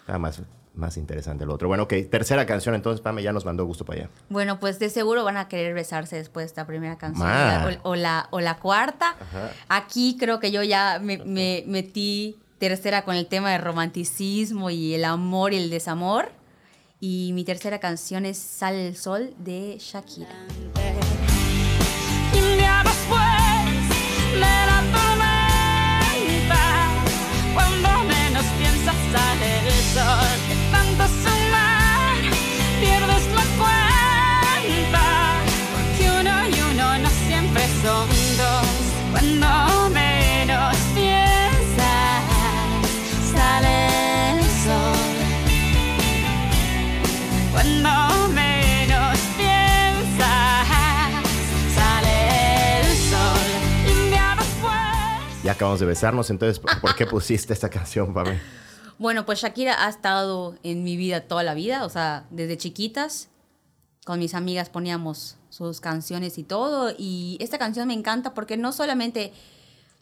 Está 0.00 0.18
más, 0.18 0.42
más 0.74 0.96
interesante 0.96 1.44
el 1.44 1.50
otro. 1.50 1.68
Bueno, 1.68 1.82
ok. 1.84 1.94
Tercera 2.10 2.46
canción, 2.46 2.74
entonces, 2.74 3.00
Pame 3.00 3.22
ya 3.22 3.32
nos 3.32 3.44
mandó 3.44 3.64
gusto 3.64 3.84
para 3.84 4.00
allá. 4.02 4.10
Bueno, 4.28 4.60
pues 4.60 4.78
de 4.78 4.88
seguro 4.90 5.24
van 5.24 5.36
a 5.36 5.48
querer 5.48 5.74
besarse 5.74 6.16
después 6.16 6.44
de 6.44 6.46
esta 6.48 6.66
primera 6.66 6.96
canción. 6.96 7.28
O, 7.82 7.90
o 7.90 7.96
la, 7.96 8.28
o 8.30 8.40
la 8.40 8.58
cuarta. 8.58 9.16
Aquí 9.68 10.16
creo 10.18 10.40
que 10.40 10.50
yo 10.52 10.62
ya 10.62 10.98
me, 11.02 11.18
me 11.18 11.64
metí 11.66 12.38
tercera 12.58 13.02
con 13.04 13.14
el 13.16 13.26
tema 13.26 13.50
de 13.50 13.58
romanticismo 13.58 14.70
y 14.70 14.94
el 14.94 15.04
amor 15.04 15.52
y 15.52 15.56
el 15.56 15.70
desamor. 15.70 16.30
Y 17.00 17.32
mi 17.34 17.44
tercera 17.44 17.80
canción 17.80 18.26
es 18.26 18.36
Sale 18.38 18.86
el 18.88 18.96
Sol 18.96 19.34
de 19.38 19.76
Shakira. 19.80 20.28
Y 22.34 22.38
un 22.38 22.58
día 22.58 22.82
después 22.84 23.22
de 24.34 24.40
la 24.40 24.82
tormenta, 24.92 26.62
cuando 27.54 27.88
menos 28.04 28.44
piensas 28.58 28.94
sale 29.12 29.60
el 29.66 29.72
sol, 29.94 30.49
Ya 55.42 55.52
acabamos 55.52 55.80
de 55.80 55.86
besarnos, 55.86 56.30
entonces, 56.30 56.58
¿por 56.58 56.94
qué 56.94 57.06
pusiste 57.06 57.52
esta 57.52 57.68
canción, 57.68 58.14
Pame? 58.14 58.40
Bueno, 58.98 59.26
pues 59.26 59.40
Shakira 59.40 59.84
ha 59.84 59.90
estado 59.90 60.54
en 60.62 60.82
mi 60.82 60.96
vida 60.96 61.22
toda 61.22 61.42
la 61.42 61.52
vida, 61.52 61.84
o 61.84 61.90
sea, 61.90 62.24
desde 62.30 62.56
chiquitas. 62.56 63.28
Con 64.04 64.18
mis 64.18 64.34
amigas 64.34 64.68
poníamos 64.68 65.36
sus 65.50 65.80
canciones 65.80 66.38
y 66.38 66.44
todo. 66.44 66.92
Y 66.96 67.36
esta 67.40 67.58
canción 67.58 67.88
me 67.88 67.94
encanta 67.94 68.34
porque 68.34 68.56
no 68.56 68.72
solamente, 68.72 69.32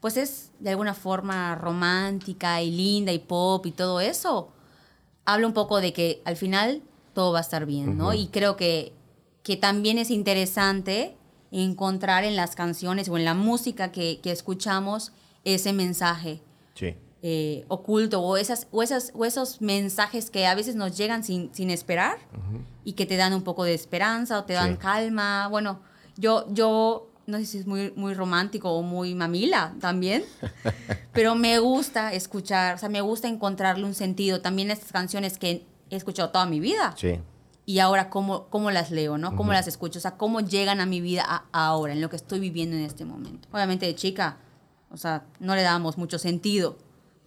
pues 0.00 0.16
es 0.16 0.50
de 0.60 0.70
alguna 0.70 0.94
forma 0.94 1.54
romántica 1.54 2.62
y 2.62 2.70
linda 2.70 3.12
y 3.12 3.18
pop 3.18 3.64
y 3.66 3.72
todo 3.72 4.00
eso. 4.00 4.52
Habla 5.24 5.46
un 5.46 5.52
poco 5.52 5.80
de 5.80 5.92
que 5.92 6.22
al 6.24 6.36
final 6.36 6.82
todo 7.12 7.32
va 7.32 7.38
a 7.38 7.42
estar 7.42 7.66
bien, 7.66 7.98
¿no? 7.98 8.14
Y 8.14 8.28
creo 8.28 8.56
que, 8.56 8.92
que 9.42 9.56
también 9.56 9.98
es 9.98 10.10
interesante 10.10 11.16
encontrar 11.50 12.24
en 12.24 12.36
las 12.36 12.54
canciones 12.54 13.08
o 13.08 13.16
en 13.16 13.24
la 13.24 13.34
música 13.34 13.90
que, 13.90 14.20
que 14.22 14.30
escuchamos 14.30 15.12
ese 15.44 15.72
mensaje 15.72 16.42
Sí. 16.78 16.94
Eh, 17.22 17.64
oculto 17.68 18.20
o, 18.22 18.36
esas, 18.36 18.68
o, 18.70 18.82
esas, 18.82 19.10
o 19.14 19.24
esos 19.24 19.60
mensajes 19.60 20.30
que 20.30 20.46
a 20.46 20.54
veces 20.54 20.76
nos 20.76 20.96
llegan 20.96 21.24
sin, 21.24 21.52
sin 21.54 21.70
esperar 21.70 22.18
y 22.84 22.92
que 22.92 23.06
te 23.06 23.16
dan 23.16 23.34
un 23.34 23.42
poco 23.42 23.64
de 23.64 23.74
esperanza 23.74 24.38
o 24.38 24.44
te 24.44 24.52
dan 24.52 24.72
Sí. 24.72 24.78
calma. 24.78 25.48
Bueno, 25.48 25.80
yo, 26.16 26.46
yo 26.52 27.10
no 27.26 27.38
sé 27.38 27.46
si 27.46 27.58
es 27.58 27.66
muy, 27.66 27.92
muy 27.96 28.14
romántico 28.14 28.70
o 28.70 28.82
muy 28.82 29.14
mamila 29.14 29.74
también, 29.80 30.24
pero 31.12 31.34
me 31.34 31.58
gusta 31.58 32.12
escuchar, 32.12 32.76
o 32.76 32.78
sea, 32.78 32.88
me 32.88 33.00
gusta 33.00 33.28
encontrarle 33.28 33.84
un 33.84 33.94
sentido. 33.94 34.40
También 34.40 34.70
estas 34.70 34.92
canciones 34.92 35.38
que 35.38 35.66
he 35.90 35.96
escuchado 35.96 36.30
toda 36.30 36.46
mi 36.46 36.60
vida 36.60 36.94
Sí. 36.96 37.18
y 37.66 37.80
ahora 37.80 38.10
cómo, 38.10 38.46
cómo 38.48 38.70
las 38.70 38.90
leo, 38.90 39.18
¿no? 39.18 39.34
Cómo 39.36 39.52
las 39.52 39.66
escucho, 39.68 39.98
o 39.98 40.02
sea, 40.02 40.12
cómo 40.16 40.40
llegan 40.40 40.80
a 40.80 40.86
mi 40.86 41.00
vida 41.00 41.24
a- 41.26 41.44
ahora, 41.52 41.92
en 41.94 42.00
lo 42.00 42.08
que 42.10 42.16
estoy 42.16 42.38
viviendo 42.40 42.76
en 42.76 42.82
este 42.82 43.04
momento. 43.04 43.48
Obviamente 43.52 43.86
de 43.86 43.94
chica, 43.94 44.38
o 44.90 44.96
sea, 44.96 45.24
no 45.40 45.54
le 45.54 45.62
dábamos 45.62 45.98
mucho 45.98 46.18
sentido, 46.18 46.78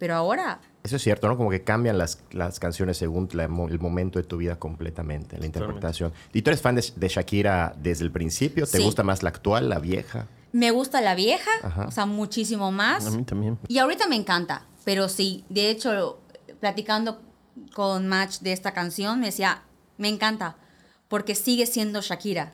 pero 0.02 0.16
ahora 0.16 0.60
Eso 0.82 0.96
es 0.96 1.02
cierto, 1.02 1.28
¿no? 1.28 1.36
Como 1.36 1.48
que 1.48 1.62
cambian 1.62 1.96
las, 1.96 2.18
las 2.32 2.58
canciones 2.58 2.96
según 2.96 3.28
la 3.34 3.44
el 3.44 3.78
momento 3.78 4.18
de 4.18 4.24
tu 4.24 4.36
vida 4.36 4.56
completamente, 4.58 5.38
la 5.38 5.46
interpretación. 5.46 6.12
¿Y 6.32 6.42
tú 6.42 6.50
eres 6.50 6.60
fan 6.60 6.74
de, 6.74 6.84
de 6.96 7.06
Shakira 7.08 7.72
desde 7.80 8.02
el 8.04 8.10
principio? 8.10 8.66
¿Te 8.66 8.78
Sí. 8.78 8.82
gusta 8.82 9.04
más 9.04 9.22
la 9.22 9.28
actual, 9.28 9.68
la 9.68 9.78
vieja? 9.78 10.26
me 10.50 10.72
gusta 10.72 11.00
la 11.00 11.14
vieja, 11.14 11.50
Ajá. 11.62 11.86
o 11.86 11.90
sea, 11.92 12.04
muchísimo 12.04 12.72
más. 12.72 13.06
A 13.06 13.10
mí 13.12 13.22
también. 13.22 13.58
Y 13.68 13.78
ahorita 13.78 14.08
me 14.08 14.16
encanta, 14.16 14.66
pero 14.84 15.08
sí, 15.08 15.44
de 15.48 15.70
hecho, 15.70 16.18
platicando 16.58 17.20
con 17.72 18.08
Match 18.08 18.40
de 18.40 18.52
esta 18.52 18.72
canción, 18.72 19.20
me 19.20 19.26
decía, 19.26 19.62
me 19.98 20.08
encanta, 20.08 20.56
porque 21.06 21.36
sigue 21.36 21.66
siendo 21.66 22.00
Shakira. 22.00 22.50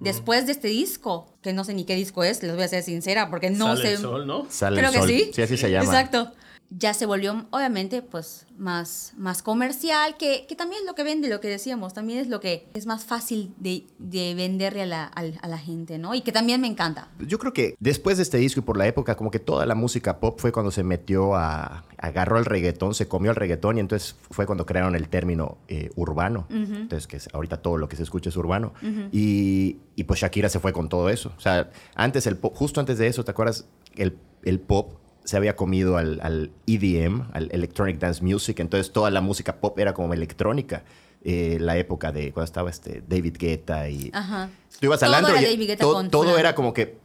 Después 0.00 0.46
de 0.46 0.52
este 0.52 0.66
disco, 0.68 1.32
que 1.42 1.52
no 1.52 1.62
sé 1.62 1.74
ni 1.74 1.84
qué 1.84 1.94
disco 1.94 2.24
es, 2.24 2.42
les 2.42 2.54
voy 2.56 2.64
a 2.64 2.68
ser 2.68 2.82
sincera, 2.82 3.30
porque 3.30 3.50
no 3.50 3.66
Sale 3.76 3.82
sé. 3.82 3.92
el 3.92 3.98
sol, 3.98 4.26
¿no? 4.26 4.46
Sale 4.50 4.78
Creo 4.78 4.88
el 4.88 4.94
que 4.94 5.00
sol. 5.00 5.08
sí. 5.08 5.30
Sí, 5.32 5.42
así 5.42 5.56
se 5.56 5.70
llama. 5.70 5.84
Exacto. 5.84 6.32
Ya 6.70 6.92
se 6.92 7.06
volvió, 7.06 7.46
obviamente, 7.50 8.02
pues 8.02 8.46
más, 8.58 9.14
más 9.16 9.42
comercial, 9.42 10.16
que, 10.18 10.44
que 10.46 10.54
también 10.54 10.82
es 10.82 10.86
lo 10.86 10.94
que 10.94 11.02
vende, 11.02 11.28
lo 11.28 11.40
que 11.40 11.48
decíamos, 11.48 11.94
también 11.94 12.18
es 12.18 12.28
lo 12.28 12.40
que 12.40 12.68
es 12.74 12.84
más 12.84 13.04
fácil 13.06 13.54
de, 13.58 13.86
de 13.98 14.34
venderle 14.34 14.82
a 14.82 14.86
la, 14.86 15.04
al- 15.04 15.38
a 15.40 15.48
la 15.48 15.56
gente, 15.56 15.96
¿no? 15.96 16.14
Y 16.14 16.20
que 16.20 16.30
también 16.30 16.60
me 16.60 16.66
encanta. 16.66 17.08
Yo 17.20 17.38
creo 17.38 17.54
que 17.54 17.74
después 17.80 18.18
de 18.18 18.22
este 18.24 18.36
disco 18.36 18.60
y 18.60 18.62
por 18.64 18.76
la 18.76 18.86
época, 18.86 19.16
como 19.16 19.30
que 19.30 19.38
toda 19.38 19.64
la 19.64 19.74
música 19.74 20.20
pop 20.20 20.38
fue 20.38 20.52
cuando 20.52 20.70
se 20.70 20.82
metió 20.82 21.34
a. 21.36 21.84
agarró 21.96 22.38
el 22.38 22.44
reggaetón, 22.44 22.94
se 22.94 23.08
comió 23.08 23.30
el 23.30 23.36
reggaetón 23.36 23.78
y 23.78 23.80
entonces 23.80 24.14
fue 24.30 24.44
cuando 24.44 24.66
crearon 24.66 24.94
el 24.94 25.08
término 25.08 25.56
eh, 25.68 25.90
urbano. 25.96 26.46
Entonces, 26.50 27.06
que 27.06 27.18
ahorita 27.32 27.62
todo 27.62 27.78
lo 27.78 27.88
que 27.88 27.96
se 27.96 28.02
escucha 28.02 28.28
es 28.28 28.36
urbano. 28.36 28.74
y, 29.10 29.78
y 29.96 30.04
pues 30.04 30.20
Shakira 30.20 30.48
se 30.50 30.60
fue 30.60 30.72
con 30.74 30.88
todo 30.90 31.08
eso. 31.08 31.32
O 31.36 31.40
sea, 31.40 31.70
antes 31.94 32.26
el 32.26 32.36
pop, 32.36 32.54
justo 32.54 32.78
antes 32.80 32.98
de 32.98 33.06
eso, 33.06 33.24
¿te 33.24 33.30
acuerdas? 33.30 33.64
El, 33.96 34.18
el 34.44 34.60
pop 34.60 34.92
se 35.28 35.36
había 35.36 35.56
comido 35.56 35.98
al, 35.98 36.20
al 36.22 36.52
EDM, 36.66 37.28
al 37.34 37.50
Electronic 37.52 37.98
Dance 37.98 38.24
Music. 38.24 38.60
Entonces 38.60 38.94
toda 38.94 39.10
la 39.10 39.20
música 39.20 39.56
pop 39.56 39.78
era 39.78 39.92
como 39.92 40.14
electrónica. 40.14 40.84
Eh, 41.22 41.58
la 41.60 41.76
época 41.76 42.12
de 42.12 42.32
cuando 42.32 42.46
estaba 42.46 42.70
este 42.70 43.02
David 43.06 43.36
Guetta 43.38 43.90
y 43.90 44.10
Ajá. 44.14 44.48
Tú 44.80 44.86
ibas 44.86 45.02
Todo 45.76 45.92
y 45.92 45.96
con 45.96 46.10
todo 46.10 46.22
fulano. 46.22 46.38
era 46.38 46.54
como 46.54 46.72
que 46.72 46.96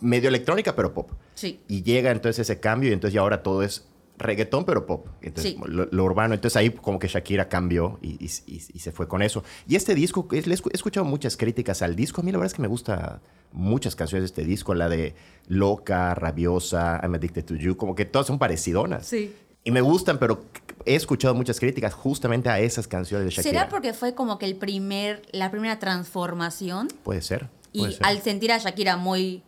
medio 0.00 0.28
electrónica, 0.30 0.74
pero 0.74 0.92
pop. 0.92 1.12
Sí. 1.36 1.60
Y 1.68 1.84
llega 1.84 2.10
entonces 2.10 2.40
ese 2.40 2.58
cambio 2.58 2.90
y 2.90 2.92
entonces 2.92 3.14
ya 3.14 3.20
ahora 3.20 3.44
todo 3.44 3.62
es 3.62 3.86
reggaetón, 4.20 4.64
pero 4.64 4.86
pop. 4.86 5.06
Entonces, 5.22 5.52
Sí. 5.54 5.58
lo, 5.66 5.86
lo 5.90 6.04
urbano. 6.04 6.34
Entonces 6.34 6.56
ahí 6.56 6.70
como 6.70 6.98
que 6.98 7.08
Shakira 7.08 7.48
cambió 7.48 7.98
y, 8.02 8.10
y- 8.24 8.30
y- 8.46 8.62
y 8.74 8.78
se 8.78 8.92
fue 8.92 9.08
con 9.08 9.22
eso. 9.22 9.42
Y 9.66 9.76
este 9.76 9.94
disco, 9.94 10.28
es- 10.32 10.46
he 10.46 10.50
escu- 10.50 10.70
he 10.72 10.76
escuchado 10.76 11.04
muchas 11.04 11.36
críticas 11.36 11.82
al 11.82 11.96
disco. 11.96 12.20
A 12.20 12.24
mí 12.24 12.30
la 12.32 12.38
verdad 12.38 12.52
es 12.52 12.54
que 12.54 12.62
me 12.62 12.68
gusta 12.68 13.20
muchas 13.52 13.96
canciones 13.96 14.22
de 14.22 14.26
este 14.42 14.44
disco. 14.48 14.74
La 14.74 14.88
de 14.88 15.14
Loca, 15.48 16.14
Rabiosa, 16.14 17.00
I'm 17.02 17.14
Addicted 17.14 17.44
to 17.44 17.54
You. 17.56 17.76
Como 17.76 17.94
que 17.94 18.04
todas 18.04 18.26
son 18.26 18.38
parecidonas. 18.38 19.06
Sí. 19.06 19.34
Y 19.64 19.70
me 19.72 19.80
gustan, 19.82 20.18
pero 20.18 20.44
he 20.86 20.94
escuchado 20.94 21.34
muchas 21.34 21.60
críticas 21.60 21.92
justamente 21.92 22.48
a 22.48 22.58
esas 22.60 22.88
canciones 22.88 23.26
de 23.26 23.30
Shakira. 23.32 23.60
¿Será 23.60 23.68
porque 23.68 23.92
fue 23.92 24.14
como 24.14 24.38
que 24.38 24.46
el 24.46 24.56
primer, 24.56 25.22
la 25.32 25.50
primera 25.50 25.78
transformación? 25.78 26.88
Puede 27.04 27.22
ser. 27.22 27.48
Y 27.72 27.84
ser. 27.92 27.98
al 28.06 28.22
sentir 28.22 28.52
a 28.52 28.58
Shakira 28.58 28.96
muy, 28.96 29.42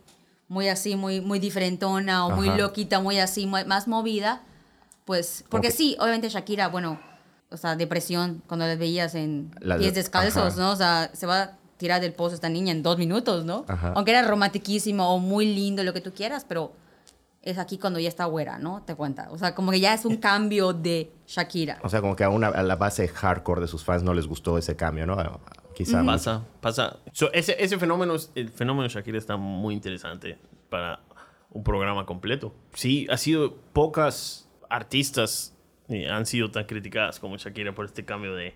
muy 0.47 0.67
así, 0.67 0.95
muy, 0.95 1.19
muy 1.19 1.39
diferentona 1.39 2.25
o 2.27 2.31
muy 2.35 2.47
loquita, 2.49 2.99
muy 2.99 3.17
así, 3.17 3.47
muy- 3.47 3.65
más 3.65 3.87
movida, 3.87 4.43
pues, 5.05 5.43
porque 5.49 5.67
que- 5.69 5.73
sí, 5.73 5.95
obviamente 5.99 6.29
Shakira, 6.29 6.67
bueno, 6.69 6.99
o 7.49 7.57
sea, 7.57 7.75
depresión, 7.75 8.41
cuando 8.47 8.65
las 8.65 8.77
veías 8.77 9.15
en 9.15 9.51
La 9.59 9.75
de- 9.75 9.81
pies 9.81 9.93
descalzos, 9.95 10.53
ajá. 10.53 10.61
¿no? 10.61 10.71
O 10.71 10.75
sea, 10.75 11.09
se 11.13 11.25
va 11.25 11.41
a 11.41 11.57
tirar 11.77 12.01
del 12.01 12.13
pozo 12.13 12.35
esta 12.35 12.49
niña 12.49 12.71
en 12.71 12.81
dos 12.83 12.97
minutos, 12.97 13.45
¿no? 13.45 13.65
Ajá. 13.67 13.93
Aunque 13.95 14.11
era 14.11 14.21
romantiquísimo 14.27 15.13
o 15.13 15.19
muy 15.19 15.45
lindo, 15.53 15.83
lo 15.83 15.93
que 15.93 16.01
tú 16.01 16.13
quieras, 16.13 16.45
pero 16.47 16.71
es 17.41 17.57
aquí 17.57 17.77
cuando 17.77 17.99
ya 17.99 18.07
está 18.07 18.23
güera, 18.25 18.57
¿no? 18.57 18.83
Te 18.83 18.95
cuenta. 18.95 19.27
O 19.31 19.37
sea, 19.37 19.53
como 19.53 19.71
que 19.71 19.79
ya 19.81 19.93
es 19.93 20.05
un 20.05 20.15
cambio 20.17 20.71
de 20.71 21.11
Shakira. 21.27 21.79
O 21.83 21.89
sea, 21.89 21.99
como 21.99 22.15
que 22.15 22.23
a, 22.23 22.29
una, 22.29 22.47
a 22.47 22.63
la 22.63 22.77
base 22.77 23.07
hardcore 23.09 23.59
de 23.61 23.67
sus 23.67 23.83
fans 23.83 24.01
no 24.01 24.13
les 24.13 24.27
gustó 24.27 24.57
ese 24.57 24.75
cambio, 24.77 25.05
¿no? 25.05 25.17
Quizá. 25.75 26.03
Pasa, 26.05 26.43
pasa. 26.61 26.97
So, 27.11 27.33
ese, 27.33 27.61
ese 27.61 27.77
fenómeno, 27.77 28.15
el 28.35 28.49
fenómeno 28.49 28.83
de 28.83 28.89
Shakira 28.89 29.17
está 29.17 29.35
muy 29.35 29.73
interesante 29.73 30.37
para 30.69 31.01
un 31.49 31.63
programa 31.63 32.05
completo. 32.05 32.53
Sí, 32.73 33.07
ha 33.09 33.17
sido 33.17 33.55
pocas 33.73 34.42
artistas 34.73 35.55
eh, 35.89 36.07
han 36.09 36.25
sido 36.25 36.51
tan 36.51 36.65
criticadas 36.65 37.19
como 37.19 37.37
Shakira 37.37 37.73
por 37.73 37.85
este 37.85 38.03
cambio 38.05 38.35
de... 38.35 38.53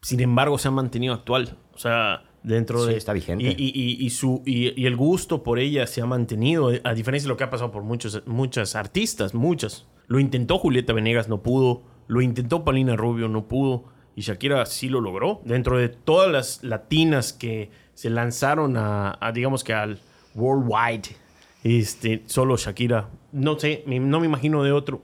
Sin 0.00 0.20
embargo, 0.20 0.58
se 0.58 0.68
ha 0.68 0.70
mantenido 0.70 1.14
actual. 1.14 1.56
O 1.74 1.78
sea, 1.78 2.24
dentro 2.42 2.84
Sí, 2.84 2.90
de... 2.92 2.96
está 2.96 3.12
vigente. 3.12 3.44
Y, 3.44 3.48
y- 3.50 3.72
y- 3.74 4.04
y 4.04 4.10
su, 4.10 4.42
y, 4.44 4.84
el 4.84 4.96
gusto 4.96 5.42
por 5.42 5.58
ella 5.58 5.86
se 5.86 6.02
ha 6.02 6.06
mantenido, 6.06 6.72
eh, 6.72 6.80
a 6.84 6.92
diferencia 6.94 7.26
de 7.26 7.30
lo 7.30 7.36
que 7.36 7.44
ha 7.44 7.50
pasado 7.50 7.70
por 7.70 7.82
muchos, 7.84 8.22
muchas 8.26 8.74
artistas, 8.74 9.32
muchas. 9.34 9.86
Lo 10.08 10.18
intentó 10.18 10.58
Julieta 10.58 10.92
Venegas, 10.92 11.28
no 11.28 11.42
pudo. 11.42 11.82
Lo 12.08 12.20
intentó 12.20 12.64
Paulina 12.64 12.96
Rubio, 12.96 13.28
no 13.28 13.46
pudo. 13.46 13.84
Y 14.16 14.22
Shakira 14.22 14.66
sí 14.66 14.88
lo 14.88 15.00
logró. 15.00 15.40
Dentro 15.44 15.78
de 15.78 15.88
todas 15.88 16.30
las 16.30 16.62
latinas 16.64 17.32
que 17.32 17.70
se 17.94 18.10
lanzaron 18.10 18.76
a, 18.76 19.16
a, 19.20 19.32
digamos 19.32 19.62
que 19.64 19.72
al 19.72 20.00
worldwide, 20.34 21.16
este, 21.64 22.22
solo 22.26 22.56
Shakira. 22.56 23.08
No 23.30 23.58
sé, 23.58 23.84
no 23.86 24.18
me 24.20 24.26
imagino 24.26 24.62
de 24.64 24.72
otro 24.72 25.00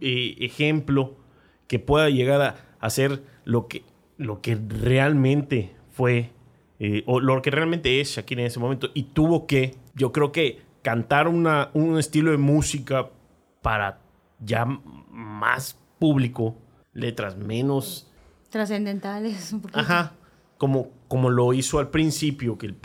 eh, 0.00 0.36
ejemplo 0.40 1.16
que 1.66 1.78
pueda 1.78 2.10
llegar 2.10 2.40
a 2.42 2.56
hacer 2.80 3.22
lo 3.44 3.68
que, 3.68 3.84
lo 4.16 4.40
que 4.40 4.56
realmente 4.56 5.74
fue, 5.90 6.30
eh, 6.78 7.02
o 7.06 7.20
lo 7.20 7.40
que 7.42 7.50
realmente 7.50 8.00
es 8.00 8.10
Shakira 8.10 8.42
en 8.42 8.46
ese 8.46 8.60
momento. 8.60 8.90
Y 8.94 9.04
tuvo 9.04 9.46
que, 9.46 9.76
yo 9.94 10.12
creo 10.12 10.32
que, 10.32 10.62
cantar 10.82 11.28
una, 11.28 11.70
un 11.74 11.98
estilo 11.98 12.30
de 12.30 12.38
música 12.38 13.10
para 13.62 14.00
ya 14.40 14.64
más 14.64 15.76
público, 15.98 16.56
letras 16.94 17.36
menos 17.36 18.10
Trascendentales. 18.50 19.52
un 19.52 19.60
poquito. 19.60 19.78
Ajá. 19.78 20.12
Como, 20.58 20.90
como 21.08 21.30
lo 21.30 21.54
hizo 21.54 21.78
al 21.78 21.88
principio, 21.88 22.58
que 22.58 22.66
el 22.66 22.76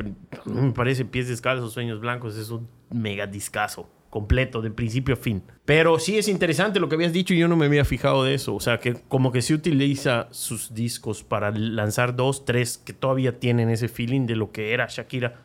me 0.45 0.71
parece 0.71 1.03
Pies 1.03 1.27
Descalzos, 1.27 1.73
Sueños 1.73 1.99
Blancos, 1.99 2.37
es 2.37 2.49
un 2.49 2.69
mega 2.89 3.27
discazo. 3.27 3.89
Completo, 4.15 4.61
de 4.61 4.71
principio 4.71 5.15
a 5.15 5.17
fin. 5.17 5.43
Pero 5.65 5.99
sí 5.99 6.17
es 6.17 6.29
interesante 6.29 6.79
lo 6.79 6.87
que 6.87 6.95
habías 6.95 7.11
dicho 7.11 7.33
y 7.33 7.37
yo 7.37 7.49
no 7.49 7.57
me 7.57 7.65
había 7.65 7.83
fijado 7.83 8.23
de 8.23 8.33
eso. 8.33 8.55
O 8.55 8.61
sea, 8.61 8.79
que 8.79 8.93
como 9.09 9.33
que 9.33 9.41
se 9.41 9.53
utiliza 9.53 10.29
sus 10.31 10.73
discos 10.73 11.21
para 11.21 11.51
lanzar 11.51 12.15
dos, 12.15 12.45
tres 12.45 12.77
que 12.77 12.93
todavía 12.93 13.41
tienen 13.41 13.69
ese 13.69 13.89
feeling 13.89 14.25
de 14.25 14.37
lo 14.37 14.53
que 14.53 14.71
era 14.71 14.87
Shakira 14.89 15.41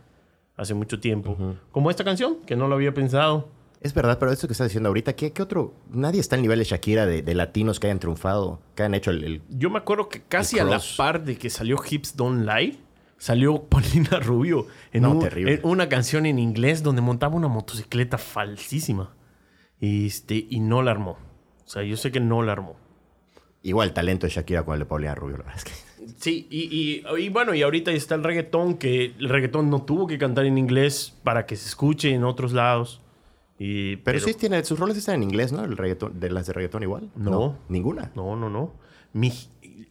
hace 0.57 0.75
mucho 0.75 1.01
tiempo. 1.01 1.37
Como 1.73 1.91
esta 1.91 2.05
canción, 2.05 2.37
que 2.47 2.55
no 2.55 2.69
lo 2.69 2.77
había 2.77 2.95
pensado. 2.95 3.49
Es 3.81 3.93
verdad, 3.93 4.19
pero 4.21 4.31
esto 4.31 4.47
que 4.47 4.53
estás 4.53 4.69
diciendo 4.69 4.89
ahorita, 4.91 5.15
¿qué, 5.15 5.33
qué 5.33 5.43
otro? 5.43 5.75
Nadie 5.91 6.21
está 6.21 6.37
al 6.37 6.43
nivel 6.43 6.61
de 6.61 6.65
Shakira, 6.67 7.07
de, 7.07 7.23
de 7.23 7.35
latinos 7.35 7.81
que 7.81 7.89
hayan 7.89 7.99
triunfado, 7.99 8.61
que 8.77 8.85
hayan 8.85 8.95
hecho 8.95 9.11
el... 9.11 9.25
el- 9.25 9.43
Yo 9.49 9.69
me 9.69 9.79
acuerdo 9.79 10.09
que 10.09 10.23
casi 10.23 10.61
a 10.61 10.65
la 10.65 10.81
par 10.97 11.25
de 11.25 11.37
que 11.37 11.51
salió 11.51 11.77
Hips 11.91 12.15
Don't 12.15 12.47
Lie, 12.47 12.79
salió 13.21 13.63
Paulina 13.69 14.19
Rubio 14.19 14.67
en, 14.93 15.03
No, 15.03 15.13
un- 15.13 15.21
terrible. 15.21 15.55
en 15.55 15.61
una 15.63 15.89
canción 15.89 16.27
en 16.27 16.41
inglés 16.41 16.83
donde 16.83 17.03
montaba 17.03 17.37
una 17.37 17.47
motocicleta 17.49 18.19
falsísima. 18.19 19.15
Este, 19.81 20.47
y 20.51 20.59
no 20.61 20.83
la 20.83 20.91
armó. 20.91 21.13
O 21.65 21.69
sea, 21.69 21.83
yo 21.85 21.97
sé 21.97 22.11
que 22.11 22.19
no 22.21 22.43
la 22.43 22.53
armó. 22.53 22.77
Igual 23.63 23.93
talento 23.93 24.27
de 24.27 24.33
Shakira 24.33 24.65
con 24.65 24.75
el 24.75 24.81
de 24.81 24.87
Paulina 24.87 25.15
Rubio, 25.15 25.37
la 25.37 25.45
verdad 25.45 25.59
es 25.59 25.65
que... 25.65 25.73
Sí, 26.17 26.47
y, 26.51 27.03
y- 27.15 27.23
y 27.23 27.29
bueno, 27.29 27.55
y 27.55 27.61
ahorita 27.63 27.91
está 27.93 28.15
el 28.15 28.25
reggaetón, 28.25 28.79
que 28.79 29.15
el 29.19 29.29
reggaetón 29.29 29.69
no 29.69 29.83
tuvo 29.83 30.07
que 30.07 30.17
cantar 30.19 30.47
en 30.47 30.57
inglés 30.57 31.15
para 31.23 31.45
que 31.45 31.57
se 31.57 31.69
escuche 31.69 32.11
en 32.15 32.25
otros 32.25 32.53
lados. 32.55 33.03
Y, 33.59 33.97
Pero, 33.97 34.19
sí 34.19 34.33
tiene, 34.33 34.65
sus 34.65 34.79
roles 34.79 34.97
están 34.97 35.17
en 35.17 35.25
inglés, 35.25 35.53
¿no? 35.53 35.63
El 35.63 35.77
reggaetón, 35.77 36.19
de 36.19 36.31
las 36.31 36.47
de 36.47 36.55
reggaetón 36.55 36.83
igual. 36.83 37.11
No. 37.17 37.59
ninguna. 37.69 38.11
No, 38.15 38.35
no, 38.35 38.49
no. 38.49 38.73
Mi- 39.13 39.31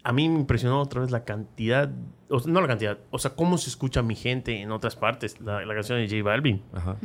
a 0.03 0.11
mí 0.11 0.27
me 0.30 0.39
impresionó 0.39 0.82
otra 0.82 1.01
vez 1.01 1.11
la 1.11 1.23
cantidad, 1.25 1.91
o 2.30 2.39
sea, 2.39 2.51
no 2.51 2.61
la 2.61 2.67
cantidad, 2.67 2.97
o 3.11 3.19
sea, 3.19 3.32
cómo 3.36 3.57
se 3.57 3.69
escucha 3.69 4.01
mi 4.01 4.15
gente 4.15 4.61
en 4.61 4.71
otras 4.71 4.95
partes. 4.95 5.39
La, 5.41 5.65
la 5.65 5.73
canción 5.73 5.97
de 5.99 6.07
J 6.07 6.23
Balvin. 6.23 6.61
Ajá. 6.73 6.95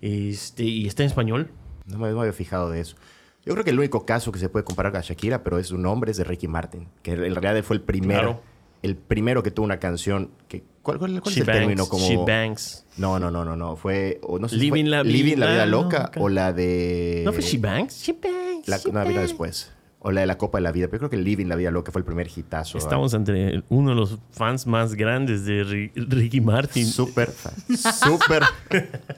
Este, 0.00 0.64
y 0.64 0.86
está 0.86 1.02
en 1.02 1.08
español. 1.08 1.50
No 1.86 1.98
me, 1.98 2.08
no 2.08 2.14
me 2.14 2.20
había 2.20 2.32
fijado 2.32 2.70
de 2.70 2.80
eso. 2.80 2.96
Yo 3.44 3.52
creo 3.54 3.64
que 3.64 3.70
el 3.70 3.78
único 3.78 4.06
caso 4.06 4.30
que 4.30 4.38
se 4.38 4.48
puede 4.48 4.64
comparar 4.64 4.96
a 4.96 5.00
Shakira, 5.00 5.42
pero 5.42 5.58
es 5.58 5.66
su 5.68 5.78
nombre, 5.78 6.12
es 6.12 6.16
de 6.16 6.24
Ricky 6.24 6.46
Martin, 6.48 6.86
que 7.02 7.12
en 7.12 7.34
realidad 7.34 7.62
fue 7.64 7.74
el 7.76 7.82
primero, 7.82 8.20
Claro. 8.20 8.42
el 8.82 8.96
primero 8.96 9.42
que 9.42 9.50
tuvo 9.50 9.64
una 9.66 9.78
canción 9.80 10.30
que 10.46 10.62
¿cuál, 10.80 10.98
cuál- 10.98 11.20
cuál 11.20 11.32
es 11.34 11.40
el 11.40 11.46
término 11.46 11.82
Banks, 11.84 11.90
como 11.90 12.06
She 12.06 12.16
Banks. 12.18 12.86
No, 12.98 13.18
no, 13.18 13.32
no, 13.32 13.44
no, 13.44 13.56
no, 13.56 13.74
fue 13.74 14.20
o 14.22 14.38
no 14.38 14.48
sé 14.48 14.54
si 14.56 14.60
Living 14.62 14.82
fue 14.84 14.90
la 14.90 15.02
Living 15.02 15.36
la 15.38 15.46
vida 15.46 15.52
vida 15.54 15.66
loca, 15.66 15.98
loca. 16.04 16.20
o 16.20 16.28
la 16.28 16.52
de 16.52 17.22
¿No 17.24 17.32
fue 17.32 17.42
She 17.42 17.58
Banks? 17.58 18.02
She 18.04 18.12
Banks. 18.12 18.68
la, 18.68 18.76
She 18.78 18.92
no, 18.92 19.00
vino 19.00 19.14
Banks. 19.16 19.20
después. 19.30 19.72
O 20.04 20.10
la 20.10 20.22
de 20.22 20.26
la 20.26 20.36
Copa 20.36 20.58
de 20.58 20.62
la 20.62 20.72
Vida, 20.72 20.88
pero 20.88 20.98
creo 20.98 21.10
que 21.10 21.16
Living 21.16 21.46
la 21.46 21.54
vida 21.54 21.70
loca 21.70 21.92
fue 21.92 22.00
el 22.00 22.04
primer 22.04 22.26
hitazo. 22.34 22.76
Estamos 22.76 23.14
entre 23.14 23.62
uno 23.68 23.90
de 23.90 23.94
los 23.96 24.18
fans 24.32 24.66
más 24.66 24.94
grandes 24.94 25.44
de 25.44 25.64
Ri- 25.64 25.92
Ricky 25.94 26.40
Martin. 26.40 26.86
Súper 26.86 27.30
fan. 27.30 27.54
Súper. 27.76 28.42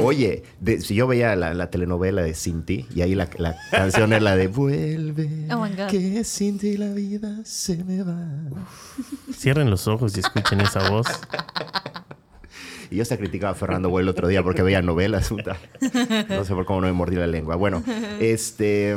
Oye, 0.00 0.42
de- 0.60 0.80
si 0.80 0.94
yo 0.94 1.06
veía 1.06 1.34
la, 1.36 1.54
la 1.54 1.70
telenovela 1.70 2.22
de 2.22 2.34
Sin 2.34 2.62
Ti, 2.64 2.86
y 2.94 3.02
ahí 3.02 3.14
la, 3.14 3.28
la 3.38 3.56
canción 3.70 4.12
es 4.12 4.22
la 4.22 4.36
de 4.36 4.48
Vuelve, 4.48 5.46
Oh 5.52 5.62
my 5.64 5.70
God. 5.76 5.86
que 5.88 6.24
sin 6.24 6.58
ti 6.58 6.76
la 6.76 6.92
vida 6.92 7.38
se 7.44 7.82
me 7.84 8.02
va. 8.02 8.16
Cierren 9.32 9.70
los 9.70 9.86
ojos 9.88 10.16
y 10.16 10.20
escuchen 10.20 10.60
esa 10.60 10.88
voz. 10.90 11.06
Y 12.90 12.96
yo 12.96 13.02
hasta 13.02 13.16
criticaba 13.16 13.52
a 13.52 13.54
Fernando 13.54 13.88
Güell 13.88 14.04
el 14.04 14.08
otro 14.08 14.28
día 14.28 14.42
porque 14.42 14.62
veía 14.62 14.82
novelas. 14.82 15.28
puta. 15.28 15.56
No 16.28 16.44
sé 16.44 16.54
por 16.54 16.64
cómo 16.64 16.80
no 16.80 16.86
me 16.88 16.92
mordí 16.92 17.16
la 17.16 17.26
lengua. 17.26 17.56
Bueno, 17.56 17.82
este... 18.20 18.96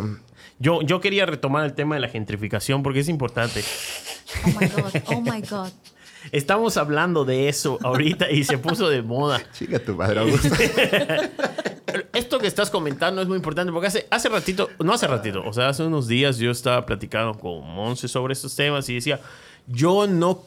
Yo, 0.60 0.82
yo 0.82 1.02
quería 1.02 1.26
retomar 1.26 1.66
el 1.66 1.74
tema 1.74 1.96
de 1.96 2.02
la 2.02 2.08
gentrificación 2.08 2.84
porque 2.84 3.00
es 3.00 3.10
importante. 3.10 3.64
Oh 4.46 4.60
my 4.60 4.68
God. 4.68 5.02
Oh 5.08 5.22
my 5.22 5.41
God. 5.41 5.72
Estamos 6.32 6.78
hablando 6.78 7.26
de 7.26 7.50
eso 7.50 7.78
ahorita 7.84 8.32
y 8.32 8.44
se 8.44 8.58
puso 8.58 8.89
de 8.89 9.02
moda. 9.02 9.41
Chica 9.52 9.80
tu 9.80 9.98
padre, 9.98 10.22
Augusto. 10.22 10.50
Esto 12.14 12.39
que 12.39 12.48
estás 12.48 12.70
comentando 12.70 13.22
es 13.22 13.28
muy 13.28 13.38
importante 13.38 13.72
porque 13.72 13.88
hace, 13.88 14.08
hace 14.10 14.30
ratito, 14.30 14.70
no 14.80 14.94
hace 14.94 15.06
ratito, 15.08 15.44
o 15.46 15.54
sea, 15.54 15.70
hace 15.70 15.84
unos 15.84 16.08
días 16.08 16.38
yo 16.38 16.50
estaba 16.50 16.86
platicando 16.86 17.38
con 17.38 17.68
Monse 17.68 18.08
sobre 18.08 18.34
estos 18.34 18.56
temas 18.56 18.88
y 18.89 18.96
decía, 18.96 19.20
yo 19.68 20.08
no, 20.08 20.44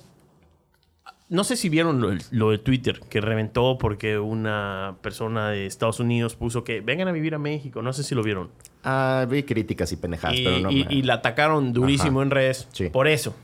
no 1.29 1.43
sé 1.45 1.57
si 1.57 1.69
vieron 1.69 2.01
lo, 2.01 2.11
lo 2.31 2.51
de 2.51 2.59
Twitter 2.59 3.01
que 3.09 3.21
reventó 3.21 3.79
porque 3.79 4.19
una 4.19 4.97
persona 5.03 5.51
de 5.51 5.67
Estados 5.67 5.99
Unidos 6.01 6.37
puso 6.37 6.63
que 6.65 6.81
vengan 6.81 7.09
a 7.09 7.13
vivir 7.13 7.35
a 7.35 7.39
México, 7.39 7.83
no 7.83 7.93
sé 7.93 8.03
si 8.05 8.15
lo 8.15 8.23
vieron. 8.23 8.51
Ah, 8.85 9.27
vi 9.29 9.43
críticas 9.43 9.91
y 9.93 9.97
pendejadas, 9.97 10.37
pero 10.43 10.59
no 10.61 10.71
y- 10.71 10.85
me- 10.85 10.95
y 10.95 11.03
la 11.03 11.15
atacaron 11.15 11.73
durísimo 11.73 12.21
Ajá. 12.21 12.27
en 12.27 12.31
redes 12.31 12.69
Sí. 12.73 12.89
por 12.91 13.09
eso. 13.09 13.35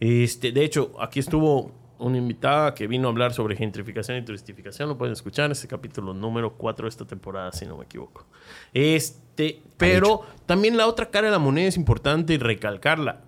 Este, 0.00 0.52
de 0.52 0.64
hecho, 0.64 0.92
aquí 1.00 1.18
estuvo 1.20 1.72
una 1.98 2.16
invitada 2.16 2.74
que 2.74 2.86
vino 2.86 3.08
a 3.08 3.10
hablar 3.10 3.32
sobre 3.34 3.56
gentrificación 3.56 4.16
y 4.16 4.24
turistificación. 4.24 4.88
Lo 4.88 4.96
pueden 4.96 5.12
escuchar, 5.12 5.50
este 5.50 5.68
capítulo 5.68 6.14
número 6.14 6.54
4 6.54 6.84
de 6.86 6.88
esta 6.88 7.04
temporada, 7.06 7.52
si 7.52 7.66
no 7.66 7.76
me 7.76 7.84
equivoco. 7.84 8.26
Este, 8.72 9.60
pero 9.76 10.22
también 10.46 10.76
la 10.76 10.86
otra 10.86 11.10
cara 11.10 11.26
de 11.26 11.32
la 11.32 11.38
moneda 11.38 11.68
es 11.68 11.76
importante 11.76 12.38
recalcarla. 12.38 13.20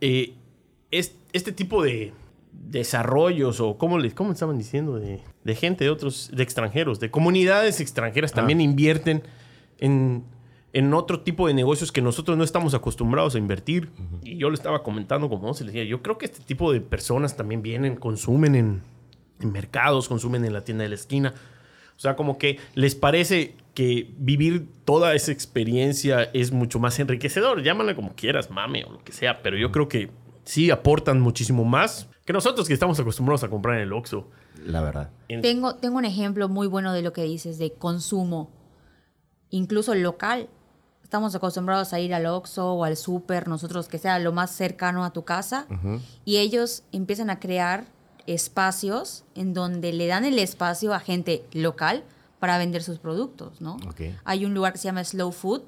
Eh, 0.00 0.34
es, 0.90 1.16
este 1.32 1.52
tipo 1.52 1.82
de 1.82 2.12
desarrollos 2.64 3.60
o 3.60 3.78
cómo 3.78 3.98
les 3.98 4.14
cómo 4.14 4.32
estaban 4.32 4.58
diciendo 4.58 4.98
de, 4.98 5.20
de 5.44 5.54
gente 5.54 5.84
de 5.84 5.90
otros 5.90 6.30
de 6.32 6.42
extranjeros 6.42 6.98
de 7.00 7.10
comunidades 7.10 7.80
extranjeras 7.80 8.32
también 8.32 8.60
invierten 8.60 9.22
en, 9.78 10.24
en 10.72 10.94
otro 10.94 11.20
tipo 11.20 11.46
de 11.46 11.54
negocios 11.54 11.92
que 11.92 12.02
nosotros 12.02 12.36
no 12.36 12.44
estamos 12.44 12.74
acostumbrados 12.74 13.34
a 13.34 13.38
invertir. 13.38 13.90
Y 14.22 14.36
yo 14.36 14.50
le 14.50 14.54
estaba 14.54 14.82
comentando 14.82 15.28
como 15.28 15.54
se 15.54 15.64
les 15.64 15.72
decía 15.72 15.88
yo 15.88 16.02
creo 16.02 16.18
que 16.18 16.26
este 16.26 16.40
tipo 16.42 16.72
de 16.72 16.80
personas 16.80 17.36
también 17.36 17.62
vienen 17.62 17.96
consumen 17.96 18.54
en, 18.54 18.82
en 19.40 19.52
mercados 19.52 20.08
consumen 20.08 20.44
en 20.44 20.52
la 20.52 20.64
tienda 20.64 20.82
de 20.82 20.90
la 20.90 20.96
esquina. 20.96 21.34
O 21.96 21.98
sea 21.98 22.16
como 22.16 22.36
que 22.36 22.58
les 22.74 22.94
parece 22.94 23.54
que 23.74 24.10
vivir 24.18 24.68
toda 24.84 25.14
esa 25.14 25.32
experiencia 25.32 26.24
es 26.34 26.52
mucho 26.52 26.78
más 26.78 26.98
enriquecedor. 26.98 27.62
Llámale 27.62 27.94
como 27.94 28.14
quieras 28.14 28.50
mame 28.50 28.84
o 28.84 28.92
lo 28.92 29.04
que 29.04 29.12
sea 29.12 29.42
pero 29.42 29.56
yo 29.56 29.70
creo 29.72 29.88
que 29.88 30.10
sí 30.44 30.70
aportan 30.70 31.20
muchísimo 31.20 31.64
más 31.64 32.08
que 32.26 32.32
nosotros 32.34 32.66
que 32.68 32.74
estamos 32.74 33.00
acostumbrados 33.00 33.42
a 33.44 33.48
comprar 33.48 33.76
en 33.76 33.82
el 33.82 33.92
Oxxo. 33.94 34.26
La 34.66 34.82
verdad. 34.82 35.10
En- 35.28 35.40
Tengo, 35.40 35.76
tengo 35.76 35.96
un 35.96 36.04
ejemplo 36.04 36.48
muy 36.50 36.66
bueno 36.66 36.92
de 36.92 37.00
lo 37.02 37.12
que 37.14 37.22
dices 37.22 37.56
de 37.58 37.72
consumo, 37.72 38.50
incluso 39.50 39.94
local. 39.94 40.48
Estamos 41.02 41.34
acostumbrados 41.36 41.92
a 41.92 42.00
ir 42.00 42.12
al 42.12 42.26
Oxxo 42.26 42.72
o 42.74 42.84
al 42.84 42.96
súper, 42.96 43.46
nosotros 43.46 43.86
que 43.88 43.98
sea 43.98 44.18
lo 44.18 44.32
más 44.32 44.50
cercano 44.50 45.04
a 45.04 45.12
tu 45.12 45.24
casa, 45.24 45.66
y 46.24 46.38
ellos 46.38 46.82
empiezan 46.92 47.30
a 47.30 47.38
crear 47.38 47.84
espacios 48.26 49.22
en 49.36 49.54
donde 49.54 49.92
le 49.92 50.08
dan 50.08 50.24
el 50.24 50.38
espacio 50.40 50.92
a 50.92 50.98
gente 51.00 51.44
local 51.52 52.02
para 52.40 52.58
vender 52.58 52.82
sus 52.82 52.98
productos, 52.98 53.60
¿no? 53.60 53.76
Hay 54.24 54.44
un 54.44 54.52
lugar 54.52 54.72
que 54.72 54.78
se 54.80 54.84
llama 54.88 55.04
Slow 55.04 55.30
Food, 55.30 55.62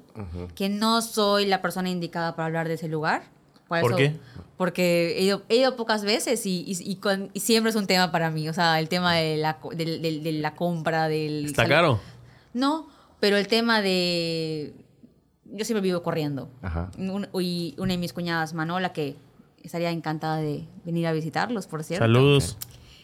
que 0.55 0.67
no 0.67 1.01
soy 1.01 1.45
la 1.45 1.61
persona 1.61 1.89
indicada 1.89 2.35
para 2.35 2.47
hablar 2.47 2.67
de 2.67 2.73
ese 2.73 2.89
lugar. 2.89 3.23
¿Por 3.69 3.91
eso- 3.91 3.97
qué? 3.97 4.15
Porque 4.57 5.15
he 5.17 5.23
ido, 5.23 5.43
he 5.47 5.55
ido 5.57 5.77
pocas 5.77 6.03
veces 6.03 6.45
y, 6.45 6.65
y- 6.67 6.91
y 6.91 6.95
con- 6.97 7.29
y 7.33 7.39
siempre 7.39 7.69
es 7.69 7.75
un 7.77 7.87
tema 7.87 8.11
para 8.11 8.29
mí. 8.29 8.49
O 8.49 8.53
sea, 8.53 8.79
el 8.81 8.89
tema 8.89 9.15
de 9.15 9.37
la, 9.37 9.57
del- 9.73 10.01
del- 10.01 10.21
de 10.21 10.31
la 10.33 10.53
compra, 10.55 11.07
del... 11.07 11.45
¿Está 11.45 11.61
sal- 11.61 11.69
caro? 11.69 12.01
No, 12.53 12.89
pero 13.21 13.37
el 13.37 13.47
tema 13.47 13.81
de... 13.81 14.73
Yo 15.45 15.63
siempre 15.63 15.81
vivo 15.81 16.03
corriendo. 16.03 16.49
Ajá. 16.61 16.91
Un- 16.97 17.27
y 17.39 17.73
una 17.77 17.93
de 17.93 17.97
mis 17.99 18.11
cuñadas, 18.11 18.53
Manola, 18.53 18.91
que 18.91 19.15
estaría 19.63 19.91
encantada 19.91 20.37
de 20.37 20.67
venir 20.83 21.07
a 21.07 21.13
visitarlos, 21.13 21.65
por 21.67 21.83
cierto. 21.85 22.03
Saludos. 22.03 22.57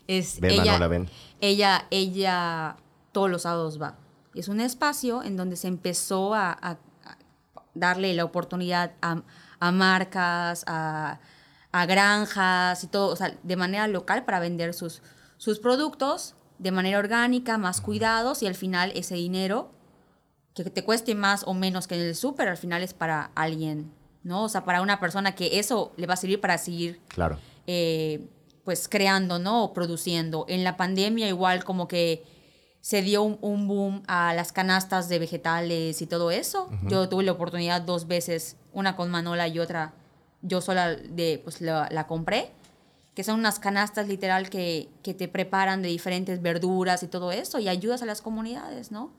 Es, 0.08 0.40
Ven, 0.42 0.52
ella, 0.52 0.66
Manola, 0.74 0.88
ven. 0.90 1.10
Ella, 1.42 1.86
ella 1.90 2.76
todos 3.14 3.30
los 3.32 3.44
sábados 3.44 3.82
va. 3.82 3.96
Es 4.36 4.50
un 4.50 4.60
espacio 4.60 5.24
en 5.24 5.38
donde 5.38 5.56
se 5.56 5.68
empezó 5.70 6.34
a, 6.36 6.52
a- 6.52 6.72
a 6.72 6.78
darle 7.74 8.14
la 8.14 8.26
oportunidad 8.26 8.92
a, 9.02 9.24
a 9.68 9.72
marcas, 9.72 10.64
a, 10.68 11.20
a 11.72 11.86
granjas 11.86 12.84
y 12.84 12.88
todo, 12.88 13.12
o 13.12 13.16
sea, 13.16 13.36
de 13.44 13.56
manera 13.56 13.88
local 13.88 14.26
para 14.26 14.40
vender 14.40 14.74
sus, 14.74 15.02
sus 15.38 15.60
productos 15.60 16.36
de 16.60 16.72
manera 16.72 17.00
orgánica, 17.00 17.58
más 17.58 17.82
cuidados 17.82 18.42
y 18.44 18.48
al 18.48 18.56
final 18.56 18.92
ese 18.96 19.16
dinero 19.16 19.72
que 20.54 20.64
te 20.64 20.84
cueste 20.86 21.16
más 21.16 21.44
o 21.46 21.54
menos 21.54 21.86
que 21.88 21.96
en 21.96 22.02
el 22.02 22.16
súper, 22.16 22.48
al 22.48 22.56
final 22.58 22.82
es 22.82 22.94
para 22.94 23.32
alguien, 23.36 23.92
¿no? 24.24 24.44
O 24.46 24.50
sea, 24.50 24.64
para 24.64 24.82
una 24.82 25.02
persona 25.02 25.36
que 25.36 25.60
eso 25.60 25.92
le 25.98 26.08
va 26.08 26.14
a 26.14 26.18
servir 26.18 26.40
para 26.40 26.58
seguir 26.58 27.02
Claro. 27.10 27.38
eh, 27.68 28.26
pues 28.64 28.88
creando, 28.88 29.38
¿no? 29.38 29.66
O 29.66 29.74
produciendo. 29.74 30.46
En 30.48 30.64
la 30.64 30.78
pandemia 30.78 31.28
igual 31.28 31.64
como 31.66 31.88
que 31.90 32.24
se 32.86 33.02
dio 33.02 33.24
un, 33.24 33.40
un 33.42 33.68
boom 33.68 34.04
a 34.06 34.36
las 34.36 34.52
canastas 34.52 35.10
de 35.10 35.18
vegetales 35.18 36.04
y 36.04 36.06
todo 36.06 36.30
eso. 36.30 36.70
Yo 36.84 37.10
tuve 37.10 37.24
la 37.24 37.32
oportunidad 37.32 37.82
dos 37.82 38.06
veces, 38.06 38.58
una 38.74 38.96
con 38.96 39.10
Manola 39.10 39.48
y 39.48 39.58
otra 39.58 39.96
yo 40.44 40.62
sola 40.62 40.94
de, 40.94 41.42
pues 41.44 41.62
la, 41.62 41.90
la 41.90 42.06
compré, 42.06 42.52
que 43.16 43.24
son 43.24 43.40
unas 43.40 43.58
canastas 43.58 44.08
literal 44.08 44.52
que, 44.52 44.88
que 45.02 45.16
te 45.16 45.28
preparan 45.28 45.82
de 45.82 45.88
diferentes 45.88 46.44
verduras 46.44 47.02
y 47.02 47.08
todo 47.08 47.32
eso 47.32 47.58
y 47.58 47.70
ayudas 47.70 48.04
a 48.04 48.06
las 48.06 48.22
comunidades, 48.22 48.92
¿no? 48.92 49.10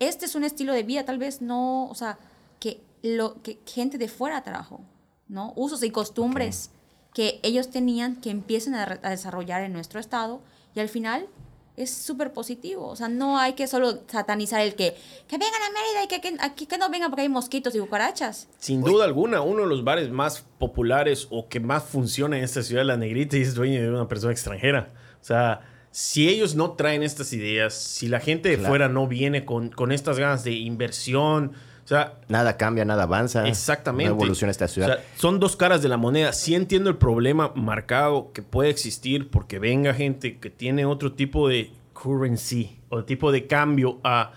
Este 0.00 0.24
es 0.24 0.34
un 0.34 0.42
estilo 0.42 0.72
de 0.72 0.82
vida, 0.82 1.04
tal 1.04 1.18
vez 1.18 1.42
no, 1.42 1.86
o 1.88 1.94
sea, 1.94 2.18
que, 2.58 2.82
lo, 3.04 3.40
que 3.44 3.60
gente 3.66 3.98
de 3.98 4.08
fuera 4.08 4.42
trajo, 4.42 4.80
¿no? 5.28 5.52
Usos 5.54 5.84
y 5.84 5.90
costumbres 5.90 6.70
que 7.14 7.38
ellos 7.44 7.70
tenían 7.70 8.16
que 8.16 8.30
empiecen 8.30 8.74
a 8.74 8.98
desarrollar 9.10 9.62
en 9.62 9.72
nuestro 9.72 10.00
estado 10.00 10.40
y 10.74 10.80
al 10.80 10.88
final 10.88 11.28
es 11.76 11.90
súper 11.90 12.32
positivo. 12.32 12.86
O 12.88 12.96
sea, 12.96 13.08
no 13.08 13.38
hay 13.38 13.54
que 13.54 13.66
solo 13.66 14.00
satanizar 14.06 14.60
el 14.60 14.74
que, 14.74 14.94
que 15.28 15.38
vengan 15.38 15.62
a 15.62 15.70
Mérida 15.72 16.04
y 16.04 16.08
que, 16.08 16.20
que, 16.20 16.36
aquí 16.40 16.66
que 16.66 16.78
no 16.78 16.90
vengan 16.90 17.10
porque 17.10 17.22
hay 17.22 17.28
mosquitos 17.28 17.74
y 17.74 17.78
cucarachas. 17.78 18.48
Sin 18.58 18.82
duda 18.82 19.04
alguna, 19.04 19.40
uno 19.40 19.62
de 19.62 19.68
los 19.68 19.82
bares 19.84 20.10
más 20.10 20.44
populares 20.58 21.26
o 21.30 21.48
que 21.48 21.60
más 21.60 21.84
funciona 21.84 22.36
en 22.38 22.44
esta 22.44 22.62
ciudad 22.62 22.82
de 22.82 22.86
La 22.86 22.96
Negrita 22.96 23.36
y 23.36 23.42
es 23.42 23.54
dueño 23.54 23.80
de 23.80 23.90
una 23.90 24.06
persona 24.08 24.32
extranjera. 24.32 24.92
O 25.20 25.24
sea, 25.24 25.60
si 25.90 26.28
ellos 26.28 26.54
no 26.54 26.72
traen 26.72 27.02
estas 27.02 27.32
ideas, 27.32 27.74
si 27.74 28.08
la 28.08 28.20
gente 28.20 28.48
de 28.48 28.56
Claro. 28.56 28.68
fuera 28.68 28.88
no 28.88 29.06
viene 29.06 29.44
con, 29.44 29.70
con 29.70 29.92
estas 29.92 30.18
ganas 30.18 30.44
de 30.44 30.52
inversión, 30.52 31.52
sea, 31.94 32.18
Nada 32.28 32.56
cambia, 32.56 32.84
nada 32.84 33.04
avanza. 33.04 33.46
Exactamente. 33.48 34.10
No 34.10 34.16
evoluciona 34.16 34.50
esta 34.50 34.68
ciudad. 34.68 34.90
O 34.90 34.92
sea, 34.94 35.04
son 35.16 35.40
dos 35.40 35.56
caras 35.56 35.82
de 35.82 35.88
la 35.88 35.96
moneda. 35.96 36.32
Sí 36.32 36.54
entiendo 36.54 36.90
el 36.90 36.96
problema 36.96 37.52
marcado 37.54 38.32
que 38.32 38.42
puede 38.42 38.70
existir 38.70 39.30
porque 39.30 39.58
venga 39.58 39.94
gente 39.94 40.38
que 40.38 40.50
tiene 40.50 40.84
otro 40.86 41.12
tipo 41.12 41.48
de 41.48 41.70
currency 41.92 42.78
o 42.88 43.04
tipo 43.04 43.32
de 43.32 43.46
cambio 43.46 43.98
a, 44.04 44.32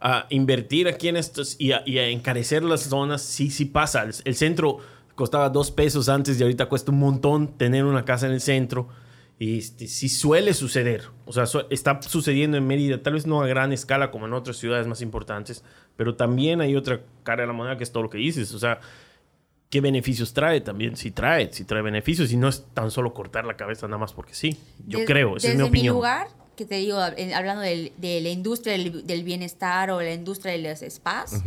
a 0.00 0.26
invertir 0.30 0.88
aquí 0.88 1.08
en 1.08 1.16
estos 1.16 1.56
y 1.58 1.72
a, 1.72 1.82
y 1.86 1.98
a 1.98 2.08
encarecer 2.08 2.62
las 2.62 2.82
zonas. 2.82 3.22
Sí, 3.22 3.50
sí 3.50 3.64
pasa. 3.64 4.02
El, 4.02 4.14
el 4.24 4.34
centro 4.34 4.78
costaba 5.14 5.48
dos 5.48 5.70
pesos 5.70 6.08
antes 6.08 6.38
y 6.38 6.42
ahorita 6.42 6.66
cuesta 6.66 6.92
un 6.92 6.98
montón 6.98 7.56
tener 7.56 7.84
una 7.84 8.04
casa 8.04 8.26
en 8.26 8.32
el 8.32 8.40
centro. 8.40 8.88
Y 9.38 9.58
este, 9.58 9.86
sí 9.86 10.08
suele 10.08 10.54
suceder. 10.54 11.04
O 11.26 11.32
sea, 11.32 11.44
su- 11.46 11.66
está 11.70 12.00
sucediendo 12.00 12.56
en 12.56 12.66
Mérida, 12.66 13.02
tal 13.02 13.12
vez 13.14 13.26
no 13.26 13.42
a 13.42 13.46
gran 13.46 13.72
escala 13.72 14.10
como 14.10 14.26
en 14.26 14.32
otras 14.32 14.56
ciudades 14.56 14.86
más 14.86 15.02
importantes, 15.02 15.62
pero 15.96 16.16
también 16.16 16.60
hay 16.62 16.74
otra 16.74 17.02
cara 17.22 17.42
de 17.42 17.46
la 17.48 17.52
moneda 17.52 17.76
que 17.76 17.84
es 17.84 17.92
todo 17.92 18.02
lo 18.04 18.10
que 18.10 18.16
dices. 18.18 18.54
O 18.54 18.58
sea, 18.58 18.80
¿qué 19.68 19.82
beneficios 19.82 20.32
trae 20.32 20.62
también? 20.62 20.96
Si 20.96 21.10
trae, 21.10 21.52
si 21.52 21.64
trae 21.64 21.82
beneficios 21.82 22.32
y 22.32 22.36
no 22.38 22.48
es 22.48 22.64
tan 22.72 22.90
solo 22.90 23.12
cortar 23.12 23.44
la 23.44 23.56
cabeza 23.58 23.86
nada 23.88 23.98
más 23.98 24.14
porque 24.14 24.32
sí. 24.34 24.56
Yo 24.86 25.00
Des- 25.00 25.06
creo, 25.06 25.36
esa 25.36 25.48
es 25.48 25.52
desde 25.54 25.64
mi 25.64 25.68
opinión. 25.68 25.94
lugar, 25.96 26.28
que 26.56 26.64
te 26.64 26.76
digo, 26.76 26.98
hablando 26.98 27.60
del- 27.60 27.92
de 27.98 28.22
la 28.22 28.30
industria 28.30 28.72
del, 28.72 29.06
del 29.06 29.22
bienestar 29.22 29.90
o 29.90 30.00
la 30.00 30.14
industria 30.14 30.52
de 30.52 30.58
los 30.70 30.80
spas, 30.80 31.42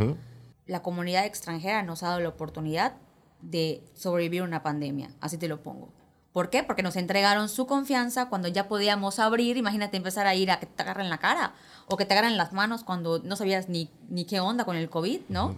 la 0.67 0.83
comunidad 0.83 1.25
extranjera 1.25 1.81
nos 1.81 2.03
ha 2.03 2.09
dado 2.09 2.19
la 2.19 2.29
oportunidad 2.29 2.97
de 3.41 3.81
sobrevivir 3.95 4.43
una 4.43 4.61
pandemia, 4.61 5.09
así 5.21 5.39
te 5.39 5.47
lo 5.47 5.63
pongo. 5.63 5.89
¿Por 6.33 6.49
qué? 6.49 6.63
Porque 6.63 6.83
nos 6.83 6.95
entregaron 6.95 7.49
su 7.49 7.65
confianza 7.65 8.29
cuando 8.29 8.47
ya 8.47 8.67
podíamos 8.67 9.17
abrir, 9.19 9.57
imagínate 9.57 9.97
empezar 9.97 10.27
a 10.27 10.35
ir 10.35 10.51
a 10.51 10.59
que 10.59 10.67
te 10.67 10.81
agarren 10.83 11.09
la 11.09 11.17
cara 11.17 11.53
o 11.87 11.97
que 11.97 12.05
te 12.05 12.13
agarren 12.13 12.37
las 12.37 12.53
manos 12.53 12.83
cuando 12.83 13.19
no 13.19 13.35
sabías 13.35 13.67
ni, 13.67 13.89
ni 14.09 14.25
qué 14.25 14.39
onda 14.39 14.63
con 14.63 14.75
el 14.75 14.89
COVID, 14.89 15.21
¿no? 15.29 15.55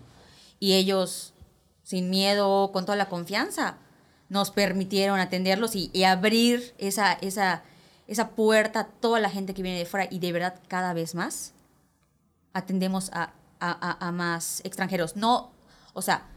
Y 0.60 0.74
ellos, 0.74 1.34
sin 1.84 2.10
miedo, 2.10 2.72
con 2.72 2.86
toda 2.86 2.96
la 2.96 3.10
confianza, 3.10 3.78
nos 4.30 4.50
permitieron 4.52 5.20
atenderlos 5.20 5.76
y, 5.76 5.90
y 5.92 6.06
abrir 6.06 6.74
esa, 6.78 7.14
esa, 7.14 7.64
esa 8.08 8.30
puerta 8.30 8.80
a 8.80 8.88
toda 8.88 9.20
la 9.20 9.30
gente 9.30 9.54
que 9.54 9.64
viene 9.64 9.78
de 9.80 9.86
fuera 9.86 10.08
y 10.10 10.20
de 10.20 10.32
verdad 10.32 10.56
cada 10.70 10.94
vez 10.94 11.16
más 11.16 11.52
atendemos 12.54 13.10
a, 13.14 13.34
a- 13.60 13.72
a- 14.00 14.08
a 14.08 14.12
más 14.12 14.62
extranjeros. 14.64 15.16
No, 15.18 15.52
o 15.94 16.02
sea, 16.02 16.28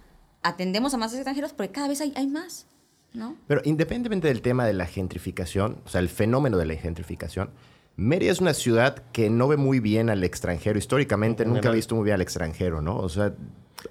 atendemos 0.43 0.93
a 0.95 0.97
más 0.97 1.15
extranjeros 1.15 1.53
porque 1.53 1.71
cada 1.73 1.89
vez 1.89 2.01
hay, 2.01 2.13
hay 2.17 2.27
más, 2.27 2.67
¿no? 3.15 3.37
Pero 3.47 3.63
independientemente 3.65 4.29
del 4.29 4.43
tema 4.43 4.67
de 4.67 4.75
la 4.75 4.87
gentrificación, 4.87 5.79
o 5.87 5.89
sea, 5.89 6.01
el 6.01 6.09
fenómeno 6.11 6.59
de 6.59 6.67
la 6.67 6.75
gentrificación, 6.75 7.51
Mérida 7.97 8.33
es 8.33 8.41
una 8.41 8.55
ciudad 8.55 9.05
que 9.13 9.31
no 9.31 9.47
ve 9.49 9.57
muy 9.57 9.79
bien 9.81 10.11
al 10.11 10.25
extranjero. 10.25 10.79
Históricamente 10.79 11.45
En 11.45 11.53
nunca 11.53 11.69
ha 11.69 11.73
visto 11.73 11.95
muy 11.95 12.05
bien 12.05 12.17
al 12.17 12.23
extranjero, 12.23 12.83
¿no? 12.83 12.97
O 12.97 13.09
sea, 13.09 13.33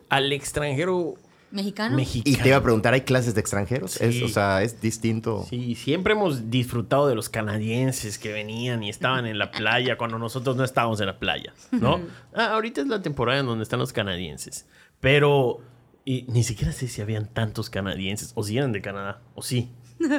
Al 0.09 0.31
extranjero 0.33 1.15
Mexicano. 1.51 1.95
mexicano. 1.95 2.35
y 2.37 2.41
te 2.41 2.49
iba 2.49 2.57
a 2.57 2.63
preguntar, 2.63 2.93
¿hay 2.95 3.01
clases 3.01 3.33
de 3.35 3.39
extranjeros? 3.41 3.91
Sí. 3.91 4.03
Es, 4.05 4.21
o 4.23 4.27
sea, 4.27 4.61
es 4.63 4.81
distinto. 4.81 5.45
Sí, 5.49 5.75
siempre 5.75 6.13
hemos 6.13 6.49
disfrutado 6.49 7.07
de 7.07 7.15
los 7.15 7.29
canadienses 7.29 8.17
que 8.17 8.33
venían 8.33 8.83
y 8.83 8.89
estaban 8.89 9.25
en 9.25 9.37
la 9.37 9.51
playa 9.51 9.95
cuando 9.97 10.17
nosotros 10.19 10.57
no 10.57 10.63
estábamos 10.65 10.99
en 10.99 11.05
la 11.05 11.17
playa, 11.19 11.53
¿no? 11.71 12.01
Ah, 12.33 12.47
ahorita 12.55 12.81
es 12.81 12.87
la 12.87 13.01
temporada 13.01 13.39
en 13.39 13.45
donde 13.45 13.63
están 13.63 13.79
los 13.79 13.93
canadienses, 13.93 14.65
pero 14.99 15.59
y 16.05 16.23
ni 16.29 16.43
siquiera 16.43 16.71
sé 16.73 16.87
si 16.87 17.01
habían 17.01 17.27
tantos 17.27 17.69
canadienses 17.69 18.31
o 18.35 18.43
si 18.43 18.57
eran 18.57 18.71
de 18.71 18.81
Canadá, 18.81 19.21
o 19.35 19.41
sí. 19.41 19.69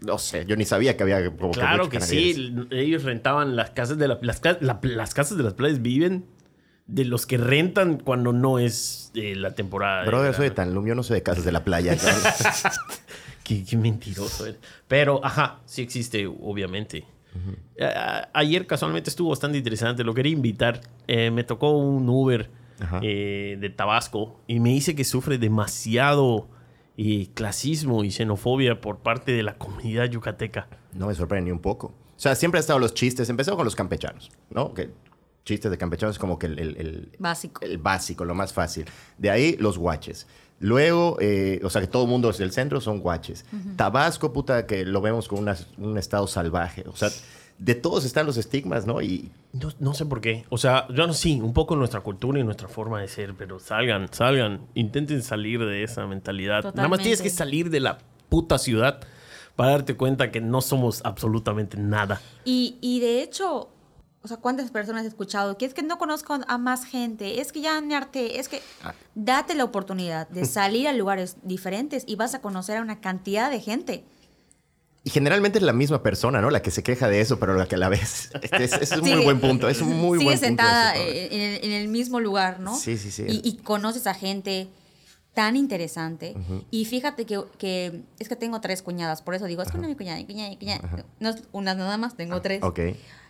No 0.00 0.16
sé, 0.18 0.46
yo 0.46 0.54
ni 0.54 0.64
sabía 0.64 0.96
que 0.96 1.02
había 1.02 1.28
como 1.36 1.50
Claro 1.50 1.88
que 1.88 2.00
sí, 2.00 2.54
ellos 2.70 3.02
rentaban 3.02 3.56
las 3.56 3.70
casas 3.70 3.98
de 3.98 4.06
la- 4.06 4.20
las, 4.22 4.40
la- 4.60 4.78
las 4.80 5.12
casas 5.12 5.36
de 5.36 5.42
las 5.42 5.54
playas 5.54 5.82
viven 5.82 6.24
de 6.86 7.04
los 7.04 7.26
que 7.26 7.36
rentan 7.36 7.98
cuando 7.98 8.32
no 8.32 8.60
es 8.60 9.10
eh, 9.16 9.34
la 9.34 9.56
temporada. 9.56 10.02
de 10.02 10.06
Brother, 10.06 10.34
soy 10.34 10.50
de. 10.50 10.54
Tanlum, 10.54 10.86
yo 10.86 10.94
no 10.94 11.02
soy 11.02 11.16
de 11.16 11.22
casas 11.24 11.44
de 11.44 11.50
la 11.50 11.64
playa. 11.64 11.96
Qué, 13.44 13.64
qué 13.64 13.76
mentiroso 13.76 14.46
eres. 14.46 14.60
Pero, 14.86 15.24
ajá, 15.24 15.60
sí 15.64 15.82
existe, 15.82 16.26
obviamente. 16.26 17.04
A- 17.80 18.28
ayer 18.34 18.66
casualmente 18.66 19.10
estuvo 19.10 19.30
bastante 19.30 19.58
interesante. 19.58 20.04
Lo 20.04 20.14
quería 20.14 20.32
invitar. 20.32 20.80
Eh, 21.06 21.30
me 21.30 21.44
tocó 21.44 21.72
un 21.76 22.08
Uber. 22.08 22.50
Eh, 23.02 23.56
de 23.60 23.70
Tabasco 23.70 24.40
y 24.46 24.60
me 24.60 24.70
dice 24.70 24.94
que 24.94 25.04
sufre 25.04 25.38
demasiado 25.38 26.48
eh, 26.96 27.28
clasismo 27.34 28.04
y 28.04 28.10
xenofobia 28.10 28.80
por 28.80 28.98
parte 28.98 29.32
de 29.32 29.42
la 29.42 29.56
comunidad 29.56 30.06
yucateca. 30.06 30.68
no 30.92 31.06
me 31.06 31.14
sorprende 31.14 31.46
ni 31.46 31.52
un 31.52 31.60
poco. 31.60 31.88
O 31.88 32.20
sea, 32.20 32.34
siempre 32.34 32.58
han 32.58 32.62
estado 32.62 32.78
los 32.80 32.94
chistes. 32.94 33.28
Empezó 33.30 33.54
con 33.56 33.64
los 33.64 33.76
campechanos, 33.76 34.30
¿no? 34.50 34.74
Que 34.74 34.90
chistes 35.44 35.70
de 35.70 35.78
campechanos 35.78 36.16
es 36.16 36.18
como 36.18 36.38
que 36.38 36.46
el, 36.46 36.58
el- 36.58 36.76
el- 36.76 37.12
Básico. 37.18 37.64
el 37.64 37.78
básico, 37.78 38.24
lo 38.24 38.34
más 38.34 38.52
fácil. 38.52 38.86
De 39.16 39.30
ahí 39.30 39.56
los 39.60 39.78
guaches. 39.78 40.26
Luego, 40.60 41.16
eh, 41.20 41.60
o 41.62 41.70
sea, 41.70 41.80
que 41.80 41.86
todo 41.86 42.02
el 42.02 42.08
mundo 42.10 42.32
del 42.32 42.50
centro 42.50 42.80
son 42.80 42.98
guaches. 42.98 43.44
Tabasco, 43.76 44.32
puta, 44.32 44.66
que 44.66 44.84
lo 44.84 45.00
vemos 45.00 45.28
con 45.28 45.38
una- 45.38 45.56
un 45.76 45.96
estado 45.96 46.26
salvaje. 46.26 46.82
O 46.88 46.96
sea, 46.96 47.10
de 47.58 47.74
todos 47.74 48.04
están 48.04 48.24
los 48.26 48.36
estigmas, 48.36 48.86
¿no? 48.86 49.02
Y 49.02 49.30
No, 49.52 49.70
no 49.80 49.94
sé 49.94 50.06
por 50.06 50.20
qué. 50.20 50.44
O 50.48 50.58
sea, 50.58 50.86
yo 50.88 51.06
no 51.06 51.12
sí, 51.12 51.40
un 51.40 51.52
poco 51.52 51.74
nuestra 51.76 52.00
cultura 52.00 52.38
y 52.38 52.44
nuestra 52.44 52.68
forma 52.68 53.00
de 53.00 53.08
ser, 53.08 53.34
pero 53.34 53.58
salgan, 53.58 54.08
salgan, 54.12 54.60
intenten 54.74 55.22
salir 55.22 55.64
de 55.64 55.82
esa 55.82 56.06
mentalidad. 56.06 56.72
Nada 56.74 56.88
más 56.88 57.00
tienes 57.00 57.20
que 57.22 57.30
salir 57.30 57.70
de 57.70 57.80
la 57.80 57.98
puta 58.28 58.58
ciudad 58.58 59.00
para 59.56 59.72
darte 59.72 59.96
cuenta 59.96 60.30
que 60.30 60.40
no 60.40 60.60
somos 60.60 61.00
absolutamente 61.04 61.76
nada. 61.76 62.20
Y, 62.44 62.76
y 62.80 63.00
de 63.00 63.22
hecho, 63.22 63.70
o 64.22 64.28
sea, 64.28 64.36
¿cuántas 64.36 64.70
personas 64.70 65.04
he 65.04 65.08
escuchado? 65.08 65.58
Que 65.58 65.64
es 65.64 65.74
que 65.74 65.82
no 65.82 65.98
conozco 65.98 66.38
a 66.46 66.58
más 66.58 66.84
gente, 66.84 67.40
es 67.40 67.50
que 67.50 67.60
ya 67.60 67.80
me 67.80 67.96
harté, 67.96 68.38
es 68.38 68.48
que 68.48 68.62
Ah. 68.84 68.94
date 69.16 69.54
la 69.56 69.64
oportunidad 69.64 70.28
de 70.28 70.44
salir 70.44 70.86
a 70.86 70.92
lugares 70.92 71.38
diferentes 71.42 72.04
y 72.06 72.14
vas 72.14 72.34
a 72.34 72.40
conocer 72.40 72.76
a 72.76 72.82
una 72.82 73.00
cantidad 73.00 73.50
de 73.50 73.60
gente. 73.60 74.04
Y 75.08 75.10
generalmente 75.10 75.56
es 75.58 75.64
la 75.64 75.72
misma 75.72 76.02
persona, 76.02 76.42
¿no? 76.42 76.50
La 76.50 76.60
que 76.60 76.70
se 76.70 76.82
queja 76.82 77.08
de 77.08 77.22
eso, 77.22 77.38
pero 77.40 77.54
la 77.54 77.66
que 77.66 77.76
a 77.76 77.78
la 77.78 77.88
vez. 77.88 78.30
Este 78.42 78.64
es, 78.64 78.72
es 78.74 78.92
un 78.92 79.00
muy 79.00 79.10
Sigue- 79.12 79.24
buen 79.24 79.40
punto. 79.40 79.66
Es 79.70 79.80
un 79.80 79.96
muy 79.96 80.18
sigue 80.18 80.24
buen 80.26 80.38
punto. 80.38 80.46
sentada 80.62 80.94
ese, 80.96 81.24
eh, 81.24 81.28
en 81.32 81.40
el, 81.40 81.64
en 81.64 81.72
el 81.80 81.88
mismo 81.88 82.20
lugar, 82.20 82.60
¿no? 82.60 82.76
Sí, 82.76 82.98
sí, 82.98 83.10
sí. 83.10 83.24
Y, 83.26 83.40
y 83.48 83.56
conoces 83.56 84.06
a 84.06 84.12
gente 84.12 84.68
tan 85.32 85.56
interesante. 85.56 86.34
Y 86.70 86.84
fíjate 86.84 87.24
que, 87.24 87.40
que 87.56 88.02
es 88.18 88.28
que 88.28 88.36
tengo 88.36 88.60
tres 88.60 88.82
cuñadas, 88.82 89.22
por 89.22 89.34
eso 89.34 89.46
digo, 89.46 89.62
es 89.62 89.70
que 89.70 89.78
una 89.78 89.88
mi 89.88 89.94
cuñada, 89.94 90.18
mi 90.18 90.26
cuñada, 90.26 90.50
mi 90.50 90.56
cuñada. 90.58 91.06
No 91.20 91.30
es 91.30 91.42
una 91.52 91.72
nada 91.74 91.96
más, 91.96 92.14
tengo 92.16 92.42
tres. 92.42 92.58
Ah, 92.62 92.66
Ok. 92.68 92.80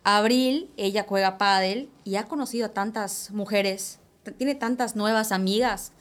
Abril, 0.02 0.70
ella 0.76 1.04
juega 1.06 1.38
pádel 1.38 1.90
y 2.04 2.16
ha 2.16 2.24
conocido 2.24 2.66
a 2.66 2.68
tantas 2.70 3.30
mujeres, 3.30 3.98
tiene 4.38 4.54
tantas 4.56 4.96
nuevas 4.96 5.30
amigas 5.32 5.92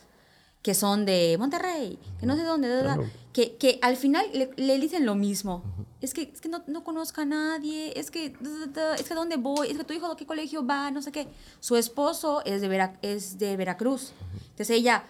que 0.68 0.74
son 0.74 1.06
de 1.06 1.38
Monterrey, 1.40 1.98
que 2.20 2.26
no 2.26 2.36
sé 2.36 2.44
dónde, 2.44 2.68
da, 2.68 2.82
Claro. 2.84 3.06
que, 3.32 3.56
que 3.56 3.80
al 3.82 3.96
final 3.96 4.26
le, 4.34 4.50
le 4.58 4.78
dicen 4.80 5.06
lo 5.06 5.16
mismo. 5.16 5.64
Es 6.02 6.14
que, 6.14 6.24
es 6.24 6.42
que 6.42 6.50
no, 6.50 6.62
no 6.68 6.84
conozco 6.84 7.22
a 7.22 7.26
nadie, 7.26 7.98
es 7.98 8.12
que, 8.12 8.32
da, 8.32 8.50
da, 8.50 8.66
da, 8.90 8.96
es 8.96 9.08
que 9.08 9.14
dónde 9.16 9.38
voy, 9.38 9.70
es 9.72 9.78
que 9.78 9.86
tu 9.86 9.94
hijo 9.94 10.08
a 10.08 10.18
qué 10.18 10.26
colegio 10.26 10.68
va, 10.68 10.92
no 10.92 11.02
sé 11.02 11.14
qué. 11.14 11.30
Su 11.62 11.78
esposo 11.78 12.44
es 12.44 12.60
de, 12.60 12.68
Vera- 12.68 13.00
es 13.02 13.38
de 13.38 13.56
Veracruz. 13.56 14.12
Entonces 14.50 14.72
ella 14.72 15.06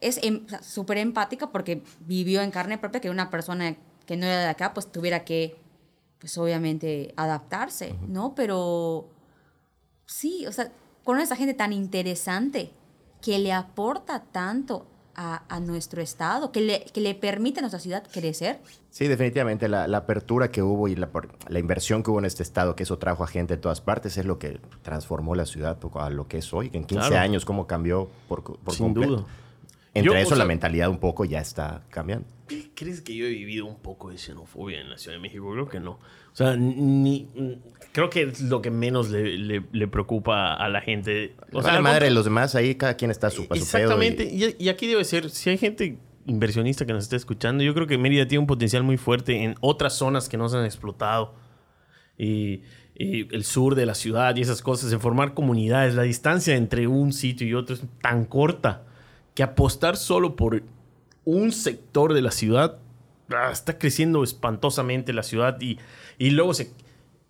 es 0.00 0.18
em- 0.24 0.46
súper 0.62 0.98
empática 0.98 1.52
porque 1.52 1.84
vivió 2.00 2.42
en 2.42 2.50
carne 2.50 2.76
propia 2.76 3.00
que 3.00 3.08
una 3.08 3.30
persona 3.30 3.76
que 4.04 4.16
no 4.16 4.26
era 4.26 4.40
de 4.40 4.48
acá, 4.48 4.74
pues 4.74 4.90
tuviera 4.90 5.24
que, 5.24 5.54
pues 6.18 6.36
obviamente, 6.38 7.14
adaptarse, 7.16 7.94
¿no? 8.08 8.34
Pero 8.34 9.08
sí, 10.06 10.44
o 10.48 10.50
sea, 10.52 10.72
con 11.04 11.20
esa 11.20 11.36
gente 11.36 11.54
tan 11.54 11.72
interesante 11.72 12.72
que 13.22 13.38
le 13.38 13.52
aporta 13.52 14.24
tanto 14.24 14.86
a, 15.14 15.42
a 15.54 15.60
nuestro 15.60 16.00
estado, 16.02 16.52
que 16.52 16.60
le, 16.60 16.84
que 16.92 17.00
le 17.00 17.14
permite 17.14 17.60
a 17.60 17.62
nuestra 17.62 17.78
ciudad 17.80 18.02
crecer. 18.12 18.60
Sí, 18.90 19.08
definitivamente 19.08 19.68
la, 19.68 19.86
la 19.86 19.98
apertura 19.98 20.50
que 20.50 20.62
hubo 20.62 20.88
y 20.88 20.96
la, 20.96 21.08
por- 21.10 21.28
la 21.48 21.58
inversión 21.58 22.02
que 22.02 22.10
hubo 22.10 22.18
en 22.18 22.24
este 22.24 22.42
estado, 22.42 22.74
que 22.76 22.82
eso 22.82 22.98
trajo 22.98 23.22
a 23.22 23.26
gente 23.26 23.54
de 23.56 23.60
todas 23.60 23.80
partes, 23.80 24.16
es 24.16 24.24
lo 24.24 24.38
que 24.38 24.58
transformó 24.82 25.34
la 25.34 25.44
ciudad 25.46 25.78
a 25.94 26.10
lo 26.10 26.28
que 26.28 26.38
es 26.38 26.52
hoy. 26.54 26.70
Que 26.70 26.78
en 26.78 26.84
15 26.84 27.08
Claro. 27.08 27.22
años, 27.22 27.44
cómo 27.44 27.66
cambió 27.66 28.08
por, 28.28 28.42
por 28.42 28.74
Sin 28.74 28.86
completo. 28.86 29.16
duda. 29.16 29.26
Entre 29.94 30.06
Yo, 30.10 30.12
o 30.12 30.16
eso, 30.16 30.30
sea- 30.30 30.38
la 30.38 30.44
mentalidad 30.46 30.88
un 30.88 30.98
poco 30.98 31.26
ya 31.26 31.40
está 31.40 31.82
cambiando. 31.90 32.26
¿Crees 32.74 33.02
que 33.02 33.14
yo 33.14 33.26
he 33.26 33.30
vivido 33.30 33.66
un 33.66 33.76
poco 33.76 34.08
de 34.10 34.16
xenofobia 34.18 34.80
en 34.80 34.88
la 34.90 34.96
Ciudad 34.98 35.16
de 35.16 35.20
México? 35.20 35.50
Creo 35.52 35.68
que 35.68 35.80
no. 35.80 35.98
O 36.32 36.36
sea, 36.36 36.56
ni, 36.56 37.28
creo 37.92 38.08
que 38.08 38.22
es 38.22 38.40
lo 38.40 38.62
que 38.62 38.70
menos 38.70 39.10
le, 39.10 39.36
le- 39.36 39.64
le 39.70 39.88
preocupa 39.88 40.54
a 40.54 40.68
la 40.68 40.80
gente. 40.80 41.34
O 41.52 41.60
sea, 41.62 41.74
al 41.74 41.82
madre 41.82 41.96
contra- 41.96 42.08
de 42.08 42.14
los 42.14 42.24
demás, 42.24 42.54
ahí 42.54 42.74
cada 42.74 42.94
quien 42.96 43.10
está 43.10 43.26
a 43.26 43.30
su, 43.30 43.42
y- 43.42 43.58
Exactamente. 43.58 44.24
Y, 44.24 44.56
y 44.58 44.68
aquí 44.70 44.86
debe 44.86 45.04
ser, 45.04 45.28
si 45.30 45.50
hay 45.50 45.58
gente 45.58 45.98
inversionista 46.26 46.86
que 46.86 46.92
nos 46.92 47.02
está 47.04 47.16
escuchando, 47.16 47.62
yo 47.64 47.74
creo 47.74 47.86
que 47.86 47.98
Mérida 47.98 48.26
tiene 48.26 48.40
un 48.40 48.46
potencial 48.46 48.82
muy 48.82 48.96
fuerte 48.96 49.42
en 49.44 49.56
otras 49.60 49.92
zonas 49.94 50.28
que 50.28 50.36
no 50.38 50.48
se 50.48 50.56
han 50.56 50.64
explotado. 50.64 51.34
Y, 52.16 52.62
y 52.94 53.34
el 53.34 53.44
sur 53.44 53.74
de 53.74 53.84
la 53.86 53.94
ciudad 53.94 54.36
y 54.36 54.40
esas 54.42 54.62
cosas, 54.62 54.92
en 54.92 55.00
formar 55.00 55.34
comunidades. 55.34 55.94
La 55.94 56.02
distancia 56.02 56.54
entre 56.56 56.86
un 56.86 57.12
sitio 57.12 57.46
y 57.46 57.54
otro 57.54 57.74
es 57.74 57.82
tan 58.00 58.24
corta 58.24 58.84
que 59.34 59.42
apostar 59.42 59.96
solo 59.96 60.36
por 60.36 60.62
un 61.24 61.52
sector 61.52 62.12
de 62.14 62.22
la 62.22 62.30
ciudad 62.30 62.78
está 63.50 63.78
creciendo 63.78 64.22
espantosamente 64.24 65.12
la 65.12 65.22
ciudad 65.22 65.60
y, 65.60 65.78
y 66.18 66.30
luego 66.30 66.54
se 66.54 66.70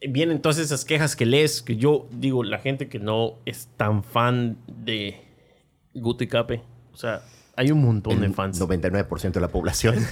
vienen 0.09 0.43
todas 0.43 0.59
esas 0.59 0.85
quejas 0.85 1.15
que 1.15 1.27
lees 1.27 1.63
que 1.63 1.77
yo 1.77 2.09
digo 2.11 2.43
la 2.43 2.59
gente 2.59 2.89
que 2.89 2.99
no 2.99 3.35
es 3.45 3.69
tan 3.77 4.03
fan 4.03 4.57
de 4.67 5.21
Guti 5.95 6.27
Cape 6.27 6.63
o 6.93 6.97
sea 6.97 7.23
hay 7.57 7.71
un 7.71 7.83
montón 7.83 8.21
de 8.21 8.31
fans 8.31 8.61
99% 8.61 9.33
de 9.33 9.41
la 9.41 9.49
población. 9.49 9.97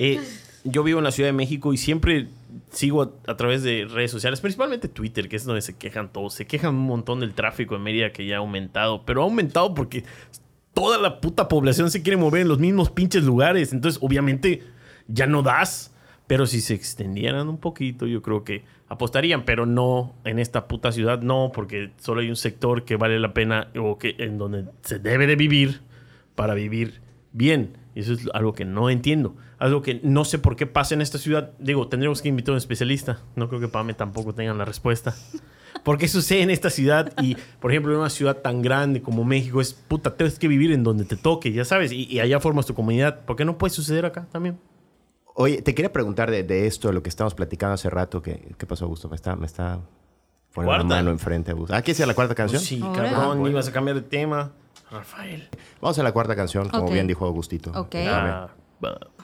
Eh, 0.00 0.20
yo 0.62 0.84
vivo 0.84 0.98
en 0.98 1.04
la 1.04 1.10
Ciudad 1.10 1.28
de 1.28 1.32
México 1.32 1.72
y 1.72 1.76
siempre 1.76 2.28
sigo 2.70 3.02
a, 3.02 3.32
a 3.32 3.36
través 3.36 3.64
de 3.64 3.84
redes 3.84 4.12
sociales, 4.12 4.40
principalmente 4.40 4.86
Twitter, 4.86 5.28
que 5.28 5.34
es 5.34 5.44
donde 5.44 5.60
se 5.60 5.76
quejan 5.76 6.12
todos. 6.12 6.34
Se 6.34 6.46
quejan 6.46 6.76
un 6.76 6.86
montón 6.86 7.18
del 7.18 7.34
tráfico 7.34 7.74
en 7.74 7.82
Mérida 7.82 8.12
que 8.12 8.24
ya 8.24 8.36
ha 8.36 8.38
aumentado, 8.38 9.04
pero 9.04 9.22
ha 9.22 9.24
aumentado 9.24 9.74
porque 9.74 10.04
toda 10.78 10.96
la 10.96 11.20
puta 11.20 11.48
población 11.48 11.90
se 11.90 12.02
quiere 12.02 12.16
mover 12.16 12.42
en 12.42 12.48
los 12.48 12.60
mismos 12.60 12.90
pinches 12.90 13.24
lugares. 13.24 13.72
Entonces, 13.72 14.00
obviamente, 14.00 14.62
ya 15.08 15.26
no 15.26 15.42
das. 15.42 15.92
Pero 16.28 16.46
si 16.46 16.60
se 16.60 16.74
extendieran 16.74 17.48
un 17.48 17.58
poquito, 17.58 18.06
yo 18.06 18.22
creo 18.22 18.44
que 18.44 18.62
apostarían, 18.88 19.44
pero 19.44 19.66
no 19.66 20.14
en 20.24 20.38
esta 20.38 20.68
puta 20.68 20.92
ciudad, 20.92 21.20
no, 21.20 21.50
porque 21.52 21.90
solo 21.98 22.20
hay 22.20 22.28
un 22.28 22.36
sector 22.36 22.84
que 22.84 22.96
vale 22.96 23.18
la 23.18 23.32
pena 23.34 23.68
o 23.76 23.98
que 23.98 24.14
en 24.18 24.38
donde 24.38 24.66
se 24.82 24.98
debe 24.98 25.26
de 25.26 25.36
vivir 25.36 25.80
para 26.34 26.54
vivir 26.54 27.00
bien. 27.32 27.76
Y 27.94 28.00
eso 28.00 28.12
es 28.12 28.28
algo 28.32 28.52
que 28.52 28.64
no 28.64 28.88
entiendo. 28.88 29.34
Algo 29.58 29.82
que 29.82 30.00
no 30.04 30.24
sé 30.24 30.38
por 30.38 30.54
qué 30.56 30.66
pasa 30.66 30.94
en 30.94 31.00
esta 31.00 31.18
ciudad. 31.18 31.52
Digo, 31.58 31.88
tendremos 31.88 32.22
que 32.22 32.28
invitar 32.28 32.52
a 32.52 32.54
un 32.54 32.58
especialista. 32.58 33.20
No 33.34 33.48
creo 33.48 33.60
que 33.60 33.68
Pame 33.68 33.92
tampoco 33.94 34.32
tengan 34.34 34.56
la 34.58 34.64
respuesta. 34.64 35.14
¿Por 35.84 35.98
qué 35.98 36.06
sucede 36.08 36.42
en 36.42 36.50
esta 36.50 36.70
ciudad? 36.70 37.12
Y, 37.22 37.36
por 37.60 37.70
ejemplo, 37.72 37.92
en 37.92 38.00
una 38.00 38.10
ciudad 38.10 38.36
tan 38.38 38.62
grande 38.62 39.02
como 39.02 39.24
México, 39.24 39.60
es 39.60 39.72
puta, 39.74 40.16
tienes 40.16 40.38
que 40.38 40.48
vivir 40.48 40.72
en 40.72 40.82
donde 40.84 41.04
te 41.04 41.16
toque, 41.16 41.52
ya 41.52 41.64
sabes, 41.64 41.92
y, 41.92 42.04
y 42.12 42.20
allá 42.20 42.40
formas 42.40 42.66
tu 42.66 42.74
comunidad. 42.74 43.24
¿Por 43.24 43.36
qué 43.36 43.44
no 43.44 43.58
puede 43.58 43.72
suceder 43.72 44.04
acá 44.06 44.26
también? 44.32 44.58
Oye, 45.34 45.62
te 45.62 45.74
quería 45.74 45.92
preguntar 45.92 46.30
de, 46.30 46.42
de 46.42 46.66
esto, 46.66 46.88
de 46.88 46.94
lo 46.94 47.02
que 47.02 47.08
estábamos 47.08 47.34
platicando 47.34 47.74
hace 47.74 47.88
rato. 47.90 48.22
Que, 48.22 48.54
¿Qué 48.58 48.66
pasó, 48.66 48.84
Augusto? 48.86 49.08
Me 49.08 49.16
está, 49.16 49.36
me 49.36 49.46
está 49.46 49.80
poniendo 50.52 50.78
la 50.78 50.84
mano 50.84 51.10
enfrente. 51.10 51.52
Augusto. 51.52 51.74
Ah, 51.74 51.82
¿qué 51.82 51.92
es 51.92 52.00
la 52.06 52.14
cuarta 52.14 52.34
canción? 52.34 52.60
Sí, 52.60 52.80
Ahora. 52.82 53.10
cabrón, 53.12 53.46
Ah, 53.46 53.50
ibas 53.50 53.68
a 53.68 53.72
cambiar 53.72 53.96
de 53.96 54.02
tema. 54.02 54.52
Rafael. 54.90 55.48
Vamos 55.80 55.98
a 55.98 56.02
la 56.02 56.12
cuarta 56.12 56.34
canción, 56.34 56.68
como 56.70 56.86
Ok. 56.86 56.92
bien 56.92 57.06
dijo 57.06 57.24
Augustito. 57.26 57.70
Ok. 57.74 57.94
Ah. 58.08 58.48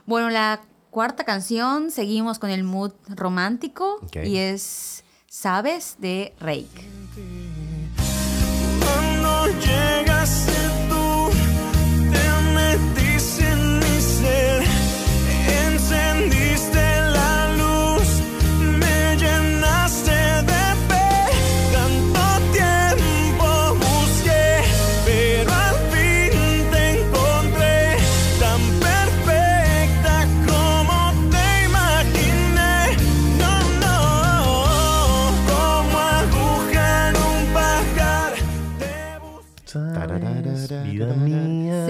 Bueno, 0.07 0.28
la 0.28 0.61
cuarta 0.90 1.24
canción, 1.24 1.90
seguimos 1.90 2.38
con 2.38 2.50
el 2.50 2.62
mood 2.62 2.92
romántico 3.09 4.00
y 4.22 4.36
es 4.36 5.02
Sabes 5.26 5.96
de 5.98 6.34
Rake. 6.38 6.88
Cuando 8.80 9.46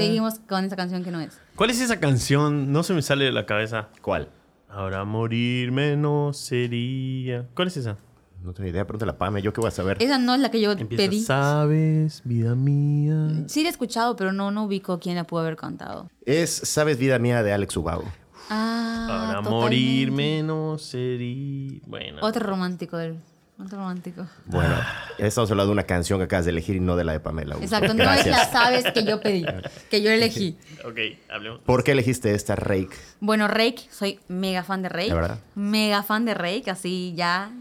Seguimos 0.07 0.39
con 0.49 0.65
esa 0.65 0.77
canción 0.77 1.03
que 1.05 1.11
no 1.11 1.21
es. 1.21 1.39
¿Cuál 1.57 1.71
es 1.71 1.81
esa 1.81 2.01
canción? 2.01 2.73
No 2.73 2.83
se 2.83 2.95
me 2.95 3.03
sale 3.03 3.25
de 3.25 3.33
la 3.33 3.47
cabeza. 3.47 3.89
¿Cuál? 4.03 4.29
Ahora 4.69 5.05
morirme 5.05 5.97
no 5.97 6.33
sería. 6.33 7.47
¿Cuál 7.55 7.69
es 7.69 7.77
esa? 7.77 7.97
No 8.43 8.53
tengo 8.53 8.69
idea, 8.69 8.87
pregúntale 8.87 9.13
a 9.13 9.17
Pame. 9.19 9.41
¿Yo 9.41 9.53
qué 9.55 9.61
voy 9.61 9.69
a 9.69 9.71
saber? 9.71 9.97
Esa 10.03 10.19
no 10.19 10.35
es 10.35 10.41
la 10.41 10.51
que 10.51 10.61
yo 10.61 10.73
Empieza, 10.73 11.03
pedí. 11.03 11.21
Sabes, 11.23 12.21
vida 12.25 12.55
mía. 12.55 13.45
Sí 13.47 13.63
la 13.63 13.69
he 13.69 13.73
escuchado, 13.73 14.17
pero 14.17 14.33
no, 14.33 14.51
no 14.51 14.65
ubico 14.65 14.99
quién 15.01 15.17
la 15.17 15.25
pudo 15.25 15.41
haber 15.41 15.57
cantado. 15.57 16.11
Es 16.27 16.51
Sabes 16.51 16.99
Vida 16.99 17.19
Mía 17.19 17.43
de 17.43 17.53
Alex 17.55 17.75
Ubago. 17.77 18.05
Ah, 18.51 19.07
Ahora 19.09 19.27
totalmente. 19.39 19.51
morirme 19.51 20.43
no 20.43 20.77
sería. 20.77 21.81
Bueno. 21.87 22.19
Otro 22.21 22.47
romántico 22.47 22.99
del... 22.99 23.17
Otro 23.57 23.79
romántico. 23.79 24.27
Bueno, 24.47 24.75
estamos 25.17 25.49
hablando 25.51 25.69
de 25.69 25.73
una 25.75 25.85
canción 25.85 26.19
que 26.19 26.25
acabas 26.25 26.45
de 26.45 26.51
elegir 26.51 26.75
y 26.77 26.81
no 26.81 26.97
de 26.97 27.05
la 27.05 27.13
de 27.13 27.21
Pamela. 27.21 27.55
Augusto. 27.55 27.77
Exacto, 27.77 27.95
no 27.95 28.13
es 28.13 28.27
la 28.27 28.51
sabes 28.51 28.85
que 28.93 29.05
yo 29.05 29.21
pedí, 29.21 29.45
que 29.91 30.03
yo 30.03 30.11
elegí. 30.11 30.59
Ok, 30.85 30.99
hablemos. 31.31 31.61
¿Por 31.61 31.83
qué 31.83 31.93
elegiste 31.93 32.35
esta 32.35 32.57
Rake? 32.57 32.91
Bueno, 33.21 33.49
Rake, 33.49 33.87
soy 33.91 34.21
mega 34.29 34.63
fan 34.65 34.83
de 34.83 34.91
Rake. 34.91 35.09
¿De 35.09 35.15
verdad? 35.15 35.39
Mega 35.55 36.03
fan 36.03 36.27
de 36.27 36.35
Rake, 36.35 36.71
así 36.71 37.15
ya 37.17 37.53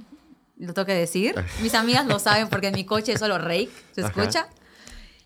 lo 0.57 0.73
tengo 0.73 0.85
que 0.85 0.93
decir. 0.93 1.35
Mis 1.61 1.73
amigas 1.73 2.05
lo 2.05 2.19
saben 2.19 2.49
porque 2.49 2.67
en 2.67 2.73
mi 2.75 2.83
coche 2.85 3.17
solo 3.17 3.37
Rake 3.37 3.69
se 3.93 4.01
Ajá. 4.01 4.09
escucha. 4.09 4.47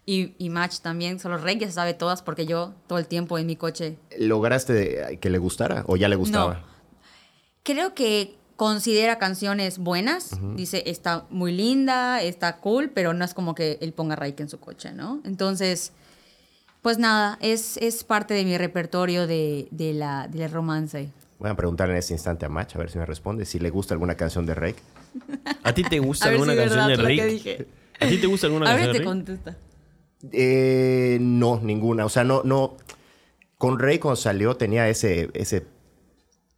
Y, 0.06 0.36
y 0.38 0.50
Match 0.50 0.80
también, 0.80 1.20
solo 1.20 1.38
Rake 1.38 1.60
ya 1.60 1.68
se 1.68 1.74
sabe 1.74 1.94
todas 1.96 2.22
porque 2.22 2.46
yo 2.46 2.74
todo 2.88 3.00
el 3.00 3.08
tiempo 3.08 3.38
en 3.40 3.48
mi 3.48 3.56
coche. 3.56 3.98
¿Lograste 4.20 5.18
que 5.20 5.30
le 5.30 5.38
gustara 5.40 5.84
o 5.88 5.98
ya 5.98 6.08
le 6.10 6.16
gustaba? 6.18 6.54
No. 6.54 6.60
Creo 7.64 7.96
que 7.96 8.38
considera 8.58 9.18
canciones 9.20 9.78
buenas. 9.78 10.32
Dice, 10.56 10.84
está 10.88 11.26
muy 11.30 11.54
linda, 11.54 12.22
está 12.22 12.58
cool, 12.58 12.90
pero 12.94 13.14
no 13.14 13.24
es 13.24 13.34
como 13.34 13.56
que 13.56 13.78
él 13.82 13.94
ponga 13.94 14.16
Rake 14.18 14.44
en 14.44 14.50
su 14.50 14.60
coche, 14.60 14.92
¿no? 14.92 15.22
Entonces, 15.24 15.94
pues 16.82 16.98
nada, 16.98 17.38
es, 17.40 17.78
es 17.78 18.04
parte 18.04 18.34
de 18.34 18.44
mi 18.44 18.58
repertorio 18.58 19.28
de, 19.28 19.68
de 19.72 19.94
la, 19.94 20.28
del 20.28 20.52
romance. 20.52 21.10
Voy 21.40 21.50
a 21.52 21.56
preguntar 21.56 21.90
en 21.92 21.98
este 21.98 22.14
instante 22.14 22.46
a 22.46 22.50
Match 22.50 22.76
a 22.76 22.80
ver 22.80 22.90
si 22.90 22.98
me 22.98 23.06
responde 23.06 23.46
si 23.46 23.60
le 23.60 23.70
gusta 23.70 23.94
alguna 23.94 24.16
canción 24.16 24.46
de 24.48 24.56
Rake. 24.56 24.82
¿A 25.64 25.74
ti 25.74 25.84
te 25.84 26.00
gusta 26.00 26.30
alguna 26.30 26.54
si 26.54 26.58
canción 26.60 26.88
de 26.88 26.98
verdad 26.98 27.06
Rake? 27.06 27.68
¿A 28.00 28.08
ti 28.08 28.18
te 28.18 28.28
gusta 28.28 28.48
alguna 28.48 28.66
A 28.66 28.70
canción 28.76 28.92
te 28.92 29.00
de 29.00 29.00
Rake? 29.00 29.06
contesta. 29.06 29.58
Eh, 30.32 31.20
no, 31.22 31.60
ninguna. 31.62 32.06
O 32.06 32.10
sea, 32.10 32.24
no, 32.24 32.42
no. 32.44 32.76
Con 33.60 33.78
Rake 33.78 34.00
cuando 34.00 34.16
salió 34.16 34.56
tenía 34.58 34.90
ese, 34.90 35.30
ese 35.34 35.64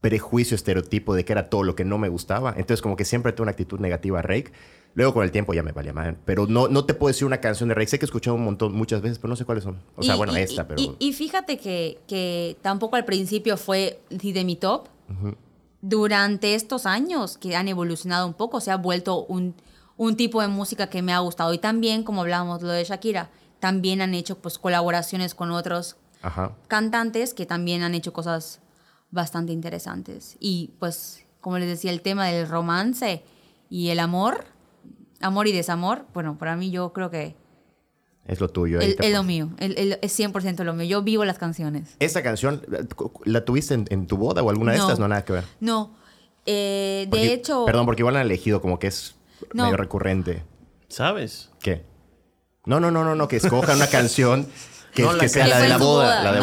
prejuicio, 0.02 0.56
estereotipo 0.56 1.14
de 1.14 1.26
que 1.26 1.34
era 1.34 1.50
todo 1.50 1.64
lo 1.64 1.76
que 1.76 1.84
no 1.86 1.98
me 1.98 2.10
gustaba. 2.10 2.52
Entonces, 2.52 2.82
como 2.82 2.96
que 2.96 3.06
siempre 3.06 3.34
tuve 3.34 3.44
una 3.44 3.52
actitud 3.52 3.80
negativa 3.80 4.20
a 4.20 4.22
Rake. 4.22 4.52
Luego 4.96 5.14
con 5.14 5.24
el 5.24 5.32
tiempo 5.32 5.54
ya 5.54 5.62
me 5.62 5.72
valía 5.72 5.94
mal. 5.94 6.18
Pero 6.26 6.48
no, 6.48 6.68
no 6.68 6.86
te 6.86 6.94
puedo 6.94 7.10
decir 7.10 7.26
una 7.28 7.40
canción 7.42 7.70
de 7.70 7.76
Rake. 7.76 7.88
Sé 7.88 8.00
que 8.00 8.06
he 8.06 8.08
escuchado 8.08 8.36
un 8.36 8.44
montón, 8.44 8.74
muchas 8.74 9.02
veces, 9.02 9.20
pero 9.20 9.30
no 9.30 9.36
sé 9.36 9.46
cuáles 9.46 9.64
son. 9.64 9.78
O 9.96 10.04
sea, 10.04 10.16
Y- 10.16 10.18
bueno, 10.18 10.38
y- 10.38 10.42
esta, 10.42 10.68
pero. 10.68 10.82
Y, 10.82 10.96
y 11.00 11.14
fíjate 11.14 11.58
que, 11.60 12.00
que 12.08 12.58
tampoco 12.62 12.96
al 12.96 13.06
principio 13.06 13.56
fue 13.58 14.00
sí, 14.20 14.32
de 14.32 14.44
mi 14.44 14.56
top. 14.56 14.88
Durante 15.82 16.56
estos 16.56 16.86
años 16.86 17.38
que 17.38 17.56
han 17.56 17.68
evolucionado 17.70 18.28
un 18.28 18.34
poco, 18.34 18.60
se 18.60 18.70
ha 18.72 18.76
vuelto 18.78 19.26
un, 19.26 19.56
un 19.96 20.18
tipo 20.18 20.42
de 20.42 20.48
música 20.50 20.88
que 20.90 21.02
me 21.02 21.14
ha 21.14 21.20
gustado. 21.20 21.54
Y 21.54 21.58
también, 21.58 22.04
como 22.04 22.22
hablábamos 22.22 22.62
lo 22.62 22.70
de 22.70 22.84
Shakira, 22.84 23.30
también 23.62 24.02
han 24.02 24.14
hecho 24.14 24.38
pues 24.40 24.58
colaboraciones 24.58 25.36
con 25.36 25.52
otros 25.52 25.96
Ajá. 26.22 26.52
cantantes 26.68 27.34
que 27.34 27.46
también 27.46 27.82
han 27.84 27.96
hecho 27.96 28.12
cosas 28.12 28.60
bastante 29.12 29.52
interesantes. 29.54 30.38
Y 30.40 30.72
pues, 30.80 31.24
como 31.42 31.58
les 31.58 31.68
decía, 31.68 31.92
el 31.92 32.02
tema 32.02 32.28
del 32.28 32.48
romance 32.48 33.24
y 33.70 33.90
el 33.90 34.00
amor, 34.00 34.46
amor 35.22 35.48
y 35.48 35.52
desamor, 35.52 36.06
bueno, 36.14 36.38
para 36.38 36.56
mí 36.56 36.72
yo 36.72 36.94
creo 36.94 37.10
que 37.10 37.36
Es 38.26 38.40
lo 38.40 38.50
tuyo. 38.50 38.80
El- 38.80 38.92
Es 38.92 38.98
lo 39.00 39.06
apoyo. 39.20 39.24
mío, 39.24 39.50
el- 39.58 39.78
el- 39.78 40.00
es 40.02 40.12
100% 40.20 40.64
lo 40.64 40.74
mío. 40.74 40.86
Yo 40.88 41.02
vivo 41.02 41.26
las 41.26 41.38
canciones. 41.40 41.96
¿Esta 42.00 42.22
canción 42.22 42.62
la 43.26 43.44
tuviste 43.46 43.74
en, 43.74 43.86
en 43.90 44.06
tu 44.08 44.18
boda 44.18 44.44
o 44.44 44.50
alguna 44.50 44.74
de 44.74 44.78
No. 44.78 44.84
estas? 44.86 45.00
No, 45.00 45.08
nada 45.08 45.26
que 45.26 45.34
ver. 45.34 45.44
No, 45.60 45.96
eh, 46.46 47.08
de 47.10 47.34
hecho... 47.34 47.66
Perdón, 47.66 47.86
porque 47.86 48.02
igual 48.02 48.16
han 48.18 48.22
elegido 48.26 48.62
como 48.62 48.78
que 48.80 48.88
es 48.88 49.16
No. 49.54 49.64
medio 49.64 49.78
recurrente. 49.78 50.44
¿Sabes? 50.90 51.50
¿Qué? 51.62 51.84
No, 52.66 52.80
no, 52.80 52.92
no, 52.92 53.04
no, 53.04 53.16
no, 53.16 53.28
que 53.28 53.38
escojan 53.38 53.78
una 53.78 53.88
canción 53.88 54.46
que, 54.94 55.04
No, 55.04 55.14
la 55.14 55.20
que 55.20 55.30
sea 55.30 55.44
que 55.46 55.50
la 55.52 55.60
de 55.60 55.70
la 55.70 55.78
boda. 55.78 56.04
boda. 56.06 56.24
La 56.24 56.32
de 56.34 56.40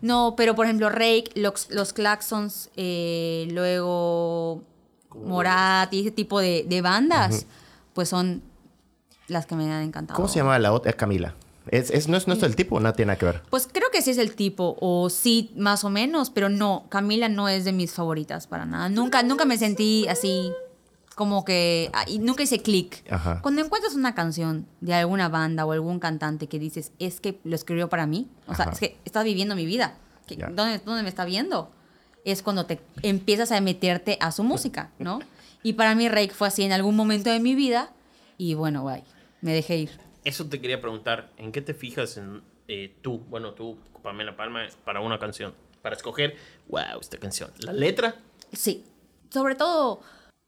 No. 0.00 0.24
boda. 0.30 0.36
pero 0.36 0.54
por 0.54 0.66
ejemplo, 0.66 0.88
Rake, 0.90 1.30
los, 1.34 1.68
los 1.70 1.92
Claxons, 1.92 2.70
eh, 2.76 3.48
luego 3.50 4.62
Morat 5.14 5.92
y 5.92 6.00
ese 6.00 6.10
tipo 6.10 6.40
de, 6.40 6.64
de 6.68 6.82
bandas, 6.82 7.46
pues 7.94 8.08
son 8.08 8.42
las 9.28 9.46
que 9.46 9.54
me 9.54 9.64
han 9.72 9.82
encantado. 9.82 10.16
¿Cómo 10.16 10.28
se 10.28 10.38
llama 10.38 10.58
la 10.58 10.72
otra? 10.72 10.90
Es 10.90 10.96
Camila. 10.96 11.34
¿Es, 11.68 11.90
es, 11.90 12.08
no, 12.08 12.16
es, 12.16 12.26
¿No 12.26 12.34
es 12.34 12.42
el 12.42 12.56
tipo? 12.56 12.80
No 12.80 12.92
tiene 12.94 13.08
nada 13.10 13.18
que 13.18 13.26
ver. 13.26 13.42
Pues 13.50 13.68
creo 13.70 13.90
que 13.92 14.02
sí 14.02 14.10
es 14.10 14.18
el 14.18 14.34
tipo, 14.34 14.76
o 14.80 15.08
sí, 15.10 15.52
más 15.56 15.84
o 15.84 15.90
menos, 15.90 16.30
pero 16.30 16.48
no, 16.48 16.86
Camila 16.88 17.28
no 17.28 17.48
es 17.48 17.64
de 17.64 17.72
mis 17.72 17.92
favoritas 17.92 18.46
para 18.46 18.64
nada. 18.66 18.88
Nunca, 18.88 19.22
nunca 19.22 19.44
me 19.44 19.56
sentí 19.58 20.08
así 20.08 20.52
como 21.20 21.44
que, 21.44 21.90
ah, 21.92 22.06
y 22.08 22.18
nunca 22.18 22.42
hice 22.44 22.62
clic. 22.62 23.04
Cuando 23.42 23.60
encuentras 23.60 23.94
una 23.94 24.14
canción 24.14 24.66
de 24.80 24.94
alguna 24.94 25.28
banda 25.28 25.66
o 25.66 25.72
algún 25.72 25.98
cantante 26.00 26.46
que 26.46 26.58
dices, 26.58 26.92
es 26.98 27.20
que 27.20 27.38
lo 27.44 27.54
escribió 27.54 27.90
para 27.90 28.06
mí, 28.06 28.26
o 28.46 28.54
sea, 28.54 28.64
Ajá. 28.64 28.72
es 28.72 28.80
que 28.80 28.96
está 29.04 29.22
viviendo 29.22 29.54
mi 29.54 29.66
vida, 29.66 29.98
que- 30.26 30.36
Ya. 30.36 30.46
¿dónde, 30.46 30.78
¿dónde 30.78 31.02
me 31.02 31.10
está 31.10 31.26
viendo? 31.26 31.70
Es 32.24 32.42
cuando 32.42 32.64
te 32.64 32.80
empiezas 33.02 33.52
a 33.52 33.60
meterte 33.60 34.16
a 34.18 34.32
su 34.32 34.44
música, 34.44 34.92
¿no? 34.98 35.18
Y 35.62 35.74
para 35.74 35.94
mí 35.94 36.08
Rake 36.08 36.30
fue 36.32 36.48
así 36.48 36.62
en 36.62 36.72
algún 36.72 36.96
momento 36.96 37.28
de 37.28 37.38
mi 37.38 37.54
vida 37.54 37.90
y 38.38 38.54
bueno, 38.54 38.82
bye, 38.82 39.04
me 39.42 39.52
dejé 39.52 39.76
ir. 39.76 39.90
Eso 40.24 40.46
te 40.46 40.58
quería 40.58 40.80
preguntar. 40.80 41.28
¿En 41.36 41.52
qué 41.52 41.60
te 41.60 41.74
fijas 41.74 42.16
en 42.16 42.40
eh, 42.66 42.96
tú, 43.02 43.18
bueno, 43.28 43.52
tú, 43.52 43.76
Pamela 44.02 44.38
Palma, 44.38 44.66
para 44.86 45.02
una 45.02 45.18
canción? 45.18 45.52
Para 45.82 45.96
escoger, 45.96 46.36
wow, 46.68 46.98
esta 46.98 47.18
canción. 47.18 47.50
¿La 47.58 47.74
letra? 47.74 48.14
Sí. 48.54 48.86
Sobre 49.28 49.54
todo 49.54 50.00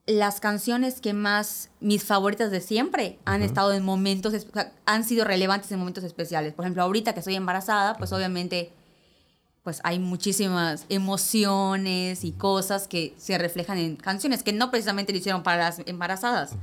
las 0.06 0.40
canciones 0.40 1.00
que 1.00 1.12
más 1.12 1.70
mis 1.80 2.02
favoritas 2.02 2.50
de 2.50 2.60
siempre 2.60 3.18
han 3.24 3.42
estado 3.42 3.72
en 3.72 3.84
momentos, 3.84 4.34
es- 4.34 4.46
o 4.50 4.52
sea, 4.52 4.72
han 4.84 5.04
sido 5.04 5.24
relevantes 5.24 5.70
en 5.72 5.78
momentos 5.78 6.02
especiales. 6.04 6.54
Por 6.54 6.64
ejemplo, 6.64 6.82
ahorita 6.82 7.12
que 7.14 7.20
estoy 7.20 7.36
embarazada, 7.36 7.94
pues 7.96 8.12
obviamente 8.12 8.72
pues 9.62 9.80
hay 9.84 10.00
muchísimas 10.00 10.86
emociones 10.88 12.24
y 12.24 12.32
cosas 12.32 12.88
que 12.88 13.14
se 13.16 13.38
reflejan 13.38 13.78
en 13.78 13.94
canciones 13.94 14.42
que 14.42 14.52
no 14.52 14.72
precisamente 14.72 15.12
lo 15.12 15.18
hicieron 15.18 15.44
para 15.44 15.58
las 15.64 15.80
embarazadas, 15.86 16.56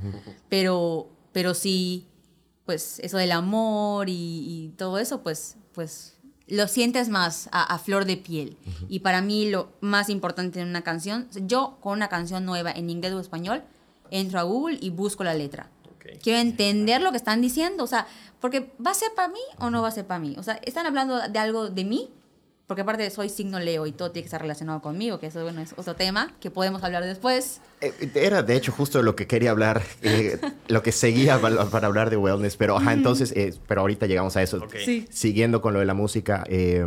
pero, 0.50 1.08
pero 1.32 1.54
sí, 1.54 2.06
pues 2.66 2.98
eso 2.98 3.16
del 3.16 3.32
amor 3.32 4.10
y, 4.10 4.12
y 4.12 4.74
todo 4.76 4.98
eso, 4.98 5.22
pues, 5.22 5.56
pues 5.72 6.18
lo 6.50 6.68
sientes 6.68 7.08
más 7.08 7.48
a, 7.52 7.62
a 7.62 7.78
flor 7.78 8.04
de 8.04 8.16
piel. 8.16 8.58
Y 8.88 9.00
para 9.00 9.22
mí 9.22 9.48
lo 9.48 9.72
más 9.80 10.10
importante 10.10 10.60
en 10.60 10.68
una 10.68 10.82
canción, 10.82 11.28
yo 11.46 11.78
con 11.80 11.94
una 11.94 12.08
canción 12.08 12.44
nueva 12.44 12.72
en 12.72 12.90
inglés 12.90 13.12
o 13.12 13.20
español, 13.20 13.62
entro 14.10 14.38
a 14.38 14.42
Google 14.42 14.78
y 14.80 14.90
busco 14.90 15.24
la 15.24 15.34
letra. 15.34 15.70
Quiero 16.22 16.40
entender 16.40 17.00
lo 17.00 17.12
que 17.12 17.16
están 17.16 17.40
diciendo, 17.40 17.84
o 17.84 17.86
sea, 17.86 18.06
porque 18.40 18.72
¿va 18.84 18.90
a 18.90 18.94
ser 18.94 19.10
para 19.14 19.28
mí 19.28 19.40
o 19.58 19.70
no 19.70 19.80
va 19.82 19.88
a 19.88 19.92
ser 19.92 20.06
para 20.06 20.18
mí? 20.18 20.34
O 20.38 20.42
sea, 20.42 20.54
¿están 20.64 20.86
hablando 20.86 21.28
de 21.28 21.38
algo 21.38 21.70
de 21.70 21.84
mí? 21.84 22.10
Porque 22.70 22.82
aparte 22.82 23.10
soy 23.10 23.28
signo 23.30 23.58
Leo 23.58 23.84
y 23.84 23.90
todo 23.90 24.12
tiene 24.12 24.22
que 24.22 24.26
estar 24.28 24.40
relacionado 24.40 24.80
conmigo, 24.80 25.18
que 25.18 25.26
eso 25.26 25.42
bueno, 25.42 25.60
es 25.60 25.74
otro 25.76 25.96
tema 25.96 26.32
que 26.38 26.52
podemos 26.52 26.84
hablar 26.84 27.04
después. 27.04 27.60
Eh, 27.80 27.92
Era 28.14 28.44
de 28.44 28.54
hecho 28.54 28.70
justo 28.70 29.02
lo 29.02 29.16
que 29.16 29.26
quería 29.26 29.50
hablar, 29.50 29.82
eh, 30.02 30.38
lo 30.68 30.80
que 30.80 30.92
seguía 30.92 31.40
para, 31.40 31.64
para 31.64 31.88
hablar 31.88 32.10
de 32.10 32.16
wellness, 32.16 32.56
pero 32.56 32.76
ajá, 32.76 32.92
entonces, 32.92 33.32
eh, 33.32 33.54
pero 33.66 33.80
ahorita 33.80 34.06
llegamos 34.06 34.36
a 34.36 34.42
eso. 34.42 34.64
Sí. 34.84 35.04
Siguiendo 35.10 35.60
con 35.60 35.72
lo 35.72 35.80
de 35.80 35.84
la 35.84 35.94
música, 35.94 36.44
eh, 36.46 36.86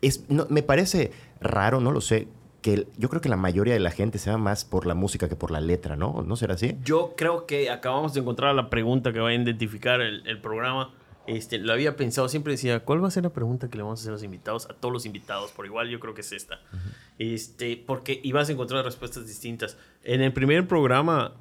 es, 0.00 0.30
no, 0.30 0.46
me 0.48 0.62
parece 0.62 1.10
raro, 1.40 1.80
no 1.80 1.90
lo 1.90 2.00
sé, 2.00 2.28
que 2.62 2.74
el- 2.74 2.86
yo 2.96 3.08
creo 3.08 3.20
que 3.20 3.28
la 3.28 3.36
mayoría 3.36 3.74
de 3.74 3.80
la 3.80 3.90
gente 3.90 4.18
se 4.20 4.30
va 4.30 4.38
más 4.38 4.64
por 4.64 4.86
la 4.86 4.94
música 4.94 5.28
que 5.28 5.34
por 5.34 5.50
la 5.50 5.60
letra, 5.60 5.96
¿no? 5.96 6.22
¿No 6.24 6.36
será 6.36 6.54
así? 6.54 6.76
Yo 6.84 7.14
creo 7.16 7.46
que 7.46 7.68
acabamos 7.68 8.14
de 8.14 8.20
encontrar 8.20 8.54
la 8.54 8.70
pregunta 8.70 9.12
que 9.12 9.18
va 9.18 9.30
a 9.30 9.34
identificar 9.34 10.00
el, 10.00 10.24
el 10.28 10.40
programa. 10.40 10.94
Este, 11.26 11.58
lo 11.58 11.72
había 11.72 11.96
pensado, 11.96 12.28
siempre 12.28 12.52
decía, 12.52 12.80
¿cuál 12.84 13.02
va 13.02 13.08
a 13.08 13.10
ser 13.10 13.24
la 13.24 13.32
pregunta 13.32 13.68
que 13.68 13.76
le 13.76 13.82
vamos 13.82 13.98
a 13.98 14.02
hacer 14.02 14.10
a 14.10 14.12
los 14.12 14.22
invitados? 14.22 14.66
A 14.70 14.74
todos 14.74 14.92
los 14.92 15.06
invitados, 15.06 15.50
por 15.50 15.66
igual 15.66 15.88
yo 15.88 15.98
creo 16.00 16.14
que 16.14 16.20
es 16.20 16.32
esta. 16.32 16.60
este, 17.18 17.76
porque 17.86 18.20
ibas 18.22 18.48
a 18.48 18.52
encontrar 18.52 18.84
respuestas 18.84 19.26
distintas. 19.26 19.76
En 20.04 20.20
el 20.22 20.32
primer 20.32 20.68
programa, 20.68 21.34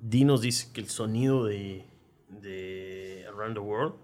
Di 0.00 0.24
nos 0.24 0.42
dice 0.42 0.68
que 0.72 0.80
el 0.80 0.88
sonido 0.88 1.44
de, 1.46 1.84
de 2.28 3.24
Around 3.28 3.54
the 3.54 3.60
World, 3.60 3.94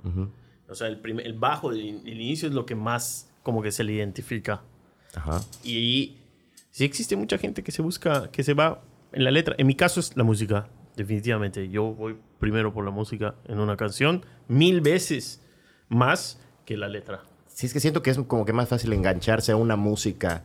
o 0.69 0.75
sea, 0.75 0.89
el, 0.89 0.99
primer- 0.99 1.27
el 1.27 1.35
bajo 1.35 1.71
del 1.71 1.83
in- 1.85 2.03
el 2.07 2.21
inicio 2.21 2.49
es 2.49 2.55
lo 2.55 2.65
que 2.67 2.75
más 2.75 3.31
como 3.43 3.63
que 3.63 3.71
se 3.73 3.85
le 3.85 3.93
identifica. 3.93 4.63
Ajá. 5.15 5.43
Y 5.63 6.17
sí 6.71 6.85
existe 6.85 7.15
mucha 7.17 7.37
gente 7.39 7.63
que 7.63 7.73
se 7.73 7.83
busca, 7.83 8.31
que 8.31 8.43
se 8.43 8.55
va 8.55 8.83
en 9.13 9.25
la 9.25 9.31
letra. 9.31 9.55
En 9.59 9.67
mi 9.67 9.75
caso 9.75 10.01
es 10.01 10.17
la 10.17 10.25
música, 10.25 10.69
definitivamente. 10.97 11.69
Yo 11.69 11.85
voy 11.93 12.17
primero 12.43 12.73
por 12.75 12.85
la 12.85 12.91
música 12.91 13.37
en 13.47 13.61
una 13.61 13.77
canción, 13.77 14.27
mil 14.49 14.81
veces 14.81 15.41
más 15.89 16.41
que 16.67 16.77
la 16.77 16.89
letra. 16.89 17.21
Sí, 17.47 17.67
es 17.67 17.73
que 17.73 17.79
siento 17.79 18.03
que 18.03 18.11
es 18.11 18.19
como 18.19 18.45
que 18.45 18.53
más 18.53 18.69
fácil 18.69 18.93
engancharse 18.93 19.53
a 19.53 19.57
una 19.57 19.77
música 19.77 20.43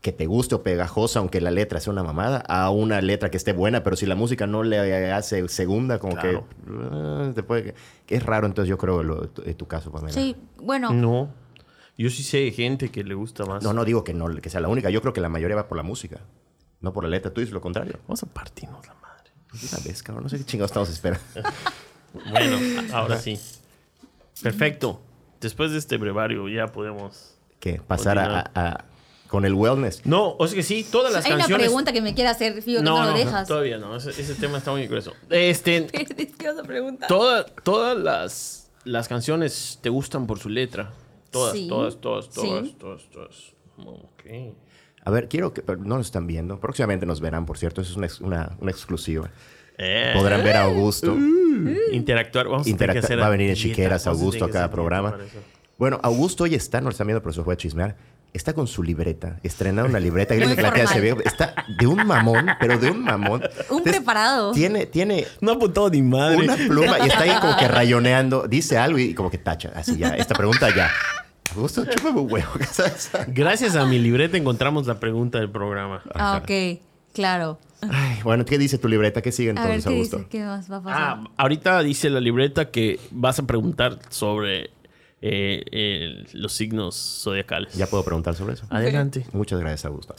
que 0.00 0.10
te 0.10 0.24
guste 0.24 0.54
o 0.54 0.62
pegajosa, 0.62 1.18
aunque 1.18 1.42
la 1.42 1.50
letra 1.50 1.80
sea 1.80 1.92
una 1.92 2.02
mamada, 2.02 2.38
a 2.48 2.70
una 2.70 3.02
letra 3.02 3.30
que 3.30 3.36
esté 3.36 3.52
buena, 3.52 3.82
pero 3.84 3.94
si 3.94 4.06
la 4.06 4.14
música 4.14 4.46
no 4.46 4.62
le 4.62 5.12
hace 5.12 5.46
segunda, 5.48 5.98
como 5.98 6.14
Claro. 6.16 6.46
que, 6.48 6.72
ah, 6.72 7.30
te 7.34 7.42
puede- 7.42 7.74
que 8.06 8.14
es 8.16 8.22
raro, 8.24 8.46
entonces 8.46 8.70
yo 8.70 8.78
creo 8.78 9.02
lo, 9.02 9.28
tu, 9.28 9.42
tu 9.52 9.66
caso, 9.66 9.92
Pamela. 9.92 10.12
Sí, 10.14 10.34
bueno, 10.56 10.92
No. 10.94 11.28
Yo 11.98 12.08
sí 12.08 12.22
sé 12.22 12.50
gente 12.52 12.88
que 12.90 13.04
le 13.04 13.12
gusta 13.12 13.44
más. 13.44 13.62
No, 13.62 13.74
no 13.74 13.84
digo 13.84 14.02
que 14.02 14.14
no 14.14 14.26
que 14.36 14.48
sea 14.48 14.62
la 14.62 14.68
única, 14.68 14.88
yo 14.88 15.02
creo 15.02 15.12
que 15.12 15.20
la 15.20 15.28
mayoría 15.28 15.56
va 15.56 15.68
por 15.68 15.76
la 15.76 15.82
música, 15.84 16.20
no 16.80 16.94
por 16.94 17.04
la 17.04 17.10
letra, 17.10 17.30
tú 17.34 17.42
dices 17.42 17.52
lo 17.52 17.60
contrario. 17.60 17.98
Vamos 18.08 18.22
a 18.22 18.26
partirnos 18.26 18.84
la 18.86 18.94
madre. 18.94 19.11
Una 19.52 19.82
vez, 19.84 20.02
cabrón, 20.02 20.24
no 20.24 20.28
sé 20.30 20.38
qué 20.38 20.44
chingados 20.44 20.70
estamos 20.70 20.88
esperando. 20.90 21.24
Bueno, 22.30 22.58
ahora 22.92 23.18
sí. 23.18 23.38
Perfecto. 24.42 25.00
Después 25.40 25.70
de 25.72 25.78
este 25.78 25.96
brevario 25.96 26.46
ya 26.48 26.66
podemos... 26.66 27.34
que 27.58 27.80
pasar 27.80 28.18
a, 28.18 28.84
con 29.28 29.46
el 29.46 29.54
wellness. 29.54 30.04
No, 30.04 30.36
o 30.38 30.46
sea 30.46 30.56
que 30.56 30.62
sí, 30.62 30.84
todas 30.90 31.10
las 31.12 31.24
hay 31.24 31.32
una 31.32 31.38
canciones... 31.40 31.66
pregunta 31.68 31.90
que 31.92 32.02
me 32.02 32.12
quiere 32.14 32.28
hacer, 32.28 32.62
que 32.62 32.82
no, 32.82 33.02
lo 33.02 33.12
dejas. 33.14 33.48
todavía 33.48 33.78
no. 33.78 33.96
Ese, 33.96 34.10
ese 34.10 34.34
tema 34.34 34.58
está 34.58 34.72
muy 34.72 34.86
grueso. 34.86 35.14
Este, 35.30 35.86
¿Qué 36.38 36.48
vas 36.48 36.58
a 36.58 36.62
preguntar? 36.64 37.08
Toda- 37.08 37.46
todas 37.46 37.96
las, 37.96 38.70
las 38.84 39.08
canciones 39.08 39.78
te 39.80 39.88
gustan 39.88 40.26
por 40.26 40.38
su 40.38 40.50
letra. 40.50 40.92
Todas, 41.30 41.54
Sí. 41.54 41.66
todas, 41.66 41.98
todas, 41.98 42.28
todas, 42.28 42.66
Sí. 42.66 42.76
todas, 42.78 43.02
todas. 43.10 43.36
Ok. 43.78 44.54
A 45.04 45.10
ver, 45.10 45.28
quiero 45.28 45.52
que, 45.52 45.62
pero 45.62 45.78
no 45.78 45.96
nos 45.98 46.06
están 46.06 46.26
viendo, 46.26 46.60
próximamente 46.60 47.06
nos 47.06 47.20
verán, 47.20 47.44
por 47.46 47.58
cierto, 47.58 47.80
eso 47.80 47.90
es 48.04 48.20
una, 48.20 48.26
una- 48.36 48.52
una 48.60 48.70
exclusiva. 48.70 49.30
Eh, 49.78 50.12
Podrán 50.14 50.44
ver 50.44 50.56
a 50.56 50.64
Augusto. 50.64 51.16
interactuar. 51.92 52.46
Vamos 52.46 52.62
a 52.62 52.64
tener 52.64 52.64
que 52.64 52.70
Interactuar. 52.84 53.04
hacer 53.04 53.20
Va 53.20 53.26
a 53.26 53.30
venir 53.30 53.50
en 53.50 53.56
chiqueras 53.56 54.06
Augusto 54.06 54.44
a 54.44 54.50
cada 54.50 54.70
programa. 54.70 55.16
Bueno, 55.78 55.98
Augusto 56.02 56.44
hoy 56.44 56.54
está, 56.54 56.80
no 56.80 56.84
lo 56.84 56.90
están 56.90 57.06
viendo, 57.06 57.22
pero 57.22 57.32
se 57.32 57.42
fue 57.42 57.54
a 57.54 57.56
chismear. 57.56 57.96
Está 58.32 58.54
con 58.54 58.66
su 58.66 58.82
libreta, 58.82 59.38
estrenando 59.42 59.90
una 59.90 60.00
libreta. 60.00 60.34
Muy 60.34 60.54
que 60.56 60.62
la 60.62 60.72
tía 60.72 60.86
se 60.86 60.94
formal. 61.00 61.14
ve- 61.16 61.22
Está 61.26 61.54
de 61.78 61.86
un 61.86 62.06
mamón, 62.06 62.46
pero 62.60 62.78
de 62.78 62.90
un 62.90 63.02
mamón. 63.02 63.42
Un 63.42 63.78
Entonces, 63.78 63.96
preparado. 63.96 64.52
Tiene, 64.52 64.86
tiene 64.86 65.26
No 65.40 65.52
ha 65.52 65.54
apuntado 65.56 65.90
ni 65.90 66.00
madre. 66.00 66.36
una 66.38 66.56
pluma 66.56 66.98
y 67.00 67.08
está 67.08 67.20
ahí 67.20 67.34
como 67.40 67.56
que 67.58 67.68
rayoneando. 67.68 68.46
Dice 68.48 68.78
algo 68.78 68.98
y 68.98 69.12
como 69.14 69.30
que 69.30 69.38
tacha. 69.38 69.72
Así 69.74 69.98
ya, 69.98 70.10
esta 70.16 70.34
pregunta 70.34 70.68
ya. 70.74 70.90
Augusto, 71.54 71.84
chúpame 71.84 72.20
un 72.20 72.32
huevo. 72.32 72.50
¿sabes? 72.70 73.10
Gracias 73.28 73.76
a 73.76 73.84
mi 73.86 73.98
libreta 73.98 74.36
encontramos 74.36 74.86
la 74.86 74.98
pregunta 74.98 75.38
del 75.38 75.50
programa. 75.50 76.02
Ah, 76.14 76.40
ok, 76.42 76.80
claro. 77.12 77.58
Ay, 77.90 78.20
bueno, 78.22 78.44
¿qué 78.44 78.58
dice 78.58 78.78
tu 78.78 78.88
libreta? 78.88 79.22
¿Qué 79.22 79.32
sigue 79.32 79.50
A 79.50 79.66
ver, 79.66 79.82
¿qué 79.82 79.88
Augusto? 79.88 80.18
dice? 80.18 80.28
¿Qué 80.28 80.44
más 80.44 80.70
va 80.70 80.76
a 80.76 80.82
pasar? 80.82 81.02
Ah, 81.02 81.24
ahorita 81.36 81.82
dice 81.82 82.10
la 82.10 82.20
libreta 82.20 82.70
que 82.70 83.00
vas 83.10 83.38
a 83.40 83.42
preguntar 83.42 83.98
sobre 84.08 84.70
eh, 85.20 85.64
eh, 85.70 86.24
los 86.32 86.52
signos 86.52 86.94
zodiacales. 87.22 87.74
Ya 87.74 87.86
puedo 87.86 88.04
preguntar 88.04 88.34
sobre 88.34 88.54
eso. 88.54 88.66
Adelante. 88.70 89.26
Muchas 89.32 89.58
gracias, 89.60 89.84
Augusto. 89.86 90.14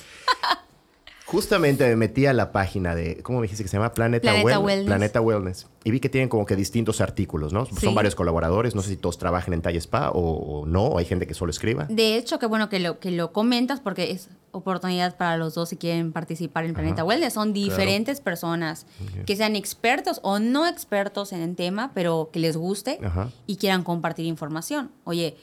Justamente 1.34 1.86
me 1.90 1.96
metí 1.96 2.26
a 2.28 2.32
la 2.34 2.52
página 2.52 2.96
de, 2.96 3.18
¿cómo 3.24 3.40
me 3.40 3.44
dijiste 3.44 3.64
que 3.64 3.70
se 3.70 3.76
llama? 3.78 3.92
Planeta, 3.94 4.30
Planeta 4.32 4.60
Well- 4.60 4.66
Wellness. 4.66 4.86
Planeta 4.86 5.20
Wellness. 5.22 5.68
Y 5.84 5.92
vi 5.92 6.00
que 6.00 6.08
tienen 6.08 6.30
como 6.30 6.46
que 6.46 6.56
distintos 6.56 7.02
artículos, 7.02 7.52
¿no? 7.52 7.66
Sí. 7.66 7.74
Son 7.82 7.94
varios 7.96 8.16
colaboradores. 8.16 8.76
No 8.76 8.82
sé 8.82 8.90
si 8.90 8.96
todos 8.98 9.18
trabajan 9.18 9.54
en 9.54 9.62
Talla 9.62 9.80
Spa 9.80 10.12
o, 10.12 10.20
o 10.62 10.66
no. 10.66 10.84
O 10.86 10.98
hay 11.00 11.06
gente 11.06 11.28
que 11.28 11.34
solo 11.34 11.50
escriba. 11.50 11.88
De 11.90 12.16
hecho, 12.16 12.40
qué 12.40 12.46
bueno 12.46 12.70
que 12.70 12.80
lo, 12.80 13.00
que 13.00 13.12
lo 13.12 13.34
comentas 13.34 13.80
porque 13.82 14.12
es 14.12 14.30
oportunidad 14.52 15.18
para 15.18 15.36
los 15.38 15.56
dos 15.56 15.70
si 15.70 15.78
quieren 15.78 16.14
participar 16.14 16.64
en 16.66 16.74
Planeta 16.76 17.04
Wellness. 17.04 17.34
Son 17.34 17.52
diferentes 17.54 18.22
personas 18.22 18.86
que 19.26 19.36
sean 19.36 19.56
expertos 19.56 20.20
o 20.24 20.38
no 20.40 20.68
expertos 20.68 21.34
en 21.34 21.42
el 21.42 21.56
tema, 21.56 21.92
pero 21.96 22.30
que 22.32 22.40
les 22.40 22.56
guste 22.56 23.00
Ajá. 23.04 23.30
y 23.48 23.58
quieran 23.58 23.84
compartir 23.84 24.26
información. 24.28 24.92
Oye, 25.04 25.36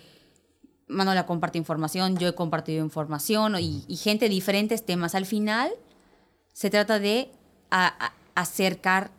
Manola 0.91 1.25
comparte 1.27 1.57
información, 1.59 2.17
yo 2.19 2.29
he 2.29 2.35
compartido 2.35 2.85
información 2.85 3.57
y, 3.61 3.85
y 3.89 3.97
gente 3.97 4.27
de 4.27 4.31
diferentes 4.31 4.85
temas. 4.85 5.15
Al 5.15 5.25
final, 5.27 5.71
se 6.53 6.69
trata 6.71 6.99
de 6.99 7.31
a- 7.71 7.87
a- 8.07 8.13
acercar 8.41 9.11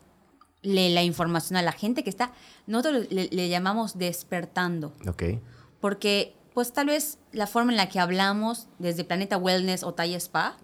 la 0.63 1.01
información 1.03 1.57
a 1.57 1.61
la 1.63 1.71
gente 1.71 2.03
que 2.03 2.09
está, 2.11 2.31
nosotros 2.67 3.07
le, 3.09 3.27
le 3.31 3.49
llamamos 3.49 3.97
despertando, 3.97 4.93
Ok. 5.07 5.23
porque 5.79 6.35
pues 6.53 6.71
tal 6.73 6.87
vez 6.87 7.17
la 7.31 7.47
forma 7.47 7.71
en 7.71 7.77
la 7.77 7.87
que 7.89 7.99
hablamos 7.99 8.67
desde 8.77 9.03
Planeta 9.03 9.37
Wellness 9.37 9.83
o 9.83 9.93
Talla 9.93 10.17
Spa 10.17 10.57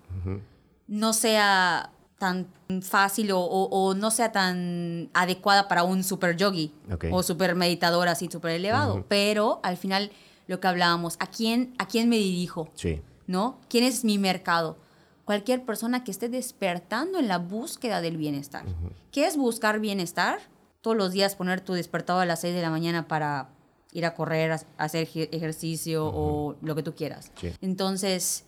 no 0.87 1.13
sea 1.13 1.91
tan 2.19 2.47
fácil 2.81 3.31
o, 3.31 3.39
o- 3.39 3.69
o 3.69 3.93
no 3.95 4.11
sea 4.11 4.31
tan 4.31 5.09
adecuada 5.13 5.67
para 5.67 5.83
un 5.83 6.03
super 6.03 6.35
yogi 6.35 6.73
Ok. 6.91 7.05
o 7.11 7.23
super 7.23 7.55
meditador 7.55 8.07
así 8.07 8.27
super 8.31 8.51
elevado, 8.51 9.05
pero 9.07 9.59
al 9.63 9.77
final 9.77 10.11
lo 10.47 10.59
que 10.59 10.67
hablábamos, 10.67 11.15
¿a 11.19 11.27
quién, 11.27 11.73
¿a 11.77 11.87
quién 11.87 12.09
me 12.09 12.17
dirijo? 12.17 12.69
Sí. 12.73 13.01
¿no? 13.27 13.59
¿Quién 13.69 13.83
es 13.83 14.03
mi 14.05 14.17
mercado? 14.17 14.77
Cualquier 15.25 15.65
persona 15.65 16.05
que 16.05 16.11
esté 16.11 16.29
despertando 16.29 17.19
en 17.19 17.27
la 17.27 17.37
búsqueda 17.37 17.99
del 17.99 18.15
bienestar. 18.15 18.63
¿Qué 19.11 19.27
es 19.27 19.35
buscar 19.35 19.79
bienestar? 19.81 20.39
Todos 20.81 20.95
los 20.95 21.11
días 21.11 21.35
poner 21.35 21.59
tu 21.59 21.73
despertador 21.73 22.21
a 22.23 22.25
las 22.25 22.39
6 22.41 22.55
de 22.55 22.61
la 22.61 22.69
mañana 22.69 23.09
para 23.09 23.49
ir 23.91 24.05
a 24.05 24.13
correr, 24.15 24.51
a 24.53 24.61
hacer 24.77 25.05
ejer- 25.05 25.27
ejercicio 25.33 26.05
o 26.07 26.55
lo 26.61 26.75
que 26.75 26.83
tú 26.83 26.95
quieras. 26.95 27.31
Sí. 27.41 27.51
Entonces, 27.59 28.45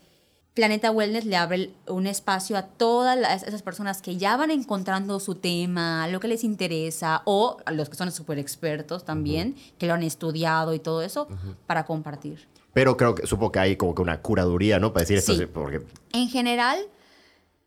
Planeta 0.59 0.91
Wellness 0.91 1.23
le 1.23 1.37
abre 1.37 1.71
un 1.87 2.05
espacio 2.05 2.57
a 2.57 2.63
todas 2.63 3.17
las- 3.17 3.43
esas 3.43 3.61
personas 3.61 4.01
que 4.01 4.17
ya 4.17 4.35
van 4.35 4.51
encontrando 4.51 5.21
su 5.21 5.35
tema, 5.35 6.05
lo 6.09 6.19
que 6.19 6.27
les 6.27 6.43
interesa, 6.43 7.21
o 7.23 7.55
a 7.65 7.71
los 7.71 7.87
que 7.87 7.95
son 7.95 8.11
súper 8.11 8.39
expertos 8.39 9.05
también, 9.05 9.55
que 9.77 9.87
lo 9.87 9.93
han 9.93 10.03
estudiado 10.03 10.73
y 10.73 10.79
todo 10.79 11.01
eso, 11.01 11.29
para 11.65 11.85
compartir. 11.85 12.49
Pero 12.73 12.97
creo 12.97 13.15
que 13.15 13.25
supongo 13.25 13.53
que 13.53 13.59
hay 13.59 13.75
como 13.77 13.95
que 13.95 14.01
una 14.01 14.21
curaduría, 14.21 14.79
¿no? 14.79 14.91
Para 14.91 15.03
decir 15.03 15.17
esto, 15.19 15.33
Sí. 15.33 15.45
porque 15.45 15.81
En 16.11 16.27
general, 16.27 16.77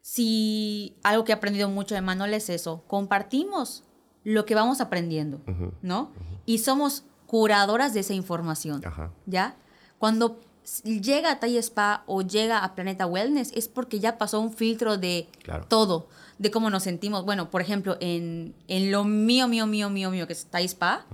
si 0.03 0.97
algo 1.03 1.25
que 1.25 1.33
he 1.33 1.35
aprendido 1.35 1.71
mucho 1.71 1.95
de 1.95 2.03
Manuel 2.03 2.35
es 2.35 2.51
eso, 2.51 2.85
compartimos 2.87 3.85
lo 4.23 4.45
que 4.45 4.55
vamos 4.55 4.83
aprendiendo, 4.83 5.41
¿no? 5.81 6.11
Y 6.45 6.59
somos 6.59 7.05
curadoras 7.27 7.95
de 7.95 8.01
esa 8.01 8.13
información, 8.13 8.83
Ajá. 8.85 9.11
¿ya? 9.25 9.57
Cuando 9.99 10.39
llega 10.85 11.31
a 11.33 11.41
Talla 11.41 11.61
Spa 11.61 12.05
o 12.07 12.23
llega 12.23 12.59
a 12.65 12.75
Planeta 12.75 13.07
Wellness 13.07 13.53
es 13.55 13.69
porque 13.69 13.99
ya 14.01 14.19
pasó 14.19 14.41
un 14.41 14.53
filtro 14.53 14.97
de 14.99 15.29
Claro. 15.43 15.67
todo, 15.69 16.09
de 16.39 16.51
cómo 16.51 16.71
nos 16.71 16.83
sentimos. 16.85 17.25
Bueno, 17.25 17.51
por 17.51 17.61
ejemplo, 17.61 17.97
en, 18.01 18.55
en 18.69 18.91
lo 18.91 19.05
mío, 19.05 19.49
mío, 19.49 19.67
mío, 19.67 19.91
mío, 19.91 20.11
mío, 20.11 20.27
que 20.27 20.33
es 20.33 20.47
Talla 20.47 20.67
Spa, 20.67 21.07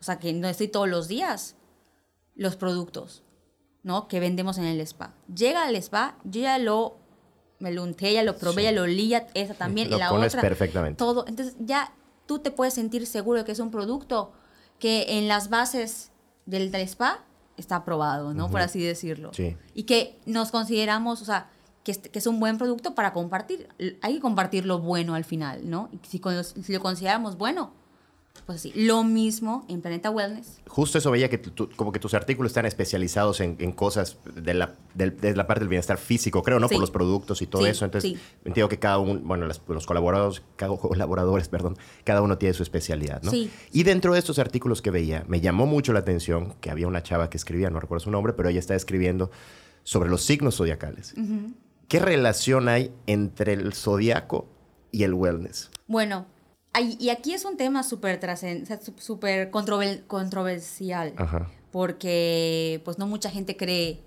o 0.00 0.02
sea, 0.02 0.18
que 0.18 0.32
no 0.32 0.48
estoy 0.48 0.68
todos 0.68 0.88
los 0.88 1.08
días, 1.08 1.56
los 2.34 2.56
productos, 2.56 3.22
¿no? 3.82 4.08
Que 4.08 4.18
vendemos 4.20 4.58
en 4.58 4.64
el 4.64 4.80
spa. 4.80 5.14
Llega 5.34 5.64
al 5.64 5.76
spa, 5.76 6.16
yo 6.24 6.40
ya 6.42 6.58
lo, 6.58 6.96
me 7.58 7.70
lo 7.70 7.82
unté, 7.82 8.12
ya 8.14 8.22
lo 8.22 8.36
probé, 8.36 8.62
ya 8.64 8.72
lo 8.72 8.82
olía, 8.82 9.26
esa 9.34 9.54
también, 9.58 9.90
Lo 9.90 9.96
y 9.96 9.98
la 10.00 10.08
pones 10.10 10.32
otra. 10.34 10.40
perfectamente. 10.42 10.96
Todo. 10.98 11.24
Entonces 11.26 11.54
ya 11.60 11.92
tú 12.26 12.38
te 12.38 12.50
puedes 12.50 12.74
sentir 12.74 13.06
seguro 13.06 13.40
de 13.40 13.44
que 13.44 13.52
es 13.52 13.58
un 13.58 13.70
producto 13.70 14.32
que 14.78 15.18
en 15.18 15.28
las 15.28 15.50
bases 15.50 16.10
del, 16.46 16.70
del 16.70 16.82
spa 16.82 17.24
está 17.60 17.76
aprobado, 17.76 18.34
¿no? 18.34 18.50
Por 18.50 18.60
así 18.60 18.82
decirlo. 18.82 19.30
Sí. 19.32 19.56
Y 19.74 19.84
que 19.84 20.18
nos 20.26 20.50
consideramos, 20.50 21.22
o 21.22 21.24
sea, 21.24 21.48
que 21.84 21.92
es, 21.92 21.98
que 21.98 22.18
es 22.18 22.26
un 22.26 22.40
buen 22.40 22.58
producto 22.58 22.94
para 22.94 23.12
compartir. 23.12 23.68
Hay 24.02 24.14
que 24.14 24.20
compartir 24.20 24.66
lo 24.66 24.80
bueno 24.80 25.14
al 25.14 25.24
final, 25.24 25.68
¿no? 25.68 25.88
Y 25.92 26.00
si 26.06 26.72
lo 26.72 26.80
consideramos 26.80 27.36
bueno, 27.36 27.72
así. 28.52 28.72
Lo 28.74 29.02
mismo 29.04 29.64
en 29.68 29.80
Planeta 29.80 30.10
Wellness. 30.10 30.58
justo 30.68 30.98
eso 30.98 31.10
veía 31.10 31.28
que 31.28 31.38
tu- 31.38 31.68
como 31.76 31.90
que 31.92 31.98
tus 31.98 32.14
artículos 32.14 32.50
están 32.50 32.64
especializados 32.66 33.40
en, 33.40 33.56
en 33.58 33.72
cosas 33.72 34.18
de 34.34 34.54
la, 34.54 34.74
del- 34.94 35.16
de 35.18 35.34
la 35.34 35.46
parte 35.46 35.60
del 35.60 35.68
bienestar 35.68 35.98
físico, 35.98 36.42
creo, 36.42 36.60
¿no? 36.60 36.68
Sí. 36.68 36.74
Por 36.74 36.80
los 36.80 36.90
productos 36.90 37.42
y 37.42 37.46
todo 37.46 37.62
Sí, 37.64 37.68
eso. 37.70 37.84
Entonces, 37.84 38.12
sí. 38.12 38.18
entiendo 38.44 38.68
que 38.68 38.78
cada 38.78 38.98
uno, 38.98 39.20
bueno, 39.24 39.46
las- 39.46 39.60
los 39.68 39.86
colaboradores, 39.86 40.42
cada, 40.56 40.76
colaboradores, 40.78 41.48
perdón, 41.48 41.76
cada 42.04 42.22
uno 42.22 42.38
tiene 42.38 42.52
su 42.54 42.62
especialidad, 42.62 43.22
¿no? 43.22 43.30
Sí. 43.30 43.50
Y 43.72 43.82
dentro 43.82 44.12
de 44.12 44.18
estos 44.18 44.38
artículos 44.38 44.80
que 44.82 44.90
veía, 44.90 45.24
me 45.26 45.40
llamó 45.40 45.66
mucho 45.66 45.92
la 45.92 46.00
atención 46.00 46.54
que 46.60 46.70
había 46.70 46.86
una 46.86 47.02
chava 47.02 47.30
que 47.30 47.36
escribía, 47.36 47.70
no 47.70 47.80
recuerdo 47.80 48.04
su 48.04 48.10
nombre, 48.10 48.32
pero 48.32 48.48
ella 48.48 48.60
está 48.60 48.74
escribiendo 48.74 49.30
sobre 49.82 50.08
los 50.10 50.22
signos 50.22 50.56
zodiacales. 50.56 51.14
¿Qué 51.88 51.98
relación 51.98 52.68
hay 52.68 52.92
entre 53.06 53.54
el 53.54 53.72
zodiaco 53.72 54.46
y 54.92 55.02
el 55.02 55.14
wellness? 55.14 55.70
Bueno, 55.88 56.26
y 56.78 57.08
aquí 57.10 57.34
es 57.34 57.44
un 57.44 57.56
tema 57.56 57.82
súper 57.82 58.20
controver- 59.50 60.06
controversial, 60.06 61.12
Ajá. 61.16 61.48
porque 61.72 62.80
pues 62.84 62.98
no 62.98 63.06
mucha 63.06 63.30
gente 63.30 63.56
cree, 63.56 64.00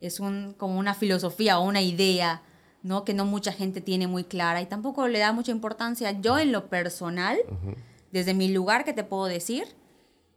es 0.00 0.20
un, 0.20 0.54
como 0.56 0.78
una 0.78 0.94
filosofía 0.94 1.58
o 1.58 1.64
una 1.64 1.82
idea, 1.82 2.42
¿no? 2.82 3.04
Que 3.04 3.14
no 3.14 3.24
mucha 3.24 3.52
gente 3.52 3.80
tiene 3.80 4.06
muy 4.06 4.24
clara 4.24 4.62
y 4.62 4.66
tampoco 4.66 5.08
le 5.08 5.18
da 5.18 5.32
mucha 5.32 5.50
importancia. 5.52 6.12
Yo 6.20 6.38
en 6.38 6.52
lo 6.52 6.68
personal, 6.68 7.38
desde 8.12 8.32
mi 8.34 8.48
lugar 8.48 8.84
que 8.84 8.92
te 8.92 9.04
puedo 9.04 9.26
decir, 9.26 9.64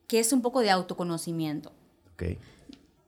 que 0.07 0.19
es 0.19 0.33
un 0.33 0.41
poco 0.41 0.59
de 0.61 0.71
autoconocimiento. 0.71 1.71
Ok. 2.13 2.23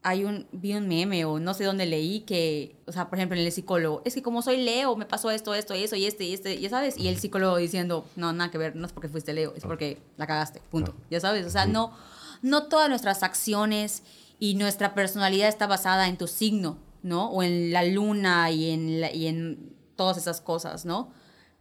Hay 0.06 0.26
un, 0.26 0.48
vi 0.52 0.74
un 0.76 0.88
meme 0.88 1.24
o 1.26 1.40
no 1.40 1.54
sé 1.54 1.64
dónde 1.64 1.86
leí 1.86 2.22
que, 2.22 2.76
o 2.86 2.92
sea, 2.92 3.10
por 3.10 3.18
ejemplo, 3.18 3.38
en 3.40 3.46
el 3.46 3.52
psicólogo, 3.54 4.02
es 4.04 4.14
que 4.14 4.22
como 4.22 4.42
soy 4.42 4.58
Leo, 4.58 4.96
me 4.98 5.06
pasó 5.06 5.32
esto, 5.32 5.54
esto, 5.54 5.76
y 5.76 5.84
eso, 5.84 5.96
y 5.96 6.06
este, 6.06 6.26
y 6.26 6.34
este, 6.34 6.60
ya 6.60 6.70
sabes, 6.70 6.98
y 6.98 7.08
el 7.08 7.18
psicólogo 7.18 7.56
diciendo, 7.58 8.06
no, 8.18 8.34
nada 8.34 8.52
que 8.52 8.58
ver, 8.58 8.76
no 8.76 8.86
es 8.86 8.92
porque 8.92 9.08
fuiste 9.08 9.32
Leo, 9.34 9.54
es 9.56 9.64
porque 9.64 9.98
la 10.18 10.28
cagaste, 10.28 10.62
punto, 10.70 10.94
ya 11.10 11.20
sabes, 11.22 11.46
o 11.46 11.50
sea, 11.50 11.66
no, 11.66 11.94
no 12.42 12.64
todas 12.64 12.90
nuestras 12.90 13.24
acciones 13.24 14.04
y 14.40 14.56
nuestra 14.56 14.94
personalidad 14.94 15.48
está 15.48 15.68
basada 15.68 16.10
en 16.10 16.18
tu 16.18 16.28
signo, 16.28 16.78
¿no? 17.02 17.30
O 17.30 17.42
en 17.42 17.72
la 17.72 17.84
luna 17.86 18.52
y 18.52 18.72
en, 18.72 19.00
la- 19.00 19.14
y 19.14 19.28
en 19.28 19.74
todas 19.96 20.18
esas 20.18 20.42
cosas, 20.42 20.84
¿no? 20.84 21.14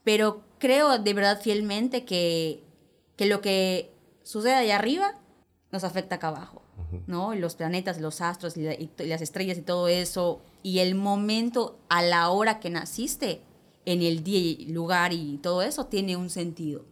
Pero 0.03 0.43
creo 0.59 0.99
de 0.99 1.15
verdad 1.15 1.41
fielmente 1.41 2.05
que, 2.05 2.65
que 3.17 3.27
lo 3.27 3.41
que 3.41 3.93
sucede 4.25 4.55
allá 4.55 4.77
arriba 4.77 5.15
nos 5.71 5.85
afecta 5.85 6.17
acá 6.17 6.29
abajo, 6.29 6.62
¿no? 7.07 7.35
Los 7.35 7.55
planetas, 7.57 8.01
los 8.01 8.21
astros 8.21 8.57
y, 8.57 8.63
la- 8.63 8.75
y 8.75 8.87
t- 8.89 9.05
y 9.05 9.09
las 9.09 9.23
estrellas 9.23 9.59
y 9.59 9.63
todo 9.63 9.89
eso, 9.89 10.41
y 10.63 10.79
el 10.81 10.95
momento 10.95 11.79
a 11.89 12.03
la 12.03 12.29
hora 12.31 12.61
que 12.61 12.71
naciste, 12.71 13.41
en 13.85 14.03
el 14.03 14.23
día 14.23 14.39
y 14.39 14.67
lugar 14.67 15.13
y 15.13 15.39
todo 15.39 15.63
eso, 15.63 15.87
tiene 15.87 16.17
un 16.17 16.31
sentido. 16.31 16.85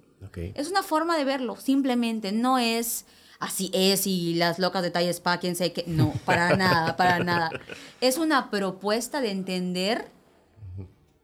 Es 0.55 0.69
una 0.71 0.83
forma 0.83 1.17
de 1.17 1.25
verlo, 1.25 1.57
simplemente, 1.57 2.33
no 2.33 2.59
es 2.59 3.07
así 3.39 3.71
es 3.73 4.07
y 4.07 4.35
las 4.35 4.59
locas 4.59 4.83
de 4.83 4.91
talla 4.91 5.09
spa, 5.11 5.39
quién 5.39 5.57
sé 5.57 5.73
qué, 5.73 5.85
no, 5.87 6.13
para 6.25 6.57
nada, 6.57 6.97
para 6.97 7.21
nada. 7.25 7.51
Es 8.01 8.19
una 8.19 8.51
propuesta 8.51 9.21
de 9.21 9.31
entender 9.31 10.11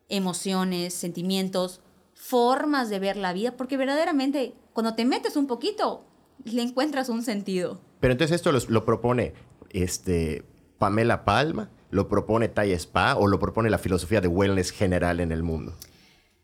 emociones, 0.09 0.95
sentimientos, 0.95 1.81
formas 2.15 2.89
de 2.89 2.99
ver 2.99 3.17
la 3.17 3.33
vida, 3.33 3.57
porque 3.57 3.77
verdaderamente 3.77 4.55
cuando 4.73 4.95
te 4.95 5.05
metes 5.05 5.37
un 5.37 5.47
poquito, 5.47 6.05
le 6.45 6.63
encuentras 6.63 7.09
un 7.09 7.23
sentido. 7.23 7.81
Pero 8.01 8.13
entonces 8.13 8.35
esto 8.37 8.53
los- 8.53 8.69
lo, 8.69 8.85
propone 8.85 9.35
este, 9.71 10.45
Pamela 10.79 11.25
Palma, 11.25 11.71
lo 11.91 12.09
propone 12.09 12.49
Talla 12.49 12.75
Spa 12.77 13.15
o 13.17 13.27
lo 13.27 13.39
propone 13.39 13.71
la 13.71 13.79
filosofía 13.79 14.21
de 14.21 14.29
wellness 14.29 14.71
general 14.71 15.21
en 15.21 15.33
el 15.33 15.43
mundo. 15.43 15.75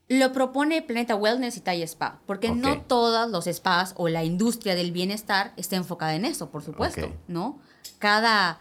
Lo 0.09 0.33
propone 0.33 0.83
Planeta 0.83 1.15
Wellness 1.17 1.57
y 1.57 1.61
Talla 1.61 1.85
Spa, 1.85 2.21
porque 2.27 2.51
no 2.51 2.81
todos 2.83 3.31
los 3.31 3.47
spas 3.47 3.95
o 3.97 4.09
la 4.09 4.25
industria 4.25 4.75
del 4.75 4.93
bienestar 4.93 5.53
está 5.57 5.77
enfocada 5.77 6.15
en 6.15 6.25
eso, 6.27 6.51
por 6.51 6.63
supuesto. 6.63 7.11
¿no? 7.29 7.61
Cada, 7.99 8.59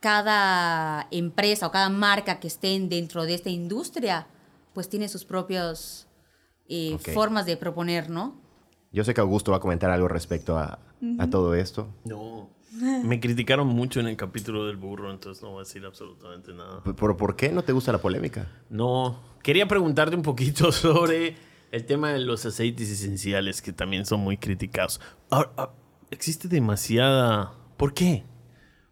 cada 0.00 1.08
empresa 1.10 1.66
o 1.66 1.70
cada 1.70 1.88
marca 1.90 2.40
que 2.40 2.46
estén 2.48 2.88
dentro 2.88 3.24
de 3.24 3.34
esta 3.34 3.50
industria, 3.50 4.26
pues 4.72 4.88
tiene 4.88 5.08
sus 5.08 5.24
propias 5.24 6.06
eh, 6.68 6.96
formas 7.14 7.46
de 7.46 7.56
proponer, 7.56 8.08
¿no? 8.10 8.40
Yo 8.92 9.04
sé 9.04 9.14
que 9.14 9.20
Augusto 9.20 9.50
va 9.50 9.58
a 9.58 9.60
comentar 9.60 9.90
algo 9.90 10.08
respecto 10.08 10.58
a, 10.58 10.78
a 11.18 11.30
todo 11.30 11.54
esto. 11.54 11.88
No. 12.04 12.50
Me 13.04 13.20
criticaron 13.20 13.66
mucho 13.66 14.00
en 14.00 14.08
el 14.08 14.16
capítulo 14.16 14.66
del 14.66 14.76
burro, 14.76 15.10
entonces 15.10 15.42
no 15.42 15.50
voy 15.50 15.58
a 15.58 15.64
decir 15.64 15.84
absolutamente 15.84 16.52
nada. 16.52 16.82
¿Pero 16.84 17.16
por 17.16 17.36
qué 17.36 17.50
no 17.50 17.62
te 17.62 17.72
gusta 17.72 17.92
la 17.92 17.98
polémica? 17.98 18.50
No. 18.70 19.20
Quería 19.42 19.66
preguntarte 19.66 20.16
un 20.16 20.22
poquito 20.22 20.72
sobre 20.72 21.36
el 21.70 21.84
tema 21.84 22.12
de 22.12 22.20
los 22.20 22.44
aceites 22.46 22.90
esenciales 22.90 23.62
que 23.62 23.72
también 23.72 24.06
son 24.06 24.20
muy 24.20 24.36
criticados. 24.36 25.00
Ahora, 25.30 25.50
ah, 25.56 25.70
existe 26.10 26.48
demasiada... 26.48 27.52
¿Por 27.76 27.94
qué? 27.94 28.24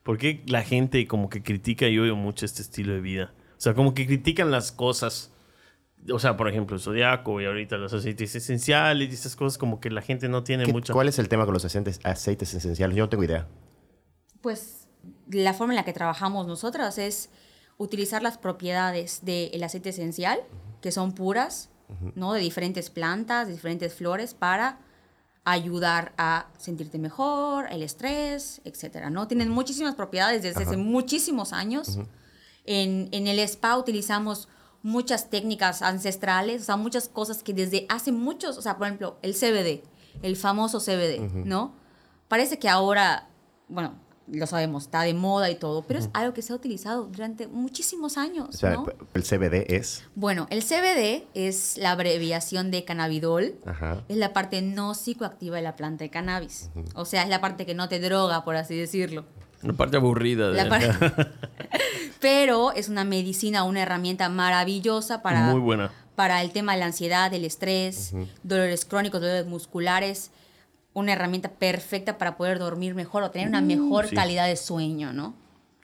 ¿Por 0.03 0.18
qué 0.18 0.44
la 0.47 0.62
gente 0.62 1.07
como 1.09 1.28
que 1.28 1.42
critica 1.42 1.88
y 1.88 1.99
odio 1.99 2.14
mucho 2.14 2.47
este 2.47 2.62
estilo 2.62 2.92
de 2.92 3.01
vida? 3.01 3.34
O 3.57 3.61
sea, 3.61 3.74
como 3.74 3.94
que 3.94 4.07
critican 4.07 4.51
las 4.51 4.70
cosas. 4.70 5.32
O 6.12 6.18
sea, 6.18 6.36
por 6.36 6.48
ejemplo, 6.48 6.76
el 6.76 6.82
zodiaco 6.82 7.40
y 7.40 7.46
ahorita 7.46 7.76
los 7.76 7.92
aceites 7.92 8.34
esenciales 8.34 9.11
y 9.11 9.14
esas 9.14 9.34
cosas 9.36 9.59
como 9.59 9.80
que 9.80 9.90
la 9.90 10.02
gente 10.02 10.28
no 10.28 10.42
tiene 10.44 10.64
¿Qué- 10.64 10.72
mucha... 10.72 10.92
¿Cuál 10.92 11.09
es 11.09 11.18
el 11.18 11.28
tema 11.28 11.44
con 11.44 11.54
los 11.54 11.64
aceites, 11.64 12.00
aceites 12.04 12.52
esenciales? 12.54 12.96
Yo 12.96 13.04
no 13.04 13.09
tengo 13.09 13.24
idea. 13.24 13.46
Pues 14.40 14.88
la 15.30 15.52
forma 15.54 15.72
en 15.72 15.76
la 15.76 15.84
que 15.84 15.92
trabajamos 15.92 16.46
nosotras 16.46 16.98
es 16.98 17.30
utilizar 17.78 18.22
las 18.22 18.38
propiedades 18.38 19.24
del 19.24 19.62
aceite 19.62 19.90
esencial, 19.90 20.38
que 20.80 20.92
son 20.92 21.12
puras, 21.12 21.68
¿no? 22.14 22.32
De 22.32 22.40
diferentes 22.40 22.90
plantas, 22.90 23.46
de 23.46 23.52
diferentes 23.54 23.94
flores, 23.94 24.34
para 24.34 24.78
ayudar 25.44 26.12
a 26.18 26.46
sentirte 26.59 26.98
mejor, 26.98 27.66
el 27.70 27.82
estrés, 27.82 28.61
etcétera, 28.64 29.11
¿no? 29.11 29.28
Tienen 29.28 29.48
muchísimas 29.48 29.94
propiedades 29.94 30.42
desde 30.42 30.64
hace 30.64 30.76
muchísimos 30.76 31.52
años. 31.52 31.98
en, 32.64 33.09
en 33.12 33.26
el 33.28 33.38
spa 33.40 33.76
utilizamos 33.76 34.48
muchas 34.87 35.30
técnicas 35.30 35.82
ancestrales, 35.82 36.62
o 36.62 36.64
sea, 36.64 36.76
muchas 36.76 37.09
cosas 37.09 37.43
que 37.43 37.53
desde 37.53 37.87
hace 37.89 38.12
muchos, 38.12 38.57
o 38.57 38.62
sea, 38.62 38.78
por 38.78 38.87
ejemplo, 38.87 39.18
el 39.20 39.34
CBD, 39.34 39.82
el 40.22 40.37
famoso 40.37 40.78
CBD, 40.78 41.45
¿no? 41.45 41.74
Parece 42.28 42.61
que 42.61 42.68
ahora, 42.68 43.28
bueno, 43.68 43.97
lo 44.28 44.47
sabemos, 44.47 44.84
está 44.84 45.03
de 45.03 45.12
moda 45.12 45.51
y 45.51 45.57
todo, 45.57 45.82
pero 45.82 45.99
es 45.99 46.09
algo 46.12 46.34
que 46.34 46.43
se 46.43 46.53
ha 46.53 46.57
utilizado 46.57 47.07
durante 47.07 47.49
muchísimos 47.49 48.16
años, 48.16 48.49
O 48.51 48.53
sea, 48.53 48.74
¿no? 48.74 48.87
el 49.14 49.24
CBD 49.24 49.74
es. 49.74 50.05
Bueno, 50.14 50.47
el 50.51 50.62
CBD 50.62 51.26
es 51.34 51.78
la 51.78 51.91
abreviación 51.91 52.70
de 52.70 52.84
cannabidol. 52.84 53.57
Ajá. 53.66 54.05
Es 54.09 54.16
la 54.16 54.32
parte 54.32 54.62
no 54.62 54.95
psicoactiva 54.95 55.57
de 55.57 55.62
la 55.62 55.74
planta 55.74 56.05
de 56.05 56.11
cannabis. 56.11 56.70
O 56.95 57.05
sea, 57.05 57.24
es 57.24 57.28
la 57.28 57.41
parte 57.41 57.66
que 57.66 57.74
no 57.74 57.89
te 57.89 57.99
droga, 57.99 58.45
por 58.45 58.55
así 58.55 58.76
decirlo. 58.76 59.26
La 59.66 59.72
parte 59.74 59.96
aburrida. 59.96 60.50
De... 60.50 60.64
La 60.64 60.68
par- 60.68 61.32
Pero 62.20 62.72
es 62.72 62.88
una 62.88 63.04
medicina, 63.04 63.64
una 63.64 63.82
herramienta 63.82 64.28
maravillosa 64.28 65.22
para, 65.22 65.50
Muy 65.50 65.60
buena. 65.60 65.90
para 66.14 66.42
el 66.42 66.50
tema 66.52 66.72
de 66.74 66.80
la 66.80 66.86
ansiedad, 66.86 67.32
el 67.34 67.44
estrés, 67.44 68.12
dolores 68.42 68.84
crónicos, 68.84 69.20
dolores 69.20 69.46
musculares. 69.46 70.30
Una 70.94 71.12
herramienta 71.12 71.50
perfecta 71.50 72.16
para 72.16 72.38
poder 72.38 72.58
dormir 72.58 72.94
mejor 72.94 73.22
o 73.22 73.30
tener 73.30 73.48
una 73.48 73.60
mejor 73.60 74.08
sí. 74.08 74.14
calidad 74.16 74.46
de 74.46 74.56
sueño, 74.56 75.12
¿no? 75.12 75.34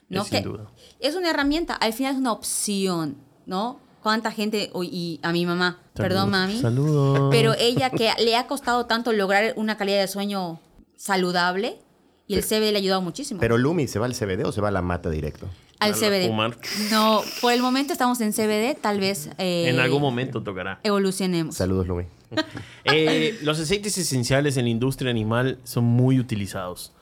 ¿No? 0.09 0.21
Es 0.23 0.27
sin 0.29 0.39
Que 0.41 0.43
duda. 0.49 0.65
Es 0.99 1.15
una 1.15 1.29
herramienta, 1.29 1.75
al 1.75 1.93
final 1.93 2.13
es 2.13 2.19
una 2.19 2.31
opción, 2.31 3.17
¿no? 3.45 3.79
¿Cuánta 4.01 4.31
gente, 4.31 4.71
y 4.81 5.19
a 5.23 5.31
mi 5.31 5.45
mamá, 5.45 5.79
perdón 5.93 6.31
mami, 6.31 6.59
Saludos. 6.59 7.29
pero 7.31 7.53
ella 7.57 7.89
que 7.91 8.11
le 8.19 8.35
ha 8.35 8.47
costado 8.47 8.85
tanto 8.85 9.13
lograr 9.13 9.53
una 9.55 9.77
calidad 9.77 10.01
de 10.01 10.07
sueño 10.07 10.59
saludable 10.97 11.79
y 12.27 12.35
el 12.35 12.43
CBD 12.43 12.71
le 12.71 12.75
ha 12.75 12.79
ayudado 12.79 13.01
muchísimo. 13.01 13.39
Pero 13.39 13.57
Lumi, 13.57 13.87
¿se 13.87 13.99
va 13.99 14.05
al 14.05 14.13
CBD 14.13 14.45
o 14.45 14.51
se 14.51 14.61
va 14.61 14.69
a 14.69 14.71
la 14.71 14.81
mata 14.81 15.09
directo? 15.09 15.47
al 15.83 15.93
CBD. 15.93 16.27
fumar. 16.27 16.57
No, 16.91 17.21
por 17.41 17.51
el 17.51 17.61
momento 17.61 17.93
estamos 17.93 18.21
en 18.21 18.31
CBD, 18.31 18.79
tal 18.79 18.99
vez 18.99 19.29
eh, 19.37 19.67
En 19.67 19.79
algún 19.79 20.01
momento 20.01 20.41
tocará. 20.41 20.79
evolucionemos. 20.83 21.55
Saludos, 21.55 21.87
Lumi. 21.87 22.05
Eh, 22.85 23.37
los 23.43 23.59
aceites 23.59 23.97
esenciales 23.97 24.57
en 24.57 24.65
la 24.65 24.69
industria 24.69 25.11
animal 25.11 25.59
son 25.63 25.83
muy 25.85 26.19
utilizados. 26.19 26.93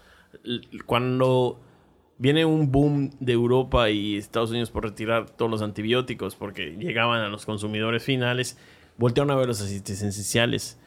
Cuando 0.86 1.60
viene 2.18 2.46
un 2.46 2.72
boom 2.72 3.12
de 3.20 3.34
Europa 3.34 3.90
y 3.90 4.18
Estados 4.18 4.52
Unidos 4.52 4.70
por 4.72 4.84
retirar 4.84 5.30
todos 5.30 5.50
los 5.50 5.62
antibióticos 5.62 6.36
porque 6.36 6.76
llegaban 6.78 7.22
a 7.22 7.30
los 7.30 7.46
consumidores 7.46 8.04
finales, 8.04 8.58
voltearon 8.98 9.32
a 9.32 9.36
ver 9.36 9.48
los 9.48 9.62
aceites 9.62 10.02
esenciales. 10.02 10.78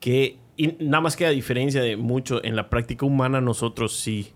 Que 0.00 0.38
y 0.58 0.76
nada 0.80 1.00
más 1.00 1.14
que 1.14 1.24
a 1.24 1.30
diferencia 1.30 1.80
de 1.80 1.96
mucho 1.96 2.44
en 2.44 2.56
la 2.56 2.68
práctica 2.68 3.06
humana, 3.06 3.40
nosotros 3.40 3.96
sí 3.96 4.32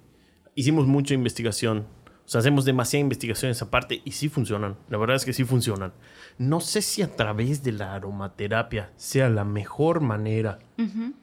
hicimos 0.54 0.86
mucha 0.86 1.14
investigación. 1.14 1.84
O 2.24 2.28
sea, 2.28 2.38
hacemos 2.38 2.64
demasiada 2.64 3.00
investigación 3.00 3.48
en 3.48 3.56
esa 3.56 3.72
parte 3.72 4.00
y 4.04 4.12
sí 4.12 4.28
funcionan. 4.28 4.76
La 4.88 4.98
verdad 4.98 5.16
es 5.16 5.24
que 5.24 5.32
sí 5.32 5.42
funcionan. 5.42 5.92
No 6.38 6.60
sé 6.60 6.80
si 6.80 7.02
a 7.02 7.16
través 7.16 7.64
de 7.64 7.72
la 7.72 7.94
aromaterapia 7.94 8.92
sea 8.94 9.28
la 9.28 9.44
mejor 9.44 10.00
manera 10.00 10.60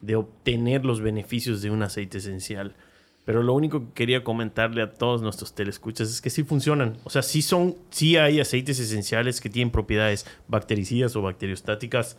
de 0.02 0.16
obtener 0.16 0.84
los 0.84 1.00
beneficios 1.00 1.62
de 1.62 1.70
un 1.70 1.82
aceite 1.82 2.18
esencial. 2.18 2.76
Pero 3.24 3.42
lo 3.42 3.54
único 3.54 3.80
que 3.86 3.92
quería 3.94 4.22
comentarle 4.22 4.82
a 4.82 4.92
todos 4.92 5.22
nuestros 5.22 5.54
telescuchas 5.54 6.10
es 6.10 6.20
que 6.20 6.28
sí 6.28 6.44
funcionan. 6.44 6.98
O 7.04 7.10
sea, 7.10 7.22
sí 7.22 7.40
son, 7.40 7.76
sí 7.88 8.18
hay 8.18 8.38
aceites 8.38 8.78
esenciales 8.78 9.40
que 9.40 9.48
tienen 9.48 9.72
propiedades 9.72 10.26
bactericidas 10.46 11.16
o 11.16 11.22
bacteriostáticas 11.22 12.18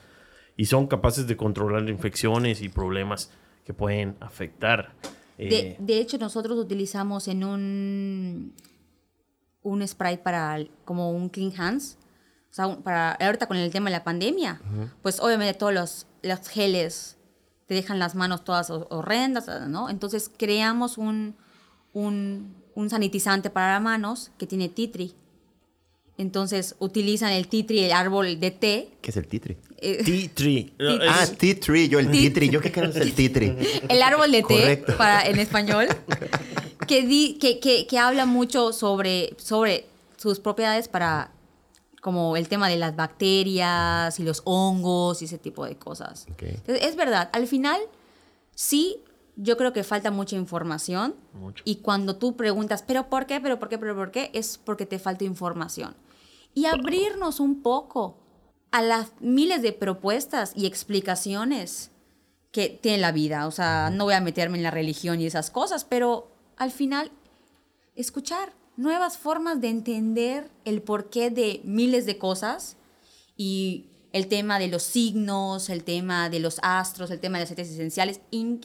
y 0.58 0.66
son 0.66 0.88
capaces 0.88 1.28
de 1.28 1.36
controlar 1.38 1.88
infecciones 1.90 2.62
y 2.62 2.70
problemas 2.70 3.30
que 3.66 3.74
pueden 3.74 4.16
afectar. 4.20 4.94
De, 5.38 5.58
eh, 5.60 5.76
de 5.80 5.98
hecho, 6.00 6.18
nosotros 6.18 6.58
utilizamos 6.60 7.28
en 7.28 7.44
un, 7.44 8.54
un 9.64 9.88
spray 9.88 10.18
para 10.18 10.60
como 10.86 11.12
un 11.12 11.30
clean 11.30 11.52
hands. 11.58 11.98
O 12.50 12.54
sea, 12.54 12.68
un- 12.68 12.82
para 12.84 13.14
ahorita 13.14 13.48
con 13.48 13.58
el 13.58 13.72
tema 13.72 13.90
de 13.90 13.96
la 13.98 14.04
pandemia, 14.04 14.62
pues 15.02 15.20
obviamente 15.20 15.54
todos 15.58 15.74
los, 15.74 16.08
los 16.22 16.48
geles 16.50 17.18
te 17.68 17.76
dejan 17.76 17.98
las 18.00 18.14
manos 18.16 18.44
todas 18.44 18.70
ho- 18.70 18.88
horrendas, 18.90 19.48
¿no? 19.70 19.90
Entonces 19.90 20.30
creamos 20.38 20.98
un, 20.98 21.36
un, 21.94 22.54
un 22.76 22.90
sanitizante 22.90 23.50
para 23.50 23.74
las 23.74 23.82
manos 23.82 24.32
que 24.38 24.48
tiene 24.48 24.68
tree. 24.70 25.16
Entonces 26.18 26.76
utilizan 26.80 27.32
el 27.32 27.48
tea 27.48 27.66
tree, 27.66 27.86
el 27.88 27.92
árbol 27.94 28.40
de 28.40 28.52
té. 28.52 28.90
¿Qué 29.02 29.10
es 29.12 29.18
el 29.18 29.28
titri? 29.28 29.58
eh, 29.78 30.02
Tea 30.06 30.30
tree. 30.34 30.74
Ah, 31.08 31.24
Es- 31.24 31.38
tea 31.38 31.60
tree. 31.60 31.90
Yo 31.90 32.00
el 32.00 32.12
titri. 32.12 32.50
Yo 32.50 32.62
qué 32.62 32.72
creo 32.72 32.90
es 32.90 32.96
el 32.98 33.14
titri. 33.14 33.56
el 33.90 34.02
árbol 34.04 34.32
de 34.32 34.44
té 34.44 34.60
Correcto. 34.62 34.98
para, 34.98 35.26
en 35.26 35.40
español, 35.40 35.88
que, 36.88 37.06
di- 37.08 37.36
que, 37.40 37.60
que, 37.60 37.88
que 37.88 37.98
habla 37.98 38.26
mucho 38.26 38.72
sobre, 38.74 39.34
sobre 39.38 39.86
sus 40.18 40.40
propiedades 40.40 40.88
para 40.88 41.32
como 42.02 42.36
el 42.36 42.48
tema 42.48 42.68
de 42.68 42.78
las 42.78 42.96
bacterias 42.96 44.20
y 44.20 44.24
los 44.24 44.42
hongos 44.46 45.22
y 45.22 45.26
ese 45.26 45.38
tipo 45.38 45.66
de 45.66 45.76
cosas. 45.76 46.28
Ok. 46.32 46.44
Entonces, 46.44 46.86
es 46.88 46.96
verdad, 46.96 47.30
al 47.32 47.48
final 47.48 47.80
sí, 48.56 48.98
yo 49.36 49.58
creo 49.58 49.74
que 49.74 49.84
falta 49.84 50.12
mucha 50.12 50.36
información 50.36 51.16
Mucho. 51.34 51.64
y 51.66 51.78
cuando 51.78 52.18
tú 52.18 52.36
preguntas, 52.36 52.84
pero 52.86 53.10
¿por 53.10 53.26
qué? 53.26 53.40
¿Pero 53.40 53.60
por 53.60 53.70
qué? 53.70 53.78
¿Pero 53.78 53.96
por 53.96 54.12
qué? 54.12 54.30
Es 54.34 54.58
porque 54.58 54.86
te 54.86 55.00
falta 55.00 55.24
información. 55.24 55.96
Y 56.54 56.66
abrirnos 56.66 57.40
un 57.40 57.62
poco 57.62 58.18
a 58.72 58.82
las 58.82 59.12
miles 59.20 59.62
de 59.62 59.74
propuestas 59.74 60.54
y 60.56 60.66
explicaciones 60.66 61.92
que 62.52 62.70
tiene 62.70 62.98
la 62.98 63.12
vida. 63.12 63.48
O 63.48 63.52
sea, 63.52 63.90
no 63.90 64.06
voy 64.06 64.14
a 64.14 64.22
meterme 64.22 64.58
en 64.58 64.64
la 64.64 64.72
religión 64.72 65.22
y 65.22 65.26
esas 65.26 65.50
cosas, 65.50 65.86
pero 65.86 66.32
al 66.58 66.72
final, 66.72 67.12
escuchar 67.96 68.54
nuevas 68.78 69.18
formas 69.18 69.62
de 69.62 69.70
entender 69.70 70.50
el 70.66 70.82
porqué 70.82 71.30
de 71.30 71.62
miles 71.64 72.06
de 72.06 72.18
cosas 72.18 72.78
y 73.38 73.88
el 74.14 74.28
tema 74.28 74.60
de 74.60 74.68
los 74.68 74.84
signos, 74.84 75.70
el 75.70 75.84
tema 75.84 76.30
de 76.30 76.40
los 76.40 76.60
astros, 76.64 77.12
el 77.12 77.20
tema 77.20 77.38
de 77.38 77.46
los 77.46 77.52
aceites 77.52 77.74
esenciales 77.74 78.22
y, 78.30 78.60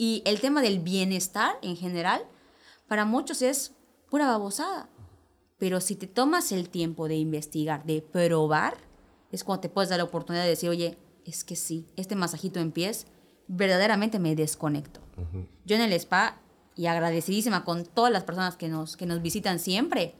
y 0.00 0.22
el 0.24 0.40
tema 0.40 0.62
del 0.62 0.78
bienestar 0.78 1.56
en 1.60 1.76
general, 1.76 2.22
para 2.88 3.04
muchos 3.04 3.42
es 3.42 3.74
pura 4.08 4.26
babosada. 4.26 4.88
Pero 5.58 5.78
si 5.82 5.94
te 5.94 6.06
tomas 6.06 6.52
el 6.52 6.70
tiempo 6.70 7.06
de 7.06 7.16
investigar, 7.16 7.84
de 7.84 8.00
probar, 8.00 8.78
es 9.30 9.44
cuando 9.44 9.60
te 9.60 9.68
puedes 9.68 9.90
dar 9.90 9.98
la 9.98 10.04
oportunidad 10.04 10.44
de 10.44 10.48
decir, 10.48 10.70
oye, 10.70 10.96
es 11.26 11.44
que 11.44 11.54
sí, 11.54 11.86
este 11.96 12.16
masajito 12.16 12.60
en 12.60 12.72
pies, 12.72 13.08
verdaderamente 13.46 14.18
me 14.18 14.34
desconecto. 14.34 15.00
Yo 15.66 15.76
en 15.76 15.82
el 15.82 15.92
spa, 15.92 16.40
y 16.76 16.86
agradecidísima 16.86 17.66
con 17.66 17.84
todas 17.84 18.10
las 18.10 18.24
personas 18.24 18.56
que 18.56 18.70
nos, 18.70 18.96
que 18.96 19.04
nos 19.04 19.20
visitan 19.20 19.58
siempre, 19.58 20.14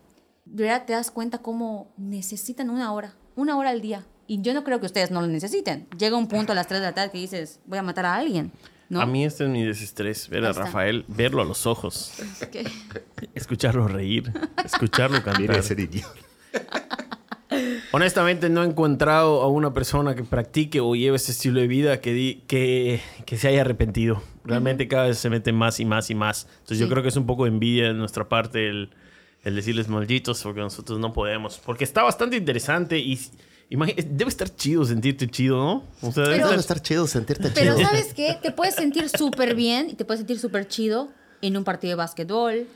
de 0.44 0.64
verdad 0.64 0.84
te 0.84 0.92
das 0.92 1.10
cuenta 1.10 1.38
cómo 1.38 1.90
necesitan 1.96 2.68
una 2.68 2.92
hora, 2.92 3.14
una 3.34 3.56
hora 3.56 3.70
al 3.70 3.80
día. 3.80 4.04
Y 4.26 4.42
yo 4.42 4.52
no 4.52 4.62
creo 4.62 4.78
que 4.78 4.84
ustedes 4.84 5.10
no 5.10 5.22
lo 5.22 5.26
necesiten. 5.26 5.88
Llega 5.96 6.18
un 6.18 6.28
punto 6.28 6.52
a 6.52 6.54
las 6.54 6.66
3 6.66 6.82
de 6.82 6.86
la 6.86 6.92
tarde 6.92 7.12
que 7.12 7.18
dices, 7.18 7.60
voy 7.64 7.78
a 7.78 7.82
matar 7.82 8.04
a 8.04 8.14
alguien. 8.14 8.52
¿No? 8.90 9.00
A 9.00 9.06
mí 9.06 9.24
este 9.24 9.44
es 9.44 9.50
mi 9.50 9.64
desestrés, 9.64 10.28
ver 10.28 10.44
a. 10.44 10.52
Rafael, 10.52 11.04
verlo 11.08 11.40
a 11.40 11.44
los 11.46 11.64
ojos, 11.66 12.12
escucharlo 13.34 13.88
reír, 13.88 14.30
escucharlo 14.64 15.22
cantar. 15.22 15.62
ser. 15.62 15.78
Honestamente 17.92 18.48
no 18.48 18.62
he 18.62 18.66
encontrado 18.66 19.42
a 19.42 19.48
una 19.48 19.72
persona 19.74 20.14
que 20.14 20.22
practique 20.22 20.78
o 20.80 20.94
lleve 20.94 21.16
ese 21.16 21.32
estilo 21.32 21.60
de 21.60 21.66
vida 21.66 22.00
que, 22.00 22.12
di- 22.12 22.42
que, 22.46 23.00
que 23.26 23.36
se 23.38 23.48
haya 23.48 23.62
arrepentido. 23.62 24.22
Realmente 24.44 24.86
cada 24.86 25.06
vez 25.06 25.18
se 25.18 25.28
mete 25.30 25.52
más 25.52 25.80
y 25.80 25.84
más 25.84 26.10
y 26.10 26.14
más. 26.14 26.46
Entonces 26.60 26.78
yo 26.78 26.88
creo 26.88 27.02
que 27.02 27.08
es 27.08 27.16
un 27.16 27.26
poco 27.26 27.44
de 27.44 27.50
envidia 27.50 27.88
de 27.88 27.94
nuestra 27.94 28.28
parte 28.28 28.68
el, 28.68 28.90
el 29.42 29.56
decirles 29.56 29.88
malditos 29.88 30.40
porque 30.44 30.60
nosotros 30.60 31.00
no 31.00 31.12
podemos. 31.12 31.58
Porque 31.58 31.82
está 31.82 32.04
bastante 32.04 32.36
interesante 32.36 32.98
y 32.98 33.18
debe 33.70 34.28
estar 34.28 34.54
chido 34.54 34.84
sentirte 34.84 35.28
chido, 35.28 35.56
¿no? 35.56 35.84
O 36.02 36.12
sea, 36.12 36.24
debe 36.24 36.36
Pero- 36.36 36.48
Debe 36.48 36.60
estar- 36.60 36.76
estar 36.76 36.82
chido, 36.82 37.06
sentirte 37.06 37.50
Pero 37.54 37.76
chido. 37.76 37.88
¿sabes 37.88 38.12
qué? 38.14 38.36
Te 38.42 38.50
puedes 38.50 38.74
sentir 38.74 39.08
súper 39.08 39.54
bien 39.54 39.88
y 39.90 39.94
te 39.94 40.04
puedes 40.04 40.20
sentir 40.20 40.38
súper 40.38 40.66
chido 40.68 41.08
en 41.42 41.56
un 41.56 41.64
partido 41.64 41.90
de 41.92 41.94
básquetbol, 41.96 42.66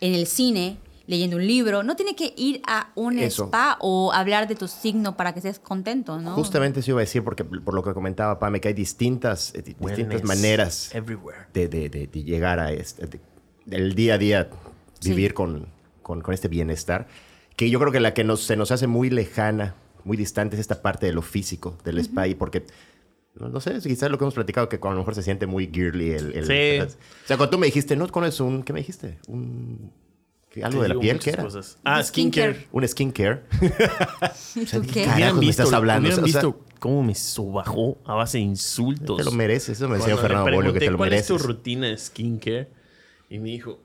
en 0.00 0.14
el 0.14 0.26
cine, 0.26 0.78
leyendo 1.06 1.36
un 1.36 1.46
libro. 1.46 1.82
No 1.82 1.96
tiene 1.96 2.14
que 2.16 2.32
ir 2.36 2.60
a 2.66 2.90
un 2.94 3.18
Eso. 3.18 3.44
spa 3.44 3.76
o 3.80 4.12
hablar 4.12 4.46
de 4.48 4.54
tu 4.54 4.68
signo 4.68 5.16
para 5.16 5.32
que 5.32 5.38
estés 5.40 5.58
contento, 5.58 6.18
¿no? 6.20 6.32
Justamente 6.34 6.80
eso 6.80 6.90
iba 6.92 7.00
a 7.00 7.04
decir, 7.04 7.22
porque 7.24 7.44
por 7.44 7.74
lo 7.74 7.82
que 7.82 7.92
comentaba 7.94 8.38
Pame, 8.38 8.60
que 8.60 8.68
hay 8.68 8.74
distintas, 8.74 9.54
eh, 9.54 9.62
di- 9.62 9.74
distintas 9.78 10.22
maneras 10.24 10.90
de, 11.52 11.68
de- 11.68 11.88
de- 11.88 12.06
de 12.06 12.22
llegar 12.24 12.58
a 12.60 12.72
este, 12.72 13.06
de- 13.06 13.20
del 13.66 13.94
día 13.94 14.14
a 14.14 14.18
día, 14.18 14.50
Sí. 15.00 15.10
vivir 15.10 15.32
con, 15.34 15.68
con- 16.02 16.20
con 16.22 16.32
este 16.34 16.48
bienestar, 16.48 17.06
que 17.56 17.70
yo 17.70 17.78
creo 17.78 17.92
que 17.92 18.00
la 18.00 18.12
que 18.14 18.24
nos, 18.24 18.42
se 18.44 18.56
nos 18.56 18.70
hace 18.70 18.86
muy 18.86 19.10
lejana, 19.10 19.74
muy 20.08 20.16
distante 20.16 20.56
es 20.56 20.60
esta 20.60 20.82
parte 20.82 21.06
de 21.06 21.12
lo 21.12 21.22
físico, 21.22 21.76
del 21.84 21.98
spa, 22.00 22.26
y 22.26 22.34
porque, 22.34 22.64
no, 23.34 23.48
no 23.48 23.60
sé, 23.60 23.78
quizás 23.82 24.10
lo 24.10 24.18
que 24.18 24.24
hemos 24.24 24.34
platicado, 24.34 24.68
que 24.68 24.76
a 24.82 24.90
lo 24.90 24.96
mejor 24.96 25.14
se 25.14 25.22
siente 25.22 25.46
muy 25.46 25.68
girly 25.72 26.10
el... 26.10 26.32
el- 26.34 26.46
Sí. 26.46 26.80
O 26.94 27.26
sea, 27.26 27.36
cuando 27.36 27.50
tú 27.50 27.58
me 27.58 27.66
dijiste, 27.66 27.94
no, 27.94 28.08
¿conoces 28.08 28.40
un, 28.40 28.62
qué 28.64 28.72
me 28.72 28.80
dijiste? 28.80 29.18
Un, 29.28 29.92
¿qué- 30.50 30.64
algo 30.64 30.80
Te 30.82 30.88
de 30.88 30.94
la 30.94 31.00
piel, 31.00 31.18
¿qué 31.20 31.30
era? 31.30 31.42
cosas. 31.44 31.78
Ah, 31.84 32.02
Skincare. 32.02 32.66
Un 32.72 32.88
skincare. 32.88 33.42
¿Y 34.56 34.64
tú 34.64 34.82
qué? 34.92 35.04
Carajo, 35.04 35.36
me 35.40 35.48
estás 35.50 35.72
hablando, 35.72 36.08
hubieran 36.08 36.24
o 36.24 36.28
sea- 36.28 36.40
visto 36.42 36.64
cómo 36.80 37.02
me 37.02 37.14
sobajó 37.14 37.98
a 38.04 38.14
base 38.14 38.38
de 38.38 38.44
insultos. 38.44 39.16
Te 39.18 39.24
lo 39.24 39.32
mereces, 39.32 39.76
eso 39.78 39.88
me 39.88 39.96
enseñó 39.96 40.16
Fernando 40.16 40.50
Bolio, 40.52 40.72
que 40.72 40.78
te 40.80 40.90
lo 40.90 40.96
¿Cuál 40.96 41.12
es 41.12 41.26
tu 41.26 41.34
mereces. 41.34 41.46
rutina 41.48 41.86
de 41.88 41.98
skincare? 41.98 42.68
Y 43.30 43.38
me 43.38 43.50
dijo, 43.50 43.80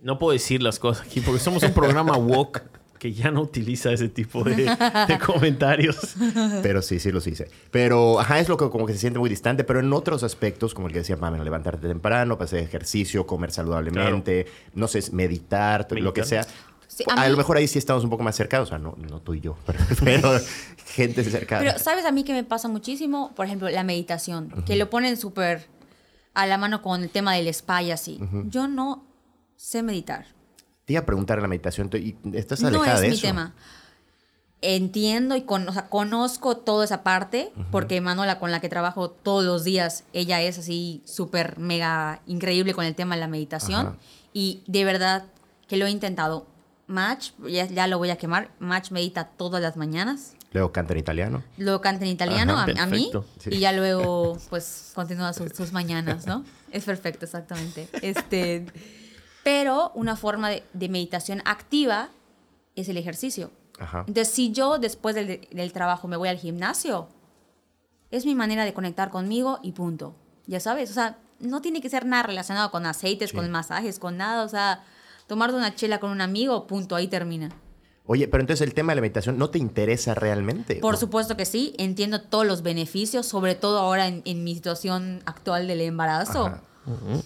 no 0.00 0.18
puedo 0.18 0.32
decir 0.32 0.62
las 0.62 0.78
cosas 0.78 1.04
aquí 1.06 1.20
porque 1.20 1.40
somos 1.40 1.62
un 1.62 1.72
programa 1.74 2.16
woke. 2.16 2.62
que 2.98 3.12
ya 3.12 3.30
no 3.30 3.42
utiliza 3.42 3.92
ese 3.92 4.08
tipo 4.08 4.42
de, 4.44 4.54
de 5.08 5.18
comentarios. 5.24 6.14
Pero 6.62 6.82
sí, 6.82 6.98
sí 6.98 7.10
los 7.12 7.26
hice. 7.26 7.48
Pero, 7.70 8.18
ajá, 8.20 8.40
es 8.40 8.48
lo 8.48 8.56
que 8.56 8.68
como 8.70 8.86
que 8.86 8.92
se 8.92 8.98
siente 8.98 9.18
muy 9.18 9.30
distante, 9.30 9.64
pero 9.64 9.80
en 9.80 9.92
otros 9.92 10.22
aspectos, 10.22 10.74
como 10.74 10.88
el 10.88 10.92
que 10.92 10.98
decía 11.00 11.16
Pamela, 11.16 11.44
levantarte 11.44 11.86
temprano, 11.88 12.36
para 12.36 12.46
hacer 12.46 12.60
ejercicio, 12.60 13.26
comer 13.26 13.50
saludablemente, 13.52 14.46
no 14.74 14.88
sé, 14.88 15.02
meditar, 15.12 15.86
lo 15.90 15.94
Meditar. 15.94 16.12
que 16.12 16.24
sea. 16.24 16.46
Sí, 16.86 17.04
a, 17.08 17.12
a 17.20 17.24
mí- 17.26 17.30
lo 17.30 17.36
mejor 17.36 17.56
ahí 17.58 17.68
sí 17.68 17.78
estamos 17.78 18.02
un 18.02 18.10
poco 18.10 18.22
más 18.22 18.34
cercanos, 18.34 18.68
o 18.68 18.70
sea, 18.70 18.78
no, 18.78 18.96
no 18.98 19.20
tú 19.20 19.34
y 19.34 19.40
yo, 19.40 19.56
pero, 19.66 19.78
pero 20.02 20.32
gente 20.86 21.22
cercana. 21.22 21.60
Pero, 21.72 21.78
¿sabes 21.78 22.04
a 22.06 22.10
mí 22.12 22.24
que 22.24 22.32
me 22.32 22.44
pasa 22.44 22.66
muchísimo? 22.68 23.32
Por 23.36 23.46
ejemplo, 23.46 23.68
la 23.68 23.84
meditación, 23.84 24.50
que 24.66 24.74
lo 24.76 24.88
ponen 24.90 25.16
súper 25.16 25.66
a 26.34 26.46
la 26.46 26.56
mano 26.58 26.82
con 26.82 27.02
el 27.02 27.10
tema 27.10 27.34
del 27.34 27.46
spa 27.48 27.82
y 27.82 27.90
así. 27.90 28.18
Yo 28.48 28.68
no 28.68 29.04
sé 29.56 29.82
meditar. 29.82 30.26
Te 30.88 30.94
iba 30.94 31.02
a 31.02 31.04
preguntar 31.06 31.36
en 31.36 31.42
la 31.42 31.48
meditación, 31.48 31.90
¿tú- 31.90 31.98
y 31.98 32.16
¿estás 32.32 32.62
No 32.62 32.68
alejada 32.68 32.94
es 32.94 33.00
de 33.02 33.08
mi 33.08 33.14
eso? 33.14 33.26
tema. 33.26 33.52
Entiendo 34.62 35.36
y 35.36 35.42
con, 35.42 35.68
o 35.68 35.72
sea, 35.74 35.90
conozco 35.90 36.56
toda 36.56 36.82
esa 36.86 37.02
parte, 37.02 37.52
porque 37.70 38.00
Manola, 38.00 38.38
con 38.40 38.50
la 38.50 38.60
que 38.60 38.70
trabajo 38.70 39.10
todos 39.10 39.44
los 39.44 39.64
días, 39.64 40.04
ella 40.14 40.40
es 40.40 40.58
así 40.58 41.02
súper 41.04 41.58
mega 41.58 42.22
increíble 42.26 42.72
con 42.72 42.86
el 42.86 42.94
tema 42.94 43.16
de 43.16 43.20
la 43.20 43.28
meditación. 43.28 43.86
Ajá. 43.88 43.96
Y 44.32 44.62
de 44.66 44.84
verdad 44.86 45.26
que 45.68 45.76
lo 45.76 45.84
he 45.86 45.90
intentado. 45.90 46.46
Match, 46.86 47.32
ya, 47.46 47.66
ya 47.66 47.86
lo 47.86 47.98
voy 47.98 48.08
a 48.08 48.16
quemar. 48.16 48.50
Match 48.58 48.90
medita 48.90 49.26
todas 49.26 49.60
las 49.60 49.76
mañanas. 49.76 50.32
Luego 50.52 50.72
canta 50.72 50.94
en 50.94 51.00
italiano. 51.00 51.44
Luego 51.58 51.82
canta 51.82 52.06
en 52.06 52.10
italiano 52.12 52.54
Ajá, 52.54 52.72
a, 52.78 52.82
a 52.84 52.86
mí 52.86 53.10
perfecto. 53.12 53.26
Sí. 53.40 53.50
y 53.52 53.58
ya 53.58 53.72
luego 53.72 54.38
pues 54.48 54.92
continúa 54.94 55.34
sus, 55.34 55.52
sus 55.52 55.70
mañanas, 55.72 56.26
¿no? 56.26 56.44
Es 56.72 56.84
perfecto, 56.84 57.26
exactamente. 57.26 57.88
Este, 58.00 58.64
pero 59.48 59.92
una 59.94 60.14
forma 60.14 60.50
de, 60.50 60.62
de 60.74 60.90
meditación 60.90 61.40
activa 61.46 62.10
es 62.76 62.90
el 62.90 62.98
ejercicio. 62.98 63.50
Ajá. 63.78 64.04
Entonces, 64.06 64.28
si 64.28 64.52
yo 64.52 64.78
después 64.78 65.14
del, 65.14 65.48
del 65.50 65.72
trabajo 65.72 66.06
me 66.06 66.18
voy 66.18 66.28
al 66.28 66.36
gimnasio, 66.36 67.08
es 68.10 68.26
mi 68.26 68.34
manera 68.34 68.66
de 68.66 68.74
conectar 68.74 69.08
conmigo 69.08 69.58
y 69.62 69.72
punto. 69.72 70.14
Ya 70.46 70.60
sabes, 70.60 70.90
o 70.90 70.92
sea, 70.92 71.16
no 71.40 71.62
tiene 71.62 71.80
que 71.80 71.88
ser 71.88 72.04
nada 72.04 72.24
relacionado 72.24 72.70
con 72.70 72.84
aceites, 72.84 73.32
con 73.32 73.50
masajes, 73.50 73.98
con 73.98 74.18
nada, 74.18 74.44
o 74.44 74.48
sea, 74.50 74.84
tomarte 75.26 75.56
una 75.56 75.74
chela 75.74 75.98
con 75.98 76.10
un 76.10 76.20
amigo, 76.20 76.66
punto, 76.66 76.94
ahí 76.94 77.08
termina. 77.08 77.48
Oye, 78.04 78.28
pero 78.28 78.42
entonces 78.42 78.66
el 78.66 78.74
tema 78.74 78.92
de 78.92 78.96
la 78.96 79.00
meditación 79.00 79.38
no 79.38 79.48
te 79.48 79.58
interesa 79.58 80.14
realmente. 80.14 80.76
Por 80.76 80.94
¿no? 80.94 81.00
supuesto 81.00 81.38
que 81.38 81.46
sí, 81.46 81.74
entiendo 81.78 82.20
todos 82.20 82.46
los 82.46 82.62
beneficios, 82.62 83.24
sobre 83.24 83.54
todo 83.54 83.78
ahora 83.78 84.08
en, 84.08 84.20
en 84.26 84.44
mi 84.44 84.54
situación 84.54 85.22
actual 85.24 85.68
del 85.68 85.80
embarazo. 85.80 86.48
Ajá. 86.48 86.62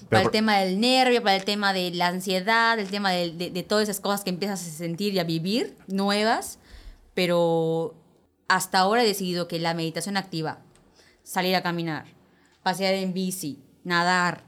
Para 0.09 0.23
el 0.23 0.31
tema 0.31 0.59
del 0.59 0.81
nervio, 0.81 1.23
para 1.23 1.37
el 1.37 1.45
tema 1.45 1.73
de 1.73 1.91
la 1.93 2.09
ansiedad, 2.09 2.79
el 2.79 2.89
tema 2.91 3.11
de, 3.11 3.33
de- 3.33 3.51
de 3.51 3.63
todas 3.63 3.85
esas 3.89 4.01
cosas 4.01 4.23
que 4.25 4.31
empiezas 4.31 4.61
a 4.67 4.71
sentir 4.71 5.15
y 5.15 5.19
a 5.19 5.25
vivir 5.25 5.77
nuevas. 5.87 6.59
Pero 7.15 7.95
hasta 8.49 8.79
ahora 8.79 9.03
he 9.03 9.07
decidido 9.07 9.49
que 9.49 9.59
la 9.59 9.75
meditación 9.75 10.17
activa, 10.17 10.61
salir 11.23 11.55
a 11.57 11.63
caminar, 11.63 12.07
pasear 12.63 12.95
en 12.95 13.13
bici, 13.13 13.63
nadar, 13.85 14.45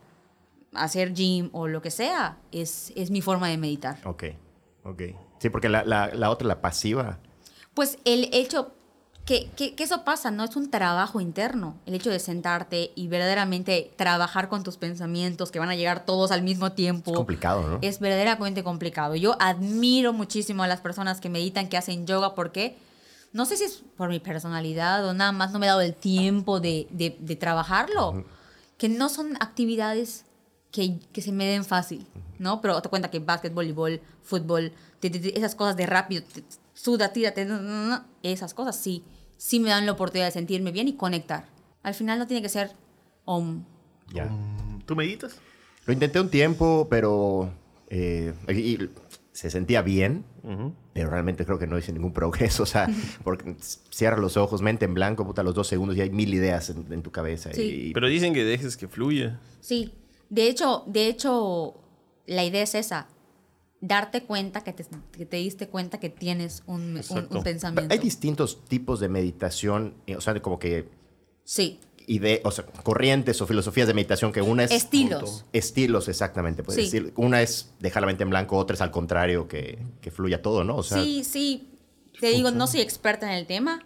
hacer 0.73 1.13
gym 1.15 1.51
o 1.53 1.69
lo 1.69 1.83
que 1.83 1.91
sea, 1.91 2.39
es, 2.53 2.93
es 2.97 3.11
mi 3.11 3.21
forma 3.21 3.49
de 3.49 3.59
meditar. 3.59 3.99
Ok, 4.05 4.25
ok. 4.85 5.03
Sí, 5.39 5.51
porque 5.51 5.69
la, 5.69 5.85
la- 5.85 6.09
la 6.15 6.31
otra, 6.31 6.47
la 6.49 6.61
pasiva, 6.61 7.19
Pues 7.75 7.99
el 8.05 8.29
hecho 8.33 8.73
que, 9.25 9.49
que- 9.57 9.75
que 9.75 9.83
eso 9.85 10.05
pasa, 10.05 10.31
¿no? 10.31 10.45
Es 10.45 10.55
un 10.57 10.71
trabajo 10.71 11.21
interno. 11.21 11.77
El 11.87 11.95
hecho 11.95 12.11
de 12.11 12.19
sentarte 12.19 12.93
y 12.95 13.09
verdaderamente 13.09 13.91
trabajar 13.97 14.49
con 14.49 14.63
tus 14.63 14.77
pensamientos 14.77 15.51
que 15.51 15.59
van 15.59 15.71
a 15.71 15.75
llegar 15.77 16.05
todos 16.05 16.31
al 16.31 16.43
mismo 16.43 16.73
tiempo. 16.73 17.11
es 17.13 17.17
complicado, 17.17 17.67
¿no? 17.69 17.79
Es 17.81 18.01
verdaderamente 18.01 18.63
complicado. 18.63 19.15
Yo 19.15 19.37
admiro 19.41 20.13
muchísimo 20.13 20.63
a 20.63 20.69
las 20.69 20.81
personas 20.81 21.21
que 21.21 21.31
meditan, 21.31 21.69
que 21.69 21.77
hacen 21.79 22.07
yoga, 22.07 22.35
porque 22.35 22.77
no 23.33 23.47
sé 23.47 23.57
si 23.57 23.65
es 23.65 23.83
por 23.97 24.11
mi 24.11 24.21
personalidad 24.21 25.07
o 25.07 25.15
nada 25.15 25.33
más 25.33 25.53
no 25.53 25.59
me 25.59 25.67
he 25.67 25.69
dado 25.69 25.81
el 25.81 25.95
tiempo 25.95 26.61
de, 26.61 26.87
de- 26.91 27.17
de 27.19 27.37
trabajarlo. 27.37 28.25
Que 28.77 28.89
no 28.89 29.09
son 29.09 29.37
actividades 29.41 30.25
que, 30.71 30.99
que 31.13 31.23
se 31.23 31.33
me 31.33 31.47
den 31.47 31.65
fácil, 31.65 32.07
¿no? 32.39 32.61
Pero 32.61 32.83
te 32.83 32.89
cuenta 32.91 33.11
que 33.11 33.21
básquet, 33.21 33.55
voleibol, 33.55 34.01
fútbol, 34.23 34.73
te- 35.01 35.09
te- 35.09 35.21
te- 35.21 35.39
esas 35.39 35.55
cosas 35.55 35.77
de 35.77 35.87
rápido, 35.87 36.25
suda, 36.75 37.13
tírate, 37.13 37.45
no, 37.45 37.61
no, 37.63 37.87
no, 37.89 38.05
esas 38.25 38.53
cosas 38.53 38.75
sí, 38.77 39.05
sí 39.45 39.61
me 39.61 39.69
dan 39.69 39.85
la 39.85 39.93
oportunidad 39.93 40.27
de 40.29 40.33
sentirme 40.33 40.73
bien 40.73 40.89
y 40.89 40.95
conectar. 40.95 41.45
Al 41.83 41.93
final 41.93 42.19
no 42.19 42.27
tiene 42.27 42.41
que 42.41 42.49
ser 42.49 42.71
om. 43.27 43.65
Ya. 44.11 44.31
¿Tú 44.87 44.97
meditas? 44.97 45.37
Lo 45.85 45.93
intenté 45.93 46.19
un 46.19 46.31
tiempo, 46.31 46.87
pero 46.89 47.53
eh, 47.91 48.33
y- 48.49 48.53
y 48.53 48.91
se 49.33 49.51
sentía 49.51 49.83
bien, 49.83 50.25
pero 50.95 51.11
realmente 51.11 51.45
creo 51.45 51.59
que 51.59 51.67
no 51.67 51.77
hice 51.77 51.93
ningún 51.93 52.15
progreso. 52.15 52.63
O 52.63 52.67
sea, 52.67 52.89
porque 53.23 53.55
cierras 53.61 54.19
los 54.19 54.39
ojos, 54.39 54.63
mente 54.63 54.87
en 54.87 54.95
blanco, 54.95 55.27
puta, 55.27 55.43
los 55.43 55.55
dos 55.55 55.67
segundos 55.69 55.95
y 55.99 56.01
hay 56.01 56.09
mil 56.11 56.33
ideas 56.33 56.71
en, 56.71 56.91
en 56.91 57.03
tu 57.03 57.11
cabeza. 57.11 57.53
Sí. 57.53 57.89
Y, 57.91 57.93
Pero 57.93 58.09
dicen 58.09 58.33
que 58.33 58.45
dejes 58.45 58.79
que 58.79 58.89
fluya. 58.89 59.41
Sí, 59.61 59.93
de 60.31 60.49
hecho, 60.49 60.85
de 60.87 61.09
hecho, 61.09 61.75
la 62.27 62.45
idea 62.45 62.63
es 62.63 62.75
esa. 62.75 63.09
Darte 63.87 64.23
cuenta 64.23 64.63
que 64.65 64.73
te, 64.73 64.87
que 65.13 65.27
te 65.27 65.37
diste 65.37 65.69
cuenta 65.69 66.01
que 66.01 66.09
tienes 66.09 66.63
un, 66.67 66.81
un- 66.93 66.97
Exacto. 66.97 67.39
un 67.39 67.45
pensamiento. 67.45 67.93
hay 67.93 67.99
distintos 67.99 68.65
tipos 68.65 68.99
de 69.01 69.09
meditación, 69.09 69.95
eh, 70.07 70.17
o 70.17 70.21
sea, 70.23 70.41
como 70.41 70.59
que 70.59 70.89
Sí, 71.45 71.81
ide- 72.07 72.41
o 72.45 72.51
sea, 72.51 72.65
corrientes 72.65 73.43
o 73.43 73.47
filosofías 73.47 73.87
de 73.87 73.93
meditación 73.93 74.33
que 74.33 74.41
una 74.41 74.65
es... 74.65 74.71
estilos. 74.71 75.45
Estilos, 75.53 76.09
exactamente. 76.09 76.63
Puedes 76.63 76.89
Sí. 76.89 76.99
decir, 76.99 77.13
una 77.17 77.43
es 77.43 77.75
dejar 77.81 78.03
la 78.03 78.07
mente 78.07 78.23
en 78.23 78.31
blanco, 78.31 78.57
otra 78.57 78.73
es 78.75 78.81
al 78.81 78.91
contrario, 78.91 79.49
que, 79.49 79.79
que 80.01 80.11
fluya 80.11 80.41
todo, 80.41 80.65
¿no? 80.65 80.77
O 80.77 80.83
sea, 80.83 81.03
sí, 81.03 81.23
sí. 81.25 81.71
Te 82.21 82.29
digo, 82.31 82.51
no 82.53 82.67
soy 82.67 82.81
experta 82.81 83.31
en 83.31 83.37
el 83.37 83.47
tema, 83.47 83.83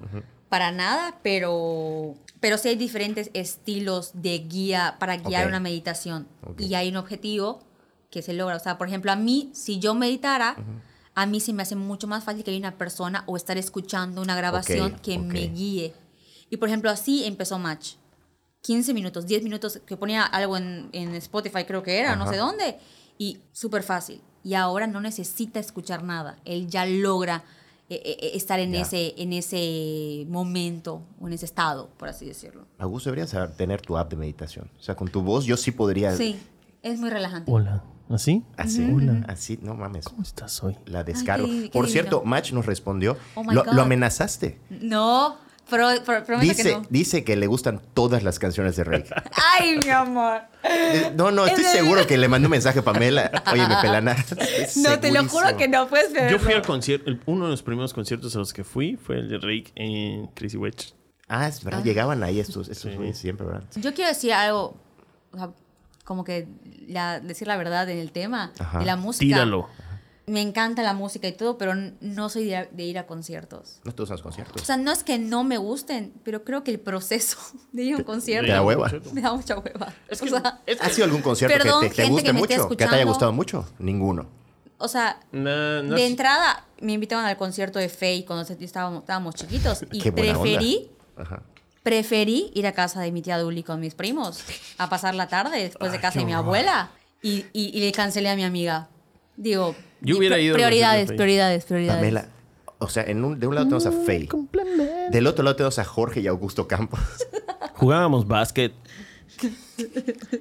para 0.49 0.70
nada, 0.70 1.19
pero, 1.25 2.15
pero 2.41 2.57
sí 2.59 2.69
hay 2.69 2.77
diferentes 2.77 3.31
estilos 3.35 4.12
de 4.15 4.39
guía 4.39 4.97
para 5.01 5.16
guiar 5.16 5.49
una 5.49 5.59
meditación. 5.61 6.29
Y 6.59 6.75
hay 6.75 6.91
un 6.91 6.97
objetivo 6.99 7.61
que 8.10 8.22
se 8.22 8.32
logra. 8.32 8.56
O 8.56 8.60
sea, 8.60 8.78
por 8.78 8.89
ejemplo, 8.89 9.12
a 9.12 9.16
mí, 9.16 9.51
si 9.52 9.78
yo 9.78 9.94
meditara, 9.94 10.56
a 11.14 11.26
mí 11.26 11.40
se 11.40 11.52
me 11.52 11.62
hace 11.62 11.76
mucho 11.76 12.06
más 12.06 12.24
fácil 12.24 12.44
que 12.44 12.51
haya 12.51 12.59
una 12.60 12.78
persona 12.78 13.24
o 13.26 13.36
estar 13.36 13.59
escuchando 13.59 14.22
una 14.22 14.36
grabación 14.36 14.94
Ok, 14.94 15.01
que 15.01 15.18
ok. 15.18 15.24
me 15.24 15.47
guíe. 15.48 15.94
Y 16.51 16.56
por 16.56 16.68
ejemplo, 16.68 16.90
así 16.90 17.24
empezó 17.24 17.59
Match. 17.59 17.94
15 18.62 18.93
minutos, 18.94 19.26
10 19.26 19.43
minutos, 19.44 19.80
que 19.86 19.97
ponía 19.97 20.24
algo 20.24 20.56
en, 20.56 20.89
en 20.93 21.14
Spotify, 21.16 21.64
creo 21.64 21.82
que 21.82 21.98
era, 21.98 22.16
no 22.16 22.24
Ajá. 22.24 22.32
sé 22.32 22.39
dónde. 22.39 22.78
Y 23.18 23.39
súper 23.52 23.82
fácil. 23.82 24.20
Y 24.43 24.55
ahora 24.55 24.86
no 24.86 25.01
necesita 25.01 25.60
escuchar 25.60 26.02
nada. 26.02 26.39
Él 26.44 26.68
ya 26.68 26.86
logra 26.86 27.44
eh, 27.90 28.01
eh, 28.05 28.30
estar 28.35 28.59
en 28.60 28.72
Ya. 28.72 28.80
ese, 28.82 29.14
en 29.16 29.32
ese 29.32 30.26
momento 30.28 31.02
o 31.20 31.26
en 31.26 31.32
ese 31.35 31.44
estado, 31.47 31.89
por 31.98 32.09
así 32.09 32.26
decirlo. 32.26 32.66
Augusto, 32.78 33.10
deberías 33.10 33.35
tener 33.56 33.80
tu 33.80 33.97
app 33.97 34.10
de 34.10 34.16
meditación. 34.16 34.70
O 34.78 34.82
sea, 34.82 34.94
con 34.94 35.09
tu 35.09 35.22
voz 35.22 35.44
yo 35.44 35.56
sí 35.56 35.70
podría... 35.70 36.16
Sí, 36.16 36.39
es 36.82 36.98
muy 36.98 37.10
relajante. 37.10 37.51
Hola. 37.51 37.82
¿Así? 38.10 38.43
Así, 38.56 38.89
así, 39.26 39.59
no 39.62 39.74
mames. 39.74 40.05
¿Cómo 40.06 40.22
estás 40.22 40.62
hoy? 40.64 40.76
La 40.86 41.05
descargo. 41.05 41.47
qué- 41.47 41.62
qué 41.64 41.68
Por 41.70 41.86
divino. 41.86 41.93
cierto, 42.02 42.22
Match 42.24 42.52
nos 42.52 42.64
respondió. 42.66 43.16
Oh 43.35 43.44
my 43.44 43.55
lo, 43.55 43.64
God. 43.64 43.72
lo 43.74 43.82
amenazaste. 43.82 44.59
No, 44.70 45.36
pero, 45.68 45.89
pero 46.06 46.24
prometo 46.24 46.55
que 46.56 46.62
Dice, 46.62 46.72
no. 46.78 46.86
dice 46.89 47.24
que 47.24 47.36
le 47.36 47.47
gustan 47.47 47.82
todas 47.93 48.22
las 48.22 48.39
canciones 48.39 48.76
de 48.76 48.85
Rake. 48.85 49.10
Ay, 49.60 49.78
mi 49.85 49.90
amor. 49.90 50.40
Eh, 50.64 51.12
No, 51.16 51.30
no, 51.30 51.44
estoy 51.44 51.64
seguro 51.64 52.06
que 52.06 52.16
le 52.16 52.28
mandé 52.28 52.47
un 52.47 52.52
mensaje 52.52 52.78
a 52.78 52.82
Pamela. 52.82 53.30
Oye, 53.52 53.68
me 53.68 53.76
pelana. 53.82 54.16
No, 54.76 54.98
te 54.98 55.12
lo 55.12 55.28
juro 55.28 55.55
que 55.59 55.68
no 55.68 55.86
puedes 55.89 56.10
ver. 56.14 56.30
Yo 56.32 56.39
fui 56.39 56.55
al 56.55 56.62
concierto, 56.62 57.10
el- 57.10 57.20
uno 57.26 57.44
de 57.44 57.51
los 57.51 57.62
primeros 57.62 57.93
conciertos 57.93 58.35
a 58.36 58.39
los 58.39 58.55
que 58.55 58.64
fui 58.64 58.97
fue 58.97 59.16
el 59.18 59.28
de 59.28 59.36
Rake 59.36 59.72
en 59.74 60.28
Crazy 60.28 60.56
Wedge. 60.56 60.94
Ah, 61.28 61.47
es 61.47 61.62
verdad, 61.62 61.85
llegaban 61.85 62.22
ahí 62.22 62.40
estos, 62.40 62.70
estos 62.70 62.94
güeyes 62.97 63.18
siempre, 63.18 63.44
¿verdad? 63.47 63.64
Yo 63.76 63.93
quiero 63.93 64.09
decir 64.09 64.32
algo, 64.32 64.74
o 65.32 65.36
sea, 65.36 65.51
como 66.09 66.24
que 66.24 66.48
la- 66.86 67.20
decir 67.20 67.47
la 67.47 67.59
verdad 67.59 67.86
en 67.90 67.98
el 67.98 68.12
tema 68.12 68.51
Ajá. 68.59 68.78
de 68.78 68.86
la 68.86 68.97
música. 68.97 69.20
Tíralo. 69.26 69.68
Me 70.26 70.40
encanta 70.43 70.82
la 70.82 70.94
música 70.94 71.28
y 71.28 71.32
todo, 71.32 71.56
pero 71.59 71.74
no 72.01 72.28
soy 72.30 72.47
de, 72.47 72.66
de 72.72 72.82
ir 72.85 72.98
a 72.98 73.06
conciertos. 73.06 73.80
No 73.85 73.94
todos 73.94 74.09
los 74.10 74.22
conciertos. 74.22 74.60
O 74.60 74.64
sea, 74.64 74.76
no 74.78 74.90
es 74.90 75.02
que 75.05 75.18
no 75.18 75.44
me 75.44 75.59
gusten, 75.59 76.12
pero 76.24 76.44
creo 76.44 76.64
que 76.64 76.70
el 76.70 76.80
proceso 76.80 77.36
de 77.72 77.82
ir 77.85 77.94
a 77.94 77.98
un 77.98 78.05
concierto 78.05 78.47
te 78.47 78.52
da 78.52 78.62
hueva. 78.62 78.90
me 79.12 79.20
da 79.20 79.35
mucha 79.35 79.59
hueva. 79.59 79.93
Es 80.09 80.20
o, 80.22 80.24
que- 80.24 80.30
sea, 80.30 80.60
es- 80.66 80.80
¿Ha 80.80 80.89
sido 80.89 81.05
algún 81.05 81.20
concierto 81.22 81.56
Perdón, 81.59 81.82
que 81.82 81.90
te, 81.90 82.09
guste 82.09 82.26
que 82.26 82.32
me 82.32 82.39
mucho? 82.40 82.68
¿Que 82.70 82.76
te 82.76 82.85
haya 82.86 83.05
gustado 83.05 83.32
mucho? 83.32 83.66
Ninguno. 83.78 84.28
o 84.78 84.89
sea, 84.89 85.20
No, 85.32 85.82
no 85.82 85.94
de 85.94 86.05
es- 86.05 86.10
entrada 86.10 86.64
me 86.80 86.93
invitaron 86.94 87.24
al 87.26 87.36
concierto 87.36 87.78
de 87.78 87.89
Faye 87.90 88.24
cuando 88.26 88.51
estábamos, 88.55 89.01
estábamos 89.01 89.35
chiquitos 89.35 89.82
y 89.93 90.01
Qué 90.01 90.10
buena 90.10 90.32
preferí 90.40 90.89
onda. 91.16 91.22
Ajá. 91.22 91.43
Preferí 91.83 92.51
ir 92.55 92.67
a 92.67 92.73
casa 92.73 93.01
de 93.01 93.13
mi 93.13 93.23
tía 93.23 93.39
Duli 93.39 93.63
con 93.63 93.81
mis 93.81 93.95
primos 93.95 94.45
a 94.79 94.89
pasar 94.89 95.15
la 95.15 95.29
tarde 95.29 95.63
después 95.63 95.93
de 95.93 96.01
casa 96.01 96.19
de 96.21 96.25
mi 96.27 96.33
abuela 96.33 96.91
y, 97.23 97.47
y- 97.53 97.71
y 97.77 97.81
le 97.81 97.93
cancelé 97.93 98.29
a 98.31 98.37
mi 98.37 98.45
amiga. 98.45 98.89
Digo, 99.37 99.75
Yo 100.01 100.19
hubiera 100.19 100.39
ido 100.39 100.55
prioridades, 100.55 101.09
prioridades, 101.09 101.65
prioridades. 101.65 101.99
Pamela, 102.01 102.29
o 102.79 102.89
sea, 102.89 103.05
en 103.05 103.25
un, 103.25 103.39
de 103.41 103.47
un 103.47 103.55
lado 103.55 103.67
tenemos 103.67 103.87
a 103.87 103.93
Faye. 103.93 104.29
Del 105.11 105.27
otro 105.27 105.45
lado 105.45 105.57
tenemos 105.57 105.79
a 105.79 105.85
Jorge 105.85 106.21
y 106.21 106.27
Augusto 106.27 106.67
Campos. 106.69 107.01
Jugábamos 107.75 108.27
básquet. 108.27 108.73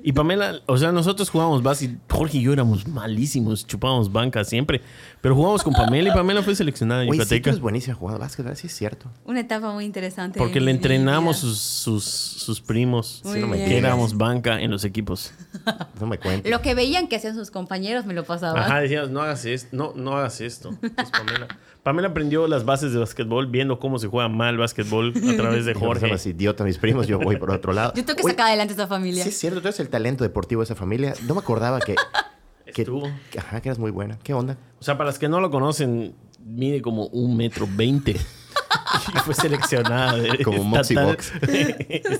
Y 0.03 0.11
Pamela, 0.13 0.61
o 0.65 0.77
sea, 0.77 0.91
nosotros 0.91 1.29
jugábamos 1.29 1.63
básquet. 1.63 1.91
Jorge 2.09 2.37
y 2.37 2.41
yo 2.41 2.53
éramos 2.53 2.87
malísimos, 2.87 3.65
chupábamos 3.65 4.11
banca 4.11 4.43
siempre. 4.43 4.81
Pero 5.21 5.35
jugábamos 5.35 5.63
con 5.63 5.73
Pamela 5.73 6.09
y 6.09 6.11
Pamela 6.11 6.41
fue 6.43 6.55
seleccionada 6.55 7.05
tú 7.05 7.13
Yucateca. 7.13 7.49
eres 7.49 7.59
buenísima 7.59 7.95
jugando 7.95 8.19
básquet, 8.19 8.45
¿verdad? 8.45 8.59
Sí, 8.59 8.67
es 8.67 8.75
cierto. 8.75 9.09
Una 9.25 9.41
etapa 9.41 9.71
muy 9.71 9.85
interesante. 9.85 10.39
de 10.39 10.45
Porque 10.45 10.59
le 10.61 10.71
entrenamos 10.71 11.37
sus, 11.37 11.57
sus, 11.59 12.03
sus 12.03 12.61
primos. 12.61 13.21
Muy 13.25 13.39
no 13.39 13.47
me. 13.47 13.57
Que 13.57 13.77
éramos 13.77 14.15
banca 14.17 14.61
en 14.61 14.71
los 14.71 14.85
equipos. 14.85 15.33
No 15.99 16.07
me 16.07 16.17
cuentes. 16.17 16.51
Lo 16.51 16.61
que 16.61 16.75
veían 16.75 17.07
que 17.07 17.15
hacían 17.17 17.35
sus 17.35 17.51
compañeros 17.51 18.05
me 18.05 18.13
lo 18.13 18.23
pasaban. 18.23 18.61
Ajá, 18.61 18.79
decíamos, 18.79 19.09
no 19.09 19.21
hagas 19.21 19.45
esto, 19.45 19.69
no, 19.75 19.93
no 19.95 20.15
hagas 20.17 20.41
esto. 20.41 20.71
Pues 20.79 21.09
Pamela. 21.11 21.47
Pamela 21.83 22.09
aprendió 22.09 22.47
las 22.47 22.65
bases 22.65 22.91
de 22.91 22.99
básquetbol 22.99 23.47
viendo 23.47 23.79
cómo 23.79 23.97
se 23.97 24.07
juega 24.07 24.27
mal 24.27 24.57
básquetbol 24.57 25.13
a 25.15 25.35
través 25.37 25.65
de 25.65 25.73
Jorge. 25.75 26.01
Son 26.01 26.09
los 26.09 26.25
idiotas 26.25 26.65
mis 26.67 26.77
primos, 26.77 27.07
yo 27.07 27.17
voy 27.17 27.37
por 27.37 27.49
otro 27.49 27.71
lado. 27.71 27.93
Yo 27.95 28.03
tengo 28.03 28.17
que 28.17 28.23
Oye, 28.23 28.33
sacar 28.33 28.47
adelante 28.47 28.73
esta 28.73 28.87
familia. 28.87 29.23
Sí, 29.27 29.35
es 29.35 29.39
cierto, 29.39 29.61
tú 29.61 29.67
eres 29.67 29.79
el 29.79 29.89
talento 29.89 30.23
deportivo 30.23 30.61
de 30.61 30.65
esa 30.65 30.75
familia. 30.75 31.13
No 31.27 31.33
me 31.35 31.39
acordaba 31.41 31.79
que. 31.79 31.95
que 32.73 32.81
Estuvo. 32.81 33.03
que- 33.31 33.39
ajá, 33.39 33.61
que 33.61 33.69
eras 33.69 33.79
muy 33.79 33.91
buena. 33.91 34.17
¿Qué 34.23 34.33
onda? 34.33 34.57
O 34.79 34.83
sea, 34.83 34.97
para 34.97 35.09
los 35.09 35.19
que 35.19 35.29
no 35.29 35.39
lo 35.39 35.49
conocen, 35.51 36.15
mide 36.43 36.81
como 36.81 37.07
un 37.07 37.35
metro 37.37 37.67
veinte. 37.69 38.11
y 39.15 39.19
fue 39.19 39.33
seleccionada. 39.33 40.17
de 40.17 40.37
Como 40.43 40.63
Moxie. 40.63 40.95
Box. 41.01 41.31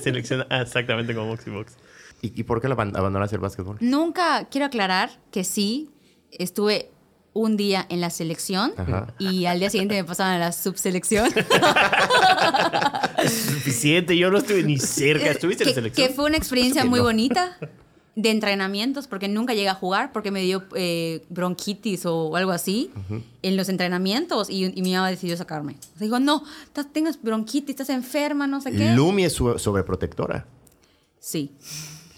seleccionada 0.02 0.62
exactamente 0.62 1.14
como 1.14 1.28
Moxie 1.28 1.52
Box. 1.52 1.74
¿Y, 2.22 2.38
y 2.40 2.44
por 2.44 2.60
qué 2.60 2.68
lo 2.68 2.74
aban- 2.76 2.96
abandonaste 2.96 3.36
el 3.36 3.42
básquetbol? 3.42 3.76
Nunca, 3.80 4.46
quiero 4.50 4.66
aclarar 4.66 5.10
que 5.30 5.44
sí, 5.44 5.90
estuve 6.32 6.90
un 7.38 7.56
día 7.56 7.86
en 7.88 8.00
la 8.00 8.10
selección 8.10 8.72
Ajá. 8.76 9.14
y 9.18 9.44
al 9.46 9.60
día 9.60 9.70
siguiente 9.70 9.94
me 9.94 10.04
pasaban 10.04 10.34
a 10.34 10.38
la 10.38 10.52
subselección. 10.52 11.30
Suficiente, 13.28 14.16
yo 14.16 14.30
no 14.30 14.38
estuve 14.38 14.62
ni 14.62 14.78
cerca. 14.78 15.30
¿Estuviste 15.30 15.64
en 15.64 15.68
la 15.70 15.74
selección? 15.74 16.08
que 16.08 16.14
fue 16.14 16.24
una 16.26 16.36
experiencia 16.36 16.84
muy 16.84 16.98
no. 16.98 17.04
bonita 17.06 17.56
de 18.14 18.30
entrenamientos 18.30 19.06
porque 19.06 19.28
nunca 19.28 19.54
llegué 19.54 19.68
a 19.68 19.74
jugar 19.74 20.12
porque 20.12 20.30
me 20.32 20.42
dio 20.42 20.64
eh, 20.74 21.24
bronquitis 21.28 22.04
o 22.06 22.34
algo 22.34 22.50
así 22.50 22.90
en 23.42 23.56
los 23.56 23.68
entrenamientos 23.68 24.50
y, 24.50 24.64
y 24.76 24.82
mi 24.82 24.92
mamá 24.94 25.08
decidió 25.10 25.36
sacarme. 25.36 25.74
O 25.94 25.98
sea, 25.98 26.04
dijo, 26.06 26.18
no, 26.18 26.42
estás- 26.66 26.92
tienes 26.92 27.22
bronquitis, 27.22 27.70
estás 27.70 27.90
enferma, 27.90 28.46
no 28.46 28.60
sé 28.60 28.72
qué. 28.72 28.92
Lumi 28.92 29.24
es 29.24 29.32
su- 29.34 29.58
sobreprotectora. 29.58 30.46
Sí. 31.20 31.52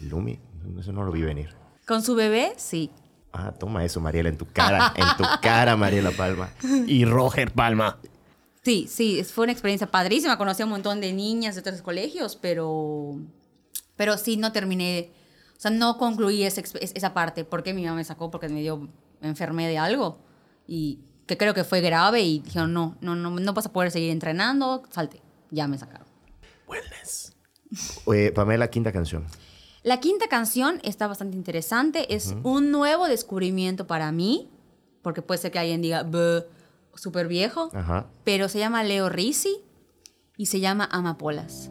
Lumi, 0.01 0.39
eso 0.79 0.93
no 0.93 1.05
lo 1.05 1.13
vi 1.13 1.21
venir. 1.23 1.51
Con 1.87 2.03
su 2.03 2.15
bebé, 2.15 2.53
sí. 2.57 2.91
Ah, 3.33 3.53
toma 3.53 3.85
eso, 3.85 4.01
Mariela, 4.01 4.29
en 4.29 4.37
tu 4.37 4.47
cara. 4.47 4.93
en 4.97 5.07
tu 5.17 5.25
cara, 5.41 5.77
Mariela 5.77 6.11
Palma. 6.11 6.51
Y 6.87 7.05
Roger 7.05 7.53
Palma. 7.53 7.99
Sí, 8.63 8.87
sí, 8.89 9.25
fue 9.25 9.45
una 9.45 9.53
experiencia 9.53 9.87
padrísima. 9.87 10.37
Conocí 10.37 10.63
a 10.63 10.67
un 10.67 10.73
montón 10.73 11.01
de 11.01 11.13
niñas 11.13 11.55
de 11.55 11.61
otros 11.61 11.81
colegios, 11.83 12.37
pero, 12.37 13.17
pero 13.97 14.19
sí 14.19 14.37
no 14.37 14.53
terminé, 14.53 15.11
o 15.57 15.61
sea, 15.61 15.71
no 15.71 15.97
concluí 15.97 16.43
esa, 16.45 16.61
esa 16.61 17.15
parte. 17.15 17.45
porque 17.45 17.73
mi 17.73 17.85
mamá 17.85 17.97
me 17.97 18.05
sacó? 18.05 18.31
Porque 18.31 18.49
me 18.49 18.61
dio, 18.61 18.89
me 19.21 19.29
enfermé 19.29 19.67
de 19.69 19.79
algo 19.79 20.19
y 20.67 21.01
que 21.27 21.37
creo 21.37 21.55
que 21.55 21.65
fue 21.65 21.81
grave 21.81 22.23
y 22.23 22.41
dijeron, 22.41 22.73
no, 22.73 22.97
no, 23.01 23.15
no, 23.15 23.31
no 23.31 23.53
vas 23.53 23.67
a 23.67 23.73
poder 23.73 23.91
seguir 23.91 24.11
entrenando, 24.11 24.83
salte. 24.91 25.23
Ya 25.51 25.67
me 25.67 25.79
sacaron. 25.79 26.07
Wellness. 26.67 27.35
Oye, 28.05 28.33
Pamela, 28.33 28.69
quinta 28.69 28.93
canción. 28.93 29.27
La 29.83 30.01
quinta 30.01 30.29
canción 30.29 30.81
está 30.83 31.07
bastante 31.07 31.37
interesante. 31.37 32.15
Es 32.15 32.35
un 32.43 32.71
nuevo 32.71 33.07
descubrimiento 33.07 33.87
para 33.87 34.13
mí, 34.13 34.51
porque 35.03 35.23
puede 35.23 35.39
ser 35.41 35.51
que 35.53 35.59
alguien 35.59 35.81
diga, 35.81 36.03
"Buh, 36.03 36.45
súper 36.95 37.29
viejo, 37.29 37.71
Ajá. 37.73 38.07
pero 38.25 38.49
se 38.49 38.59
llama 38.59 38.83
Leo 38.85 39.09
Risi 39.09 39.57
y 40.37 40.47
se 40.47 40.61
llama 40.61 40.89
Amapolas. 40.91 41.71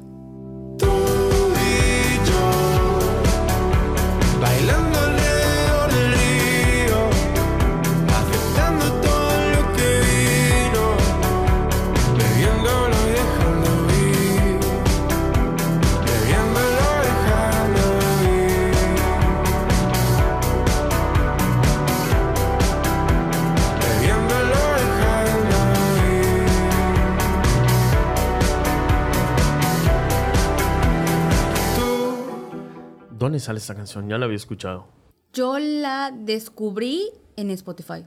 ¿Dónde 33.19 33.39
sale 33.41 33.59
esta 33.59 33.75
canción? 33.75 34.07
Ya 34.07 34.17
la 34.17 34.25
había 34.25 34.37
escuchado. 34.37 34.87
Yo 35.33 35.59
la 35.59 36.11
descubrí 36.11 37.11
en 37.35 37.51
Spotify, 37.51 38.05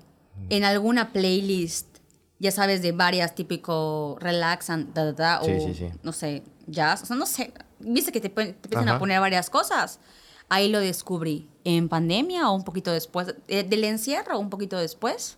en 0.48 0.64
alguna 0.64 1.12
playlist, 1.12 1.98
ya 2.39 2.51
sabes, 2.51 2.80
de 2.82 2.93
varias 2.93 3.34
típico 3.34 4.16
relaxan, 4.20 4.93
da, 4.94 5.05
da, 5.05 5.12
da, 5.12 5.44
Sí, 5.44 5.51
o 5.52 5.60
sí, 5.60 5.74
sí. 5.74 5.86
no 6.02 6.12
sé, 6.12 6.43
jazz, 6.66 7.02
o 7.02 7.06
sea, 7.06 7.16
no 7.16 7.26
sé, 7.26 7.52
viste 7.78 8.10
que 8.10 8.20
te, 8.20 8.30
te 8.30 8.43
empiezan 8.51 8.89
Ajá. 8.89 8.97
a 8.97 8.98
poner 8.98 9.20
varias 9.20 9.51
cosas. 9.51 10.01
Ahí 10.48 10.68
lo 10.68 10.80
descubrí, 10.80 11.48
en 11.64 11.89
pandemia 11.89 12.51
o 12.51 12.55
un 12.55 12.64
poquito 12.64 12.90
después, 12.90 13.34
eh, 13.48 13.62
del 13.64 13.84
encierro, 13.84 14.39
un 14.39 14.51
poquito 14.51 14.78
después. 14.78 15.36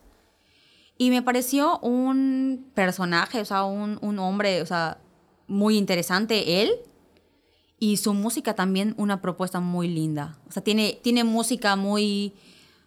Y 0.97 1.11
me 1.11 1.21
pareció 1.23 1.79
un 1.81 2.71
personaje, 2.75 3.41
o 3.41 3.45
sea, 3.45 3.65
un, 3.65 3.99
un 4.01 4.19
hombre, 4.21 4.63
o 4.63 4.67
sea, 4.67 4.99
muy 5.49 5.77
interesante 5.77 6.63
él. 6.63 6.71
Y 7.79 7.97
su 7.97 8.15
música 8.15 8.55
también 8.55 8.95
una 8.97 9.21
propuesta 9.21 9.61
muy 9.61 9.89
linda. 9.89 10.39
O 10.49 10.53
sea, 10.53 10.63
tiene, 10.63 10.99
tiene 11.03 11.25
música 11.25 11.77
muy, 11.77 12.33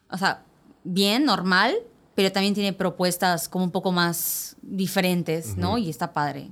o 0.09 0.17
sea, 0.17 0.43
bien, 0.83 1.25
normal, 1.25 1.75
pero 2.15 2.31
también 2.31 2.53
tiene 2.53 2.73
propuestas 2.73 3.47
como 3.47 3.65
un 3.65 3.71
poco 3.71 3.91
más 3.91 4.55
diferentes, 4.61 5.55
¿no? 5.55 5.77
Y 5.77 5.89
está 5.89 6.13
padre. 6.13 6.49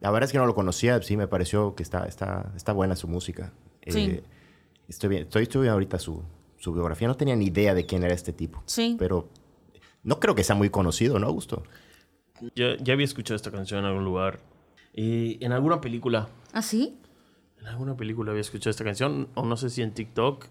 La 0.00 0.10
verdad 0.10 0.26
es 0.26 0.32
que 0.32 0.38
no 0.38 0.46
lo 0.46 0.54
conocía, 0.54 1.00
sí 1.02 1.16
me 1.16 1.28
pareció 1.28 1.74
que 1.74 1.82
está, 1.82 2.06
está, 2.06 2.52
está 2.56 2.72
buena 2.72 2.96
su 2.96 3.08
música. 3.08 3.52
Sí. 3.86 4.00
Eh, 4.00 4.22
estoy 4.88 5.10
bien, 5.10 5.22
estoy, 5.22 5.44
estoy 5.44 5.62
viendo 5.62 5.74
ahorita 5.74 5.98
su, 5.98 6.22
su 6.58 6.72
biografía. 6.72 7.08
No 7.08 7.16
tenía 7.16 7.36
ni 7.36 7.46
idea 7.46 7.74
de 7.74 7.86
quién 7.86 8.02
era 8.02 8.14
este 8.14 8.32
tipo. 8.32 8.62
Sí. 8.66 8.96
Pero 8.98 9.28
no 10.02 10.20
creo 10.20 10.34
que 10.34 10.44
sea 10.44 10.56
muy 10.56 10.70
conocido, 10.70 11.18
¿no, 11.18 11.26
Augusto? 11.26 11.62
Ya, 12.54 12.76
ya 12.78 12.94
había 12.94 13.04
escuchado 13.04 13.36
esta 13.36 13.50
canción 13.50 13.80
en 13.80 13.86
algún 13.86 14.04
lugar. 14.04 14.40
Y 14.92 15.42
en 15.44 15.52
alguna 15.52 15.80
película. 15.80 16.28
¿Ah, 16.52 16.62
sí? 16.62 16.98
En 17.60 17.66
alguna 17.66 17.96
película 17.96 18.30
había 18.30 18.40
escuchado 18.40 18.70
esta 18.70 18.84
canción. 18.84 19.28
O 19.34 19.44
no 19.44 19.56
sé 19.56 19.70
si 19.70 19.82
en 19.82 19.92
TikTok. 19.92 20.46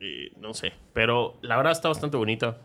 eh, 0.00 0.32
no 0.38 0.54
sé. 0.54 0.72
Pero 0.92 1.36
la 1.42 1.56
verdad 1.56 1.72
está 1.72 1.88
bastante 1.88 2.16
bonita. 2.16 2.58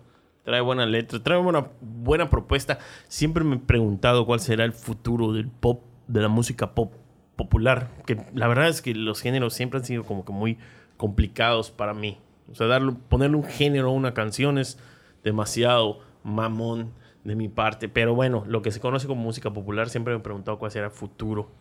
Trae 0.44 0.62
buena 0.62 0.86
letra. 0.86 1.22
Trae 1.22 1.38
buena, 1.40 1.68
buena 1.82 2.30
propuesta. 2.30 2.80
Siempre 3.08 3.44
me 3.44 3.58
he 3.58 3.60
preguntado 3.60 4.26
cuál 4.26 4.40
será 4.40 4.64
el 4.66 4.74
futuro 4.74 5.34
del 5.34 5.50
pop. 5.50 5.84
De 6.08 6.22
la 6.22 6.30
música 6.30 6.74
pop 6.74 6.94
popular. 7.36 7.90
Que 8.06 8.18
la 8.34 8.48
verdad 8.48 8.70
es 8.70 8.82
que 8.82 8.96
los 8.96 9.22
géneros 9.22 9.54
siempre 9.54 9.80
han 9.80 9.86
sido 9.86 10.04
como 10.04 10.24
que 10.24 10.32
muy 10.32 10.58
complicados 10.96 11.70
para 11.70 11.94
mí. 11.94 12.18
O 12.50 12.56
sea, 12.56 12.68
darle, 12.68 12.94
ponerle 13.10 13.36
un 13.38 13.44
género 13.44 13.90
a 13.90 13.92
una 13.92 14.14
canción 14.14 14.58
es 14.58 14.80
demasiado 15.24 16.00
mamón 16.24 16.94
de 17.26 17.36
mi 17.36 17.50
parte. 17.50 17.90
Pero 17.90 18.16
bueno, 18.16 18.46
lo 18.48 18.62
que 18.62 18.72
se 18.72 18.80
conoce 18.80 19.06
como 19.06 19.22
música 19.22 19.52
popular, 19.52 19.90
siempre 19.90 20.14
me 20.14 20.22
he 20.22 20.24
preguntado 20.24 20.58
cuál 20.58 20.72
será 20.72 20.86
el 20.86 20.92
futuro. 20.94 21.52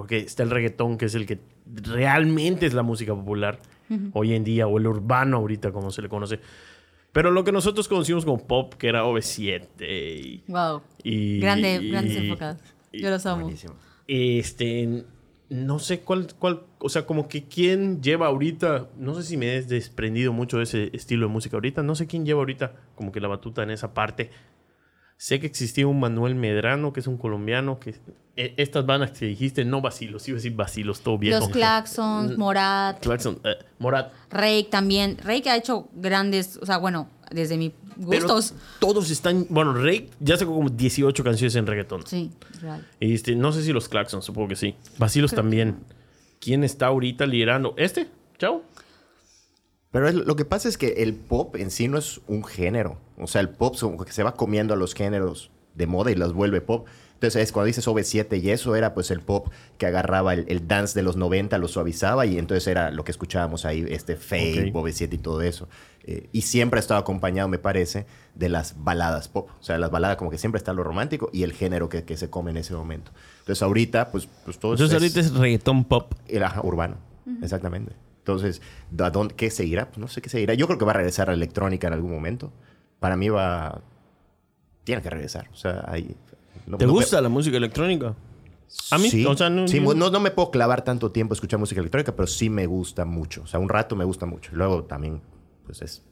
Porque 0.00 0.16
está 0.16 0.42
el 0.42 0.50
reggaetón, 0.50 0.96
que 0.96 1.04
es 1.04 1.14
el 1.14 1.26
que 1.26 1.38
realmente 1.66 2.64
es 2.64 2.72
la 2.72 2.82
música 2.82 3.14
popular 3.14 3.58
hoy 4.14 4.32
en 4.34 4.44
día, 4.44 4.66
o 4.66 4.78
el 4.78 4.86
urbano 4.86 5.36
ahorita, 5.36 5.72
como 5.72 5.90
se 5.90 6.00
le 6.00 6.08
conoce. 6.08 6.40
Pero 7.12 7.30
lo 7.30 7.44
que 7.44 7.52
nosotros 7.52 7.86
conocimos 7.86 8.24
como 8.24 8.38
pop, 8.46 8.74
que 8.74 8.88
era 8.88 9.04
OV7 9.04 9.66
y... 9.80 10.42
Wow. 10.48 10.80
y- 11.02 11.38
Grande, 11.40 11.80
y- 11.82 11.90
grandes 11.90 12.16
épocas. 12.16 12.56
Yo 12.92 13.10
los 13.10 13.26
amo. 13.26 13.42
Buenísimo. 13.42 13.74
Este, 14.06 15.04
no 15.50 15.78
sé 15.80 16.00
cuál, 16.00 16.28
cuál, 16.38 16.62
o 16.78 16.88
sea, 16.88 17.04
como 17.04 17.28
que 17.28 17.44
quién 17.44 18.00
lleva 18.00 18.28
ahorita, 18.28 18.88
no 18.96 19.14
sé 19.14 19.22
si 19.24 19.36
me 19.36 19.54
he 19.54 19.62
desprendido 19.62 20.32
mucho 20.32 20.56
de 20.58 20.62
ese 20.62 20.90
estilo 20.94 21.26
de 21.26 21.32
música 21.32 21.56
ahorita, 21.56 21.82
no 21.82 21.94
sé 21.94 22.06
quién 22.06 22.24
lleva 22.24 22.38
ahorita 22.40 22.72
como 22.94 23.12
que 23.12 23.20
la 23.20 23.28
batuta 23.28 23.62
en 23.64 23.70
esa 23.70 23.92
parte. 23.92 24.30
Sé 25.22 25.38
que 25.38 25.46
existía 25.46 25.86
un 25.86 26.00
Manuel 26.00 26.34
Medrano, 26.34 26.94
que 26.94 27.00
es 27.00 27.06
un 27.06 27.18
colombiano, 27.18 27.78
que 27.78 27.94
e- 28.38 28.54
estas 28.56 28.86
bandas 28.86 29.10
que 29.10 29.26
dijiste, 29.26 29.66
no 29.66 29.82
vacilos, 29.82 30.26
iba 30.26 30.36
a 30.36 30.38
decir 30.38 30.54
vacilos, 30.54 31.02
todo 31.02 31.18
viejo. 31.18 31.40
Los 31.40 31.50
Claxons, 31.50 32.38
Morat, 32.38 33.00
Claxon, 33.02 33.38
eh, 33.44 33.50
Morat. 33.78 34.14
Rake 34.30 34.68
también. 34.70 35.18
Rake 35.22 35.50
ha 35.50 35.58
hecho 35.58 35.88
grandes, 35.92 36.56
o 36.56 36.64
sea, 36.64 36.78
bueno, 36.78 37.06
desde 37.30 37.58
Pero 37.58 37.72
gustos. 37.98 38.54
todos 38.78 39.10
están, 39.10 39.44
bueno, 39.50 39.74
Rey 39.74 40.08
ya 40.20 40.38
sacó 40.38 40.54
como 40.54 40.70
18 40.70 41.22
canciones 41.22 41.54
en 41.54 41.66
reggaetón. 41.66 42.06
Sí, 42.06 42.30
real. 42.62 42.88
Y 42.98 43.12
este, 43.12 43.36
no 43.36 43.52
sé 43.52 43.62
si 43.62 43.74
los 43.74 43.90
Claxons, 43.90 44.24
supongo 44.24 44.48
que 44.48 44.56
sí. 44.56 44.74
Vacilos 44.96 45.32
también. 45.34 45.76
¿Quién 46.40 46.64
está 46.64 46.86
ahorita 46.86 47.26
liderando? 47.26 47.74
¿Este? 47.76 48.08
Chao. 48.38 48.62
Pero 49.92 50.08
es- 50.08 50.14
lo 50.14 50.36
que 50.36 50.44
pasa 50.44 50.68
es 50.68 50.78
que 50.78 51.02
el 51.02 51.14
pop 51.14 51.56
en 51.56 51.70
sí 51.70 51.88
no 51.88 51.98
es 51.98 52.20
un 52.28 52.44
género. 52.44 52.98
O 53.18 53.26
sea, 53.26 53.40
el 53.40 53.48
pop 53.48 53.76
como 53.80 54.04
que 54.04 54.12
se 54.12 54.22
va 54.22 54.34
comiendo 54.34 54.74
a 54.74 54.76
los 54.76 54.94
géneros 54.94 55.50
de 55.74 55.86
moda 55.86 56.10
y 56.10 56.14
las 56.14 56.32
vuelve 56.32 56.60
pop. 56.60 56.86
Entonces, 57.14 57.42
es 57.42 57.52
cuando 57.52 57.66
dices 57.66 57.86
OV7 57.86 58.38
y 58.42 58.50
eso 58.50 58.74
era 58.76 58.94
pues 58.94 59.10
el 59.10 59.20
pop 59.20 59.48
que 59.76 59.84
agarraba 59.84 60.32
el, 60.32 60.46
el 60.48 60.66
dance 60.66 60.94
de 60.98 61.02
los 61.02 61.16
90, 61.16 61.58
lo 61.58 61.68
suavizaba 61.68 62.24
y 62.24 62.38
entonces 62.38 62.66
era 62.66 62.90
lo 62.90 63.04
que 63.04 63.10
escuchábamos 63.10 63.66
ahí, 63.66 63.84
este 63.90 64.16
Fade, 64.16 64.70
Ok. 64.70 64.76
OV7 64.76 65.12
y 65.12 65.18
todo 65.18 65.42
eso. 65.42 65.68
Eh, 66.04 66.28
y 66.32 66.42
siempre 66.42 66.78
ha 66.78 66.80
estado 66.80 66.98
acompañado, 66.98 67.46
me 67.48 67.58
parece, 67.58 68.06
de 68.34 68.48
las 68.48 68.82
baladas 68.82 69.28
pop. 69.28 69.50
O 69.60 69.62
sea, 69.62 69.76
las 69.76 69.90
baladas 69.90 70.16
como 70.16 70.30
que 70.30 70.38
siempre 70.38 70.56
está 70.58 70.72
lo 70.72 70.82
romántico 70.82 71.28
y 71.30 71.42
el 71.42 71.52
género 71.52 71.90
que, 71.90 72.04
que 72.04 72.16
se 72.16 72.30
come 72.30 72.52
en 72.52 72.56
ese 72.56 72.72
momento. 72.74 73.10
Entonces, 73.40 73.62
ahorita, 73.62 74.10
pues, 74.12 74.26
pues 74.46 74.58
todo 74.58 74.72
Entonces 74.72 74.96
es, 74.96 75.02
ahorita 75.02 75.20
es 75.20 75.34
reggaetón 75.34 75.84
pop. 75.84 76.14
el 76.26 76.42
ajá, 76.42 76.62
urbano. 76.62 76.96
Exactamente. 77.42 77.92
Entonces, 78.30 78.62
¿a 78.98 79.10
dónde, 79.10 79.34
¿qué 79.34 79.50
seguirá? 79.50 79.86
Pues 79.88 79.98
no 79.98 80.08
sé 80.08 80.20
qué 80.22 80.28
seguirá. 80.28 80.54
Yo 80.54 80.66
creo 80.66 80.78
que 80.78 80.84
va 80.84 80.92
a 80.92 80.94
regresar 80.94 81.28
a 81.28 81.32
la 81.32 81.36
electrónica 81.36 81.86
en 81.88 81.92
algún 81.94 82.12
momento. 82.12 82.52
Para 82.98 83.16
mí 83.16 83.28
va... 83.28 83.80
Tiene 84.84 85.02
que 85.02 85.10
regresar. 85.10 85.48
O 85.52 85.56
sea, 85.56 85.84
hay... 85.86 86.16
no- 86.66 86.78
¿Te 86.78 86.86
no 86.86 86.92
me- 86.92 86.98
gusta 86.98 87.20
la 87.20 87.28
música 87.28 87.56
electrónica? 87.56 88.14
A 88.92 88.98
mí, 88.98 89.10
Sí, 89.10 89.26
o 89.26 89.36
sea, 89.36 89.50
no, 89.50 89.66
sí, 89.66 89.80
no- 89.80 89.94
no, 89.94 90.10
no 90.10 90.20
me 90.20 90.30
puedo 90.30 90.50
clavar 90.50 90.82
tanto 90.82 91.10
tiempo 91.10 91.32
a 91.32 91.36
escuchar 91.36 91.58
música 91.58 91.80
electrónica, 91.80 92.14
pero 92.14 92.26
sí 92.26 92.48
me 92.50 92.66
gusta 92.66 93.04
mucho. 93.04 93.42
O 93.42 93.46
sea, 93.46 93.58
un 93.60 93.68
rato 93.68 93.96
me 93.96 94.04
gusta 94.04 94.26
mucho. 94.26 94.52
Luego 94.54 94.84
también, 94.84 95.20
pues 95.66 95.82
es... 95.82 96.04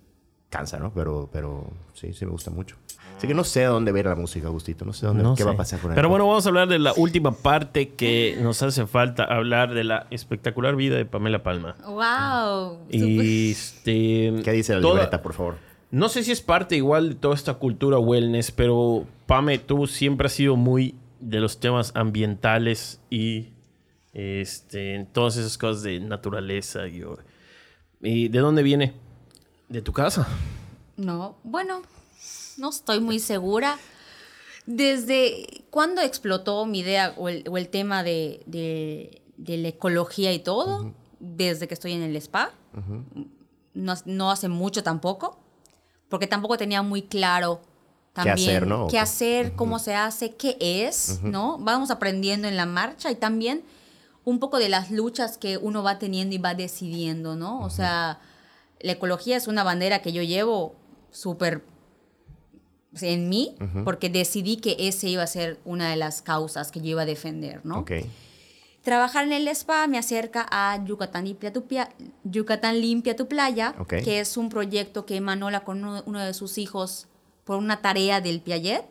Cansa, 0.50 0.78
¿no? 0.78 0.92
Pero, 0.94 1.28
pero 1.32 1.70
sí, 1.92 2.12
sí 2.14 2.24
me 2.24 2.30
gusta 2.32 2.50
mucho. 2.50 2.76
Así 3.18 3.26
que 3.26 3.34
no 3.34 3.44
sé 3.44 3.64
a 3.64 3.68
dónde 3.68 3.90
ver 3.92 4.06
la 4.06 4.14
música, 4.14 4.46
Agustito. 4.46 4.84
No 4.84 4.92
sé 4.92 5.04
dónde, 5.06 5.22
No 5.24 5.34
qué 5.34 5.42
sé. 5.42 5.44
va 5.48 5.52
a 5.52 5.56
pasar 5.56 5.80
con 5.80 5.92
Pero 5.94 6.08
bueno, 6.08 6.26
vamos 6.26 6.46
a 6.46 6.48
hablar 6.48 6.68
de 6.68 6.78
la 6.78 6.92
última 6.96 7.32
parte 7.32 7.90
que 7.90 8.38
nos 8.40 8.62
hace 8.62 8.86
falta 8.86 9.24
hablar 9.24 9.74
de 9.74 9.84
la 9.84 10.06
espectacular 10.10 10.76
vida 10.76 10.96
de 10.96 11.04
Pamela 11.04 11.42
Palma. 11.42 11.74
¡Wow! 11.84 12.78
Y 12.90 13.50
este. 13.50 14.34
¿Qué 14.44 14.52
dice 14.52 14.74
la 14.76 14.80
toda- 14.80 14.94
libreta, 14.94 15.20
por 15.20 15.34
favor? 15.34 15.56
No 15.90 16.08
sé 16.08 16.22
si 16.22 16.30
es 16.32 16.40
parte 16.42 16.76
igual 16.76 17.08
de 17.08 17.14
toda 17.16 17.34
esta 17.34 17.54
cultura 17.54 17.98
wellness, 17.98 18.50
pero 18.52 19.04
Pame, 19.26 19.58
tú 19.58 19.86
siempre 19.86 20.26
has 20.26 20.32
sido 20.34 20.54
muy 20.54 20.94
de 21.18 21.40
los 21.40 21.58
temas 21.60 21.90
ambientales 21.96 23.00
y 23.10 23.48
este, 24.12 25.06
todas 25.12 25.36
esas 25.36 25.58
cosas 25.58 25.82
de 25.82 25.98
naturaleza. 26.00 26.86
Y, 26.88 27.02
¿Y 28.00 28.28
de 28.28 28.38
dónde 28.38 28.62
viene? 28.62 28.92
De 29.68 29.82
tu 29.82 29.92
casa. 29.92 30.28
No, 30.96 31.36
bueno, 31.44 31.82
no 32.58 32.70
estoy 32.70 33.00
muy 33.00 33.18
segura. 33.20 33.78
Desde 34.66 35.64
cuando 35.70 36.02
explotó 36.02 36.66
mi 36.66 36.80
idea 36.80 37.14
o 37.16 37.28
el, 37.28 37.44
o 37.48 37.56
el 37.56 37.68
tema 37.68 38.02
de, 38.02 38.42
de- 38.46 39.22
de 39.38 39.56
la 39.56 39.68
ecología 39.68 40.32
y 40.32 40.40
todo, 40.40 40.92
desde 41.20 41.68
que 41.68 41.74
estoy 41.74 41.92
en 41.92 42.02
el 42.02 42.16
spa, 42.16 42.50
no, 43.74 43.94
no 44.04 44.30
hace 44.30 44.48
mucho 44.48 44.82
tampoco, 44.82 45.38
porque 46.08 46.26
tampoco 46.26 46.56
tenía 46.58 46.82
muy 46.82 47.02
claro 47.02 47.60
también 48.12 48.34
hacer, 48.50 48.66
¿no? 48.66 48.88
qué 48.88 48.98
hacer, 48.98 49.52
cómo 49.54 49.78
se 49.78 49.94
hace, 49.94 50.34
qué 50.34 50.56
es, 50.60 51.20
¿no? 51.22 51.56
Vamos 51.58 51.90
aprendiendo 51.92 52.48
en 52.48 52.56
la 52.56 52.66
marcha 52.66 53.10
y 53.12 53.14
también 53.14 53.62
un 54.24 54.40
poco 54.40 54.58
de 54.58 54.68
las 54.68 54.90
luchas 54.90 55.38
que 55.38 55.56
uno 55.56 55.82
va 55.84 55.98
teniendo 55.98 56.34
y 56.34 56.38
va 56.38 56.54
decidiendo, 56.54 57.36
¿no? 57.36 57.60
O 57.60 57.70
sea, 57.70 58.18
la 58.80 58.92
ecología 58.92 59.36
es 59.36 59.46
una 59.46 59.62
bandera 59.62 60.02
que 60.02 60.12
yo 60.12 60.22
llevo 60.22 60.74
súper 61.12 61.62
en 63.02 63.28
mí, 63.28 63.54
porque 63.84 64.10
decidí 64.10 64.56
que 64.56 64.76
ese 64.78 65.08
iba 65.08 65.22
a 65.22 65.26
ser 65.26 65.58
una 65.64 65.90
de 65.90 65.96
las 65.96 66.22
causas 66.22 66.72
que 66.72 66.80
yo 66.80 66.88
iba 66.88 67.02
a 67.02 67.06
defender, 67.06 67.64
¿no? 67.64 67.80
Ok. 67.80 67.92
Trabajar 68.82 69.26
en 69.26 69.32
el 69.32 69.48
spa 69.48 69.86
me 69.86 69.98
acerca 69.98 70.46
a 70.50 70.82
Yucatán 70.84 71.24
Limpia 71.24 71.52
tu, 71.52 71.66
Pia- 71.66 71.90
Yucatán 72.24 72.80
Limpia 72.80 73.16
tu 73.16 73.28
Playa, 73.28 73.74
que 73.88 74.20
es 74.20 74.36
un 74.36 74.48
proyecto 74.48 75.04
que 75.04 75.20
Manola 75.20 75.60
con 75.60 75.84
uno, 75.84 76.02
uno 76.06 76.20
de 76.20 76.32
sus 76.32 76.58
hijos 76.58 77.06
por 77.44 77.58
una 77.58 77.82
tarea 77.82 78.20
del 78.20 78.40
Piaget 78.40 78.84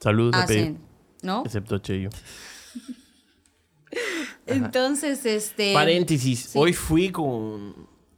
Saludos 0.00 0.34
a 0.34 0.46
Pedro, 0.46 0.62
hacen, 0.62 0.78
¿no? 1.22 1.42
excepto 1.44 1.78
Cheyo. 1.78 2.10
Entonces, 4.46 5.24
este... 5.26 5.74
Paréntesis, 5.74 6.40
sí. 6.50 6.58
hoy 6.58 6.72
fui 6.72 7.10
con... 7.10 7.74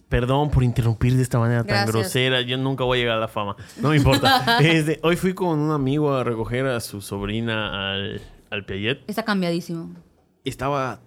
Perdón 0.09 0.51
por 0.51 0.65
interrumpir 0.65 1.15
de 1.17 1.23
esta 1.23 1.39
manera 1.39 1.65
tan 1.65 1.87
grosera, 1.87 2.41
yo 2.41 2.57
nunca 2.57 2.85
voy 2.85 2.99
a 2.99 3.01
llegar 3.03 3.17
a 3.19 3.21
la 3.21 3.29
fama, 3.29 3.57
no 3.81 3.91
me 3.91 3.97
importa. 3.97 4.59
Este, 4.61 4.99
hoy 5.03 5.17
fui 5.17 5.35
con 5.35 5.59
un 5.59 5.71
amigo 5.71 6.15
a 6.15 6.25
recoger 6.25 6.67
a 6.67 6.81
su 6.81 7.01
sobrina 7.03 7.93
al, 7.93 8.23
al 8.51 8.65
Piaget. 8.65 9.03
Está 9.07 9.23
cambiadísimo. 9.25 9.95
Estaba 10.45 11.01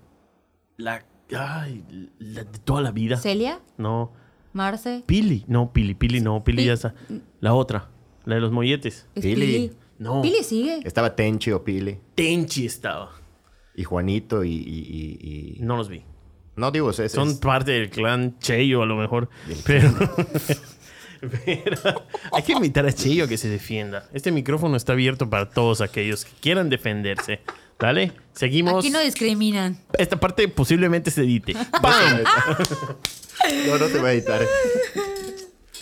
la, 0.78 1.04
ay, 1.36 1.84
la 2.20 2.44
de 2.44 2.60
toda 2.60 2.82
la 2.82 2.92
vida. 2.92 3.18
¿Celia? 3.18 3.60
No, 3.78 4.12
¿Marce? 4.54 5.04
Pili, 5.08 5.46
no, 5.48 5.72
Pili, 5.74 5.96
Pili 5.96 6.22
no, 6.22 6.44
Pili 6.44 6.58
Pi- 6.60 6.66
ya 6.68 6.74
está. 6.74 6.94
La 7.40 7.54
otra, 7.56 7.90
la 8.26 8.36
de 8.36 8.42
los 8.42 8.52
molletes. 8.52 9.08
¿Es 9.16 9.24
Pili. 9.24 9.36
Pili? 9.46 9.72
No. 9.98 10.22
¿Pili 10.22 10.44
sigue? 10.44 10.82
Estaba 10.84 11.16
Tenchi 11.16 11.52
o 11.52 11.64
Pili 11.64 12.00
Tenchi 12.16 12.66
estaba. 12.68 13.10
y 13.76 13.84
Juanito 13.84 14.44
y... 14.44 14.50
y- 14.52 14.58
y- 14.60 15.58
y- 15.58 15.62
No 15.62 15.78
los 15.78 15.90
vi. 15.90 16.04
No 16.56 16.72
digo, 16.72 16.90
es, 16.92 17.00
es- 17.00 17.12
Son 17.12 17.30
es- 17.30 17.36
parte 17.38 17.72
del 17.72 17.90
clan 17.90 18.38
Cheyo 18.40 18.82
a 18.84 18.86
lo 18.86 18.96
mejor. 18.98 19.30
Pero, 19.66 19.90
pero 21.46 22.04
hay 22.34 22.44
que 22.44 22.52
invitar 22.54 22.86
a 22.86 22.92
Cheyo 22.94 23.26
a 23.26 23.28
que 23.28 23.38
se 23.38 23.48
defienda. 23.50 24.08
Este 24.14 24.32
micrófono 24.32 24.76
está 24.76 24.94
abierto 24.94 25.30
para 25.30 25.50
todos 25.50 25.82
aquellos 25.82 26.26
que 26.26 26.32
quieran 26.40 26.70
defenderse. 26.70 27.42
¿Dale? 27.80 28.12
Seguimos. 28.34 28.80
Aquí 28.84 28.92
no 28.92 29.00
discriminan. 29.02 29.80
Esta 29.98 30.20
parte 30.20 30.48
posiblemente 30.48 31.10
se 31.10 31.22
edite. 31.22 31.54
¡Bam! 31.82 32.22
No, 33.68 33.76
no 33.80 33.88
te 33.88 33.98
voy 33.98 34.10
a 34.10 34.14
editar. 34.14 34.40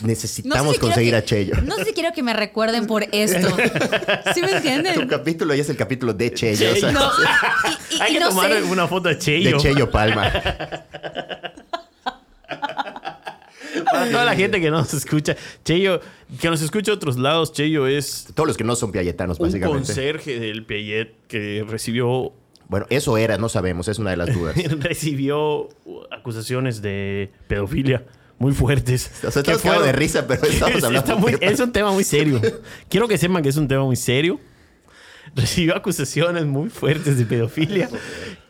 No 0.02 0.08
Necesitamos 0.08 0.68
sé 0.68 0.74
si 0.74 0.80
quiero 0.80 0.88
conseguir 0.94 1.12
que- 1.12 1.18
a 1.18 1.26
Cheyo. 1.26 1.56
No 1.66 1.76
sé 1.76 1.86
si 1.86 1.94
quiero 1.94 2.14
que 2.14 2.24
me 2.24 2.34
recuerden 2.34 2.88
por 2.88 3.04
esto. 3.12 3.48
¿Sí 4.34 4.42
me 4.42 4.48
Tu 4.50 4.56
entienden? 4.56 5.08
capítulo 5.08 5.54
ya 5.54 5.62
es 5.62 5.70
el 5.70 5.78
capítulo 5.78 6.14
de 6.14 6.34
Cheyo. 6.34 6.72
o 6.72 6.76
sea, 6.76 6.92
No, 6.92 7.02
y, 7.92 7.96
y- 7.96 8.02
Hay 8.02 8.12
y 8.12 8.14
que 8.16 8.20
no 8.22 8.30
tomar 8.30 8.52
sé. 8.54 8.64
una 8.64 8.88
foto 8.88 9.10
de 9.10 9.16
de 9.16 9.22
Cheyo. 9.22 9.58
Cheyo 9.60 9.90
Palma. 9.92 10.32
Para 13.92 14.10
toda 14.12 14.26
la 14.26 14.36
gente 14.36 14.60
que 14.60 14.72
nos 14.72 14.94
escucha. 14.94 15.36
Cheyo, 15.64 16.00
que 16.40 16.50
nos 16.50 16.62
escucha 16.62 16.92
de 16.92 16.96
otros 16.96 17.18
lados, 17.18 17.54
Cheyo 17.54 17.88
es 17.88 18.28
Todos 18.34 18.48
los 18.48 18.58
que 18.58 18.64
no 18.64 18.76
son 18.76 18.92
piayetanos, 18.92 19.40
un 19.40 19.46
básicamente. 19.48 19.86
conserje 19.88 20.40
del 20.40 20.66
Piaget 20.66 21.14
que 21.28 21.66
recibió 21.68 22.34
Bueno, 22.68 22.86
eso 22.90 23.18
era, 23.18 23.38
no 23.38 23.48
sabemos, 23.50 23.88
es 23.88 24.00
una 24.00 24.12
de 24.12 24.18
las 24.18 24.34
dudas. 24.34 24.56
recibió 24.80 25.70
acusaciones 26.12 26.82
de 26.82 27.32
pedofilia 27.48 28.04
muy 28.40 28.54
fuertes. 28.54 29.12
Cagados 29.22 29.86
de 29.86 29.92
risa, 29.92 30.26
pero 30.26 30.44
estamos 30.46 30.84
hablando 30.84 31.18
muy- 31.18 31.38
es 31.40 31.60
un 31.60 31.72
tema 31.72 31.92
muy 31.92 32.04
serio. 32.04 32.42
Quiero 32.90 33.08
que 33.08 33.18
sepan 33.18 33.44
que 33.44 33.50
es 33.50 33.58
un 33.58 33.68
tema 33.68 33.84
muy 33.84 33.96
serio. 33.96 34.40
Recibió 35.36 35.76
acusaciones 35.76 36.46
muy 36.46 36.70
fuertes 36.70 37.18
de 37.20 37.26
pedofilia 37.26 37.88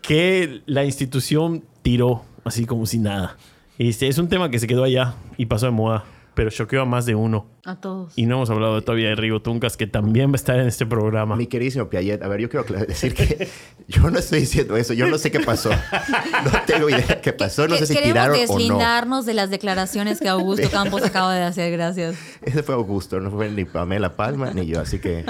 que 0.01 0.61
la 0.65 0.85
institución 0.85 1.65
tiró 1.81 2.23
así 2.45 2.65
como 2.65 2.85
si 2.85 2.99
nada. 2.99 3.35
Este, 3.77 4.07
es 4.07 4.17
un 4.17 4.29
tema 4.29 4.49
que 4.49 4.59
se 4.59 4.67
quedó 4.67 4.83
allá 4.85 5.15
y 5.37 5.45
pasó 5.47 5.65
de 5.65 5.71
moda, 5.73 6.05
pero 6.39 6.51
choqueó 6.51 6.83
a 6.83 6.85
más 6.85 7.05
de 7.05 7.15
uno. 7.15 7.47
A 7.65 7.75
todos. 7.81 8.13
Y 8.15 8.25
no 8.25 8.35
hemos 8.37 8.49
hablado 8.49 8.81
todavía 8.81 9.09
de 9.09 9.15
Rigo 9.15 9.41
Tuncas, 9.41 9.75
que 9.75 9.87
también 9.87 10.29
va 10.29 10.33
a 10.33 10.35
estar 10.37 10.57
en 10.57 10.67
este 10.67 10.85
programa. 10.85 11.35
Mi 11.35 11.47
queridísimo 11.47 11.89
Piaget, 11.89 12.23
a 12.23 12.29
ver, 12.29 12.39
yo 12.39 12.49
quiero 12.49 12.63
decir 12.85 13.13
que 13.13 13.49
yo 13.89 14.09
no 14.09 14.17
estoy 14.19 14.39
diciendo 14.39 14.77
eso, 14.77 14.93
yo 14.93 15.07
no 15.07 15.17
sé 15.17 15.31
qué 15.31 15.41
pasó. 15.41 15.69
No 15.69 16.51
tengo 16.65 16.89
idea 16.89 17.19
qué 17.21 17.33
pasó, 17.33 17.67
no 17.67 17.75
sé 17.75 17.87
si 17.87 17.95
tiraron 17.97 18.37
o 18.37 18.39
no. 18.39 18.39
deslindarnos 18.39 19.25
de 19.25 19.33
las 19.33 19.49
declaraciones 19.49 20.21
que 20.21 20.29
Augusto 20.29 20.69
Campos 20.71 21.03
acaba 21.03 21.35
de 21.35 21.43
hacer. 21.43 21.73
Gracias. 21.73 22.15
Ese 22.41 22.63
fue 22.63 22.73
Augusto, 22.73 23.19
no 23.19 23.31
fue 23.31 23.49
ni 23.49 23.65
Pamela 23.65 24.15
Palma 24.15 24.51
ni 24.53 24.65
yo, 24.65 24.79
así 24.79 24.99
que 24.99 25.25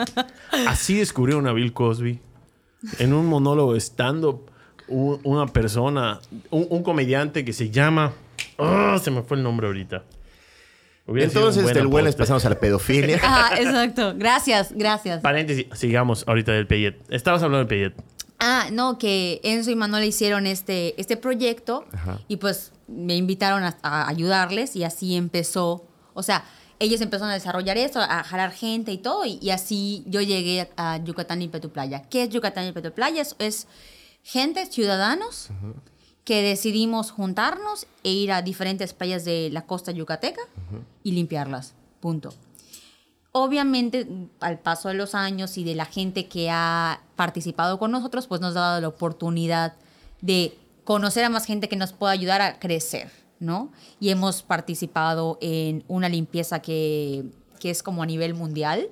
Así 0.68 1.00
descubrieron 1.00 1.48
a 1.48 1.54
Bill 1.54 1.74
Cosby. 1.74 2.20
En 3.00 3.14
un 3.14 3.26
monólogo 3.26 3.76
stand-up, 3.78 4.52
u- 4.88 5.18
una 5.24 5.48
persona, 5.48 6.20
un, 6.52 6.68
un 6.70 6.84
comediante 6.84 7.44
que 7.44 7.52
se 7.54 7.72
llama. 7.72 8.14
Ah, 8.60 9.00
se 9.02 9.10
me 9.10 9.24
fue 9.24 9.38
el 9.38 9.42
nombre 9.44 9.66
ahorita. 9.66 10.04
Hubiera 11.10 11.30
sido 11.30 11.42
un 11.42 11.48
Entonces, 11.48 11.64
buen 11.64 11.74
del 11.74 11.88
buen 11.88 12.06
aporte. 12.06 12.18
pasamos 12.18 12.46
a 12.46 12.50
la 12.50 12.60
pedofilia. 12.60 13.18
Ajá, 13.24 13.58
exacto. 13.60 14.14
Gracias, 14.16 14.74
gracias. 14.74 15.22
Paréntesis, 15.22 15.66
sigamos 15.74 16.24
ahorita 16.28 16.52
del 16.52 16.68
Payet. 16.68 16.98
Estabas 17.10 17.42
hablando 17.44 17.66
del 17.66 17.68
Payet. 17.68 18.04
Ah, 18.40 18.68
no, 18.72 18.98
que 18.98 19.42
Enzo 19.44 19.72
y 19.72 19.76
Manuel 19.76 20.06
hicieron 20.06 20.48
este, 20.48 21.00
este 21.00 21.18
proyecto 21.18 21.86
y 22.30 22.38
pues 22.38 22.72
me 22.88 23.16
invitaron 23.16 23.64
a, 23.64 23.78
a 23.82 24.08
ayudarles 24.08 24.76
y 24.76 24.86
así 24.86 25.16
empezó. 25.16 25.86
O 26.14 26.24
sea, 26.24 26.46
ellos 26.80 27.02
empezaron 27.02 27.32
a 27.32 27.34
desarrollar 27.34 27.78
esto, 27.78 28.00
a 28.00 28.24
jalar 28.24 28.52
gente 28.52 28.92
y 28.92 28.98
todo, 28.98 29.26
y, 29.26 29.38
y 29.42 29.50
así 29.52 30.04
yo 30.08 30.22
llegué 30.22 30.70
a, 30.78 30.98
Yucatán 30.98 31.42
y 31.42 31.50
Petu 31.50 31.70
Playa. 31.70 32.04
¿Qué 32.10 32.24
es 32.24 32.30
Yucatán 32.30 32.68
y 32.68 32.72
Petu 32.72 32.92
Playa? 32.94 33.22
Es, 33.22 33.36
es 33.40 33.68
gente, 34.24 34.66
ciudadanos, 34.66 35.50
que 36.30 36.44
decidimos 36.44 37.10
juntarnos 37.10 37.88
e 38.04 38.12
ir 38.12 38.32
a 38.32 38.44
diferentes 38.44 38.94
playas 38.94 39.26
de 39.26 39.50
la 39.52 39.66
costa 39.66 39.92
yucateca 39.92 40.42
y 41.02 41.14
limpiarlas. 41.14 41.74
Punto. 42.02 42.36
Obviamente, 43.32 44.08
al 44.40 44.60
paso 44.60 44.90
de 44.90 44.94
los 44.94 45.16
años 45.16 45.58
y 45.58 45.64
de 45.64 45.74
la 45.74 45.86
gente 45.86 46.28
que 46.28 46.52
ha 46.52 47.02
participado 47.16 47.80
con 47.80 47.90
nosotros, 47.90 48.28
pues 48.28 48.42
nos 48.42 48.56
ha 48.56 48.60
dado 48.60 48.82
la 48.82 48.90
oportunidad 48.90 49.74
de 50.22 50.56
conocer 50.84 51.26
a 51.26 51.30
más 51.30 51.46
gente 51.46 51.68
que 51.68 51.76
nos 51.76 51.94
pueda 51.94 52.12
ayudar 52.12 52.44
a 52.44 52.60
crecer, 52.60 53.10
¿no? 53.40 53.72
Y 54.00 54.10
hemos 54.10 54.44
participado 54.44 55.40
en 55.42 55.84
una 55.88 56.10
limpieza 56.10 56.60
que, 56.60 57.26
que 57.60 57.72
es 57.72 57.82
como 57.82 58.04
a 58.04 58.06
nivel 58.06 58.36
mundial, 58.36 58.92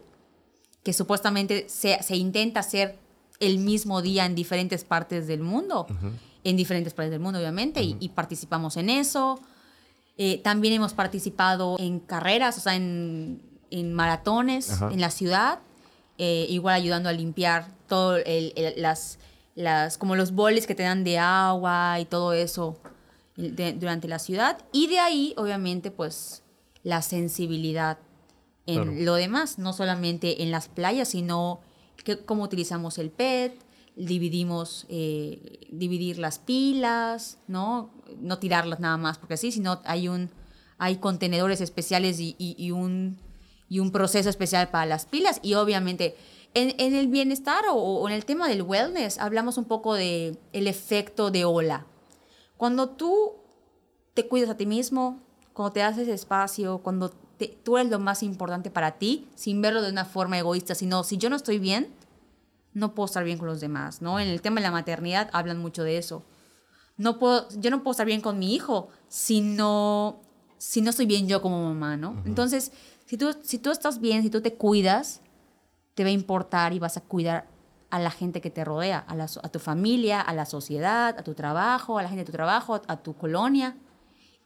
que 0.82 0.92
supuestamente 0.92 1.70
se, 1.70 2.02
se 2.02 2.16
intenta 2.16 2.62
hacer 2.62 2.98
el 3.40 3.60
mismo 3.60 4.02
día 4.02 4.26
en 4.26 4.34
diferentes 4.34 4.84
partes 4.84 5.28
del 5.28 5.42
mundo, 5.42 5.86
en 6.50 6.56
diferentes 6.56 6.94
partes 6.94 7.12
del 7.12 7.20
mundo 7.20 7.40
obviamente, 7.40 7.82
y, 7.84 7.98
y 8.00 8.10
participamos 8.10 8.78
en 8.78 8.90
eso. 8.90 9.40
Eh, 10.18 10.40
también 10.44 10.74
hemos 10.74 10.94
participado 10.94 11.76
en 11.78 12.00
carreras, 12.00 12.58
o 12.58 12.62
sea, 12.62 12.76
en, 12.76 13.42
en 13.70 13.94
maratones 13.94 14.72
Ajá. 14.72 14.90
en 14.92 15.02
la 15.02 15.12
ciudad, 15.12 15.60
eh, 16.18 16.46
igual 16.50 16.76
ayudando 16.76 17.10
a 17.10 17.14
limpiar 17.14 17.68
todo 17.88 18.16
el- 18.18 18.54
el- 18.56 18.82
las, 18.82 19.20
las, 19.56 19.98
como 19.98 20.16
los 20.16 20.32
boles 20.32 20.66
que 20.66 20.74
te 20.76 20.84
dan 20.84 21.04
de 21.04 21.20
agua 21.20 22.00
y 22.00 22.06
todo 22.06 22.34
eso 22.34 22.78
de- 23.36 23.74
durante 23.74 24.08
la 24.08 24.18
ciudad. 24.20 24.58
Y 24.72 24.88
de 24.88 25.00
ahí, 25.00 25.34
obviamente, 25.38 25.92
pues 25.92 26.44
la 26.84 27.02
sensibilidad 27.02 27.98
en 28.66 28.76
Claro. 28.84 28.92
lo 29.00 29.14
demás, 29.16 29.60
no 29.60 29.74
solamente 29.74 30.42
en 30.44 30.52
las 30.52 30.68
playas, 30.70 31.10
sino 31.10 31.60
que, 32.04 32.18
cómo 32.20 32.44
utilizamos 32.44 32.98
el 32.98 33.10
PET, 33.12 33.54
dividimos, 33.98 34.86
eh, 34.90 35.68
dividir 35.72 36.20
las 36.20 36.40
pilas, 36.40 37.40
¿no? 37.48 37.90
No 38.20 38.38
tirarlas 38.40 38.80
nada 38.80 38.98
más 38.98 39.18
porque 39.18 39.38
sí, 39.38 39.52
sino 39.52 39.82
hay 39.86 40.08
un 40.08 40.30
hay 40.80 40.98
contenedores 40.98 41.60
especiales 41.60 42.20
y, 42.20 42.36
y- 42.38 42.56
y 42.58 42.70
un, 42.70 43.18
y 43.68 43.80
un 43.80 43.92
proceso 43.92 44.30
especial 44.30 44.70
para 44.70 44.86
las 44.86 45.06
pilas. 45.08 45.40
Y 45.42 45.56
obviamente 45.56 46.16
en, 46.54 46.76
en 46.80 46.94
el 46.94 47.08
bienestar 47.08 47.64
o, 47.72 47.74
o 47.76 48.08
en 48.08 48.14
el 48.14 48.26
tema 48.26 48.48
del 48.48 48.62
wellness 48.62 49.18
hablamos 49.18 49.58
un 49.58 49.66
poco 49.66 49.96
de 49.96 50.38
el 50.54 50.68
efecto 50.68 51.32
de 51.32 51.46
ola. 51.46 51.88
Cuando 52.58 52.90
tú 52.90 53.32
te 54.14 54.28
cuidas 54.28 54.52
a 54.52 54.58
ti 54.58 54.68
mismo, 54.68 55.20
cuando 55.54 55.74
te 55.74 55.82
haces 55.82 56.08
espacio, 56.08 56.78
cuando 56.84 57.10
te- 57.10 57.58
tú 57.64 57.78
eres 57.80 57.92
lo 57.92 57.98
más 57.98 58.22
importante 58.22 58.70
para 58.70 59.00
ti, 59.00 59.28
sin 59.36 59.62
verlo 59.64 59.82
de 59.82 59.90
una 59.92 60.06
forma 60.06 60.38
egoísta, 60.38 60.76
sino 60.76 61.04
si 61.04 61.18
yo 61.18 61.30
no 61.32 61.36
estoy 61.36 61.58
bien, 61.58 61.88
no 62.78 62.94
puedo 62.94 63.08
estar 63.08 63.24
bien 63.24 63.40
con 63.40 63.48
los 63.48 63.60
demás, 63.60 64.04
¿no? 64.04 64.20
En 64.20 64.28
el 64.28 64.42
tema 64.42 64.58
de 64.58 64.62
la 64.62 64.72
maternidad 64.72 65.30
hablan 65.34 65.58
mucho 65.58 65.84
de 65.84 65.98
eso. 65.98 66.24
No 66.96 67.18
puedo, 67.18 67.48
yo 67.58 67.72
no 67.72 67.82
puedo 67.82 67.92
estar 67.92 68.06
bien 68.06 68.22
con 68.22 68.38
mi 68.38 68.54
hijo 68.54 68.90
si 69.08 69.42
no, 69.42 70.22
si 70.60 70.82
no 70.82 70.92
estoy 70.92 71.08
bien 71.08 71.28
yo 71.28 71.42
como 71.42 71.64
mamá, 71.64 71.98
¿no? 71.98 72.22
Entonces, 72.26 72.72
si 73.06 73.18
tú, 73.18 73.36
si 73.42 73.58
tú 73.58 73.72
estás 73.72 74.00
bien, 74.00 74.22
si 74.22 74.30
tú 74.30 74.42
te 74.42 74.54
cuidas, 74.54 75.22
te 75.96 76.04
va 76.04 76.10
a 76.10 76.14
importar 76.14 76.74
y 76.74 76.80
vas 76.80 76.98
a 76.98 77.02
cuidar 77.02 77.48
a 77.90 78.00
la 78.00 78.12
gente 78.12 78.42
que 78.42 78.52
te 78.52 78.64
rodea, 78.64 79.00
a, 79.00 79.16
la 79.16 79.24
a 79.26 79.50
tu 79.50 79.60
familia, 79.60 80.22
a 80.22 80.34
la 80.36 80.46
sociedad, 80.46 81.18
a 81.18 81.24
tu 81.24 81.34
trabajo, 81.34 81.98
a 81.98 82.04
la 82.04 82.10
gente 82.10 82.26
de 82.26 82.32
tu 82.32 82.32
trabajo, 82.32 82.82
a 82.88 82.98
tu 82.98 83.16
colonia. 83.16 83.76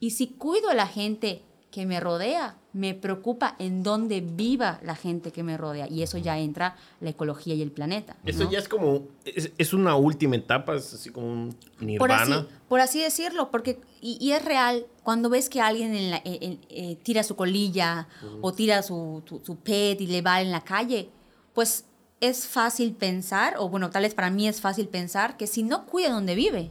Y 0.00 0.12
si 0.12 0.28
cuido 0.28 0.70
a 0.70 0.74
la 0.74 0.86
gente 0.86 1.44
que 1.70 1.84
me 1.84 2.00
rodea, 2.00 2.56
me 2.74 2.94
preocupa 2.94 3.54
en 3.58 3.82
dónde 3.82 4.20
viva 4.22 4.80
la 4.82 4.94
gente 4.94 5.30
que 5.30 5.42
me 5.42 5.56
rodea. 5.58 5.88
Y 5.88 6.02
eso 6.02 6.16
ya 6.18 6.38
entra 6.38 6.76
la 7.00 7.10
ecología 7.10 7.54
y 7.54 7.60
el 7.62 7.70
planeta. 7.70 8.16
Eso 8.24 8.44
¿no? 8.44 8.50
ya 8.50 8.58
es 8.58 8.68
como, 8.68 9.02
es, 9.26 9.50
es 9.58 9.72
una 9.74 9.94
última 9.96 10.36
etapa, 10.36 10.74
es 10.76 10.94
así 10.94 11.10
como 11.10 11.26
un 11.30 11.56
por 11.98 12.10
así, 12.12 12.30
nirvana. 12.30 12.46
por 12.68 12.80
así 12.80 13.00
decirlo, 13.02 13.50
porque 13.50 13.78
y, 14.00 14.16
y 14.20 14.32
es 14.32 14.42
real, 14.44 14.86
cuando 15.02 15.28
ves 15.28 15.48
que 15.50 15.60
alguien 15.60 15.94
en 15.94 16.10
la- 16.10 16.22
en- 16.24 16.42
en- 16.42 16.60
eh, 16.70 16.96
tira 17.02 17.22
su 17.22 17.36
colilla 17.36 18.08
o 18.40 18.52
tira 18.52 18.82
su, 18.82 19.22
su, 19.28 19.40
su 19.44 19.56
pet 19.56 20.00
y 20.00 20.06
le 20.06 20.22
va 20.22 20.40
en 20.40 20.50
la 20.50 20.62
calle, 20.62 21.10
pues 21.52 21.84
es 22.20 22.46
fácil 22.46 22.92
pensar, 22.94 23.56
o 23.58 23.68
bueno, 23.68 23.90
tal 23.90 24.04
vez 24.04 24.14
para 24.14 24.30
mí 24.30 24.46
es 24.48 24.60
fácil 24.60 24.88
pensar 24.88 25.36
que 25.36 25.46
si 25.46 25.62
no 25.62 25.84
cuida 25.86 26.10
donde 26.10 26.34
vive, 26.36 26.70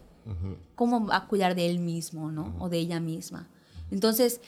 ¿cómo 0.76 1.06
va 1.06 1.18
a 1.18 1.28
cuidar 1.28 1.56
de 1.56 1.69
él 1.69 1.78
mismo, 1.80 2.32
no? 2.32 2.56
O 2.60 2.69
de 2.69 2.78
ella 2.80 2.99
misma. 2.99 3.48
Entonces, 3.91 4.40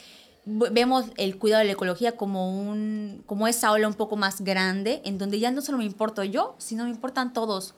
vemos 0.45 1.06
el 1.18 1.38
cuidado 1.38 1.60
de 1.60 1.65
la 1.65 1.74
ecología 1.74 2.18
como, 2.18 2.60
un, 2.60 3.24
como 3.26 3.48
esa 3.48 3.72
ola 3.72 3.88
un 3.88 3.94
poco 3.94 4.15
más 4.15 4.41
grande, 4.41 5.02
en 5.06 5.18
donde 5.18 5.40
ya 5.40 5.52
no 5.52 5.61
solo 5.61 5.78
me 5.78 5.86
importo 5.86 6.24
yo, 6.24 6.56
sino 6.57 6.84
me 6.84 6.90
importan 6.90 7.34
todos 7.34 7.76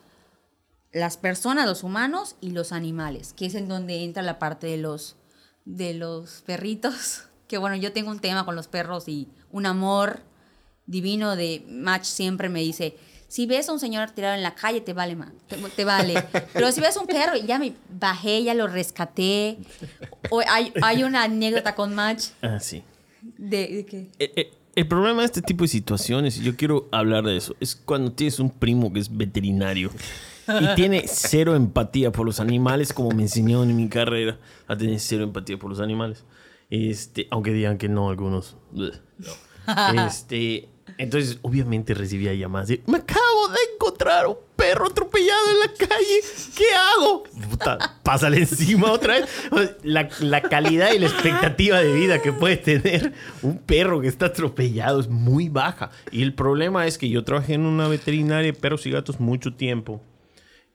las 0.91 1.17
personas, 1.17 1.67
los 1.67 1.83
humanos 1.83 2.35
y 2.41 2.51
los 2.51 2.71
animales, 2.71 3.33
que 3.33 3.45
es 3.45 3.55
en 3.55 3.67
donde 3.67 4.03
entra 4.03 4.23
la 4.23 4.39
parte 4.39 4.67
de 4.67 4.77
los, 4.77 5.17
de 5.65 5.93
los 5.93 6.41
perritos. 6.41 7.23
Que 7.45 7.59
bueno, 7.59 7.75
yo 7.75 7.93
tengo 7.93 8.09
un 8.09 8.17
tema 8.17 8.43
con 8.43 8.55
los 8.55 8.67
perros 8.67 9.07
y 9.07 9.27
un 9.51 9.67
amor 9.67 10.21
divino 10.87 11.35
de 11.35 11.63
Match 11.69 12.05
siempre 12.05 12.49
me 12.49 12.61
dice, 12.61 12.97
si 13.27 13.45
ves 13.47 13.67
a 13.69 13.73
un 13.73 13.79
señor 13.79 14.11
tirado 14.11 14.35
en 14.35 14.43
la 14.43 14.55
calle, 14.55 14.81
te 14.81 14.93
vale, 14.93 15.15
man, 15.15 15.33
te, 15.47 15.57
te 15.57 15.83
vale. 15.85 16.23
Pero 16.53 16.71
si 16.71 16.79
ves 16.81 16.95
a 16.95 17.01
un 17.01 17.07
perro, 17.07 17.35
ya 17.37 17.59
me 17.59 17.73
bajé, 17.89 18.43
ya 18.43 18.53
lo 18.53 18.67
rescaté. 18.67 19.57
O 20.29 20.41
hay, 20.47 20.71
hay 20.81 21.03
una 21.03 21.23
anécdota 21.23 21.75
con 21.75 21.93
Match 21.95 22.27
Ah, 22.41 22.59
sí. 22.59 22.83
de, 23.21 23.67
de 23.67 23.85
que... 23.85 23.97
Eh, 24.19 24.31
eh, 24.35 24.53
El 24.75 24.87
problema 24.87 25.21
de 25.21 25.25
este 25.25 25.41
tipo 25.41 25.63
de 25.63 25.67
situaciones, 25.69 26.37
y 26.37 26.43
yo 26.43 26.55
quiero 26.55 26.87
hablar 26.91 27.23
de 27.23 27.35
eso, 27.37 27.55
es 27.59 27.75
cuando 27.75 28.11
tienes 28.11 28.39
un 28.39 28.49
primo 28.51 28.91
que 28.93 28.99
es 28.99 29.15
veterinario 29.15 29.89
y 30.47 30.75
tiene 30.75 31.05
cero 31.07 31.55
empatía 31.55 32.11
por 32.11 32.25
los 32.25 32.39
animales, 32.39 32.93
como 32.93 33.09
me 33.11 33.23
enseñaron 33.23 33.69
en 33.69 33.75
mi 33.77 33.89
carrera 33.89 34.37
a 34.67 34.77
tener 34.77 34.99
cero 34.99 35.23
empatía 35.23 35.57
por 35.57 35.69
los 35.71 35.79
animales. 35.79 36.23
Este, 36.69 37.27
aunque 37.31 37.51
digan 37.51 37.77
que 37.77 37.89
no, 37.89 38.09
algunos. 38.09 38.55
no. 38.71 38.91
Este, 40.07 40.69
entonces, 40.97 41.39
obviamente 41.41 41.93
recibía 41.93 42.33
llamadas 42.33 42.69
de: 42.69 42.81
Me 42.87 42.97
acabo 42.97 43.47
de 43.49 43.57
encontrar 43.73 44.27
un 44.27 44.37
perro 44.55 44.87
atropellado 44.87 45.49
en 45.51 45.59
la 45.59 45.87
calle. 45.87 46.21
¿Qué 46.55 46.63
hago? 46.73 47.23
Puta, 47.49 47.99
pásale 48.03 48.37
encima 48.37 48.91
otra 48.91 49.15
vez. 49.15 49.29
La, 49.83 50.07
la 50.21 50.41
calidad 50.41 50.93
y 50.93 50.99
la 50.99 51.07
expectativa 51.07 51.79
de 51.79 51.93
vida 51.93 52.21
que 52.21 52.31
puede 52.31 52.57
tener 52.57 53.13
un 53.41 53.57
perro 53.57 53.99
que 53.99 54.07
está 54.07 54.27
atropellado 54.27 54.99
es 54.99 55.09
muy 55.09 55.49
baja. 55.49 55.91
Y 56.11 56.23
el 56.23 56.33
problema 56.33 56.87
es 56.87 56.97
que 56.97 57.09
yo 57.09 57.23
trabajé 57.23 57.55
en 57.55 57.65
una 57.65 57.87
veterinaria 57.87 58.51
de 58.51 58.57
perros 58.57 58.85
y 58.85 58.91
gatos 58.91 59.19
mucho 59.19 59.53
tiempo. 59.53 60.01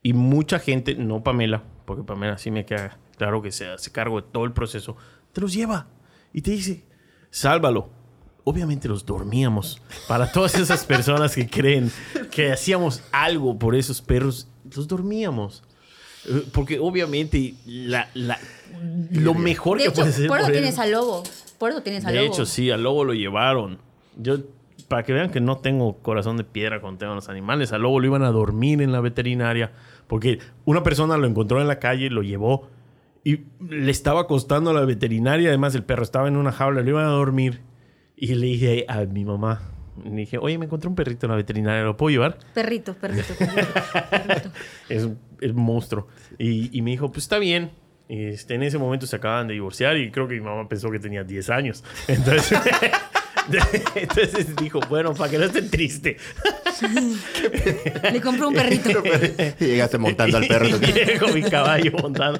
Y 0.03 0.13
mucha 0.13 0.59
gente, 0.59 0.95
no 0.95 1.23
Pamela, 1.23 1.63
porque 1.85 2.03
Pamela 2.03 2.37
sí 2.37 2.51
me 2.51 2.65
queda 2.65 2.97
claro 3.17 3.41
que 3.41 3.51
se 3.51 3.67
hace 3.67 3.91
cargo 3.91 4.21
de 4.21 4.27
todo 4.31 4.45
el 4.45 4.53
proceso, 4.53 4.97
te 5.31 5.41
los 5.41 5.53
lleva 5.53 5.87
y 6.33 6.41
te 6.41 6.51
dice, 6.51 6.85
sálvalo. 7.29 8.00
Obviamente 8.43 8.87
los 8.87 9.05
dormíamos. 9.05 9.81
Para 10.07 10.31
todas 10.31 10.55
esas 10.55 10.83
personas 10.85 11.35
que 11.35 11.47
creen 11.47 11.91
que 12.31 12.51
hacíamos 12.51 13.03
algo 13.11 13.57
por 13.59 13.75
esos 13.75 14.01
perros, 14.01 14.47
los 14.75 14.87
dormíamos. 14.87 15.63
Eh, 16.27 16.43
Porque 16.51 16.79
obviamente 16.79 17.53
la, 17.65 18.09
la- 18.13 18.39
lo 19.11 19.33
mejor 19.33 19.77
De 19.77 19.83
que 19.85 19.89
hecho, 19.89 20.01
puede 20.01 20.11
ser 20.13 20.27
por 20.27 20.39
eso 20.39 20.51
tienes 20.51 20.79
al 20.79 20.91
lobo. 20.91 21.23
Por 21.59 21.69
eso 21.71 21.83
tienes 21.83 22.05
al 22.05 22.13
de 22.13 22.21
lobo. 22.21 22.33
hecho, 22.33 22.45
sí, 22.45 22.71
al 22.71 22.81
lobo 22.83 23.03
lo 23.03 23.13
llevaron. 23.13 23.77
Yo, 24.17 24.37
para 24.87 25.03
que 25.03 25.13
vean 25.13 25.29
que 25.29 25.39
no 25.39 25.57
tengo 25.59 25.97
corazón 25.99 26.37
de 26.37 26.43
piedra 26.43 26.81
cuando 26.81 26.97
tengo 26.99 27.13
a 27.13 27.15
los 27.15 27.29
animales, 27.29 27.71
al 27.73 27.81
lobo 27.83 27.99
lo 27.99 28.07
iban 28.07 28.23
a 28.23 28.31
dormir 28.31 28.81
en 28.81 28.91
la 28.91 28.99
veterinaria 29.01 29.71
porque 30.07 30.39
una 30.65 30.83
persona 30.83 31.15
lo 31.17 31.27
encontró 31.27 31.61
en 31.61 31.67
la 31.67 31.79
calle, 31.79 32.09
lo 32.09 32.23
llevó 32.23 32.67
y 33.23 33.41
le 33.65 33.91
estaba 33.91 34.21
acostando 34.21 34.71
a 34.71 34.73
la 34.73 34.81
veterinaria. 34.83 35.49
Además, 35.49 35.75
el 35.75 35.83
perro 35.83 36.03
estaba 36.03 36.27
en 36.27 36.35
una 36.37 36.51
jaula, 36.51 36.81
lo 36.81 36.89
iban 36.89 37.05
a 37.05 37.09
dormir. 37.11 37.61
Y 38.21 38.35
le 38.35 38.45
dije 38.45 38.85
a 38.87 39.03
mi 39.05 39.25
mamá, 39.25 39.63
le 40.05 40.11
dije, 40.11 40.37
oye, 40.37 40.55
me 40.59 40.65
encontré 40.65 40.87
un 40.87 40.93
perrito 40.95 41.25
en 41.25 41.31
la 41.31 41.35
veterinaria, 41.37 41.81
¿lo 41.83 41.97
puedo 41.97 42.11
llevar? 42.11 42.37
Perrito, 42.53 42.93
perrito, 42.93 43.33
perrito, 43.39 43.73
perrito. 44.11 44.51
es, 44.89 45.03
un- 45.05 45.17
es 45.41 45.49
un 45.51 45.61
monstruo. 45.61 46.07
Y, 46.37 46.69
y 46.77 46.83
me 46.83 46.91
dijo, 46.91 47.11
pues 47.11 47.25
está 47.25 47.39
bien. 47.39 47.71
Este, 48.07 48.53
en 48.55 48.61
ese 48.63 48.77
momento 48.77 49.07
se 49.07 49.15
acaban 49.15 49.47
de 49.47 49.53
divorciar 49.55 49.97
y 49.97 50.11
creo 50.11 50.27
que 50.27 50.35
mi 50.35 50.41
mamá 50.41 50.69
pensó 50.69 50.91
que 50.91 50.99
tenía 50.99 51.23
10 51.23 51.49
años. 51.49 51.83
Entonces, 52.07 52.59
entonces 53.95 54.55
dijo, 54.57 54.79
bueno, 54.87 55.13
para 55.15 55.31
que 55.31 55.37
no 55.39 55.45
esté 55.45 55.63
triste. 55.63 56.17
Le 58.11 58.21
compró 58.21 58.49
un 58.49 58.53
perrito. 58.53 59.01
Y 59.59 59.65
llegaste 59.65 59.97
montando 59.97 60.37
al 60.37 60.47
perro. 60.47 60.67
Con 61.19 61.33
mi 61.33 61.41
caballo 61.41 61.91
montado. 62.01 62.39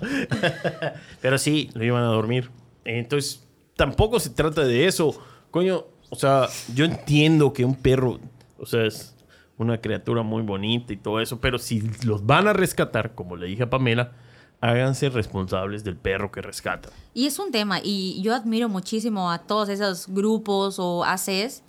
Pero 1.21 1.37
sí, 1.39 1.69
lo 1.73 1.83
iban 1.83 2.03
a 2.03 2.07
dormir. 2.07 2.49
Entonces, 2.85 3.47
tampoco 3.75 4.19
se 4.19 4.29
trata 4.29 4.63
de 4.63 4.85
eso. 4.87 5.19
Coño, 5.51 5.83
o 6.09 6.15
sea, 6.15 6.47
yo 6.73 6.85
entiendo 6.85 7.53
que 7.53 7.63
un 7.65 7.75
perro, 7.75 8.19
o 8.57 8.65
sea, 8.65 8.85
es 8.85 9.15
una 9.57 9.79
criatura 9.79 10.23
muy 10.23 10.41
bonita 10.41 10.91
y 10.93 10.97
todo 10.97 11.19
eso, 11.19 11.39
pero 11.39 11.59
si 11.59 11.81
los 12.03 12.25
van 12.25 12.47
a 12.47 12.53
rescatar, 12.53 13.13
como 13.13 13.35
le 13.35 13.47
dije 13.47 13.63
a 13.63 13.69
Pamela, 13.69 14.13
háganse 14.59 15.09
responsables 15.09 15.83
del 15.83 15.97
perro 15.97 16.31
que 16.31 16.41
rescatan. 16.41 16.91
Y 17.13 17.25
es 17.27 17.37
un 17.39 17.51
tema, 17.51 17.79
y 17.83 18.21
yo 18.21 18.33
admiro 18.33 18.69
muchísimo 18.69 19.29
a 19.31 19.39
todos 19.39 19.69
esos 19.69 20.07
grupos 20.07 20.77
o 20.79 21.03
ACs 21.03 21.63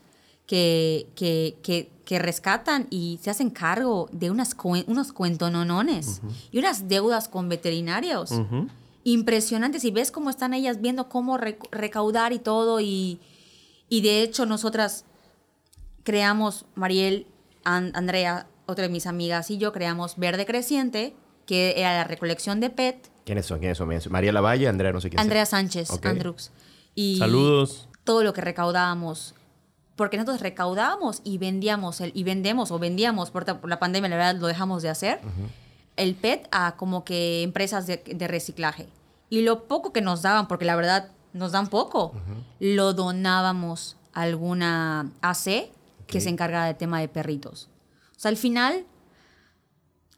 que, 0.46 1.06
que, 1.14 1.56
que, 1.62 1.90
que 2.04 2.18
rescatan 2.18 2.86
y 2.90 3.18
se 3.22 3.30
hacen 3.30 3.50
cargo 3.50 4.08
de 4.12 4.30
unas 4.30 4.56
cuen- 4.56 4.84
unos 4.88 5.12
cuentononones 5.12 6.20
y 6.50 6.58
unas 6.58 6.88
deudas 6.88 7.28
con 7.28 7.48
veterinarios. 7.48 8.32
Impresionantes. 9.04 9.84
Y 9.84 9.90
ves 9.90 10.10
cómo 10.10 10.30
están 10.30 10.54
ellas 10.54 10.80
viendo 10.80 11.08
cómo 11.08 11.38
rec- 11.38 11.68
recaudar 11.72 12.32
y 12.32 12.38
todo. 12.38 12.80
Y, 12.80 13.18
y 13.92 14.00
de 14.00 14.22
hecho, 14.22 14.46
nosotras 14.46 15.04
creamos, 16.02 16.64
Mariel, 16.74 17.26
An- 17.64 17.92
Andrea, 17.94 18.46
otra 18.66 18.84
de 18.84 18.88
mis 18.90 19.06
amigas 19.06 19.50
y 19.50 19.58
yo 19.58 19.72
creamos 19.72 20.16
Verde 20.16 20.46
Creciente, 20.46 21.14
que 21.46 21.74
era 21.76 21.92
la 21.94 22.04
recolección 22.04 22.60
de 22.60 22.70
PET. 22.70 23.10
¿Quiénes 23.24 23.46
son? 23.46 23.58
¿Quiénes 23.60 23.78
son? 23.78 23.88
María 24.10 24.32
Lavalle, 24.32 24.68
Andrea, 24.68 24.92
no 24.92 25.00
sé 25.00 25.10
quién 25.10 25.18
sea. 25.18 25.22
Andrea 25.22 25.46
Sánchez. 25.46 25.90
Andrux. 26.04 26.50
Y 26.94 27.18
Saludos. 27.18 27.88
todo 28.04 28.22
lo 28.24 28.32
que 28.32 28.40
recaudábamos. 28.40 29.34
porque 29.96 30.16
nosotros 30.16 30.40
recaudábamos 30.40 31.20
y 31.22 31.38
vendíamos, 31.38 32.00
el, 32.00 32.10
y 32.14 32.24
vendemos 32.24 32.70
o 32.70 32.78
vendíamos, 32.78 33.30
por, 33.30 33.44
por 33.60 33.68
la 33.70 33.78
pandemia 33.78 34.08
la 34.08 34.16
verdad 34.16 34.36
lo 34.40 34.46
dejamos 34.46 34.82
de 34.82 34.88
hacer, 34.88 35.20
el 35.96 36.14
PET 36.14 36.48
a 36.50 36.76
como 36.76 37.04
que 37.04 37.42
empresas 37.42 37.86
de, 37.86 37.98
de 37.98 38.26
reciclaje. 38.26 38.88
Y 39.28 39.42
lo 39.42 39.64
poco 39.68 39.92
que 39.92 40.00
nos 40.00 40.22
daban, 40.22 40.48
porque 40.48 40.64
la 40.64 40.76
verdad 40.76 41.10
nos 41.32 41.52
dan 41.52 41.68
poco, 41.68 42.14
lo 42.60 42.92
donábamos 42.92 43.96
a 44.12 44.22
alguna 44.22 45.10
AC 45.20 45.70
que 46.06 46.20
se 46.20 46.28
encarga 46.28 46.66
del 46.66 46.76
tema 46.76 47.00
de 47.00 47.08
perritos. 47.08 47.68
O 48.16 48.20
sea, 48.20 48.28
al 48.28 48.36
final, 48.36 48.84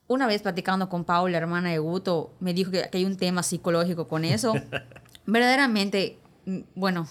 una 0.09 0.27
vez 0.27 0.43
platicando 0.43 0.89
con 0.89 1.05
Paula, 1.05 1.39
hermana 1.39 1.71
de 1.71 1.79
Guto, 1.79 2.33
me 2.41 2.53
dijo 2.53 2.71
que, 2.71 2.89
que 2.91 2.99
hay 2.99 3.05
un 3.05 3.17
tema 3.17 3.43
psicológico 3.43 4.09
con 4.09 4.25
eso. 4.25 4.55
Verdaderamente, 5.27 6.19
mm, 6.47 6.61
bueno, 6.75 7.07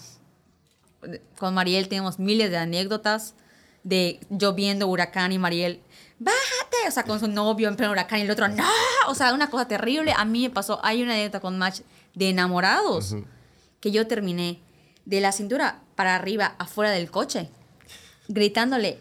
con 1.38 1.54
Mariel 1.54 1.88
tenemos 1.88 2.18
miles 2.18 2.50
de 2.50 2.58
anécdotas 2.58 3.34
de 3.82 4.20
yo 4.30 4.54
viendo 4.54 4.86
huracán 4.88 5.32
y 5.32 5.38
Mariel, 5.38 5.80
bájate, 6.18 6.88
o 6.88 6.90
sea, 6.90 7.04
con 7.04 7.20
su 7.20 7.28
novio 7.28 7.68
en 7.68 7.76
pleno 7.76 7.92
huracán 7.92 8.20
y 8.20 8.22
el 8.22 8.30
otro, 8.30 8.48
no, 8.48 8.64
o 9.08 9.14
sea, 9.14 9.34
una 9.34 9.50
cosa 9.50 9.68
terrible. 9.68 10.14
A 10.16 10.24
mí 10.24 10.42
me 10.42 10.50
pasó, 10.50 10.80
hay 10.82 11.02
una 11.02 11.12
anécdota 11.12 11.40
con 11.40 11.58
Match 11.58 11.80
de 12.14 12.30
enamorados 12.30 13.16
que 13.84 13.90
yo 13.90 14.06
terminé 14.06 14.60
de 15.04 15.20
la 15.20 15.30
cintura 15.30 15.82
para 15.94 16.14
arriba, 16.14 16.54
afuera 16.58 16.90
del 16.90 17.10
coche, 17.10 17.50
gritándole 18.28 18.98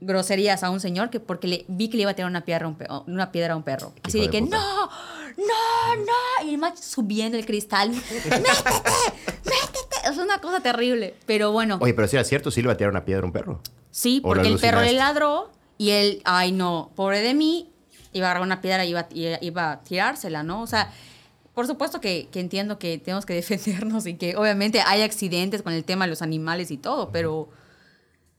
groserías 0.00 0.62
a 0.64 0.68
un 0.68 0.80
señor 0.80 1.08
que 1.08 1.18
porque 1.18 1.46
le 1.48 1.64
vi 1.68 1.88
que 1.88 1.96
le 1.96 2.02
iba 2.02 2.10
a 2.10 2.14
tirar 2.14 2.30
una 2.30 2.44
piedra 2.44 2.66
a 2.66 2.68
un, 2.68 2.74
pe- 2.76 2.88
una 3.06 3.32
piedra 3.32 3.54
a 3.54 3.56
un 3.56 3.62
perro. 3.62 3.94
Así 4.02 4.18
de 4.18 4.26
de 4.26 4.30
que 4.30 4.40
puta. 4.42 4.58
no, 4.58 4.86
no, 5.38 6.04
no. 6.04 6.46
Y 6.46 6.50
el 6.50 6.58
Match 6.58 6.76
subiendo 6.76 7.38
el 7.38 7.46
cristal, 7.46 7.88
métete, 7.88 8.28
métete. 8.38 9.96
Es 10.10 10.18
una 10.18 10.38
cosa 10.42 10.60
terrible. 10.60 11.14
Pero 11.24 11.52
bueno. 11.52 11.78
Oye, 11.80 11.94
pero 11.94 12.06
si 12.06 12.16
era 12.16 12.24
cierto, 12.24 12.50
sí 12.50 12.60
le 12.60 12.66
iba 12.66 12.72
a 12.74 12.76
tirar 12.76 12.90
una 12.90 13.04
piedra 13.06 13.22
a 13.22 13.26
un 13.26 13.32
perro. 13.32 13.62
Sí, 13.90 14.20
¿O 14.24 14.34
lo 14.34 14.42
porque 14.42 14.48
el 14.54 14.60
perro 14.60 14.82
le 14.82 14.92
ladró 14.92 15.50
y 15.78 15.90
él, 15.90 16.20
ay 16.24 16.52
no, 16.52 16.90
pobre 16.96 17.20
de 17.22 17.32
mí, 17.32 17.70
iba 18.12 18.26
a 18.26 18.30
agarrar 18.32 18.42
una 18.46 18.60
piedra 18.60 18.84
y 18.84 18.90
iba, 18.90 19.06
y 19.10 19.36
iba 19.46 19.72
a 19.72 19.80
tirársela, 19.82 20.42
¿no? 20.42 20.60
O 20.62 20.66
sea, 20.66 20.92
por 21.54 21.66
supuesto 21.66 22.00
que, 22.00 22.28
que 22.30 22.40
entiendo 22.40 22.78
que 22.78 22.98
tenemos 22.98 23.26
que 23.26 23.34
defendernos 23.42 24.06
y 24.06 24.14
que 24.14 24.36
obviamente 24.36 24.80
hay 24.80 25.02
accidentes 25.02 25.62
con 25.62 25.72
el 25.72 25.84
tema 25.84 26.06
de 26.06 26.10
los 26.10 26.22
animales 26.22 26.70
y 26.70 26.78
todo, 26.78 27.10
pero 27.10 27.48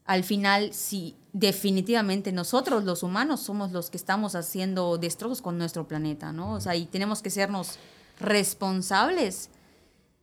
al 0.05 0.23
final 0.23 0.73
sí, 0.73 1.15
definitivamente 1.31 2.31
nosotros 2.31 2.83
los 2.83 3.03
humanos 3.03 3.41
somos 3.41 3.71
los 3.71 3.89
que 3.89 3.97
estamos 3.97 4.35
haciendo 4.35 4.97
destrozos 4.97 5.41
con 5.41 5.57
nuestro 5.57 5.87
planeta, 5.87 6.31
¿no? 6.31 6.53
O 6.53 6.61
sea, 6.61 6.75
y 6.75 6.85
tenemos 6.85 7.21
que 7.21 7.29
sernos 7.29 7.79
responsables 8.19 9.49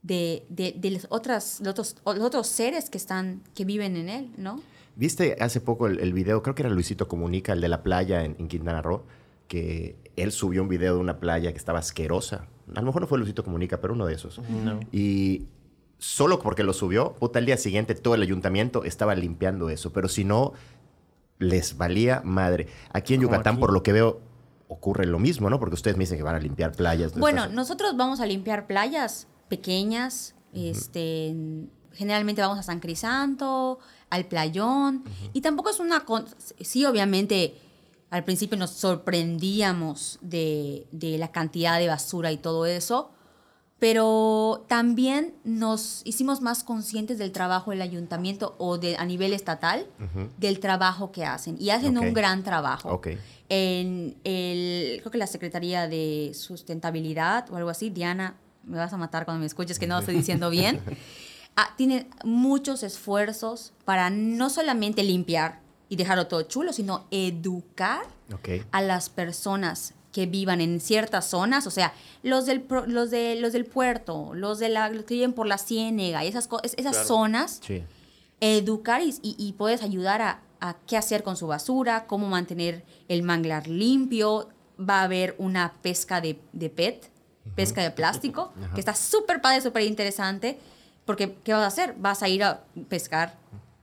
de, 0.02 0.44
de, 0.48 0.74
de 0.76 0.90
los, 0.90 1.06
otras, 1.10 1.60
los, 1.60 1.70
otros, 1.70 1.96
los 2.04 2.24
otros 2.24 2.46
seres 2.46 2.90
que, 2.90 2.98
están, 2.98 3.42
que 3.54 3.64
viven 3.64 3.96
en 3.96 4.08
él, 4.08 4.30
¿no? 4.36 4.60
¿Viste 4.96 5.36
hace 5.40 5.60
poco 5.60 5.86
el, 5.86 5.98
el 6.00 6.12
video? 6.12 6.42
Creo 6.42 6.54
que 6.54 6.62
era 6.62 6.70
Luisito 6.70 7.08
Comunica, 7.08 7.52
el 7.52 7.60
de 7.60 7.68
la 7.68 7.82
playa 7.82 8.24
en, 8.24 8.36
en 8.38 8.48
Quintana 8.48 8.82
Roo, 8.82 9.02
que 9.48 9.96
él 10.16 10.32
subió 10.32 10.62
un 10.62 10.68
video 10.68 10.94
de 10.94 11.00
una 11.00 11.18
playa 11.20 11.52
que 11.52 11.58
estaba 11.58 11.78
asquerosa. 11.78 12.46
A 12.74 12.80
lo 12.80 12.86
mejor 12.86 13.02
no 13.02 13.08
fue 13.08 13.18
Luisito 13.18 13.42
Comunica, 13.44 13.80
pero 13.80 13.94
uno 13.94 14.06
de 14.06 14.14
esos. 14.14 14.38
No. 14.38 14.80
Y 14.92 15.46
solo 15.98 16.38
porque 16.40 16.62
lo 16.62 16.72
subió, 16.72 17.12
puta, 17.14 17.38
al 17.38 17.46
día 17.46 17.56
siguiente 17.56 17.94
todo 17.94 18.14
el 18.14 18.22
ayuntamiento 18.22 18.84
estaba 18.84 19.14
limpiando 19.14 19.70
eso. 19.70 19.92
Pero 19.92 20.08
si 20.08 20.24
no, 20.24 20.52
les 21.38 21.76
valía 21.76 22.22
madre. 22.24 22.68
Aquí 22.92 23.14
en 23.14 23.20
Como 23.22 23.32
Yucatán, 23.32 23.54
aquí. 23.54 23.60
por 23.60 23.72
lo 23.72 23.82
que 23.82 23.92
veo, 23.92 24.20
ocurre 24.68 25.06
lo 25.06 25.18
mismo, 25.18 25.50
¿no? 25.50 25.58
Porque 25.58 25.74
ustedes 25.74 25.96
me 25.96 26.02
dicen 26.04 26.16
que 26.18 26.22
van 26.22 26.36
a 26.36 26.38
limpiar 26.38 26.72
playas. 26.72 27.14
¿no? 27.14 27.20
Bueno, 27.20 27.48
nosotros 27.48 27.96
vamos 27.96 28.20
a 28.20 28.26
limpiar 28.26 28.66
playas 28.66 29.26
pequeñas, 29.48 30.34
este, 30.54 31.34
generalmente 31.92 32.40
vamos 32.40 32.58
a 32.58 32.62
San 32.62 32.78
Crisanto, 32.80 33.78
al 34.10 34.26
playón, 34.26 35.02
y 35.32 35.40
tampoco 35.40 35.70
es 35.70 35.80
una... 35.80 36.04
con- 36.04 36.26
Sí, 36.60 36.84
obviamente, 36.84 37.54
al 38.10 38.24
principio 38.24 38.58
nos 38.58 38.70
sorprendíamos 38.70 40.18
de, 40.20 40.86
de 40.90 41.16
la 41.16 41.30
cantidad 41.30 41.78
de 41.78 41.86
basura 41.86 42.32
y 42.32 42.36
todo 42.36 42.66
eso, 42.66 43.12
pero 43.80 44.66
también 44.68 45.34
nos 45.42 46.02
hicimos 46.04 46.42
más 46.42 46.64
conscientes 46.64 47.16
del 47.16 47.32
trabajo 47.32 47.70
del 47.70 47.80
ayuntamiento 47.80 48.54
o 48.58 48.76
de, 48.76 48.96
a 48.96 49.06
nivel 49.06 49.32
estatal, 49.32 49.86
del 50.36 50.60
trabajo 50.60 51.12
que 51.12 51.24
hacen, 51.24 51.56
y 51.58 51.70
hacen 51.70 51.96
un 51.96 52.12
gran 52.12 52.44
trabajo. 52.44 52.90
Ok. 52.90 53.08
en 53.48 54.16
el, 54.24 54.98
creo 55.00 55.10
que 55.10 55.18
la 55.18 55.26
Secretaría 55.26 55.88
de 55.88 56.32
Sustentabilidad 56.34 57.50
o 57.50 57.56
algo 57.56 57.70
así, 57.70 57.88
Diana, 57.88 58.34
me 58.64 58.76
vas 58.76 58.92
a 58.92 58.98
matar 58.98 59.24
cuando 59.24 59.40
me 59.40 59.46
escuches 59.46 59.78
que 59.78 59.86
no 59.86 59.94
lo 59.94 60.00
estoy 60.00 60.14
diciendo 60.14 60.50
bien, 60.50 60.80
ah, 61.56 61.72
tiene 61.78 62.06
muchos 62.22 62.82
esfuerzos 62.82 63.72
para 63.86 64.10
no 64.10 64.50
solamente 64.50 65.02
limpiar 65.02 65.59
y 65.90 65.96
dejarlo 65.96 66.26
todo 66.28 66.40
chulo, 66.42 66.72
sino 66.72 67.04
educar 67.10 68.02
Ok. 68.32 68.48
a 68.72 68.80
las 68.80 69.10
personas 69.10 69.92
que 70.12 70.24
vivan 70.26 70.60
en 70.60 70.80
ciertas 70.80 71.26
zonas, 71.26 71.66
o 71.66 71.70
sea, 71.70 71.92
los 72.22 72.46
del, 72.46 72.64
los 72.86 73.10
de, 73.10 73.36
los 73.36 73.52
del 73.52 73.64
puerto, 73.66 74.30
los, 74.34 74.58
de 74.58 74.68
la, 74.70 74.88
los 74.88 75.04
que 75.04 75.14
viven 75.14 75.32
por 75.34 75.46
la 75.46 75.58
ciénega 75.58 76.24
y 76.24 76.28
esas, 76.28 76.48
esas 76.76 77.06
zonas, 77.06 77.60
Sí. 77.62 77.82
educar 78.40 79.02
y, 79.02 79.10
y- 79.22 79.36
y 79.38 79.52
puedes 79.52 79.82
ayudar 79.82 80.22
a, 80.22 80.40
a 80.60 80.76
qué 80.86 80.96
hacer 80.96 81.22
con 81.22 81.36
su 81.36 81.46
basura, 81.46 82.06
cómo 82.06 82.28
mantener 82.28 82.84
el 83.08 83.22
manglar 83.22 83.68
limpio. 83.68 84.48
Va 84.78 85.00
a 85.00 85.04
haber 85.04 85.34
una 85.38 85.74
pesca 85.82 86.20
de, 86.20 86.40
de 86.52 86.70
PET, 86.70 87.10
pesca 87.54 87.82
de 87.82 87.90
plástico, 87.90 88.52
que 88.74 88.80
está 88.80 88.94
súper 88.94 89.40
padre, 89.40 89.60
súper 89.60 89.82
interesante, 89.82 90.58
porque 91.04 91.36
¿qué 91.44 91.52
vas 91.52 91.62
a 91.62 91.66
hacer? 91.66 91.94
Vas 91.98 92.22
a 92.22 92.28
ir 92.28 92.42
a 92.42 92.64
pescar 92.88 93.36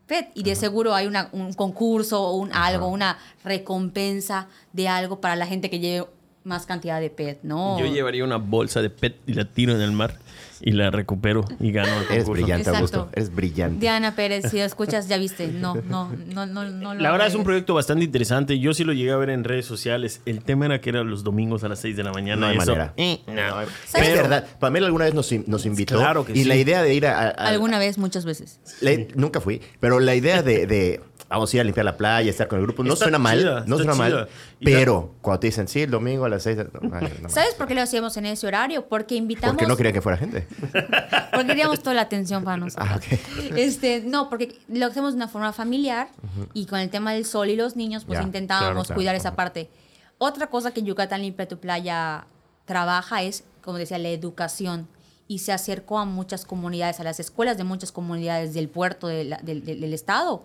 PET 0.08 0.30
y 0.34 0.44
de 0.44 0.56
seguro 0.56 0.96
hay 0.96 1.06
una- 1.06 1.30
un 1.34 1.54
concurso 1.54 2.22
o 2.24 2.38
un 2.38 2.52
algo, 2.54 2.88
una 2.88 3.18
recompensa 3.44 4.48
de 4.74 4.88
algo 4.88 5.20
para 5.22 5.36
la 5.36 5.46
gente 5.46 5.70
que 5.70 5.80
lleve 5.80 6.08
más 6.44 6.66
cantidad 6.66 7.02
de 7.02 7.10
PET, 7.10 7.40
¿no? 7.44 7.78
Yo 7.78 7.86
llevaría 7.88 8.24
una 8.24 8.38
bolsa 8.38 8.82
de 8.82 8.90
PET 8.90 9.18
y 9.28 9.34
la 9.34 9.46
tiro 9.46 9.74
en 9.76 9.82
el 9.82 9.92
mar 9.92 10.18
y 10.62 10.72
la 10.72 10.92
recupero 10.92 11.46
y 11.60 11.72
gano 11.72 11.88
el 11.90 12.04
Eres 12.04 12.08
concurso. 12.26 12.32
brillante, 12.32 12.70
Exacto. 12.70 12.78
Augusto. 12.78 13.10
Eres 13.14 13.34
brillante. 13.36 13.80
Diana 13.80 14.16
Pérez, 14.16 14.50
si 14.52 14.58
lo 14.58 14.64
escuchas, 14.66 15.08
ya 15.08 15.18
viste. 15.18 15.48
No, 15.48 15.76
no, 15.88 16.12
no, 16.34 16.46
no, 16.46 16.64
no. 16.70 16.94
lo 16.94 17.02
La 17.02 17.12
verdad 17.12 17.28
es 17.28 17.36
un 17.36 17.44
proyecto 17.44 17.74
bastante 17.74 18.06
interesante. 18.06 18.60
Yo 18.60 18.74
sí 18.74 18.84
lo 18.84 18.94
llegué 18.94 19.12
a 19.12 19.18
ver 19.18 19.30
en 19.30 19.44
redes 19.44 19.66
sociales. 19.66 20.22
El 20.26 20.44
tema 20.44 20.66
era 20.66 20.82
que 20.82 20.90
era 20.90 21.04
los 21.04 21.24
domingos 21.24 21.64
a 21.64 21.68
las 21.70 21.80
6 21.80 21.96
de 21.98 22.04
la 22.04 22.12
mañana. 22.12 22.42
No 22.42 22.48
hay 22.48 22.58
eso, 22.58 22.66
manera. 22.72 22.94
eh, 22.98 23.20
no. 23.28 23.62
Es 23.62 23.94
verdad. 23.94 24.46
Pamela 24.60 24.86
alguna 24.88 25.06
vez 25.06 25.14
nos, 25.14 25.32
nos 25.48 25.66
invitó. 25.66 25.98
Claro 25.98 26.26
que 26.26 26.34
y 26.34 26.44
la 26.44 26.56
sí. 26.56 26.62
idea 26.62 26.82
de 26.84 26.94
ir 26.94 27.06
a. 27.08 27.20
a- 27.20 27.28
a- 27.28 27.48
Alguna 27.50 27.80
vez, 27.80 27.98
muchas 27.98 28.26
veces. 28.26 28.60
la- 28.82 28.92
nunca 29.16 29.42
fui. 29.42 29.62
Pero 29.80 30.00
la 30.00 30.16
idea 30.16 30.42
de, 30.44 30.68
de 30.68 31.02
vamos 31.30 31.54
a 31.54 31.58
ir 31.58 31.62
a 31.62 31.64
limpiar 31.64 31.86
la 31.86 31.98
playa, 31.98 32.30
estar 32.30 32.48
con 32.48 32.60
el 32.60 32.66
grupo, 32.66 32.84
no 32.84 32.94
Está 32.94 33.06
suena 33.06 33.18
mal. 33.20 33.38
chida, 33.40 33.64
no 33.68 33.76
suena 33.78 33.94
chida. 33.94 34.04
mal. 34.10 34.30
Pero 34.64 35.16
cuando 35.22 35.40
te 35.42 35.48
dicen, 35.48 35.68
sí, 35.68 35.82
el 35.82 35.92
domingo 35.92 36.26
a 36.26 36.30
las 36.30 36.44
seis. 36.44 36.58
de- 36.58 36.70
no, 36.82 36.90
madre, 36.90 37.14
no, 37.22 37.30
¿Sabes 37.30 37.54
por 37.56 37.68
qué 37.68 37.76
lo 37.76 37.82
hacíamos 37.82 38.16
en 38.18 38.26
ese 38.26 38.48
horario? 38.48 38.88
Porque 38.88 39.16
invitamos. 39.16 39.56
Porque 39.56 39.68
no 39.68 39.76
querían 39.78 39.94
que 39.94 40.02
fuera 40.02 40.18
gente. 40.18 40.48
Porque 41.32 41.48
queríamos 41.48 41.80
toda 41.82 41.94
la 41.96 42.02
atención 42.04 42.44
para 42.44 42.58
nosotros. 42.58 42.88
Ah, 42.90 42.96
ok. 42.98 43.58
Este, 43.58 44.02
no, 44.02 44.30
porque 44.30 44.58
lo 44.70 44.86
hacemos 44.88 45.14
de 45.14 45.18
una 45.18 45.28
forma 45.28 45.54
familiar 45.54 46.10
y 46.54 46.66
con 46.66 46.80
el 46.80 46.90
tema 46.90 47.14
del 47.14 47.26
sol 47.26 47.50
y 47.50 47.56
los 47.56 47.76
niños, 47.76 48.06
pues 48.06 48.20
Ya, 48.20 48.26
intentábamos 48.26 48.70
claro, 48.72 48.84
claro, 48.86 48.96
cuidar 48.98 49.16
ajá. 49.16 49.22
esa 49.22 49.36
parte. 49.36 49.70
Otra 50.18 50.48
cosa 50.48 50.72
que 50.72 50.82
Yucatán 50.82 51.22
Limpia 51.22 51.48
tu 51.48 51.60
Playa 51.60 52.26
trabaja 52.66 53.22
es, 53.22 53.44
como 53.62 53.78
decía, 53.78 53.98
la 54.00 54.10
educación. 54.10 54.88
Y 55.28 55.40
se 55.40 55.52
acercó 55.52 56.00
a 56.00 56.06
muchas 56.06 56.46
comunidades, 56.46 57.00
a 57.00 57.04
las 57.04 57.20
escuelas 57.20 57.58
de 57.58 57.66
muchas 57.66 57.92
comunidades 57.92 58.54
del 58.54 58.70
puerto 58.70 59.08
de 59.08 59.26
la- 59.26 59.38
del, 59.44 59.64
del- 59.66 59.82
del 59.82 59.94
estado, 59.94 60.42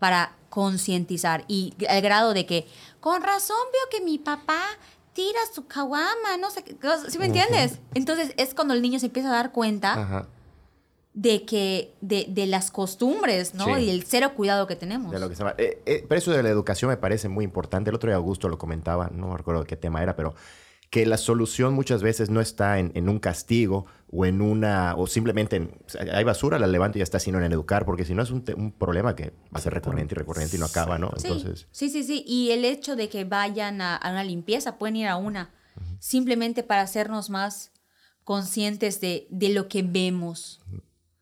para 0.00 0.32
concientizar. 0.48 1.44
Y 1.46 1.74
al 1.88 2.02
grado 2.02 2.34
de 2.34 2.44
que, 2.46 2.66
con 2.98 3.22
razón 3.22 3.56
veo 3.72 3.82
que 4.00 4.04
mi 4.04 4.18
papá 4.18 4.60
tira 5.12 5.38
su 5.54 5.66
caguama, 5.68 6.36
no 6.40 6.50
sé 6.50 6.64
qué 6.64 6.74
cosa", 6.76 7.08
¿sí 7.08 7.18
me 7.20 7.26
entiendes? 7.26 7.78
Entonces 7.94 8.32
es 8.36 8.52
cuando 8.54 8.74
el 8.74 8.82
niño 8.82 8.98
se 8.98 9.06
empieza 9.06 9.28
a 9.28 9.32
dar 9.36 9.52
cuenta 9.52 9.92
Ajá. 9.92 10.26
de 11.14 11.44
que 11.44 11.94
de, 12.00 12.26
de 12.28 12.46
las 12.46 12.70
costumbres, 12.70 13.54
¿no? 13.54 13.66
Sí. 13.76 13.82
Y 13.82 13.90
el 13.90 14.04
cero 14.04 14.32
cuidado 14.34 14.66
que 14.66 14.76
tenemos. 14.76 15.12
De 15.12 15.18
lo 15.20 15.28
que 15.28 15.34
se 15.36 15.40
llama- 15.44 15.54
eh, 15.58 15.82
eh, 15.86 16.04
pero 16.08 16.18
eso 16.18 16.30
de 16.32 16.42
la 16.42 16.48
educación 16.48 16.88
me 16.88 16.96
parece 16.96 17.28
muy 17.28 17.44
importante. 17.44 17.90
El 17.90 17.96
otro 17.96 18.08
día 18.10 18.16
Augusto 18.16 18.48
lo 18.48 18.58
comentaba, 18.58 19.08
no 19.12 19.36
recuerdo 19.36 19.64
qué 19.64 19.76
tema 19.76 20.02
era, 20.02 20.16
pero 20.16 20.34
que 20.90 21.06
la 21.06 21.16
solución 21.16 21.72
muchas 21.72 22.02
veces 22.02 22.30
no 22.30 22.40
está 22.40 22.80
en, 22.80 22.90
en 22.96 23.08
un 23.08 23.20
castigo 23.20 23.86
o 24.10 24.26
en 24.26 24.42
una, 24.42 24.96
o 24.96 25.06
simplemente 25.06 25.54
en, 25.56 25.78
hay 26.12 26.24
basura, 26.24 26.58
la 26.58 26.66
levanto 26.66 26.98
y 26.98 27.00
ya 27.00 27.04
está, 27.04 27.20
sino 27.20 27.40
en 27.40 27.52
educar, 27.52 27.84
porque 27.84 28.04
si 28.04 28.12
no 28.12 28.24
es 28.24 28.32
un, 28.32 28.44
un 28.56 28.72
problema 28.72 29.14
que 29.14 29.30
va 29.54 29.58
a 29.58 29.60
ser 29.60 29.72
recurrente 29.72 30.14
y 30.14 30.18
recurrente 30.18 30.56
y 30.56 30.58
no 30.58 30.66
acaba, 30.66 30.98
¿no? 30.98 31.10
Entonces, 31.16 31.68
sí, 31.70 31.88
sí, 31.90 32.02
sí. 32.02 32.24
Y 32.26 32.50
el 32.50 32.64
hecho 32.64 32.96
de 32.96 33.08
que 33.08 33.24
vayan 33.24 33.80
a, 33.80 33.94
a 33.94 34.10
una 34.10 34.24
limpieza, 34.24 34.78
pueden 34.78 34.96
ir 34.96 35.06
a 35.06 35.16
una, 35.16 35.54
simplemente 36.00 36.64
para 36.64 36.82
hacernos 36.82 37.30
más 37.30 37.70
conscientes 38.24 39.00
de, 39.00 39.28
de 39.30 39.50
lo 39.50 39.68
que 39.68 39.84
vemos, 39.84 40.60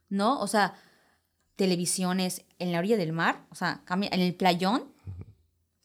¿no? 0.08 0.40
O 0.40 0.46
sea, 0.46 0.76
televisiones 1.56 2.46
en 2.58 2.72
la 2.72 2.78
orilla 2.78 2.96
del 2.96 3.12
mar, 3.12 3.44
o 3.50 3.54
sea, 3.54 3.82
en 3.90 4.20
el 4.20 4.34
playón, 4.34 4.84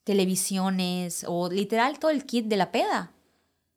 televisiones 0.06 1.26
o 1.28 1.50
literal 1.50 2.00
todo 2.00 2.12
el 2.12 2.26
kit 2.26 2.46
de 2.46 2.56
la 2.56 2.72
peda 2.72 3.13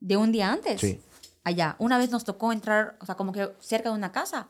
de 0.07 0.17
un 0.17 0.33
día 0.33 0.53
antes. 0.53 0.81
Sí. 0.81 1.01
Allá. 1.45 1.77
Una 1.79 1.99
vez 1.99 2.11
nos 2.11 2.25
tocó 2.25 2.53
entrar, 2.53 2.97
o 3.01 3.07
sea, 3.07 3.15
como 3.17 3.33
que 3.33 3.51
cerca 3.61 3.91
de 3.91 3.95
una 3.97 4.13
casa. 4.13 4.49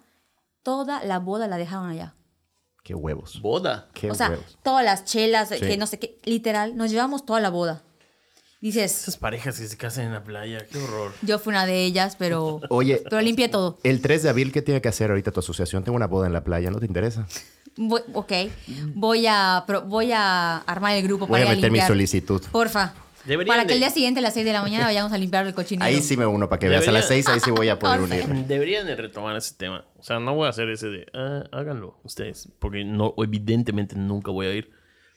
Toda 0.63 1.03
la 1.05 1.19
boda 1.19 1.47
la 1.49 1.57
dejaron 1.57 1.89
allá. 1.89 2.15
Qué 2.83 2.95
huevos. 2.95 3.41
Boda. 3.41 3.89
Qué 3.95 4.11
o 4.11 4.15
sea, 4.15 4.31
huevos. 4.31 4.59
todas 4.63 4.85
las 4.85 5.05
chelas, 5.05 5.49
Sí. 5.49 5.61
que 5.61 5.77
no 5.77 5.87
sé 5.87 5.99
qué, 5.99 6.19
literal, 6.25 6.77
nos 6.77 6.91
llevamos 6.91 7.25
toda 7.27 7.41
la 7.41 7.51
boda. 7.51 7.83
Dices, 8.61 9.03
Esas 9.03 9.17
parejas 9.19 9.59
que 9.61 9.67
se 9.69 9.77
casan 9.77 10.07
en 10.07 10.13
la 10.15 10.25
playa, 10.25 10.65
qué 10.67 10.79
horror. 10.79 11.13
yo 11.23 11.39
fui 11.39 11.51
una 11.53 11.67
de 11.67 11.85
ellas, 11.85 12.17
pero, 12.19 12.61
Oye, 12.71 13.03
pero 13.05 13.21
limpié 13.21 13.49
todo. 13.49 13.79
el 13.83 14.01
3 14.01 14.23
de 14.23 14.31
abril, 14.31 14.51
¿qué 14.51 14.63
tiene 14.63 14.81
que 14.81 14.89
hacer 14.89 15.11
ahorita 15.11 15.31
tu 15.31 15.41
asociación? 15.41 15.85
Tengo 15.85 15.95
una 15.97 16.07
boda 16.07 16.27
en 16.27 16.33
la 16.33 16.43
playa, 16.43 16.71
¿no 16.71 16.79
te 16.81 16.87
interesa? 16.87 17.27
Voy- 17.77 18.01
ok, 18.15 18.33
voy 18.95 19.27
a, 19.29 19.63
pro- 19.67 19.83
voy 19.83 20.11
a 20.13 20.59
armar 20.59 20.97
el 20.97 21.03
grupo 21.03 21.27
Voy 21.27 21.39
para 21.41 21.51
a 21.51 21.55
ir 21.55 21.59
meter 21.59 21.71
mi 21.71 21.81
solicitud. 21.83 22.43
Porfa. 22.51 22.95
Deberían 23.27 23.55
para 23.57 23.63
que 23.65 23.69
de- 23.69 23.75
el 23.75 23.81
día 23.81 23.91
siguiente 23.91 24.21
a 24.21 24.23
las 24.23 24.35
6 24.35 24.47
de 24.47 24.53
la 24.53 24.63
mañana 24.63 24.85
vayamos 24.87 25.13
a 25.13 25.19
limpiar 25.19 25.47
el 25.47 25.55
cochinero. 25.55 25.85
Ahí 25.87 26.01
sí 26.03 26.17
me 26.17 26.27
uno 26.27 26.49
para 26.49 26.59
que 26.61 26.69
veas. 26.69 26.87
A 26.89 26.93
las 26.93 27.09
Debería- 27.09 27.25
6 27.25 27.29
ahí 27.35 27.41
sí 27.41 27.51
voy 27.51 27.69
a 27.69 27.79
poder 27.79 28.01
Porfa. 28.01 28.15
unirme. 28.15 28.45
Deberían 28.45 28.87
de 28.87 28.97
retomar 28.97 29.37
ese 29.37 29.55
tema. 29.55 29.85
O 29.99 30.03
sea, 30.03 30.19
no 30.21 30.35
voy 30.35 30.47
a 30.47 30.51
hacer 30.51 30.69
ese 30.71 30.89
de, 30.89 31.07
ah, 31.15 31.45
háganlo 31.53 31.99
ustedes. 32.05 32.49
Porque 32.59 32.85
no, 32.85 33.15
evidentemente 33.19 33.97
nunca 33.97 34.31
voy 34.31 34.47
a 34.47 34.55
ir. 34.55 34.71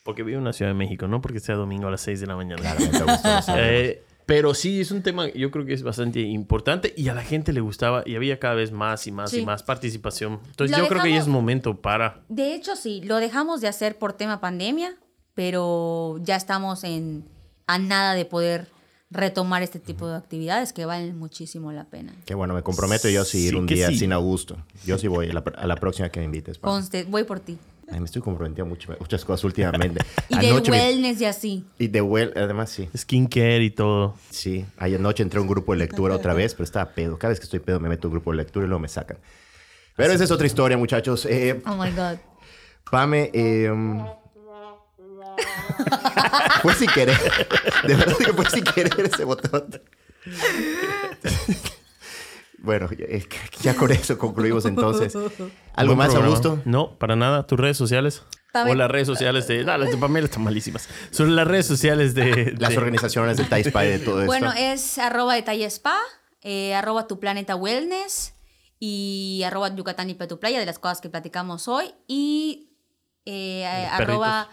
Porque 0.04 0.24
vivo 0.24 0.40
en 0.40 0.46
la 0.46 0.54
Ciudad 0.54 0.72
de 0.72 0.76
México, 0.76 1.08
no 1.08 1.22
porque 1.22 1.40
sea 1.40 1.56
domingo 1.56 1.88
a 1.88 1.92
las 1.92 2.02
6 2.02 2.20
de 2.22 2.28
la 2.28 2.36
mañana. 2.36 2.62
Lo 2.76 3.06
sabemos. 3.08 3.46
Eh, 3.58 4.04
pero 4.26 4.54
sí, 4.54 4.80
es 4.82 4.92
un 4.92 5.02
tema, 5.02 5.28
yo 5.34 5.50
creo 5.50 5.66
que 5.66 5.74
es 5.74 5.82
bastante 5.82 6.20
importante 6.20 6.94
y 6.96 7.08
a 7.10 7.16
la 7.16 7.24
gente 7.24 7.52
le 7.52 7.62
gustaba 7.62 8.04
y 8.06 8.16
había 8.16 8.38
cada 8.40 8.54
vez 8.54 8.72
más 8.72 9.08
y 9.08 9.12
más 9.12 9.32
Sí. 9.32 9.40
y 9.40 9.46
más 9.46 9.64
participación. 9.64 10.40
Entonces 10.46 10.78
Lo 10.78 10.84
yo 10.84 10.88
creo 10.90 11.02
que 11.02 11.10
ya 11.10 11.16
es 11.18 11.26
dejamos- 11.26 11.34
momento 11.42 11.82
para... 11.82 12.22
De 12.30 12.54
hecho, 12.54 12.76
sí, 12.76 13.02
lo 13.04 13.18
dejamos 13.18 13.60
de 13.60 13.68
hacer 13.70 13.98
por 13.98 14.14
tema 14.14 14.40
pandemia, 14.40 14.96
pero 15.34 16.18
ya 16.22 16.36
estamos 16.36 16.84
en 16.84 17.26
a 17.70 17.78
nada 17.78 18.14
de 18.16 18.26
poder 18.26 18.68
retomar 19.12 19.64
este 19.64 19.80
tipo 19.80 20.08
de 20.08 20.16
actividades 20.16 20.72
que 20.74 20.86
valen 20.86 21.18
muchísimo 21.18 21.72
la 21.72 21.86
pena. 21.86 22.14
Qué 22.26 22.36
bueno, 22.36 22.54
me 22.54 22.62
comprometo 22.64 23.10
yo 23.10 23.26
sí 23.26 23.40
ir 23.46 23.50
Sí 23.52 23.56
un 23.56 23.66
que 23.68 23.76
día 23.76 23.88
sí. 23.90 23.98
sin 24.00 24.14
Augusto. 24.14 24.58
Yo 24.86 24.98
sí 24.98 25.08
voy 25.08 25.30
a 25.30 25.34
la, 25.34 25.44
a 25.58 25.68
la 25.68 25.76
próxima 25.76 26.10
que 26.10 26.20
me 26.20 26.26
invites. 26.26 26.58
Conste, 26.60 27.04
voy 27.06 27.24
por 27.24 27.40
ti. 27.40 27.58
Ay, 27.92 28.00
me 28.00 28.06
estoy 28.06 28.22
comprometiendo 28.22 28.64
a 28.64 28.70
mucho- 28.70 28.96
muchas 29.00 29.26
cosas 29.26 29.44
últimamente. 29.44 30.04
Y 30.30 30.38
de 30.38 30.50
Anoche 30.52 30.70
me- 30.72 30.78
wellness 30.80 31.22
y 31.22 31.26
así. 31.26 31.64
Y 31.80 31.88
de 31.88 32.02
well, 32.02 32.34
además 32.36 32.70
sí. 32.70 32.88
Skincare 32.96 33.64
y 33.64 33.72
todo. 33.72 34.16
Sí, 34.30 34.66
ayer 34.78 35.00
anoche 35.00 35.24
entré 35.24 35.40
a 35.40 35.42
un 35.42 35.48
grupo 35.48 35.74
de 35.74 35.80
lectura 35.80 36.16
otra 36.16 36.34
vez, 36.36 36.54
pero 36.54 36.66
estaba 36.66 36.92
pedo. 36.92 37.18
Cada 37.18 37.30
vez 37.30 37.40
que 37.40 37.46
estoy 37.46 37.60
pedo 37.60 37.80
me 37.80 37.90
meto 37.90 38.08
a 38.08 38.10
un 38.10 38.14
grupo 38.14 38.30
de 38.32 38.38
lectura 38.38 38.66
y 38.66 38.70
luego 38.70 38.80
me 38.80 38.90
sacan. 38.90 39.18
Pero 39.96 40.14
esa 40.14 40.24
es 40.24 40.32
otra 40.32 40.46
historia, 40.48 40.78
muchachos. 40.78 41.26
Eh, 41.26 41.62
Oh 41.66 41.76
my 41.76 41.90
God. 41.92 42.18
Pame, 42.92 43.30
eh, 43.34 43.70
fue 46.62 46.74
sin 46.74 46.90
querer. 46.90 47.18
De 47.88 47.96
verdad 47.96 48.18
que 48.18 48.34
fue 48.34 48.50
sin 48.50 48.64
querer 48.64 49.00
ese 49.00 49.24
botón. 49.24 49.82
Bueno, 52.60 52.90
ya, 52.92 53.06
ya 53.62 53.76
con 53.76 53.92
eso 53.92 54.18
concluimos 54.18 54.66
entonces. 54.66 55.16
¿Algo 55.16 55.96
Buen 55.96 55.98
más, 55.98 56.08
programa. 56.08 56.28
Augusto? 56.28 56.62
No, 56.66 56.98
para 56.98 57.16
nada. 57.16 57.48
¿Tus 57.48 57.60
redes 57.60 57.78
sociales? 57.78 58.24
O 58.54 58.74
las 58.74 58.90
redes 58.90 59.08
sociales 59.08 59.48
de... 59.48 59.64
No, 59.64 59.78
las 59.78 59.92
de 59.92 59.98
Pamela 59.98 60.26
están 60.26 60.44
malísimas. 60.44 60.90
Son 61.12 61.36
las 61.36 61.48
redes 61.48 61.68
sociales 61.68 62.16
de... 62.16 62.56
Las 62.58 62.72
de- 62.72 62.78
organizaciones 62.78 63.38
de 63.38 63.46
Thai 63.46 63.64
Spy 63.64 63.88
de 63.88 64.00
todo 64.00 64.22
esto. 64.22 64.26
Bueno, 64.26 64.52
es 64.58 64.98
arroba 64.98 65.36
detalle 65.36 65.66
spa, 65.70 65.98
eh, 66.42 66.74
arroba 66.74 67.08
tu 67.08 67.20
planeta 67.20 67.56
wellness 67.56 68.34
y 68.80 69.44
arroba 69.46 69.74
Yucatán 69.76 70.10
y 70.10 70.16
tu 70.16 70.40
playa 70.40 70.60
de 70.60 70.66
las 70.66 70.80
cosas 70.80 71.00
que 71.00 71.10
platicamos 71.10 71.68
hoy 71.68 71.94
y 72.08 72.72
eh, 73.26 73.66
arroba 73.66 74.50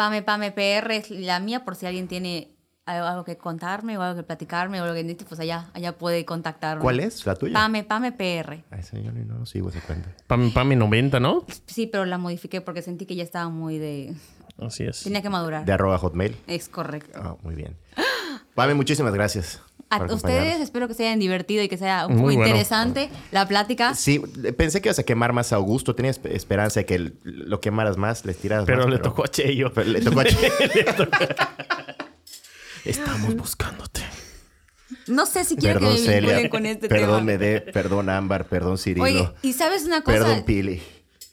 pame 0.00 0.22
pame 0.22 0.50
pr 0.50 0.92
es 0.92 1.10
la 1.10 1.40
mía 1.40 1.62
por 1.62 1.76
si 1.76 1.84
alguien 1.84 2.08
tiene 2.08 2.56
algo, 2.86 3.06
algo 3.06 3.24
que 3.24 3.36
contarme 3.36 3.98
o 3.98 4.02
algo 4.02 4.16
que 4.16 4.22
platicarme 4.22 4.80
o 4.80 4.84
algo 4.84 4.94
que 4.94 5.02
necesite, 5.02 5.26
pues 5.26 5.38
allá, 5.40 5.68
allá 5.74 5.98
puede 5.98 6.24
contactarme. 6.24 6.80
¿Cuál 6.82 7.00
es? 7.00 7.26
¿La 7.26 7.34
tuya? 7.34 7.52
Pame 7.52 7.84
pame 7.84 8.10
pr. 8.10 8.64
Yo 8.94 9.12
no, 9.12 9.40
no 9.40 9.44
sigo 9.44 9.68
esa 9.68 9.82
cuenta. 9.82 10.08
Pame, 10.26 10.52
Pame 10.54 10.74
90, 10.74 11.20
¿no? 11.20 11.44
Sí, 11.66 11.86
pero 11.86 12.06
la 12.06 12.16
modifiqué 12.16 12.62
porque 12.62 12.80
sentí 12.80 13.04
que 13.04 13.14
ya 13.14 13.24
estaba 13.24 13.50
muy 13.50 13.76
de... 13.76 14.14
Así 14.58 14.84
es. 14.84 15.02
Tenía 15.02 15.20
que 15.20 15.28
madurar. 15.28 15.66
De 15.66 15.72
arroba 15.72 15.98
hotmail. 15.98 16.34
Es 16.46 16.70
correcto. 16.70 17.20
Ah, 17.22 17.36
muy 17.42 17.54
bien. 17.54 17.76
Pame, 18.54 18.72
muchísimas 18.72 19.12
gracias. 19.12 19.60
A 19.90 20.04
ustedes 20.04 20.60
espero 20.60 20.86
que 20.86 20.94
se 20.94 21.04
hayan 21.06 21.18
divertido 21.18 21.62
y 21.64 21.68
que 21.68 21.76
sea 21.76 22.06
un 22.06 22.12
Muy 22.14 22.20
poco 22.20 22.34
bueno. 22.36 22.46
interesante 22.46 23.10
la 23.32 23.48
plática. 23.48 23.94
Sí, 23.94 24.20
pensé 24.56 24.80
que 24.80 24.88
ibas 24.88 25.00
a 25.00 25.02
quemar 25.02 25.32
más 25.32 25.52
a 25.52 25.56
Augusto. 25.56 25.96
Tenía 25.96 26.12
esp- 26.12 26.30
esperanza 26.30 26.78
de 26.80 26.86
que 26.86 27.12
lo 27.24 27.60
quemaras 27.60 27.96
más, 27.96 28.24
les 28.24 28.36
tiraras 28.36 28.66
Pero 28.66 28.84
más. 28.84 28.90
le 28.90 28.98
tocó 28.98 29.24
a 29.24 29.28
Cheyo. 29.28 29.72
pero 29.74 29.90
le 29.90 30.00
tocó 30.00 30.20
a 30.20 30.24
Che. 30.26 30.36
Estamos 32.84 33.34
buscándote. 33.36 34.00
No 35.06 35.26
sé 35.26 35.44
si 35.44 35.56
quiero 35.56 35.80
Perdón, 35.80 35.96
que 35.96 36.00
me 36.02 36.06
Celia. 36.06 36.50
con 36.50 36.66
este 36.66 36.88
perdón, 36.88 37.08
tema. 37.08 37.20
Mede. 37.38 37.60
Perdón, 37.60 38.08
Ámbar. 38.10 38.46
Perdón, 38.46 38.78
Cirilo. 38.78 39.04
Oye, 39.04 39.28
y 39.42 39.52
sabes 39.52 39.84
una 39.84 40.02
cosa, 40.02 40.18
perdón, 40.18 40.44
Pili. 40.44 40.82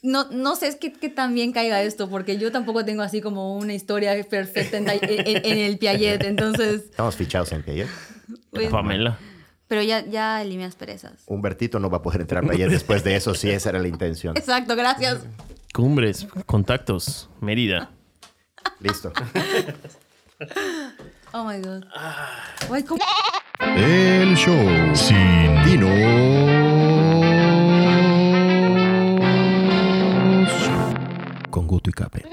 no, 0.02 0.24
no 0.30 0.56
sé 0.56 0.68
es 0.68 0.76
que, 0.76 0.92
que 0.92 1.08
tan 1.08 1.34
bien 1.34 1.52
caiga 1.52 1.80
esto, 1.82 2.08
porque 2.10 2.38
yo 2.38 2.52
tampoco 2.52 2.84
tengo 2.84 3.02
así 3.02 3.20
como 3.20 3.56
una 3.56 3.74
historia 3.74 4.14
perfecta 4.28 4.76
en, 4.78 4.88
en- 4.88 5.00
en 5.46 5.58
el 5.58 5.78
Piaget, 5.78 6.24
entonces, 6.24 6.82
Estamos 6.90 7.16
fichados 7.16 7.52
en 7.52 7.62
Piaget. 7.62 7.88
Pues, 8.50 8.68
Pamela. 8.70 9.18
pero 9.66 9.82
ya, 9.82 10.04
ya 10.06 10.40
eliminé 10.42 10.66
asperezas. 10.66 11.22
Humbertito 11.26 11.78
no 11.78 11.90
va 11.90 11.98
a 11.98 12.02
poder 12.02 12.20
entrar 12.22 12.44
a 12.44 12.48
Piaget 12.48 12.70
después 12.70 13.04
de 13.04 13.16
eso, 13.16 13.34
sí, 13.34 13.50
esa 13.50 13.70
era 13.70 13.78
la 13.78 13.88
intención. 13.88 14.36
Exacto, 14.36 14.74
gracias. 14.76 15.26
Cumbres, 15.74 16.26
contactos, 16.46 17.28
Mérida. 17.40 17.90
Listo. 18.80 19.12
Oh 21.32 21.44
my 21.44 21.58
God. 21.60 21.84
Ay, 22.72 22.82
¿cómo? 22.84 23.02
El 23.60 24.36
show 24.36 24.94
sin 24.94 25.64
Dinos. 25.64 25.90
Con 31.50 31.66
Guto 31.66 31.90
y 31.90 31.92
Cape. 31.92 32.24